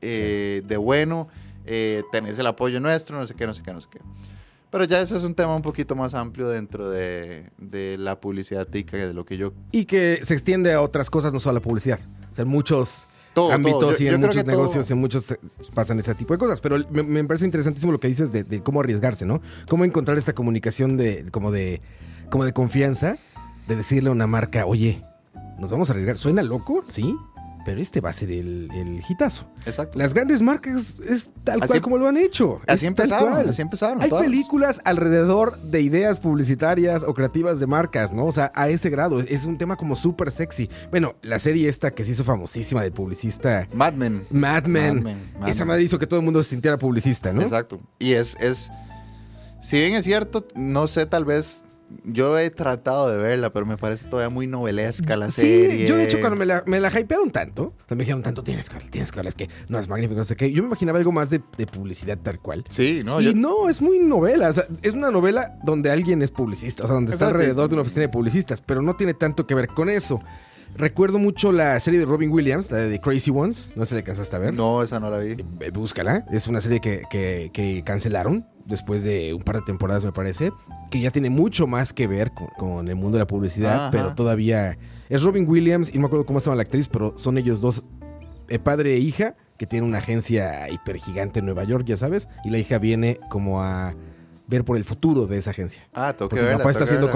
eh, 0.00 0.62
de 0.66 0.76
bueno, 0.76 1.28
eh, 1.66 2.02
tenés 2.12 2.38
el 2.38 2.46
apoyo 2.46 2.80
nuestro, 2.80 3.18
no 3.18 3.26
sé 3.26 3.34
qué, 3.34 3.46
no 3.46 3.54
sé 3.54 3.62
qué, 3.62 3.72
no 3.72 3.80
sé 3.80 3.88
qué. 3.90 4.00
Pero 4.70 4.84
ya 4.84 5.00
eso 5.00 5.16
es 5.16 5.24
un 5.24 5.34
tema 5.34 5.56
un 5.56 5.62
poquito 5.62 5.96
más 5.96 6.12
amplio 6.14 6.48
dentro 6.48 6.90
de, 6.90 7.50
de 7.56 7.96
la 7.98 8.20
publicidad 8.20 8.66
tica, 8.66 8.98
de 8.98 9.14
lo 9.14 9.24
que 9.24 9.38
yo... 9.38 9.54
Y 9.72 9.86
que 9.86 10.20
se 10.22 10.34
extiende 10.34 10.74
a 10.74 10.82
otras 10.82 11.08
cosas, 11.08 11.32
no 11.32 11.40
solo 11.40 11.52
a 11.52 11.54
la 11.54 11.60
publicidad. 11.62 11.98
O 12.30 12.34
sea, 12.34 12.42
en 12.42 12.50
muchos 12.50 13.08
Todo, 13.32 13.50
ámbitos 13.50 13.80
todo. 13.80 13.92
Yo- 13.92 14.04
y 14.04 14.08
en 14.08 14.20
muchos 14.20 14.36
que 14.36 14.44
todo- 14.44 14.50
negocios, 14.56 14.90
en 14.90 14.98
muchos 14.98 15.30
eh, 15.30 15.38
pasan 15.74 15.98
ese 16.00 16.14
tipo 16.14 16.34
de 16.34 16.38
cosas. 16.38 16.60
Pero 16.60 16.76
me, 16.90 17.02
me 17.02 17.24
parece 17.24 17.46
interesantísimo 17.46 17.92
lo 17.92 17.98
que 18.00 18.08
dices 18.08 18.30
de, 18.30 18.44
de 18.44 18.62
cómo 18.62 18.80
arriesgarse, 18.80 19.24
¿no? 19.24 19.40
Cómo 19.70 19.86
encontrar 19.86 20.18
esta 20.18 20.34
comunicación 20.34 20.98
de 20.98 21.24
como 21.30 21.50
de 21.50 21.80
como 22.30 22.44
de 22.44 22.52
confianza, 22.52 23.16
de 23.68 23.76
decirle 23.76 24.10
a 24.10 24.12
una 24.12 24.26
marca, 24.26 24.66
oye, 24.66 25.02
nos 25.58 25.70
vamos 25.70 25.90
a 25.90 25.92
arriesgar. 25.92 26.16
¿Suena 26.18 26.42
loco? 26.42 26.82
Sí. 26.86 27.16
pero 27.64 27.82
este 27.82 28.00
va 28.00 28.08
a 28.08 28.12
ser 28.14 28.30
el, 28.30 28.70
el 28.72 29.02
hitazo. 29.06 29.46
Exacto. 29.66 29.98
Las 29.98 30.14
grandes 30.14 30.40
marcas 30.40 30.96
es 31.06 31.30
tal 31.44 31.60
Así- 31.62 31.68
cual 31.72 31.82
como 31.82 31.98
lo 31.98 32.08
han 32.08 32.16
hecho. 32.16 32.60
Así 32.66 32.86
Es 32.86 32.94
tal 32.94 33.04
empezaron, 33.04 33.30
cual. 33.34 33.48
así 33.50 33.60
empezaron. 33.60 34.02
Hay 34.02 34.08
todas. 34.08 34.24
películas 34.24 34.80
alrededor 34.86 35.60
de 35.60 35.82
ideas 35.82 36.18
publicitarias 36.18 37.02
o 37.02 37.12
creativas 37.12 37.60
de 37.60 37.66
marcas, 37.66 38.14
¿no? 38.14 38.24
O 38.24 38.32
sea, 38.32 38.50
a 38.54 38.68
ese 38.70 38.88
grado. 38.88 39.20
Es 39.20 39.44
un 39.44 39.58
tema 39.58 39.76
como 39.76 39.96
súper 39.96 40.30
sexy. 40.30 40.70
Bueno, 40.90 41.16
la 41.20 41.38
serie 41.38 41.68
esta 41.68 41.90
que 41.90 42.04
se 42.04 42.12
hizo 42.12 42.24
famosísima 42.24 42.80
del 42.82 42.92
publicista 42.92 43.66
Mad 43.74 43.92
Men. 43.94 44.26
Mad 44.30 44.64
Men. 44.64 44.94
Mad 44.96 45.02
Men, 45.02 45.32
Mad 45.38 45.48
Esa 45.50 45.66
madre 45.66 45.82
hizo 45.82 45.98
que 45.98 46.06
todo 46.06 46.20
el 46.20 46.24
mundo 46.24 46.42
se 46.42 46.50
sintiera 46.50 46.78
publicista, 46.78 47.34
¿no? 47.34 47.42
Exacto. 47.42 47.80
Y 47.98 48.12
es, 48.12 48.34
es, 48.40 48.70
si 49.60 49.78
bien 49.78 49.94
es 49.94 50.04
cierto, 50.04 50.46
no 50.54 50.86
sé, 50.86 51.04
tal 51.04 51.26
vez, 51.26 51.64
yo 52.04 52.38
he 52.38 52.50
tratado 52.50 53.10
de 53.10 53.16
verla, 53.16 53.50
pero 53.52 53.64
me 53.64 53.76
parece 53.78 54.06
todavía 54.08 54.28
muy 54.28 54.46
novelesca 54.46 55.16
la 55.16 55.30
Sí, 55.30 55.40
serie. 55.42 55.86
yo 55.86 55.96
de 55.96 56.04
hecho 56.04 56.20
cuando 56.20 56.36
me 56.36 56.44
la, 56.44 56.62
me 56.66 56.80
la 56.80 56.88
hypearon 56.90 57.30
tanto, 57.30 57.62
o 57.62 57.74
sea, 57.88 57.96
me 57.96 58.02
dijeron 58.04 58.22
tanto, 58.22 58.42
tienes 58.42 58.68
que 58.68 58.74
verla, 58.76 58.90
tienes 58.90 59.10
que 59.10 59.16
verla, 59.16 59.28
es 59.30 59.34
que 59.34 59.48
no 59.68 59.78
es 59.78 59.88
magnífico, 59.88 60.18
no 60.18 60.24
sé 60.24 60.36
qué. 60.36 60.52
Yo 60.52 60.62
me 60.62 60.66
imaginaba 60.68 60.98
algo 60.98 61.12
más 61.12 61.30
de, 61.30 61.40
de 61.56 61.66
publicidad 61.66 62.18
tal 62.22 62.40
cual. 62.40 62.64
Sí, 62.68 63.02
no, 63.04 63.20
y 63.20 63.24
yo- 63.24 63.32
no, 63.34 63.68
es 63.68 63.80
muy 63.80 63.98
novela. 64.00 64.50
O 64.50 64.52
sea, 64.52 64.64
es 64.82 64.94
una 64.94 65.10
novela 65.10 65.58
donde 65.64 65.90
alguien 65.90 66.20
es 66.22 66.30
publicista, 66.30 66.84
o 66.84 66.86
sea, 66.86 66.94
donde 66.94 67.12
está 67.12 67.24
Exacto. 67.26 67.40
alrededor 67.42 67.68
de 67.68 67.74
una 67.74 67.82
oficina 67.82 68.02
de 68.02 68.08
publicistas, 68.10 68.60
pero 68.60 68.82
no 68.82 68.94
tiene 68.96 69.14
tanto 69.14 69.46
que 69.46 69.54
ver 69.54 69.68
con 69.68 69.88
eso. 69.88 70.18
Recuerdo 70.76 71.18
mucho 71.18 71.50
la 71.50 71.80
serie 71.80 71.98
de 71.98 72.04
Robin 72.04 72.30
Williams, 72.30 72.70
la 72.70 72.76
de 72.78 72.90
The 72.90 73.00
Crazy 73.00 73.30
Ones. 73.30 73.72
No 73.74 73.84
sé 73.84 73.88
si 73.90 73.94
la 73.94 73.98
alcanzaste 74.00 74.36
a 74.36 74.38
ver. 74.38 74.52
no, 74.54 74.82
esa 74.82 75.00
no 75.00 75.08
la 75.10 75.18
vi. 75.18 75.32
Eh, 75.60 75.70
Búscala. 75.72 76.26
Es 76.30 76.46
una 76.46 76.60
serie 76.60 76.80
que, 76.80 77.02
que- 77.10 77.50
que 77.52 77.82
cancelaron 77.84 78.46
después 78.68 79.02
de 79.02 79.34
un 79.34 79.42
par 79.42 79.56
de 79.56 79.62
temporadas, 79.62 80.04
me 80.04 80.12
parece. 80.12 80.52
Que 80.90 81.00
ya 81.00 81.10
tiene 81.10 81.30
mucho 81.30 81.66
más 81.66 81.92
que 81.92 82.06
ver 82.06 82.32
con, 82.32 82.48
con 82.56 82.88
el 82.88 82.96
mundo 82.96 83.16
de 83.16 83.20
la 83.20 83.26
publicidad, 83.26 83.74
Ajá. 83.74 83.90
pero 83.90 84.14
todavía. 84.14 84.78
Es 85.08 85.22
Robin 85.22 85.48
Williams 85.48 85.90
y 85.90 85.94
no 85.94 86.02
me 86.02 86.06
acuerdo 86.06 86.26
cómo 86.26 86.38
se 86.38 86.46
llama 86.46 86.56
la 86.56 86.62
actriz, 86.62 86.88
pero 86.88 87.14
son 87.16 87.38
ellos 87.38 87.60
dos, 87.60 87.82
eh, 88.48 88.58
padre 88.58 88.94
e 88.94 88.98
hija, 88.98 89.36
que 89.56 89.66
tienen 89.66 89.88
una 89.88 89.98
agencia 89.98 90.68
hiper 90.70 90.96
gigante 90.98 91.40
en 91.40 91.46
Nueva 91.46 91.64
York, 91.64 91.84
ya 91.86 91.96
sabes. 91.96 92.28
Y 92.44 92.50
la 92.50 92.58
hija 92.58 92.78
viene 92.78 93.18
como 93.30 93.62
a 93.62 93.94
ver 94.48 94.64
por 94.64 94.76
el 94.78 94.84
futuro 94.84 95.26
de 95.26 95.36
esa 95.38 95.50
agencia. 95.50 95.86
Ah, 95.92 96.14
tengo 96.16 96.30
que 96.30 96.36
Porque 96.36 96.40
mi 96.40 96.46
verla. 96.48 96.58
papá 96.58 96.70
está 96.70 96.78
tengo 96.78 96.78
que 96.78 96.84
haciendo 96.84 97.06
verla. 97.08 97.12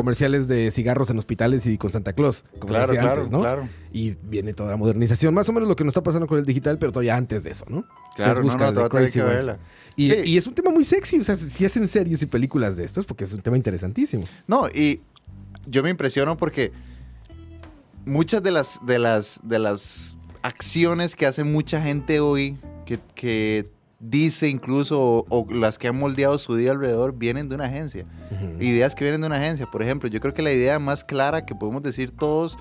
Claro, 2.61 2.85
hacía 2.85 3.01
claro, 3.01 3.17
antes, 3.17 3.31
¿no? 3.31 3.41
claro. 3.41 3.69
Y 3.91 4.17
viene 4.23 4.53
toda 4.53 4.71
la 4.71 4.77
modernización, 4.77 5.33
más 5.33 5.49
o 5.49 5.53
menos 5.55 5.69
lo 5.69 5.75
que 5.75 5.83
nos 5.83 5.93
está 5.93 6.03
pasando 6.03 6.27
con 6.27 6.39
el 6.39 6.45
digital, 6.45 6.77
pero 6.79 6.93
todavía 6.93 7.17
antes 7.17 7.43
de 7.45 7.51
eso, 7.53 7.65
¿no? 7.69 7.85
Claro, 8.15 8.33
Es 8.47 8.55
no, 8.57 8.73
no, 8.73 8.89
Crazy 8.91 9.19
que 9.21 9.25
verla. 9.25 9.59
Y, 9.97 10.09
Sí. 10.09 10.17
y 10.27 10.37
es 10.37 10.47
un 10.47 10.55
tema 10.55 10.71
muy 10.71 10.85
sexy, 10.85 11.19
o 11.21 11.25
sea, 11.25 11.35
si 11.37 11.65
hacen 11.65 11.89
series 11.89 12.23
y 12.23 12.27
películas 12.27 12.77
de 12.77 12.85
esto 12.85 13.01
es 13.01 13.07
porque 13.07 13.25
es 13.25 13.33
un 13.33 13.41
tema 13.41 13.57
interesantísimo. 13.57 14.25
No, 14.47 14.69
y 14.69 15.01
yo 15.67 15.83
me 15.83 15.89
impresiono 15.91 16.37
porque 16.37 16.71
muchas 18.05 18.43
de 18.43 18.51
las, 18.51 18.79
de 18.85 18.99
las, 18.99 19.41
de 19.43 19.59
las 19.59 20.17
acciones 20.43 21.15
que 21.17 21.27
hace 21.27 21.45
mucha 21.45 21.81
gente 21.81 22.21
hoy, 22.21 22.59
que, 22.85 22.99
que 23.15 23.71
dice 24.03 24.49
incluso, 24.49 25.01
o, 25.01 25.25
o 25.31 25.47
las 25.51 25.79
que 25.79 25.89
han 25.89 25.97
moldeado 25.99 26.37
su 26.37 26.57
día 26.57 26.73
alrededor, 26.73 27.15
vienen 27.17 27.49
de 27.49 27.55
una 27.55 27.65
agencia. 27.67 28.05
Ideas 28.61 28.95
que 28.95 29.05
vienen 29.05 29.21
de 29.21 29.29
una 29.29 29.37
agencia. 29.37 29.67
Por 29.71 29.83
ejemplo, 29.83 30.09
yo 30.09 30.21
creo 30.21 30.35
que 30.35 30.43
la 30.43 30.53
idea 30.53 30.79
más 30.79 31.05
clara 31.05 31.47
que 31.47 31.55
podemos 31.55 31.83
decir 31.83 32.11
todos 32.11 32.59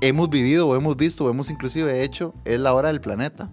hemos 0.00 0.30
vivido 0.30 0.68
o 0.68 0.76
hemos 0.76 0.96
visto 0.96 1.24
o 1.24 1.30
hemos 1.30 1.50
inclusive 1.50 2.02
hecho 2.04 2.34
es 2.44 2.60
la 2.60 2.72
hora 2.72 2.88
del 2.88 3.00
planeta. 3.00 3.50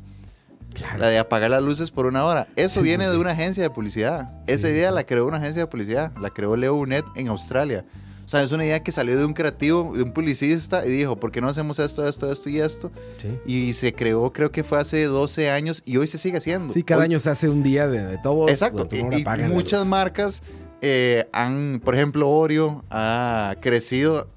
Claro. 0.74 1.00
La 1.00 1.08
de 1.08 1.20
apagar 1.20 1.52
las 1.52 1.62
luces 1.64 1.92
por 1.92 2.06
una 2.06 2.24
hora. 2.26 2.48
Eso 2.56 2.80
Sí, 2.80 2.86
viene 2.86 3.06
sí, 3.06 3.12
de 3.12 3.18
una 3.18 3.32
agencia 3.32 3.62
de 3.64 3.70
publicidad. 3.70 4.42
Esa 4.48 4.70
idea 4.70 4.92
la 4.92 5.04
creó 5.04 5.28
una 5.28 5.38
agencia 5.38 5.62
de 5.64 5.68
publicidad. 5.68 6.12
La 6.18 6.30
creó 6.32 6.56
Leo 6.56 6.76
Burnett 6.76 7.06
en 7.16 7.28
Australia. 7.28 7.86
O 8.26 8.28
sea, 8.28 8.42
es 8.42 8.52
una 8.52 8.66
idea 8.66 8.82
que 8.82 8.92
salió 8.92 9.18
de 9.18 9.26
un 9.26 9.34
creativo, 9.34 9.94
de 9.96 10.04
un 10.04 10.12
publicista, 10.14 10.86
y 10.86 10.90
dijo, 10.92 11.18
¿por 11.20 11.32
qué 11.32 11.42
no 11.42 11.48
hacemos 11.50 11.78
esto, 11.80 12.08
esto, 12.08 12.32
esto 12.32 12.50
y 12.50 12.60
esto? 12.60 12.92
Sí. 13.18 13.28
Y 13.46 13.74
se 13.74 13.94
creó, 13.94 14.32
creo 14.32 14.52
que 14.52 14.64
fue 14.64 14.80
hace 14.80 15.04
12 15.06 15.50
años, 15.50 15.84
y 15.86 15.98
hoy 15.98 16.08
se 16.08 16.18
sigue 16.18 16.38
haciendo. 16.38 16.72
Sí, 16.72 16.84
cada 16.84 17.02
Hoy- 17.02 17.06
año 17.06 17.20
se 17.20 17.30
hace 17.30 17.50
un 17.50 17.64
día 17.64 17.88
de, 17.88 18.02
de 18.06 18.18
todos. 18.18 18.50
Exacto. 18.50 18.88
Y, 18.92 19.04
muchas 19.50 19.86
marcas 19.86 20.42
eh, 20.82 21.28
han, 21.34 21.82
por 21.84 21.96
ejemplo, 21.96 22.30
Oreo 22.30 22.84
ha 22.90 23.56
crecido 23.62 24.28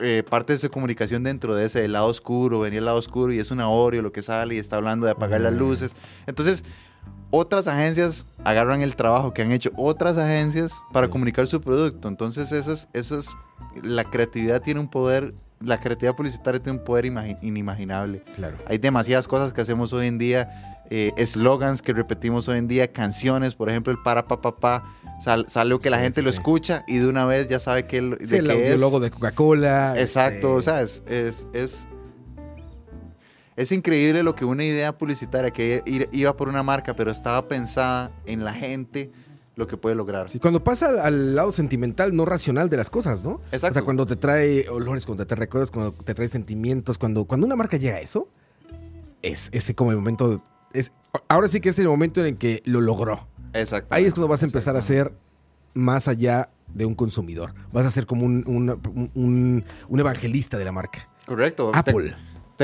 eh, 0.00 0.22
parte 0.28 0.52
de 0.54 0.58
su 0.58 0.70
comunicación 0.70 1.22
dentro 1.22 1.54
de 1.54 1.66
ese 1.66 1.86
lado 1.88 2.06
oscuro, 2.08 2.60
venía 2.60 2.80
el 2.80 2.84
lado 2.84 2.98
oscuro 2.98 3.32
y 3.32 3.38
es 3.38 3.50
una 3.52 3.68
Oreo 3.68 4.02
lo 4.02 4.10
que 4.12 4.22
sale 4.22 4.56
y 4.56 4.58
está 4.58 4.76
hablando 4.76 5.06
de 5.06 5.12
apagar 5.12 5.40
las 5.40 5.52
Mm. 5.54 5.58
luces. 5.58 5.94
Entonces, 6.26 6.64
otras 7.36 7.66
agencias 7.68 8.26
agarran 8.44 8.80
el 8.82 8.94
trabajo 8.96 9.32
que 9.34 9.42
han 9.42 9.52
hecho 9.52 9.70
otras 9.76 10.16
agencias 10.18 10.72
para 10.92 11.06
Sí. 11.06 11.12
comunicar 11.12 11.46
su 11.46 11.60
producto. 11.60 12.08
Entonces, 12.08 12.52
eso 12.52 12.72
es, 12.72 12.88
eso 12.92 13.18
es, 13.18 13.30
la 13.82 14.04
creatividad 14.04 14.62
tiene 14.62 14.80
un 14.80 14.88
poder, 14.88 15.34
la 15.60 15.80
creatividad 15.80 16.14
publicitaria 16.14 16.62
tiene 16.62 16.78
un 16.78 16.84
poder 16.84 17.06
imagi- 17.06 17.38
inimaginable. 17.42 18.22
Claro. 18.34 18.56
Hay 18.66 18.78
demasiadas 18.78 19.26
cosas 19.26 19.52
que 19.52 19.60
hacemos 19.62 19.92
hoy 19.92 20.06
en 20.06 20.18
día, 20.18 20.70
eh, 20.90 21.12
eslogans 21.16 21.80
que 21.82 21.92
repetimos 21.92 22.46
hoy 22.48 22.58
en 22.58 22.68
día, 22.68 22.92
canciones, 22.92 23.54
por 23.54 23.68
ejemplo, 23.70 23.90
el 23.92 23.98
para 24.02 24.28
pa 24.28 24.40
pa 24.40 24.56
pa, 24.56 24.84
sal- 25.18 25.46
sale 25.48 25.76
que 25.78 25.88
la 25.90 25.98
gente 25.98 26.20
sí, 26.20 26.24
lo 26.24 26.30
escucha 26.30 26.84
y 26.86 26.98
de 26.98 27.06
una 27.08 27.24
vez 27.24 27.46
ya 27.48 27.58
sabe 27.58 27.86
que, 27.86 28.00
de 28.02 28.26
Sí, 28.26 28.36
el 28.36 28.46
qué 28.48 28.74
es. 28.74 28.80
logo 28.80 29.00
de 29.00 29.10
Coca-Cola. 29.10 29.94
Exacto, 29.98 30.58
este, 30.58 30.58
o 30.58 30.62
sea, 30.62 30.82
es, 30.82 31.02
es, 31.08 31.46
es, 31.54 31.86
es 33.56 33.72
increíble 33.72 34.22
lo 34.22 34.34
que 34.34 34.44
una 34.44 34.64
idea 34.64 34.96
publicitaria 34.96 35.50
que 35.50 35.82
iba 36.12 36.36
por 36.36 36.48
una 36.48 36.62
marca, 36.62 36.94
pero 36.96 37.10
estaba 37.10 37.46
pensada 37.46 38.10
en 38.26 38.44
la 38.44 38.52
gente, 38.52 39.12
lo 39.56 39.66
que 39.68 39.76
puede 39.76 39.94
lograr. 39.94 40.28
Sí, 40.28 40.38
cuando 40.40 40.64
pasa 40.64 40.88
al, 40.88 40.98
al 40.98 41.34
lado 41.36 41.52
sentimental, 41.52 42.14
no 42.16 42.24
racional 42.24 42.68
de 42.68 42.76
las 42.76 42.90
cosas, 42.90 43.22
¿no? 43.22 43.40
Exacto. 43.52 43.68
O 43.68 43.72
sea, 43.74 43.82
cuando 43.82 44.04
te 44.06 44.16
trae 44.16 44.68
olores, 44.68 45.06
cuando 45.06 45.26
te 45.26 45.34
recuerdas, 45.36 45.70
cuando 45.70 45.92
te 45.92 46.14
trae 46.14 46.26
sentimientos, 46.28 46.98
cuando, 46.98 47.24
cuando 47.26 47.46
una 47.46 47.54
marca 47.56 47.76
llega 47.76 47.96
a 47.96 48.00
eso, 48.00 48.28
es 49.22 49.48
ese 49.52 49.74
como 49.74 49.90
el 49.92 49.96
momento. 49.98 50.42
Es, 50.72 50.90
ahora 51.28 51.46
sí 51.48 51.60
que 51.60 51.68
es 51.68 51.78
el 51.78 51.86
momento 51.86 52.20
en 52.20 52.26
el 52.26 52.36
que 52.36 52.62
lo 52.64 52.80
logró. 52.80 53.28
Exacto. 53.52 53.94
Ahí 53.94 54.04
es 54.04 54.12
cuando 54.14 54.26
vas 54.28 54.42
a 54.42 54.46
empezar 54.46 54.76
a 54.76 54.80
ser 54.80 55.12
más 55.74 56.08
allá 56.08 56.50
de 56.74 56.84
un 56.86 56.94
consumidor. 56.96 57.54
Vas 57.72 57.86
a 57.86 57.90
ser 57.90 58.06
como 58.06 58.26
un, 58.26 58.42
un- 58.48 59.10
un- 59.14 59.64
un 59.88 60.00
evangelista 60.00 60.58
de 60.58 60.64
la 60.64 60.72
marca. 60.72 61.08
Correcto. 61.26 61.70
Apple. 61.72 62.10
Te, 62.10 62.16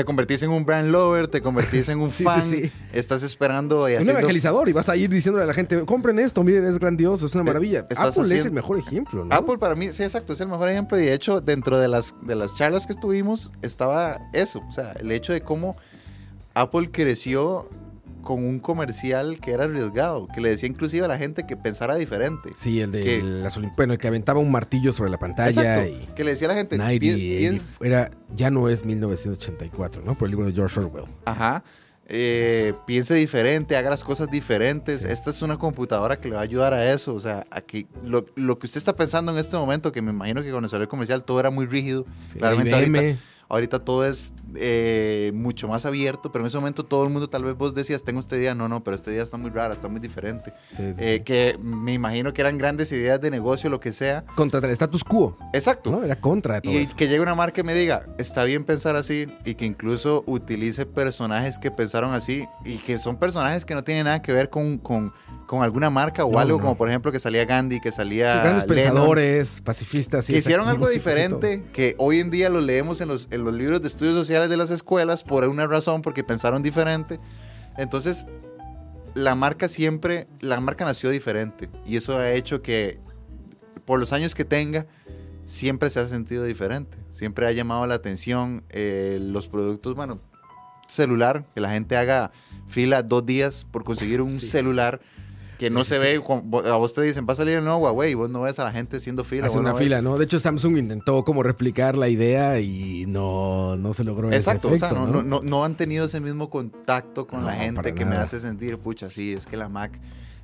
convertís 0.05 0.41
en 0.43 0.49
un 0.51 0.65
brand 0.65 0.89
lover, 0.89 1.27
te 1.27 1.41
convertís 1.41 1.89
en 1.89 1.99
un 1.99 2.09
Sí, 2.11 2.17
sí, 2.19 2.23
fan, 2.23 2.41
sí. 2.41 2.71
estás 2.93 3.23
esperando 3.23 3.89
y 3.89 3.93
Un 3.93 3.99
haciendo 3.99 4.19
evangelizador 4.19 4.69
y 4.69 4.73
vas 4.73 4.87
a 4.89 4.95
ir 4.95 5.09
diciéndole 5.09 5.43
a 5.43 5.47
la 5.47 5.53
gente, 5.53 5.85
compren 5.85 6.17
esto, 6.19 6.43
miren, 6.43 6.65
es 6.65 6.79
grandioso, 6.79 7.25
es 7.25 7.35
una 7.35 7.41
Eh, 7.43 7.47
maravilla. 7.47 7.79
Apple 7.97 8.35
es 8.35 8.45
el 8.45 8.51
mejor 8.51 8.77
ejemplo, 8.77 9.25
¿no? 9.25 9.35
Apple 9.35 9.57
para 9.57 9.75
mí, 9.75 9.91
sí, 9.91 10.03
exacto, 10.03 10.33
es 10.33 10.39
el 10.41 10.47
mejor 10.47 10.69
ejemplo. 10.69 10.97
Y 10.99 11.05
de 11.05 11.13
hecho, 11.13 11.41
dentro 11.41 11.77
de 11.79 11.87
las, 11.87 12.15
de 12.21 12.35
las 12.35 12.55
charlas 12.55 12.87
que 12.87 12.93
estuvimos, 12.93 13.51
estaba 13.61 14.19
eso. 14.33 14.61
O 14.67 14.71
sea, 14.71 14.93
el 14.93 15.11
hecho 15.11 15.33
de 15.33 15.41
cómo 15.41 15.75
Apple 16.53 16.89
creció 16.91 17.69
con 18.21 18.43
un 18.45 18.59
comercial 18.59 19.39
que 19.41 19.51
era 19.51 19.65
arriesgado, 19.65 20.27
que 20.33 20.41
le 20.41 20.49
decía 20.49 20.69
inclusive 20.69 21.05
a 21.05 21.07
la 21.07 21.17
gente 21.17 21.45
que 21.45 21.57
pensara 21.57 21.95
diferente. 21.95 22.49
Sí, 22.53 22.79
el 22.81 22.91
de 22.91 23.03
que- 23.03 23.21
las 23.21 23.57
Olim- 23.57 23.73
bueno, 23.75 23.93
el 23.93 23.99
que 23.99 24.07
aventaba 24.07 24.39
un 24.39 24.51
martillo 24.51 24.91
sobre 24.93 25.09
la 25.09 25.17
pantalla 25.17 25.49
Exacto, 25.83 26.03
y 26.11 26.13
que 26.15 26.23
le 26.23 26.31
decía 26.31 26.47
a 26.47 26.51
la 26.51 26.55
gente, 26.55 26.77
90, 26.77 26.99
"Pi- 26.99 27.13
pi- 27.15 27.47
80, 27.47 27.63
era 27.81 28.11
ya 28.35 28.49
no 28.51 28.69
es 28.69 28.85
1984, 28.85 30.01
¿no? 30.05 30.17
Por 30.17 30.27
el 30.27 30.31
libro 30.31 30.45
de 30.45 30.53
George 30.53 30.79
Orwell. 30.79 31.05
Ajá. 31.25 31.63
eh, 32.13 32.73
piense 32.85 33.13
diferente, 33.15 33.77
haga 33.77 33.89
las 33.89 34.03
cosas 34.03 34.29
diferentes. 34.29 35.01
Sí. 35.03 35.07
Esta 35.09 35.29
es 35.29 35.41
una 35.43 35.57
computadora 35.57 36.19
que 36.19 36.27
le 36.27 36.33
va 36.35 36.41
a 36.41 36.43
ayudar 36.43 36.73
a 36.73 36.91
eso. 36.91 37.15
O 37.15 37.19
sea, 37.21 37.45
a 37.49 37.61
que 37.61 37.87
lo, 38.03 38.25
lo 38.35 38.59
que 38.59 38.65
usted 38.65 38.79
está 38.79 38.93
pensando 38.97 39.31
en 39.31 39.37
este 39.37 39.55
momento, 39.55 39.93
que 39.93 40.01
me 40.01 40.11
imagino 40.11 40.41
que 40.43 40.51
cuando 40.51 40.67
salió 40.67 40.81
el 40.83 40.89
comercial 40.89 41.23
todo 41.23 41.39
era 41.39 41.51
muy 41.51 41.67
rígido. 41.67 42.05
Sí, 42.25 42.37
Claramente 42.37 42.69
IBM, 42.71 42.97
ahorita, 42.99 43.21
ahorita 43.51 43.79
todo 43.85 44.05
es 44.05 44.33
eh, 44.55 45.31
mucho 45.33 45.67
más 45.67 45.85
abierto, 45.85 46.31
pero 46.31 46.43
en 46.43 46.47
ese 46.47 46.57
momento 46.57 46.85
todo 46.85 47.03
el 47.03 47.09
mundo 47.09 47.29
tal 47.29 47.43
vez 47.43 47.55
vos 47.55 47.73
decías, 47.75 48.03
tengo 48.03 48.19
este 48.19 48.37
día, 48.37 48.55
no, 48.55 48.67
no, 48.67 48.83
pero 48.83 48.95
este 48.95 49.11
día 49.11 49.21
está 49.23 49.37
muy 49.37 49.49
rara, 49.51 49.73
está 49.73 49.87
muy 49.87 49.99
diferente. 49.99 50.53
sí, 50.71 50.93
sí, 50.93 50.99
Eh, 50.99 51.15
sí. 51.17 51.23
Que 51.23 51.57
me 51.61 51.93
imagino 51.93 52.33
que 52.33 52.41
eran 52.41 52.57
grandes 52.57 52.91
ideas 52.91 53.19
de 53.21 53.29
negocio, 53.31 53.69
lo 53.69 53.79
que 53.79 53.91
sea. 53.91 54.25
contra 54.35 54.59
el 54.59 54.69
status 54.71 55.03
quo, 55.03 55.35
Exacto. 55.53 55.91
¿no? 55.91 56.03
Era 56.03 56.15
contra 56.19 56.61
todo 56.61 56.73
Y 56.73 56.77
eso. 56.77 56.95
que 56.95 57.07
llegue 57.07 57.19
una 57.21 57.35
marca 57.35 57.61
y 57.61 57.63
me 57.63 57.73
diga, 57.73 58.05
está 58.17 58.43
bien 58.45 58.63
pensar 58.63 58.95
así 58.95 59.27
y 59.45 59.55
que 59.55 59.65
incluso 59.65 60.23
utilice 60.27 60.85
personajes 60.85 61.59
que 61.59 61.71
pensaron 61.71 62.13
así 62.13 62.45
y 62.65 62.77
que 62.77 62.97
son 62.97 63.17
personajes 63.17 63.65
que 63.65 63.75
no 63.75 63.83
tienen 63.83 64.05
nada 64.05 64.21
que 64.21 64.31
ver 64.33 64.49
con, 64.49 64.77
con, 64.77 65.11
con 65.47 65.63
alguna 65.63 65.89
marca 65.89 66.23
o 66.25 66.31
No, 66.31 66.39
algo, 66.39 66.57
no. 66.57 66.63
como 66.63 66.77
por 66.77 66.87
ejemplo 66.89 67.11
que 67.11 67.19
salía 67.19 67.45
Gandhi, 67.45 67.79
que 67.81 67.91
salía... 67.91 68.35
Grandes 68.41 68.63
Lennon, 68.69 68.75
pensadores, 68.83 69.61
pacifistas. 69.61 70.27
que 70.27 70.37
hicieron 70.37 70.67
algo 70.67 70.87
diferente, 70.89 71.63
que 71.73 71.95
hoy 71.97 72.19
en 72.19 72.31
día 72.31 72.49
lo 72.49 72.61
leemos 72.61 73.01
en 73.01 73.09
los, 73.09 73.27
en 73.31 73.40
los 73.41 73.53
libros 73.53 73.81
de 73.81 73.87
estudios 73.87 74.15
sociales 74.15 74.49
de 74.49 74.57
las 74.57 74.71
escuelas 74.71 75.23
por 75.23 75.47
una 75.47 75.67
razón, 75.67 76.01
porque 76.01 76.23
pensaron 76.23 76.63
diferente. 76.63 77.19
Entonces, 77.77 78.25
la 79.13 79.35
marca 79.35 79.67
siempre, 79.67 80.27
la 80.39 80.59
marca 80.59 80.85
nació 80.85 81.09
diferente 81.09 81.69
y 81.85 81.97
eso 81.97 82.17
ha 82.17 82.31
hecho 82.31 82.61
que 82.61 82.99
por 83.85 83.99
los 83.99 84.13
años 84.13 84.35
que 84.35 84.45
tenga, 84.45 84.87
siempre 85.45 85.89
se 85.89 85.99
ha 85.99 86.07
sentido 86.07 86.43
diferente. 86.43 86.97
Siempre 87.09 87.47
ha 87.47 87.51
llamado 87.51 87.85
la 87.87 87.95
atención 87.95 88.63
eh, 88.69 89.19
los 89.21 89.47
productos, 89.47 89.95
bueno, 89.95 90.17
celular, 90.87 91.45
que 91.53 91.61
la 91.61 91.71
gente 91.71 91.97
haga 91.97 92.31
fila 92.67 93.03
dos 93.03 93.25
días 93.25 93.65
por 93.69 93.83
conseguir 93.83 94.21
un 94.21 94.31
Sí, 94.31 94.39
sí, 94.39 94.47
sí. 94.47 95.20
Que 95.61 95.69
no 95.69 95.83
Sí, 95.83 95.91
se 95.91 95.95
sí, 95.97 96.01
ve. 96.01 96.15
A 96.71 96.75
vos 96.77 96.93
te 96.95 97.03
dicen, 97.03 97.27
va 97.29 97.33
a 97.33 97.35
salir 97.35 97.53
el 97.53 97.63
nuevo 97.63 97.77
Huawei 97.83 98.11
y 98.11 98.13
vos 98.15 98.31
no 98.31 98.41
ves 98.41 98.57
a 98.57 98.63
la 98.63 98.71
gente 98.71 98.97
haciendo 98.97 99.23
fila. 99.23 99.45
Hace 99.45 99.59
una 99.59 99.69
no 99.69 99.75
ves- 99.75 99.83
fila, 99.83 100.01
¿no? 100.01 100.17
De 100.17 100.25
hecho, 100.25 100.39
Samsung 100.39 100.75
intentó 100.77 101.23
como 101.23 101.43
replicar 101.43 101.95
la 101.95 102.09
idea 102.09 102.59
y 102.59 103.05
no, 103.07 103.75
no 103.77 103.93
se 103.93 104.03
logró 104.03 104.31
Exacto, 104.31 104.73
ese 104.73 104.85
o 104.85 104.89
sea, 104.89 104.97
no, 104.97 105.21
¿no? 105.21 105.41
no, 105.43 105.63
han 105.63 105.77
tenido 105.77 106.05
ese 106.05 106.19
mismo 106.19 106.49
contacto 106.49 107.27
con 107.27 107.45
la 107.45 107.53
gente 107.53 107.93
que 107.93 108.05
me 108.05 108.15
hace 108.15 108.39
sentir, 108.39 108.79
pucha, 108.79 109.07
sí, 109.11 109.33
es 109.33 109.45
que 109.45 109.55
la 109.55 109.69
Mac 109.69 109.99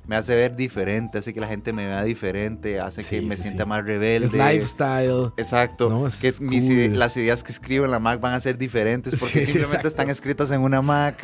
me 0.08 0.16
hace 0.16 0.34
ver 0.34 0.56
diferente, 0.56 1.18
hace 1.18 1.32
que 1.32 1.40
la 1.40 1.46
gente 1.46 1.72
me 1.72 1.86
vea 1.86 2.02
diferente, 2.02 2.80
hace 2.80 3.04
que 3.04 3.20
me 3.22 3.36
sí, 3.36 3.42
sienta 3.42 3.62
sí. 3.64 3.68
más 3.68 3.84
rebelde. 3.84 4.26
Es 4.26 4.32
lifestyle. 4.32 5.32
Exacto. 5.36 5.88
No, 5.88 6.06
es 6.06 6.16
que 6.16 6.32
mis 6.40 6.64
cool. 6.64 6.72
ide- 6.72 6.88
las 6.96 7.16
ideas 7.16 7.44
que 7.44 7.52
escribo 7.52 7.84
en 7.84 7.90
la 7.92 7.98
Mac 8.00 8.18
van 8.20 8.32
a 8.34 8.40
ser 8.40 8.58
diferentes 8.58 9.20
porque 9.20 9.34
simplemente 9.42 9.66
exacto. 9.68 9.88
están 9.88 10.10
escritas 10.10 10.50
en 10.50 10.62
una 10.62 10.82
Mac. 10.82 11.16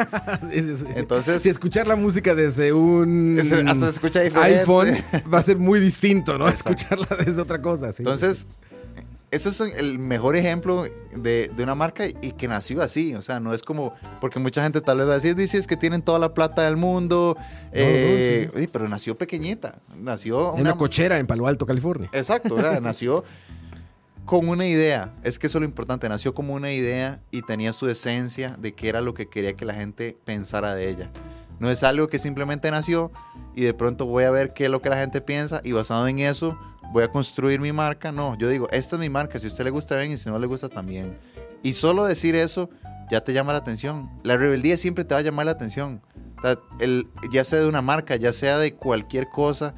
Entonces- 0.95 1.43
si 1.43 1.49
escuchar 1.49 1.87
la 1.89 1.97
música 1.97 2.35
desde 2.35 2.73
un 2.73 3.37
Es- 3.41 3.53
hasta 3.53 3.75
se 3.87 3.89
escucha 3.91 4.21
diferente. 4.21 4.61
iPhone 4.61 4.95
va 5.33 5.39
a 5.39 5.43
ser 5.43 5.59
muy 5.59 5.81
distinto, 5.81 6.39
¿no? 6.39 6.49
Exacto. 6.49 6.71
Escucharla 6.73 7.25
desde 7.25 7.41
otra 7.41 7.61
cosa. 7.61 7.91
Entonces, 7.97 8.47
eso 9.35 9.49
es 9.49 9.61
el 9.61 9.99
mejor 9.99 10.37
ejemplo 10.37 10.85
de, 11.15 11.51
de 11.55 11.63
una 11.63 11.75
marca 11.75 12.07
y 12.07 12.33
que 12.33 12.47
nació 12.47 12.83
así. 12.83 13.15
O 13.15 13.23
sea, 13.23 13.41
no 13.41 13.53
es 13.53 13.63
como, 13.63 13.95
porque 14.21 14.39
mucha 14.39 14.63
gente 14.63 14.81
tal 14.81 14.99
vez 14.99 15.09
va 15.09 15.13
a 15.13 15.15
decir, 15.15 15.35
dices 15.35 15.67
que 15.67 15.77
tienen 15.77 16.03
toda 16.03 16.19
la 16.19 16.33
plata 16.35 16.63
del 16.63 16.77
mundo, 16.77 17.37
eh, 17.73 18.49
sí, 18.51 18.57
oye, 18.57 18.69
pero 18.69 18.89
nació 18.89 19.17
pequeñita. 19.17 19.81
Nació 19.97 20.55
en 20.55 20.61
una 20.61 20.77
cochera 20.77 21.19
en 21.19 21.27
Palo 21.27 21.47
Alto, 21.47 21.67
California. 21.67 22.09
Exacto, 22.13 22.55
o 22.55 22.61
sea, 22.61 22.81
nació 22.83 23.25
con 24.25 24.49
una 24.49 24.67
idea. 24.67 25.13
Es 25.25 25.39
que 25.39 25.49
eso 25.49 25.59
es 25.59 25.63
lo 25.63 25.67
importante. 25.67 26.09
Nació 26.09 26.33
como 26.33 26.55
una 26.55 26.73
idea 26.73 27.21
y 27.31 27.43
tenía 27.43 27.73
su 27.73 27.89
esencia 27.89 28.57
de 28.59 28.73
qué 28.73 28.89
era 28.89 29.01
lo 29.01 29.15
que 29.15 29.27
quería 29.27 29.55
que 29.55 29.65
la 29.65 29.75
gente 29.75 30.17
pensara 30.25 30.75
de 30.75 30.89
ella. 30.89 31.11
No 31.59 31.71
es 31.71 31.83
algo 31.83 32.09
que 32.09 32.19
simplemente 32.19 32.71
nació 32.71 33.11
y 33.55 33.63
de 33.63 33.75
pronto 33.75 34.07
voy 34.07 34.25
a 34.25 34.31
ver 34.31 34.53
qué 34.55 34.65
es 34.65 34.71
lo 34.71 34.81
que 34.83 34.91
la 34.91 34.97
gente 34.97 35.21
piensa 35.21 35.61
y 35.65 35.73
basado 35.73 36.07
en 36.09 36.19
eso 36.19 36.59
voy 36.93 37.05
a 37.05 37.09
construir 37.09 37.61
mi 37.61 37.73
marca. 37.73 38.13
No, 38.13 38.37
yo 38.39 38.49
digo, 38.49 38.69
esta 38.71 38.97
es 38.97 39.01
mi 39.01 39.09
marca. 39.09 39.39
Si 39.39 39.47
a 39.47 39.49
usted 39.49 39.65
le 39.65 39.71
gusta, 39.71 39.97
bien 39.97 40.13
y 40.13 40.17
si 40.17 40.29
no 40.29 40.39
le 40.39 40.47
gusta, 40.47 40.69
también. 40.69 41.17
Y 41.63 41.73
solo 41.73 42.05
decir 42.05 42.35
eso 42.35 42.71
ya 43.11 43.23
te 43.23 43.33
llama 43.33 43.53
la 43.53 43.59
atención. 43.59 44.11
La 44.23 44.37
rebeldía 44.37 44.77
siempre 44.77 45.05
te 45.05 45.15
va 45.15 45.21
a 45.21 45.23
llamar 45.23 45.47
la 45.47 45.53
atención. 45.53 46.01
O 46.39 46.43
sea, 46.43 46.59
el, 46.81 47.07
ya 47.33 47.45
sea 47.45 47.61
de 47.61 47.67
una 47.69 47.83
marca, 47.83 48.17
ya 48.17 48.33
sea 48.33 48.59
de 48.59 48.75
cualquier 48.75 49.29
cosa, 49.29 49.75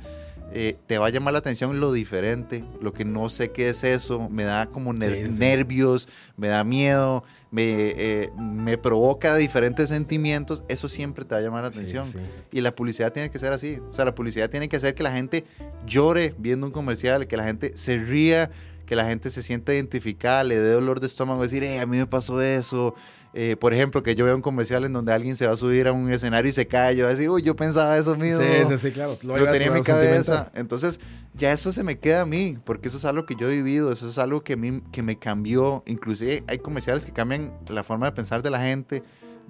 eh, 0.53 0.77
te 0.87 0.99
va 0.99 1.07
a 1.07 1.11
llamar 1.11 1.33
la 1.33 1.39
atención 1.41 1.81
lo 1.81 1.93
diferente, 1.93 2.65
lo 2.81 2.93
que 2.93 3.05
no 3.05 3.29
sé 3.29 3.51
qué 3.53 3.69
es 3.69 3.85
eso, 3.85 4.29
me 4.31 4.45
da 4.45 4.67
como 4.67 4.93
ner- 4.95 5.27
Sí, 5.27 5.33
sí. 5.33 5.39
nervios, 5.39 6.09
me 6.37 6.49
da 6.49 6.65
miedo, 6.65 7.25
me, 7.51 7.63
eh, 7.65 8.31
me 8.37 8.77
provoca 8.79 9.37
diferentes 9.37 9.89
sentimientos, 9.89 10.65
eso 10.69 10.89
siempre 10.89 11.25
te 11.25 11.35
va 11.35 11.41
a 11.41 11.43
llamar 11.43 11.63
la 11.63 11.69
atención. 11.69 12.07
sí. 12.07 12.19
Y 12.53 12.61
la 12.61 12.73
publicidad 12.73 13.13
tiene 13.13 13.31
que 13.31 13.39
ser 13.39 13.53
así, 13.53 13.79
o 13.89 13.93
sea, 13.93 14.05
la 14.05 14.15
publicidad 14.15 14.51
tiene 14.51 14.69
que 14.69 14.77
hacer 14.77 14.95
que 14.95 15.03
la 15.03 15.13
gente 15.13 15.45
llore 15.87 16.35
viendo 16.39 16.67
un 16.67 16.73
comercial, 16.73 17.27
que 17.27 17.37
la 17.37 17.45
gente 17.45 17.73
se 17.77 17.99
ría, 17.99 18.51
que 18.87 18.97
la 18.97 19.05
gente 19.05 19.31
se 19.31 19.43
sienta 19.43 19.75
identificada, 19.75 20.45
le 20.45 20.59
dé 20.59 20.71
dolor 20.71 21.01
de 21.01 21.07
estómago, 21.07 21.43
decir, 21.43 21.63
eh, 21.65 21.81
a 21.81 21.87
mí 21.87 21.99
me 21.99 22.07
pasó 22.07 22.41
eso. 22.41 22.95
Eh, 23.39 23.55
por 23.55 23.75
ejemplo, 23.75 24.03
que 24.03 24.15
yo 24.15 24.25
vea 24.25 24.35
un 24.35 24.41
comercial 24.41 24.85
en 24.87 24.95
donde 24.95 25.13
alguien 25.13 25.37
se 25.37 25.47
va 25.47 25.53
a 25.53 25.57
subir 25.57 25.87
a 25.89 25.93
un 25.93 26.11
escenario 26.11 26.49
y 26.49 26.53
se 26.53 26.67
cae, 26.67 26.97
yo 26.97 27.05
voy 27.05 27.09
a 27.13 27.15
decir, 27.15 27.29
uy, 27.29 27.43
yo 27.43 27.55
pensaba 27.55 27.95
eso 27.99 28.17
mismo 28.17 28.41
Sí, 28.43 28.49
sí, 28.67 28.79
sí, 28.79 28.91
claro. 28.93 29.19
lo, 29.23 29.35
a 29.35 29.51
tenía 29.51 29.67
en 29.67 29.75
mi 29.75 29.83
cabeza. 29.83 30.51
Entonces, 30.55 31.01
ya 31.35 31.53
eso 31.53 31.71
se 31.71 31.85
me 31.85 31.99
queda 31.99 32.23
a 32.23 32.25
mí, 32.27 32.57
porque 32.65 32.89
eso 32.89 32.97
es 32.97 33.05
algo 33.05 33.27
que 33.27 33.35
yo 33.35 33.51
he 33.51 33.57
vivido, 33.57 33.93
eso 33.93 34.09
es 34.09 34.17
algo 34.17 34.43
que, 34.43 34.55
a 34.55 34.57
mí, 34.57 34.81
que 34.91 35.03
me 35.03 35.19
cambió. 35.19 35.83
Inclusive 35.85 36.45
hay 36.47 36.61
comerciales 36.61 37.05
que 37.05 37.13
cambian 37.13 37.53
la 37.69 37.83
forma 37.85 38.07
de 38.07 38.13
pensar 38.13 38.43
de 38.43 38.49
la 38.49 38.59
gente, 38.61 39.03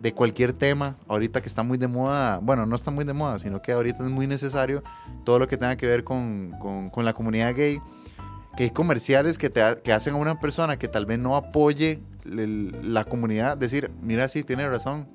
de 0.03 0.13
cualquier 0.13 0.53
tema. 0.53 0.97
Ahorita 1.07 1.41
que 1.41 1.47
está 1.47 1.63
muy 1.63 1.79
de 1.79 1.87
moda, 1.87 2.41
bueno, 2.43 2.67
no 2.67 2.75
está 2.75 2.91
muy 2.91 3.05
de 3.05 3.13
moda, 3.13 3.39
sino 3.39 3.63
que 3.63 3.71
ahorita 3.71 4.03
es 4.03 4.11
muy 4.11 4.27
necesario 4.27 4.83
todo 5.25 5.39
lo 5.39 5.47
que 5.47 5.57
tenga 5.59 5.77
que 5.77 5.87
ver 5.87 6.03
con, 6.03 6.51
con- 6.61 6.91
con 6.91 7.05
la 7.05 7.13
comunidad 7.13 7.55
gay. 7.55 7.79
Que 8.57 8.65
hay 8.65 8.71
comerciales 8.71 9.39
que, 9.39 9.49
te, 9.49 9.61
que 9.85 9.93
hacen 9.93 10.15
a 10.15 10.17
una 10.17 10.41
persona 10.41 10.77
que 10.77 10.89
tal 10.89 11.07
vez 11.07 11.21
no 11.21 11.37
apoye 11.37 12.01
el- 12.39 12.95
la 12.95 13.05
comunidad, 13.05 13.57
decir, 13.57 13.91
mira, 14.03 14.29
sí, 14.29 14.43
tiene 14.43 14.69
razón, 14.69 15.09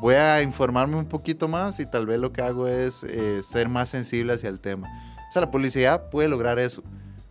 voy 0.00 0.14
a 0.14 0.42
informarme 0.42 0.96
un 0.96 1.06
poquito 1.06 1.48
más 1.48 1.80
y 1.80 1.86
tal 1.86 2.06
vez 2.06 2.18
lo 2.18 2.32
que 2.32 2.42
hago 2.42 2.66
es 2.68 3.04
eh, 3.04 3.42
ser 3.42 3.68
más 3.68 3.88
sensible 3.88 4.32
hacia 4.34 4.48
el 4.48 4.60
tema. 4.60 4.88
O 5.28 5.32
sea, 5.32 5.40
la 5.42 5.50
publicidad 5.50 6.08
puede 6.10 6.28
lograr 6.28 6.58
eso. 6.58 6.82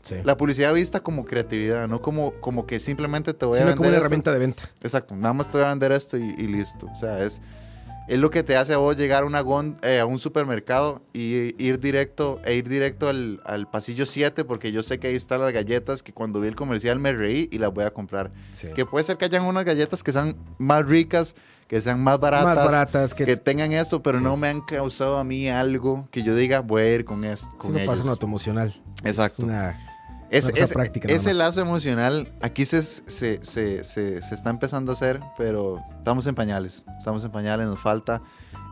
Sí. 0.04 0.16
La 0.24 0.38
publicidad 0.38 0.74
vista 0.74 1.02
como 1.02 1.26
creatividad, 1.26 1.88
no 1.88 2.02
como, 2.02 2.32
como 2.40 2.66
que 2.66 2.80
simplemente 2.80 3.34
te 3.34 3.46
voy 3.46 3.56
a 3.56 3.60
Sino 3.60 3.66
vender 3.68 3.78
como 3.78 3.88
una 3.90 3.96
esto. 3.98 4.06
herramienta 4.06 4.32
de 4.32 4.40
venta. 4.40 4.64
Exacto, 4.82 5.16
nada 5.16 5.34
más 5.34 5.50
te 5.50 5.58
voy 5.58 5.66
a 5.66 5.70
vender 5.70 5.92
esto 5.92 6.18
y, 6.18 6.24
y 6.38 6.48
listo. 6.48 6.88
O 6.92 6.96
sea, 6.96 7.20
es, 7.24 7.42
es 8.08 8.18
lo 8.20 8.30
que 8.30 8.44
te 8.44 8.56
hace 8.56 8.74
a 8.74 8.78
vos 8.78 8.96
llegar 8.98 9.24
a, 9.24 9.26
una 9.26 9.44
eh, 9.82 10.00
a 10.00 10.06
un 10.06 10.20
supermercado 10.20 11.02
y 11.14 11.62
ir 11.64 11.80
directo, 11.80 12.40
e 12.46 12.56
ir 12.56 12.68
directo 12.70 13.10
al, 13.10 13.42
al 13.46 13.70
pasillo 13.70 14.06
7 14.06 14.46
porque 14.46 14.72
yo 14.72 14.84
sé 14.84 15.00
que 15.00 15.08
ahí 15.08 15.16
están 15.16 15.42
las 15.42 15.52
galletas 15.54 16.04
que 16.04 16.14
cuando 16.14 16.40
vi 16.40 16.48
el 16.48 16.56
comercial 16.56 17.00
me 17.00 17.14
reí 17.14 17.50
y 17.52 17.58
las 17.58 17.74
voy 17.74 17.84
a 17.86 17.92
comprar. 17.92 18.32
Sí. 18.52 18.68
Que 18.76 18.86
puede 18.86 19.04
ser 19.04 19.18
que 19.18 19.26
hayan 19.26 19.44
unas 19.46 19.66
galletas 19.66 20.04
que 20.04 20.12
sean 20.12 20.36
más 20.58 20.86
ricas, 20.88 21.36
que 21.68 21.82
sean 21.82 22.02
más 22.02 22.20
baratas, 22.20 22.56
Más 22.56 22.66
baratas 22.66 23.14
que, 23.14 23.26
que 23.26 23.36
tengan 23.36 23.74
esto, 23.74 24.02
pero 24.02 24.20
Sí. 24.20 24.24
no 24.24 24.38
me 24.38 24.48
han 24.48 24.62
causado 24.62 25.18
a 25.18 25.24
mí 25.24 25.50
algo 25.50 26.08
que 26.12 26.24
yo 26.24 26.34
diga 26.34 26.62
voy 26.62 26.82
a 26.84 26.94
ir 26.96 27.04
con, 27.06 27.26
esto, 27.26 27.48
sí, 27.52 27.58
con 27.58 27.74
no 27.74 27.80
pasa. 27.86 28.04
Exacto. 29.04 29.42
Es 29.44 29.48
una- 29.50 29.87
Es, 30.30 30.50
es- 30.50 30.74
práctica 30.74 31.08
ese 31.08 31.30
más. 31.30 31.38
lazo 31.38 31.62
emocional 31.62 32.34
aquí 32.42 32.66
se, 32.66 32.82
se, 32.82 33.40
se, 33.44 33.84
se, 33.84 34.18
está 34.18 34.50
empezando 34.50 34.92
a 34.92 34.94
hacer, 34.96 35.20
pero 35.38 35.80
estamos 35.98 36.28
en 36.28 36.36
pañales. 36.36 36.84
Estamos 36.98 37.24
en 37.24 37.32
pañales, 37.32 37.66
nos 37.68 37.80
falta 37.80 38.22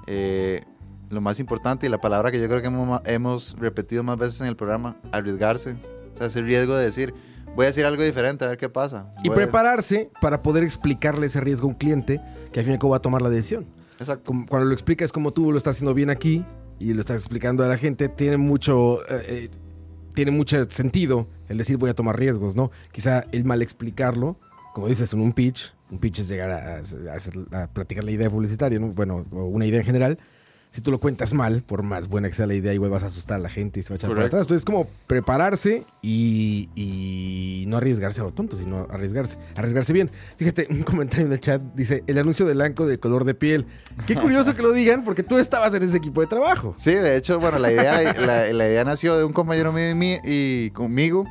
eh, 0.07 0.63
lo 1.09 1.21
más 1.21 1.39
importante 1.39 1.85
y 1.85 1.89
la 1.89 1.99
palabra 2.01 2.31
que 2.31 2.39
yo 2.41 2.47
creo 2.49 2.61
que 2.61 2.67
hemos, 2.67 3.01
hemos 3.05 3.55
repetido 3.59 4.03
más 4.03 4.17
veces 4.17 4.41
en 4.41 4.47
el 4.47 4.55
programa, 4.55 4.97
arriesgarse. 5.11 5.77
O 6.13 6.17
sea, 6.17 6.27
ese 6.27 6.41
riesgo 6.41 6.75
de 6.75 6.85
decir, 6.85 7.13
voy 7.55 7.65
a 7.65 7.67
decir 7.67 7.85
algo 7.85 8.03
diferente, 8.03 8.43
a 8.45 8.49
ver 8.49 8.57
qué 8.57 8.69
pasa. 8.69 9.11
Y 9.23 9.29
a- 9.29 9.33
prepararse 9.33 10.09
para 10.21 10.41
poder 10.41 10.63
explicarle 10.63 11.27
ese 11.27 11.39
riesgo 11.41 11.67
a 11.67 11.69
un 11.69 11.75
cliente 11.75 12.19
que 12.51 12.59
al 12.59 12.65
fin 12.65 12.71
y 12.71 12.73
al 12.75 12.79
cabo 12.79 12.91
va 12.91 12.97
a 12.97 13.01
tomar 13.01 13.21
la 13.21 13.29
decisión. 13.29 13.65
Exacto. 13.99 14.33
Cuando 14.49 14.65
lo 14.67 14.73
explicas 14.73 15.11
como 15.13 15.31
tú 15.31 15.51
lo 15.53 15.57
estás 15.57 15.77
haciendo 15.77 15.93
bien 15.93 16.09
aquí 16.09 16.43
y 16.79 16.93
lo 16.93 16.99
estás 16.99 17.15
explicando 17.17 17.63
a 17.63 17.67
la 17.67 17.77
gente, 17.77 18.09
tiene 18.09 18.35
mucho, 18.37 18.99
eh, 19.09 19.49
eh, 19.49 19.49
tiene 20.15 20.31
mucho 20.31 20.69
sentido 20.71 21.27
el 21.49 21.57
decir 21.57 21.77
voy 21.77 21.89
a 21.89 21.93
tomar 21.93 22.17
riesgos, 22.17 22.55
¿no? 22.55 22.71
Quizá 22.91 23.25
el 23.31 23.45
mal 23.45 23.61
explicarlo, 23.61 24.39
como 24.73 24.87
dices 24.87 25.13
en 25.13 25.21
un 25.21 25.33
pitch, 25.33 25.73
un 25.91 25.99
pitch 25.99 26.19
es 26.19 26.27
llegar 26.27 26.49
a, 26.51 26.77
hacer- 27.13 27.47
a 27.53 27.67
platicar 27.67 28.03
la 28.03 28.11
idea 28.11 28.29
publicitaria, 28.29 28.79
¿no? 28.79 28.87
Bueno, 28.87 29.25
una 29.31 29.65
idea 29.65 29.79
en 29.79 29.85
general. 29.85 30.17
Si 30.75 30.81
tú 30.81 30.91
lo 30.91 30.99
cuentas 30.99 31.33
mal, 31.33 31.61
por 31.61 31.83
más 31.83 32.09
buena 32.09 32.27
que 32.27 32.35
sea 32.35 32.47
la 32.47 32.53
idea, 32.53 32.73
igual 32.73 32.91
vas 32.91 33.03
a 33.03 33.05
asustar 33.05 33.37
a 33.37 33.39
la 33.39 33.47
gente 33.49 33.79
y 33.79 33.83
se 33.83 33.91
va 33.91 33.93
a 33.93 33.95
echar 33.95 34.09
Correcto. 34.09 34.31
para 34.31 34.41
atrás. 34.41 34.41
Entonces, 34.41 34.61
es 34.61 34.65
como 34.65 34.87
prepararse 35.07 35.85
y, 36.01 36.67
y 36.75 37.63
no 37.69 37.77
arriesgarse 37.77 38.19
a 38.19 38.25
lo 38.25 38.33
tonto, 38.33 38.57
sino 38.57 38.85
arriesgarse, 38.89 39.37
arriesgarse 39.55 39.93
bien. 39.93 40.11
Fíjate, 40.35 40.67
un 40.69 40.83
comentario 40.83 41.25
en 41.27 41.31
el 41.31 41.39
chat 41.39 41.61
dice: 41.75 42.03
el 42.07 42.17
anuncio 42.17 42.45
del 42.45 42.57
blanco 42.57 42.85
de 42.87 42.99
color 42.99 43.23
de 43.23 43.35
piel. 43.35 43.65
Qué 44.05 44.15
curioso 44.15 44.53
que 44.53 44.61
lo 44.61 44.73
digan, 44.73 45.05
porque 45.05 45.23
tú 45.23 45.37
estabas 45.37 45.73
en 45.75 45.83
ese 45.83 45.95
equipo 45.95 46.19
de 46.19 46.27
trabajo. 46.27 46.73
Sí, 46.77 46.91
de 46.93 47.15
hecho, 47.15 47.39
bueno, 47.39 47.57
la 47.57 47.71
idea, 47.71 48.13
la, 48.13 48.51
la 48.51 48.67
idea 48.67 48.83
nació 48.83 49.17
de 49.17 49.23
un 49.23 49.31
compañero 49.31 49.71
mío 49.71 49.89
y, 49.89 49.95
mí- 49.95 50.19
y 50.25 50.71
conmigo. 50.71 51.25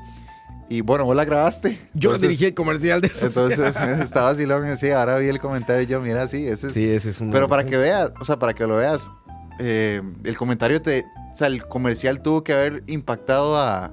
Y 0.70 0.80
bueno, 0.80 1.04
vos 1.04 1.14
la 1.14 1.26
grabaste. 1.26 1.72
Yo 1.92 2.08
Entonces- 2.10 2.22
dirigí 2.22 2.46
el 2.46 2.54
comercial 2.54 3.02
de 3.02 3.08
eso. 3.08 3.26
Entonces 3.26 3.76
estaba 4.00 4.30
así, 4.30 4.46
sí, 4.76 4.90
ahora 4.90 5.18
vi 5.18 5.28
el 5.28 5.38
comentario 5.38 5.82
y 5.82 5.86
yo, 5.86 6.00
mira, 6.00 6.26
sí, 6.26 6.46
ese 6.46 6.68
es 6.68 6.72
sí, 6.74 6.88
ese 6.88 7.10
es 7.10 7.20
un. 7.20 7.30
Pero 7.30 7.46
para 7.48 7.66
que 7.66 7.76
veas, 7.76 8.12
o 8.18 8.24
sea, 8.24 8.38
para 8.38 8.54
que 8.54 8.66
lo 8.66 8.78
veas, 8.78 9.10
eh, 9.58 10.02
el 10.24 10.36
comentario 10.36 10.80
te. 10.82 11.04
O 11.32 11.36
sea, 11.36 11.48
el 11.48 11.66
comercial 11.66 12.22
tuvo 12.22 12.44
que 12.44 12.52
haber 12.52 12.84
impactado 12.86 13.56
a, 13.58 13.90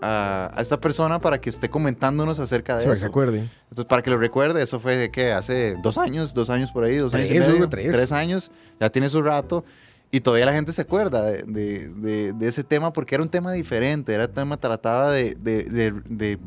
a, 0.00 0.50
a 0.54 0.60
esta 0.62 0.80
persona 0.80 1.18
para 1.18 1.40
que 1.40 1.50
esté 1.50 1.68
comentándonos 1.68 2.38
acerca 2.38 2.74
de 2.76 2.82
Sí, 2.82 2.86
para 2.86 2.94
que 2.94 3.00
se 3.00 3.06
eso. 3.06 3.10
acuerde. 3.10 3.48
Entonces, 3.70 3.84
para 3.86 4.02
que 4.02 4.10
lo 4.10 4.18
recuerde, 4.18 4.62
eso 4.62 4.78
fue 4.78 4.96
de 4.96 5.10
que 5.10 5.32
hace 5.32 5.76
dos 5.82 5.98
años, 5.98 6.34
dos 6.34 6.50
años 6.50 6.70
por 6.70 6.84
ahí, 6.84 6.96
dos 6.96 7.12
años 7.14 7.30
y 7.30 7.34
Tres, 7.34 7.48
medio, 7.48 7.68
tres. 7.68 8.12
años, 8.12 8.50
ya 8.80 8.90
tiene 8.90 9.08
su 9.08 9.22
rato. 9.22 9.64
Y 10.12 10.20
todavía 10.20 10.46
la 10.46 10.52
gente 10.54 10.70
se 10.70 10.82
acuerda 10.82 11.24
de, 11.24 11.42
de- 11.42 11.88
de- 11.88 12.32
de 12.32 12.46
ese 12.48 12.62
tema 12.62 12.92
porque 12.92 13.16
era 13.16 13.22
un 13.24 13.28
tema 13.30 13.50
diferente, 13.50 14.14
era 14.14 14.26
un 14.26 14.32
tema 14.32 14.56
trataba 14.58 15.10
de 15.12 15.36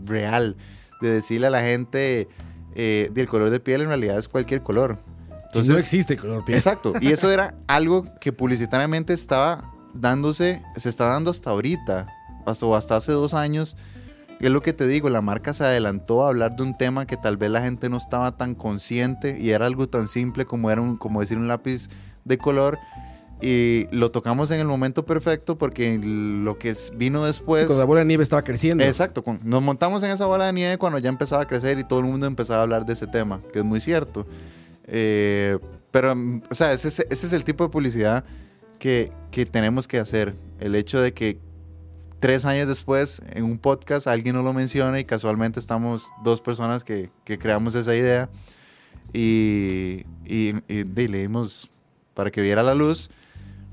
real, 0.05 0.55
de 1.01 1.09
decirle 1.09 1.47
a 1.47 1.49
la 1.49 1.61
gente 1.61 2.29
eh, 2.75 3.09
del 3.11 3.27
color 3.27 3.49
de 3.49 3.59
piel 3.59 3.81
en 3.81 3.87
realidad 3.89 4.17
es 4.17 4.27
cualquier 4.29 4.61
color. 4.63 4.97
Entonces, 5.47 5.73
no 5.73 5.79
existe 5.79 6.15
color 6.17 6.45
piel. 6.45 6.57
Exacto. 6.57 6.93
Y 7.01 7.07
eso 7.07 7.31
era 7.31 7.55
algo 7.67 8.05
que 8.21 8.31
publicitariamente 8.31 9.13
estaba 9.13 9.71
dándose, 9.93 10.61
se 10.75 10.89
está 10.89 11.05
dando 11.05 11.31
hasta 11.31 11.49
ahorita, 11.49 12.07
hasta, 12.45 12.65
o 12.65 12.75
hasta 12.75 12.95
hace 12.95 13.11
dos 13.11 13.33
años. 13.33 13.75
Y 14.39 14.45
es 14.45 14.51
lo 14.51 14.61
que 14.61 14.71
te 14.71 14.85
digo, 14.85 15.09
la 15.09 15.21
marca 15.21 15.53
se 15.53 15.63
adelantó 15.63 16.23
a 16.23 16.29
hablar 16.29 16.55
de 16.55 16.61
un 16.63 16.77
tema 16.77 17.07
que 17.07 17.17
tal 17.17 17.37
vez 17.37 17.49
la 17.49 17.61
gente 17.61 17.89
no 17.89 17.97
estaba 17.97 18.37
tan 18.37 18.53
consciente 18.53 19.39
y 19.39 19.49
era 19.49 19.65
algo 19.65 19.89
tan 19.89 20.07
simple 20.07 20.45
como, 20.45 20.69
era 20.69 20.79
un, 20.79 20.95
como 20.97 21.21
decir 21.21 21.37
un 21.37 21.47
lápiz 21.47 21.87
de 22.23 22.37
color. 22.37 22.77
Y 23.41 23.87
lo 23.91 24.09
tocamos 24.11 24.49
en 24.51 24.59
el 24.59 24.67
momento 24.67 25.05
perfecto 25.05 25.57
porque 25.57 25.99
lo 26.01 26.57
que 26.57 26.75
vino 26.95 27.23
después... 27.25 27.65
cuando 27.65 27.79
la 27.81 27.85
bola 27.85 27.99
de 27.99 28.05
nieve 28.05 28.23
estaba 28.23 28.43
creciendo. 28.43 28.83
Exacto, 28.83 29.23
con- 29.23 29.39
nos 29.43 29.61
montamos 29.61 30.01
en 30.03 30.11
esa 30.11 30.25
bola 30.25 30.45
de 30.45 30.53
nieve 30.53 30.77
cuando 30.77 30.97
ya 30.99 31.09
empezaba 31.09 31.43
a 31.43 31.47
crecer 31.47 31.77
y 31.79 31.83
todo 31.83 31.99
el 31.99 32.05
mundo 32.05 32.25
empezaba 32.25 32.59
a 32.59 32.63
hablar 32.63 32.85
de 32.85 32.93
ese 32.93 33.05
tema, 33.07 33.39
que 33.53 33.59
es 33.59 33.65
muy 33.65 33.79
cierto. 33.79 34.25
Eh, 34.87 35.57
pero, 35.91 36.15
mm, 36.15 36.43
o 36.49 36.53
sea, 36.55 36.71
ese, 36.71 36.87
es- 36.87 36.99
ese 37.09 37.25
es 37.27 37.33
el 37.33 37.43
tipo 37.43 37.63
de 37.63 37.69
publicidad 37.69 38.23
que, 38.79 39.11
que 39.31 39.45
tenemos 39.45 39.87
que 39.87 39.99
hacer. 39.99 40.33
El 40.59 40.75
hecho 40.75 41.01
de 41.01 41.13
que 41.13 41.39
tres 42.19 42.45
años 42.45 42.67
después, 42.67 43.21
en 43.31 43.43
un 43.43 43.59
podcast, 43.59 44.07
alguien 44.07 44.35
no 44.35 44.41
lo 44.43 44.53
menciona 44.53 44.99
y 44.99 45.03
casualmente 45.05 45.59
estamos 45.59 46.05
dos 46.23 46.41
personas 46.41 46.83
que, 46.83 47.09
que 47.23 47.37
creamos 47.37 47.75
esa 47.75 47.95
idea 47.95 48.29
y, 49.13 50.03
y, 50.25 50.53
y, 50.67 50.79
y 50.79 51.07
le 51.07 51.19
dimos 51.19 51.69
para 52.13 52.31
que 52.31 52.41
viera 52.41 52.63
la 52.63 52.73
luz. 52.73 53.09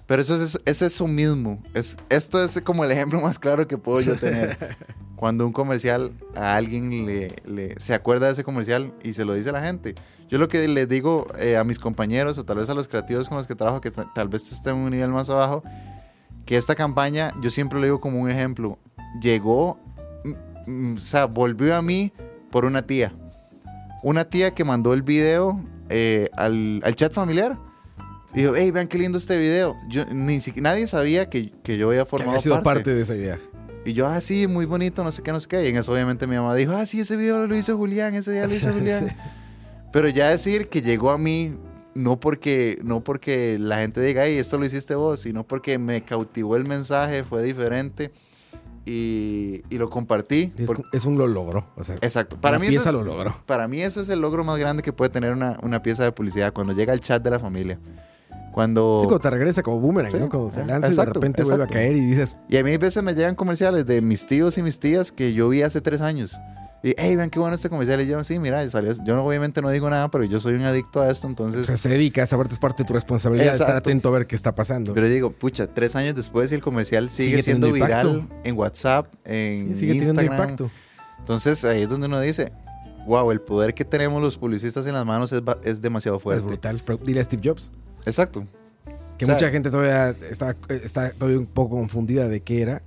Pero 0.07 0.21
eso 0.21 0.35
es, 0.43 0.61
es 0.67 0.83
eso 0.83 1.09
mismo. 1.09 1.63
Es, 1.73 1.97
esto 2.11 2.43
es 2.45 2.61
como 2.63 2.85
el 2.85 2.91
ejemplo 2.93 3.21
más 3.21 3.39
claro 3.39 3.67
que 3.67 3.79
puedo 3.79 4.01
yo 4.03 4.17
tener. 4.17 4.77
Cuando 5.17 5.47
un 5.47 5.53
comercial 5.53 6.13
a 6.35 6.57
alguien 6.57 7.07
le, 7.07 7.35
le- 7.47 7.75
se 7.81 7.95
acuerda 7.95 8.27
de 8.27 8.33
ese 8.33 8.45
comercial 8.45 8.93
y 9.03 9.15
se 9.15 9.25
lo 9.25 9.33
dice 9.33 9.49
a 9.49 9.53
la 9.53 9.63
gente. 9.63 9.95
Yo 10.31 10.39
lo 10.39 10.49
que 10.49 10.67
les 10.67 10.89
digo 10.89 11.27
eh, 11.39 11.57
a 11.57 11.65
mis 11.65 11.79
compañeros 11.79 12.39
o 12.39 12.45
tal 12.45 12.57
vez 12.59 12.69
a 12.71 12.75
los 12.75 12.89
creativos 12.89 13.29
con 13.29 13.39
los 13.39 13.47
que 13.47 13.55
trabajo, 13.55 13.81
que 13.81 13.91
ta- 13.91 14.11
tal 14.15 14.29
vez 14.29 14.51
estén 14.53 14.75
en 14.77 14.81
un 14.83 14.91
nivel 14.91 15.11
más 15.11 15.29
abajo, 15.31 15.63
que 16.47 16.57
esta 16.57 16.75
campaña, 16.75 17.33
yo 17.41 17.51
siempre 17.51 17.79
lo 17.79 17.85
digo 17.85 18.01
como 18.01 18.21
un 18.21 18.31
ejemplo, 18.31 18.79
llegó, 19.21 19.79
mm, 20.67 20.71
mm, 20.71 20.95
o 20.95 20.99
sea, 20.99 21.27
volvió 21.27 21.77
a 21.77 21.83
mí 21.83 22.13
por 22.51 22.65
una 22.65 22.83
tía. 22.83 23.13
Una 24.03 24.25
tía 24.25 24.53
que 24.53 24.65
mandó 24.65 24.93
el 24.93 25.03
video 25.03 25.61
eh, 25.89 26.29
al, 26.35 26.81
al 26.85 26.95
chat 26.95 27.13
familiar. 27.13 27.57
Dijo, 28.35 28.55
hey, 28.57 28.71
vean 28.71 28.89
qué 28.89 28.99
lindo 28.99 29.17
este 29.19 29.39
video. 29.39 29.77
Yo, 29.89 30.05
ni 30.07 30.41
siquiera, 30.41 30.71
nadie 30.71 30.87
sabía 30.87 31.31
que, 31.31 31.53
que 31.63 31.77
yo 31.79 31.89
había 31.91 32.03
Que 32.05 32.11
formado 32.11 32.31
había 32.33 32.43
sido 32.43 32.57
parte. 32.57 32.81
parte 32.81 32.95
de 32.95 33.03
esa 33.03 33.15
idea. 33.15 33.39
Y 33.87 33.93
yo, 33.93 34.07
ah, 34.07 34.21
sí, 34.21 34.47
muy 34.49 34.65
bonito, 34.67 35.05
no 35.05 35.13
sé 35.13 35.23
qué, 35.23 35.31
no 35.33 35.39
sé 35.41 35.47
qué. 35.47 35.65
Y 35.65 35.69
en 35.69 35.77
eso 35.77 35.93
obviamente 35.93 36.27
mi 36.27 36.35
mamá 36.37 36.55
dijo, 36.55 36.73
ah, 36.73 36.85
sí, 36.87 37.01
ese 37.01 37.17
video 37.17 37.47
lo 37.47 37.55
hizo 37.57 37.77
Julián, 37.77 38.15
ese 38.15 38.33
día 38.33 38.47
lo 38.47 38.53
hizo 38.55 38.73
Julián. 38.75 39.09
Sí. 39.09 39.15
Pero 39.95 40.09
ya 40.09 40.29
decir 40.29 40.69
que 40.69 40.83
llegó 40.83 41.11
a 41.11 41.19
mí, 41.19 41.55
no 41.95 42.19
porque, 42.19 42.81
no 42.83 43.05
porque 43.05 43.59
la 43.61 43.79
gente 43.79 44.01
diga, 44.01 44.25
hey, 44.25 44.39
esto 44.39 44.59
lo 44.59 44.65
hiciste 44.67 44.97
vos, 44.97 45.21
sino 45.21 45.47
porque 45.47 45.79
me 45.79 46.03
cautivó 46.03 46.57
el 46.57 46.67
mensaje, 46.67 47.23
fue 47.23 47.45
diferente 47.45 48.11
y, 48.85 49.63
y 49.71 49.79
lo 49.79 49.91
compartí. 49.91 50.53
Es, 50.59 50.69
es 50.93 51.05
un 51.05 51.17
lo 51.17 51.29
logro. 51.29 51.69
O 51.77 51.85
sea, 51.85 51.95
Exacto. 52.01 52.37
Para 52.41 52.59
mí, 52.59 52.67
pieza 52.67 52.91
eso 52.91 52.99
lo 52.99 53.03
es, 53.03 53.07
logró. 53.17 53.37
para 53.47 53.69
mí 53.69 53.83
eso 53.83 54.01
es 54.01 54.09
el 54.09 54.21
logro 54.21 54.43
más 54.43 54.59
grande 54.59 54.83
que 54.83 54.93
puede 54.93 55.11
tener 55.11 55.33
una, 55.33 55.61
una 55.63 55.81
pieza 55.81 56.03
de 56.03 56.11
publicidad, 56.11 56.53
cuando 56.53 56.73
llega 56.73 56.93
al 56.93 56.99
chat 56.99 57.23
de 57.23 57.31
la 57.31 57.39
familia. 57.39 57.79
Cuando... 58.53 58.99
Sí, 59.01 59.07
cuando 59.07 59.21
te 59.21 59.31
regresa 59.31 59.63
como 59.63 59.79
boomerang, 59.79 60.11
Sí, 60.11 60.19
¿no? 60.19 60.29
Cuando 60.29 60.51
se 60.51 60.59
lanza 60.67 60.89
y 60.89 60.91
de 60.91 60.97
exacto, 60.97 61.21
repente 61.21 61.45
vuelve 61.45 61.63
a 61.63 61.67
exacto. 61.67 61.75
caer 61.75 61.95
y 61.95 62.01
dices, 62.05 62.37
Y 62.49 62.57
a 62.57 62.65
mí 62.65 62.73
a 62.75 62.79
veces 62.79 63.01
me 63.05 63.15
llegan 63.15 63.37
comerciales 63.37 63.87
de 63.87 64.03
mis 64.03 64.27
tíos 64.27 64.59
y 64.59 64.63
mis 64.63 64.81
tías 64.81 65.13
que 65.13 65.35
yo 65.35 65.49
vi 65.51 65.63
hace 65.63 65.81
tres 65.81 66.01
años. 66.01 66.41
Y, 66.85 66.95
hey, 66.99 67.17
vean 67.17 67.31
qué 67.31 67.39
bueno 67.39 67.55
este 67.55 67.71
comercial. 67.71 68.01
Y 68.03 68.07
yo, 68.07 68.23
sí, 68.23 68.39
mira, 68.39 68.69
salió. 68.69 68.93
Yo 69.07 69.25
obviamente 69.25 69.63
no 69.63 69.71
digo 69.71 69.89
nada, 69.89 70.11
pero 70.11 70.23
yo 70.25 70.39
soy 70.39 70.53
un 70.55 70.65
adicto 70.65 71.01
a 71.01 71.11
esto, 71.11 71.27
o 71.27 71.31
entonces... 71.31 71.67
sea, 71.67 71.79
se 71.79 71.89
dedica 71.89 72.23
a 72.23 72.27
saberte, 72.27 72.53
es 72.53 72.61
parte 72.61 72.83
de 72.83 72.87
tu 72.87 72.93
responsabilidad 72.93 73.55
estar 73.55 73.75
atento 73.75 74.11
a 74.11 74.13
ver 74.13 74.27
qué 74.27 74.37
está 74.37 74.55
pasando. 74.55 74.93
Pero 74.93 75.09
digo, 75.09 75.31
pucha, 75.31 75.67
tres 75.67 75.97
años 75.97 76.15
después 76.15 76.53
y 76.53 76.57
el 76.57 76.61
comercial 76.63 77.09
sigue, 77.09 77.31
Sigue 77.31 77.43
siendo 77.43 77.69
teniendo 77.69 77.87
viral 77.87 78.09
impacto. 78.19 78.35
en 78.45 78.57
WhatsApp, 78.59 79.15
en 79.25 79.69
Sí, 79.69 79.81
sigue 79.81 79.93
teniendo 79.95 80.21
Instagram. 80.21 80.41
impacto. 80.51 80.71
Entonces 81.21 81.65
ahí 81.65 81.83
es 81.85 81.89
donde 81.89 82.07
uno 82.07 82.21
dice, 82.21 82.53
wow, 83.07 83.31
el 83.31 83.41
poder 83.41 83.73
que 83.73 83.87
tenemos 83.87 84.21
los 84.23 84.37
publicistas 84.37 84.85
en 84.87 84.93
las 84.93 85.07
manos 85.07 85.33
es, 85.33 85.41
es 85.63 85.81
demasiado 85.81 86.19
Es 86.19 86.23
fuerte. 86.23 86.45
brutal. 86.47 86.83
Pero 86.85 86.99
dile 87.03 87.21
a 87.21 87.25
Steve 87.25 87.41
Jobs. 87.49 87.71
Exacto. 88.05 88.47
Que 89.17 89.25
O 89.25 89.27
sea, 89.27 89.37
mucha 89.37 89.49
gente 89.51 89.71
todavía 89.71 90.11
está, 90.29 90.55
está 90.69 91.13
todavía 91.13 91.39
un 91.39 91.47
poco 91.47 91.77
confundida 91.77 92.29
de 92.29 92.43
qué 92.43 92.61
era. 92.61 92.83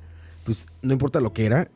Pues 0.46 0.68
no 0.84 0.94
importa 0.94 1.20
lo 1.20 1.34
que 1.34 1.46
era, 1.48 1.68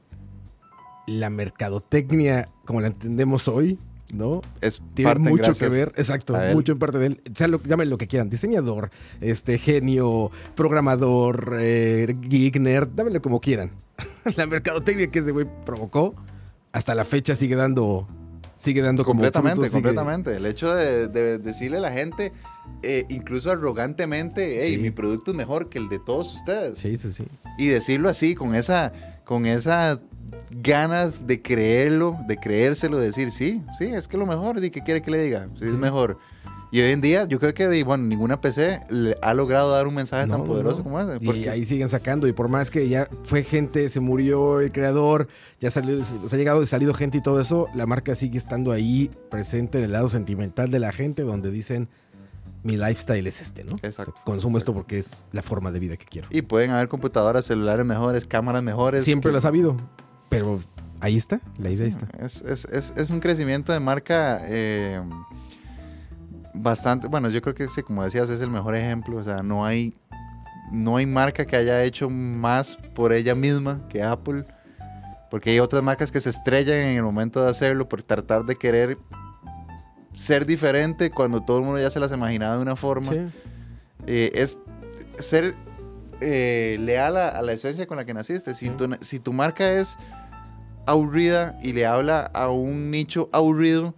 la 1.08 1.30
mercadotecnia, 1.30 2.49
como 2.66 2.82
la 2.82 2.88
entendemos 2.88 3.47
hoy, 3.47 3.78
¿no? 4.14 4.41
Es 4.62 4.82
Tiene 4.93 5.12
parte 5.14 5.30
mucho 5.30 5.54
que 5.54 5.68
ver, 5.70 5.93
exacto, 5.95 6.36
mucho 6.54 6.74
en 6.74 6.80
parte 6.80 6.97
de 6.97 7.06
él. 7.08 7.22
Sea 7.34 7.47
lo, 7.47 7.62
llamen 7.64 7.89
lo 7.89 7.97
que 7.97 8.08
quieran, 8.08 8.30
diseñador, 8.30 8.91
este 9.22 9.58
genio, 9.58 10.32
programador, 10.56 11.58
eh, 11.60 12.16
geek, 12.20 12.60
nerd, 12.60 12.89
dámelo 12.95 13.22
como 13.22 13.39
quieran. 13.39 13.72
la 14.38 14.45
mercadotecnia 14.47 15.08
que 15.08 15.20
ese 15.20 15.32
güey 15.32 15.47
provocó, 15.66 16.16
hasta 16.72 16.95
la 16.95 17.06
fecha 17.06 17.36
sigue 17.36 17.56
dando, 17.56 18.08
sigue 18.58 18.82
dando 18.82 19.04
como 19.04 19.20
Completamente, 19.22 19.56
frutos, 19.56 19.72
sigue- 19.72 19.82
completamente. 19.84 20.36
El 20.36 20.45
hecho 20.45 20.74
de, 20.74 21.08
de 21.08 21.38
decirle 21.38 21.78
a 21.78 21.82
la 21.82 21.91
gente, 21.91 22.32
eh, 22.84 23.06
incluso 23.10 23.52
arrogantemente, 23.52 24.60
hey, 24.64 24.76
Sí. 24.76 24.82
mi 24.82 24.91
producto 24.91 25.32
es 25.32 25.38
mejor 25.38 25.70
que 25.70 25.78
el 25.80 25.89
de 25.89 25.99
todos 25.99 26.36
ustedes. 26.36 26.78
Sí, 26.78 26.97
sí, 26.97 27.12
sí. 27.12 27.26
Y 27.58 27.68
decirlo 27.68 28.10
así, 28.10 28.36
con 28.36 28.56
esa, 28.56 28.91
con 29.26 29.45
esa 29.45 29.99
ganas 30.49 31.27
de 31.27 31.41
creerlo, 31.41 32.17
de 32.27 32.38
creérselo, 32.38 32.97
de 32.99 33.05
decir, 33.07 33.32
sí, 33.32 33.61
sí, 33.77 33.86
es 33.86 34.07
que 34.07 34.17
lo 34.17 34.25
mejor, 34.25 34.63
¿y 34.63 34.69
qué 34.69 34.82
quiere 34.82 35.01
que 35.01 35.11
le 35.11 35.21
diga? 35.23 35.47
Sí, 35.57 35.65
es 35.65 35.71
Sí. 35.71 35.77
mejor. 35.77 36.17
Y 36.73 36.79
hoy 36.79 36.91
en 36.91 37.01
día, 37.01 37.25
yo 37.25 37.38
creo 37.38 37.53
que, 37.53 37.84
bueno, 37.84 38.05
ninguna 38.05 38.39
PC 38.39 38.79
ha 39.21 39.34
logrado 39.34 39.71
dar 39.71 39.88
un 39.88 39.93
mensaje 39.93 40.25
No, 40.25 40.38
tan 40.38 40.45
poderoso 40.45 40.77
no. 40.77 40.84
como 40.86 41.01
ese. 41.01 41.17
Y 41.19 41.25
porque- 41.25 41.49
ahí 41.49 41.65
siguen 41.65 41.89
sacando. 41.89 42.27
Y 42.29 42.32
por 42.32 42.47
más 42.47 42.71
que 42.71 42.88
ya 42.88 43.09
fue 43.25 43.43
gente, 43.43 43.89
se 43.89 43.99
murió 43.99 44.61
el 44.61 44.71
creador, 44.71 45.27
ya 45.59 45.69
salió, 45.69 46.01
se 46.05 46.13
ha 46.34 46.38
llegado 46.39 46.63
y 46.63 46.65
salido 46.65 46.93
gente 46.93 47.17
y 47.17 47.21
todo 47.21 47.41
eso, 47.41 47.67
la 47.75 47.86
marca 47.88 48.15
sigue 48.15 48.38
estando 48.38 48.71
ahí 48.71 49.11
presente 49.29 49.79
en 49.79 49.84
el 49.84 49.91
lado 49.91 50.07
sentimental 50.07 50.71
de 50.71 50.79
la 50.79 50.93
gente, 50.93 51.23
donde 51.23 51.51
dicen 51.51 51.89
mi 52.63 52.77
lifestyle 52.77 53.27
es 53.27 53.41
este, 53.41 53.65
¿no? 53.65 53.73
Exacto, 53.82 54.11
O 54.11 54.15
sea, 54.15 54.23
consumo 54.23 54.57
esto 54.57 54.71
exacto. 54.71 54.73
porque 54.84 54.99
es 54.99 55.25
la 55.34 55.41
forma 55.41 55.71
de 55.73 55.79
vida 55.79 55.97
que 55.97 56.05
quiero. 56.05 56.29
Y 56.32 56.41
pueden 56.43 56.71
haber 56.71 56.88
computadoras, 56.88 57.43
celulares 57.43 57.86
mejores, 57.86 58.27
cámaras 58.27 58.63
mejores. 58.63 59.03
Siempre 59.03 59.32
que- 59.32 59.34
las 59.34 59.43
ha 59.43 59.49
habido, 59.49 59.75
pero 60.32 60.59
ahí 61.01 61.17
está, 61.17 61.41
la 61.59 61.69
isla 61.69 61.86
ahí 61.86 61.91
está. 61.91 62.07
Es, 62.25 62.41
es- 62.41 62.65
es- 62.65 62.93
es 62.95 63.09
un 63.09 63.19
crecimiento 63.19 63.73
de 63.73 63.79
marca 63.82 64.39
eh, 64.45 65.01
bastante. 66.53 67.07
Bueno, 67.07 67.29
yo 67.29 67.41
creo 67.41 67.53
que 67.53 67.67
sí, 67.67 67.82
como 67.84 68.03
decías, 68.03 68.29
es 68.29 68.39
el 68.41 68.49
mejor 68.49 68.75
ejemplo. 68.75 69.17
O 69.17 69.23
sea, 69.23 69.43
no 69.43 69.65
hay, 69.65 69.93
no 70.71 70.97
hay 70.97 71.05
marca 71.05 71.45
que 71.45 71.55
haya 71.57 71.84
hecho 71.84 72.09
más 72.09 72.77
por 72.95 73.13
ella 73.13 73.36
misma 73.36 73.86
que 73.89 74.01
Apple. 74.03 74.43
Porque 75.29 75.49
hay 75.51 75.59
otras 75.59 75.82
marcas 75.84 76.11
que 76.11 76.19
se 76.19 76.29
estrellan 76.29 76.77
en 76.77 76.97
el 76.97 77.03
momento 77.03 77.43
de 77.43 77.49
hacerlo 77.49 77.88
por 77.88 78.01
tratar 78.03 78.43
de 78.45 78.55
querer 78.55 78.97
ser 80.13 80.45
diferente 80.45 81.09
cuando 81.09 81.41
todo 81.41 81.59
el 81.59 81.63
mundo 81.65 81.79
ya 81.79 81.89
se 81.89 81.99
las 81.99 82.11
imaginaba 82.11 82.55
de 82.55 82.61
una 82.61 82.75
forma. 82.75 83.11
Sí. 83.11 83.19
Eh, 84.07 84.32
es 84.34 84.57
ser 85.19 85.55
eh, 86.19 86.77
leal 86.79 87.17
a, 87.17 87.29
a 87.29 87.41
la 87.41 87.53
esencia 87.53 87.88
con 87.88 87.97
la 87.97 88.05
que 88.05 88.13
naciste. 88.13 88.53
Si, 88.53 88.67
Sí. 88.67 88.73
tu, 88.77 88.89
si 89.01 89.19
tu 89.19 89.32
marca 89.34 89.71
es 89.71 89.97
aburrida 90.86 91.57
y 91.61 91.73
le 91.73 91.86
habla 91.86 92.21
a 92.21 92.49
un 92.49 92.91
nicho 92.91 93.29
aburrido, 93.32 93.95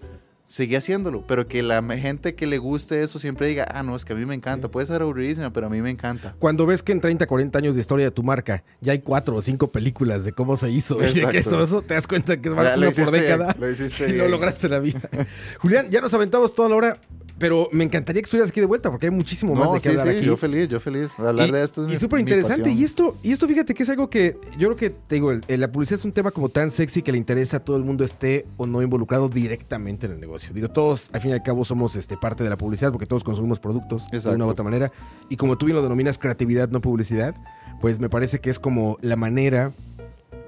sigue 0.47 0.77
haciéndolo. 0.77 1.25
Pero 1.25 1.47
que 1.47 1.63
la 1.63 1.81
gente 1.97 2.36
que 2.36 2.45
le 2.45 2.59
guste 2.59 3.01
eso 3.01 3.17
siempre 3.17 3.47
diga, 3.47 3.65
ah, 3.73 3.81
no, 3.81 3.95
es 3.95 4.05
que 4.05 4.13
a 4.13 4.15
mí 4.15 4.25
me 4.25 4.36
encanta. 4.36 4.69
Puede 4.69 4.86
ser 4.86 5.01
aburridísima, 5.01 5.51
pero 5.51 5.67
a 5.67 5.69
mí 5.69 5.81
me 5.81 5.89
encanta. 5.89 6.36
Cuando 6.38 6.65
ves 6.65 6.84
que 6.84 6.91
en 6.91 7.01
30, 7.01 7.25
40 7.25 7.57
años 7.57 7.75
de 7.75 7.81
historia 7.81 8.05
de 8.05 8.11
tu 8.11 8.23
marca 8.23 8.63
ya 8.79 8.91
hay 8.91 8.99
cuatro 8.99 9.36
o 9.36 9.41
cinco 9.41 9.71
películas 9.71 10.25
de 10.25 10.34
cómo 10.34 10.55
se 10.55 10.69
hizo 10.69 10.99
y 11.01 11.11
que 11.25 11.39
eso, 11.39 11.63
eso, 11.63 11.81
te 11.81 11.95
das 11.95 12.07
cuenta 12.07 12.39
que 12.39 12.49
es 12.49 12.53
una 12.53 12.75
lo 12.75 12.91
por 12.91 13.11
década. 13.11 13.55
lo 13.59 13.69
hiciste 13.71 14.09
y 14.09 14.13
lo 14.13 14.27
lograste 14.27 14.67
en 14.67 14.71
la 14.71 14.79
vida. 14.79 15.01
Julián, 15.59 15.89
ya 15.89 16.01
nos 16.01 16.13
aventamos 16.13 16.53
toda 16.53 16.69
la 16.69 16.75
hora, 16.75 17.01
pero 17.39 17.67
me 17.71 17.84
encantaría 17.84 18.21
que 18.21 18.25
estuvieras 18.25 18.51
aquí 18.51 18.59
de 18.61 18.67
vuelta 18.67 18.89
porque 18.89 19.07
hay 19.07 19.11
muchísimo 19.11 19.55
más 19.55 19.73
de 19.73 19.79
qué 19.81 19.89
hablar 19.89 20.07
sí, 20.07 20.17
aquí. 20.17 20.25
yo 20.25 20.38
feliz, 20.38 20.69
yo 20.69 20.79
feliz. 20.79 21.19
Hablar 21.19 21.49
y, 21.49 21.51
de 21.51 21.63
esto 21.63 21.86
es 21.88 21.93
y 21.93 21.97
súper 21.97 22.19
interesante. 22.19 22.69
Y 22.71 22.84
esto, 22.84 23.17
y 23.23 23.31
esto, 23.31 23.47
fíjate 23.47 23.73
que 23.73 23.84
es 23.84 23.89
algo 23.89 24.09
que 24.09 24.38
yo 24.57 24.67
creo 24.69 24.75
que 24.75 24.89
te 24.91 25.15
digo, 25.15 25.31
el- 25.31 25.43
el- 25.47 25.59
la 25.59 25.71
publicidad 25.71 25.99
es 25.99 26.05
un 26.05 26.11
tema 26.13 26.31
como 26.31 26.49
tan 26.49 26.71
sexy 26.71 27.01
que 27.01 27.11
le 27.11 27.17
interesa 27.17 27.57
a 27.57 27.59
todo 27.59 27.75
el 27.77 27.84
mundo 27.84 28.03
esté 28.05 28.45
o 28.57 28.65
no 28.67 28.81
involucrado 28.81 29.29
directamente 29.29 30.05
en 30.05 30.13
el 30.13 30.19
negocio. 30.19 30.53
Digo, 30.53 30.69
todos 30.69 31.09
al 31.11 31.21
fin 31.21 31.31
y 31.31 31.34
al 31.34 31.43
cabo 31.43 31.65
somos 31.65 31.95
este, 31.95 32.17
parte 32.17 32.43
de 32.43 32.49
la 32.49 32.57
publicidad 32.57 32.91
porque 32.91 33.05
todos 33.07 33.23
consumimos 33.23 33.59
productos 33.59 34.07
de 34.11 34.19
una 34.29 34.45
u 34.45 34.49
otra 34.49 34.63
manera. 34.63 34.91
Y 35.29 35.38
como 35.38 35.57
tú 35.57 35.65
bien 35.65 35.75
lo 35.75 35.81
denominas 35.81 36.17
creatividad, 36.17 36.69
no 36.69 36.81
publicidad, 36.81 37.36
pues 37.81 37.99
me 37.99 38.09
parece 38.09 38.39
que 38.39 38.49
es 38.51 38.59
como 38.59 38.97
la 39.01 39.15
manera 39.15 39.73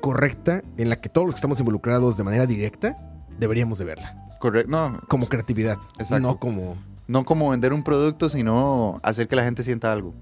correcta 0.01 0.63
en 0.77 0.89
la 0.89 0.97
que 0.97 1.09
todos 1.09 1.25
los 1.25 1.33
que 1.35 1.39
estamos 1.39 1.59
involucrados 1.59 2.15
de 2.17 2.23
manera 2.23 2.45
directa 2.45 2.95
deberíamos 3.39 3.77
de 3.79 3.85
verla. 3.85 4.15
Correcto. 4.39 4.69
No, 4.71 4.99
Como 5.07 5.27
creatividad, 5.27 5.77
Exacto. 5.97 6.19
no 6.19 6.39
como... 6.39 6.75
no 7.07 7.23
como 7.25 7.49
vender 7.49 7.73
un 7.73 7.83
producto, 7.83 8.29
sino 8.29 8.99
hacer 9.03 9.27
que 9.27 9.35
la 9.35 9.43
gente 9.43 9.63
sienta 9.63 9.91
algo. 9.91 10.13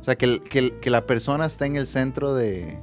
O 0.00 0.04
sea, 0.04 0.16
que, 0.16 0.24
el- 0.26 0.40
que, 0.42 0.78
que 0.78 0.90
la 0.90 1.06
persona 1.06 1.44
esté 1.46 1.66
en 1.66 1.76
el 1.76 1.86
centro 1.86 2.34
de, 2.34 2.78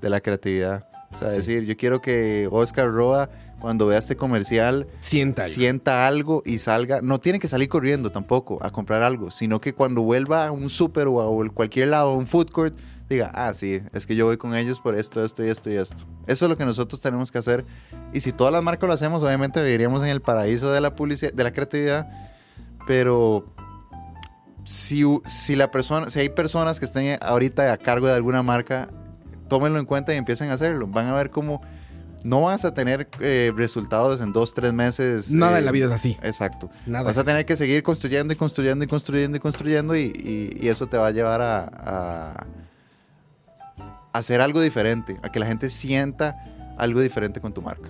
de 0.00 0.10
la 0.10 0.20
creatividad. 0.20 0.86
O 1.12 1.16
sea, 1.16 1.30
Sí. 1.30 1.38
decir, 1.38 1.64
yo 1.64 1.76
quiero 1.76 2.00
que 2.00 2.48
Oscar 2.52 2.88
Roa, 2.92 3.30
cuando 3.60 3.86
vea 3.86 3.98
este 3.98 4.16
comercial, 4.16 4.86
Sienta 5.00 5.42
algo. 5.42 5.54
sienta 5.54 6.06
algo 6.06 6.42
y 6.46 6.58
salga. 6.58 7.00
No 7.02 7.18
tiene 7.18 7.38
que 7.40 7.48
salir 7.48 7.68
corriendo 7.68 8.10
tampoco 8.12 8.58
a 8.62 8.70
comprar 8.70 9.02
algo, 9.02 9.30
sino 9.30 9.60
que 9.60 9.74
cuando 9.74 10.02
vuelva 10.02 10.46
a 10.46 10.52
un 10.52 10.70
súper 10.70 11.08
o 11.08 11.42
a 11.42 11.48
cualquier 11.50 11.88
lado, 11.88 12.10
a 12.10 12.14
un 12.16 12.26
food 12.26 12.50
court, 12.50 12.78
diga, 13.14 13.30
ah, 13.34 13.52
sí, 13.54 13.82
es 13.92 14.06
que 14.06 14.14
yo 14.16 14.26
voy 14.26 14.36
con 14.36 14.54
ellos 14.54 14.80
por 14.80 14.94
esto, 14.94 15.24
esto 15.24 15.44
y 15.44 15.48
esto 15.48 15.68
y 15.70 15.74
esto. 15.76 15.96
Eso 16.26 16.46
es 16.46 16.48
lo 16.48 16.56
que 16.56 16.64
nosotros 16.64 17.00
tenemos 17.00 17.30
que 17.30 17.38
hacer. 17.38 17.64
Y 18.12 18.20
si 18.20 18.32
todas 18.32 18.52
las 18.52 18.62
marcas 18.62 18.86
lo 18.88 18.94
hacemos, 18.94 19.22
obviamente 19.22 19.62
viviríamos 19.62 20.02
en 20.02 20.08
el 20.08 20.20
paraíso 20.22 20.70
de 20.72 20.80
la 20.80 20.94
publicidad, 20.94 21.32
de 21.32 21.42
la 21.44 21.52
creatividad. 21.52 22.08
Pero 22.86 23.52
si, 24.64 25.04
si 25.26 25.56
la 25.56 25.70
persona, 25.70 26.10
si 26.10 26.20
hay 26.20 26.28
personas 26.28 26.78
que 26.78 26.84
estén 26.84 27.18
ahorita 27.20 27.72
a 27.72 27.76
cargo 27.76 28.06
de 28.06 28.14
alguna 28.14 28.42
marca, 28.42 28.88
tómenlo 29.48 29.78
en 29.78 29.86
cuenta 29.86 30.14
y 30.14 30.16
empiecen 30.16 30.50
a 30.50 30.54
hacerlo. 30.54 30.86
Van 30.86 31.06
a 31.06 31.12
ver 31.14 31.30
cómo 31.30 31.60
no 32.22 32.42
vas 32.42 32.64
a 32.66 32.74
tener 32.74 33.08
eh, 33.20 33.50
resultados 33.56 34.20
en 34.20 34.32
dos, 34.32 34.52
tres 34.54 34.72
meses. 34.72 35.32
Nada 35.32 35.56
eh, 35.56 35.60
en 35.60 35.64
la 35.64 35.72
vida 35.72 35.86
es 35.86 35.92
así. 35.92 36.16
Exacto. 36.22 36.70
Nada 36.86 37.04
Vas 37.04 37.16
a 37.16 37.20
así. 37.20 37.26
tener 37.26 37.46
que 37.46 37.56
seguir 37.56 37.82
construyendo 37.82 38.32
y 38.34 38.36
construyendo 38.36 38.84
y 38.84 38.88
construyendo 38.88 39.36
y 39.36 39.40
construyendo 39.40 39.96
y, 39.96 40.02
y- 40.14 40.58
y 40.60 40.68
eso 40.68 40.86
te 40.86 40.96
va 40.98 41.08
a 41.08 41.10
llevar 41.10 41.40
a, 41.40 41.64
a- 41.64 42.46
hacer 44.12 44.40
algo 44.40 44.60
diferente, 44.60 45.18
a 45.22 45.30
que 45.32 45.38
la 45.40 45.46
gente 45.46 45.70
sienta 45.70 46.36
algo 46.78 47.00
diferente 47.00 47.40
con 47.40 47.52
tu 47.52 47.62
marca. 47.62 47.88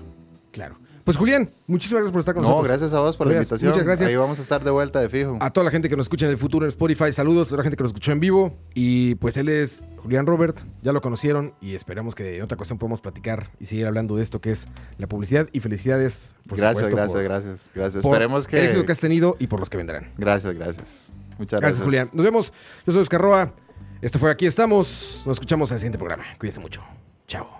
Claro. 0.52 0.78
Pues 1.04 1.16
Julián, 1.16 1.50
muchísimas 1.66 2.02
gracias 2.02 2.12
por 2.12 2.20
estar 2.20 2.34
con 2.34 2.42
No, 2.44 2.50
nosotros. 2.50 2.68
gracias 2.68 2.92
a 2.92 3.00
vos 3.00 3.16
por 3.16 3.26
la 3.26 3.32
invitación. 3.34 3.70
muchas 3.70 3.84
gracias. 3.86 4.10
Ahí 4.10 4.16
vamos 4.16 4.38
a 4.38 4.42
estar 4.42 4.62
de 4.62 4.70
vuelta 4.70 5.00
de 5.00 5.08
fijo. 5.08 5.38
A 5.40 5.50
toda 5.50 5.64
la 5.64 5.70
gente 5.70 5.88
que 5.88 5.96
nos 5.96 6.04
escucha 6.04 6.26
en 6.26 6.32
el 6.32 6.38
futuro 6.38 6.66
en 6.66 6.68
Spotify, 6.68 7.12
saludos. 7.12 7.48
A 7.48 7.50
toda 7.50 7.56
la 7.58 7.62
gente 7.64 7.76
que 7.76 7.82
nos 7.82 7.90
escuchó 7.90 8.12
en 8.12 8.20
vivo. 8.20 8.54
Y 8.74 9.14
pues 9.16 9.36
él 9.38 9.48
es 9.48 9.82
Julián 10.02 10.26
Robert, 10.26 10.58
ya 10.82 10.92
lo 10.92 11.00
conocieron 11.00 11.54
y 11.60 11.74
esperamos 11.74 12.14
que 12.14 12.36
en 12.36 12.42
otra 12.42 12.54
ocasión 12.56 12.78
podamos 12.78 13.00
platicar 13.00 13.48
y 13.58 13.64
seguir 13.64 13.86
hablando 13.86 14.14
de 14.14 14.22
esto 14.22 14.40
que 14.40 14.50
es 14.52 14.68
la 14.98 15.08
publicidad. 15.08 15.48
Y 15.52 15.60
felicidades. 15.60 16.36
por 16.46 16.58
gracias, 16.58 16.88
supuesto, 16.90 16.96
gracias, 16.96 17.12
por- 17.12 17.24
gracias, 17.24 17.70
gracias. 17.74 18.02
por 18.02 18.12
Esperemos 18.14 18.46
El 18.52 18.58
éxito 18.64 18.80
que 18.82 18.86
que... 18.86 18.92
has 18.92 19.00
tenido 19.00 19.36
y 19.40 19.46
por 19.46 19.58
los 19.58 19.70
que 19.70 19.78
vendrán. 19.78 20.06
Gracias, 20.18 20.54
gracias. 20.54 21.12
Muchas 21.38 21.60
Gracias, 21.60 21.80
gracias. 21.80 21.84
Julián. 21.84 22.08
Nos 22.12 22.24
vemos. 22.24 22.52
Yo 22.86 22.92
soy 22.92 23.02
Oscar 23.02 23.20
Roa. 23.22 23.54
Esto 24.02 24.18
fue 24.18 24.30
Aquí 24.30 24.46
Estamos. 24.46 25.22
Nos 25.26 25.36
escuchamos 25.36 25.70
en 25.70 25.74
el 25.74 25.80
siguiente 25.80 25.98
programa. 25.98 26.24
Cuídense 26.38 26.60
mucho. 26.60 26.82
Chao. 27.26 27.59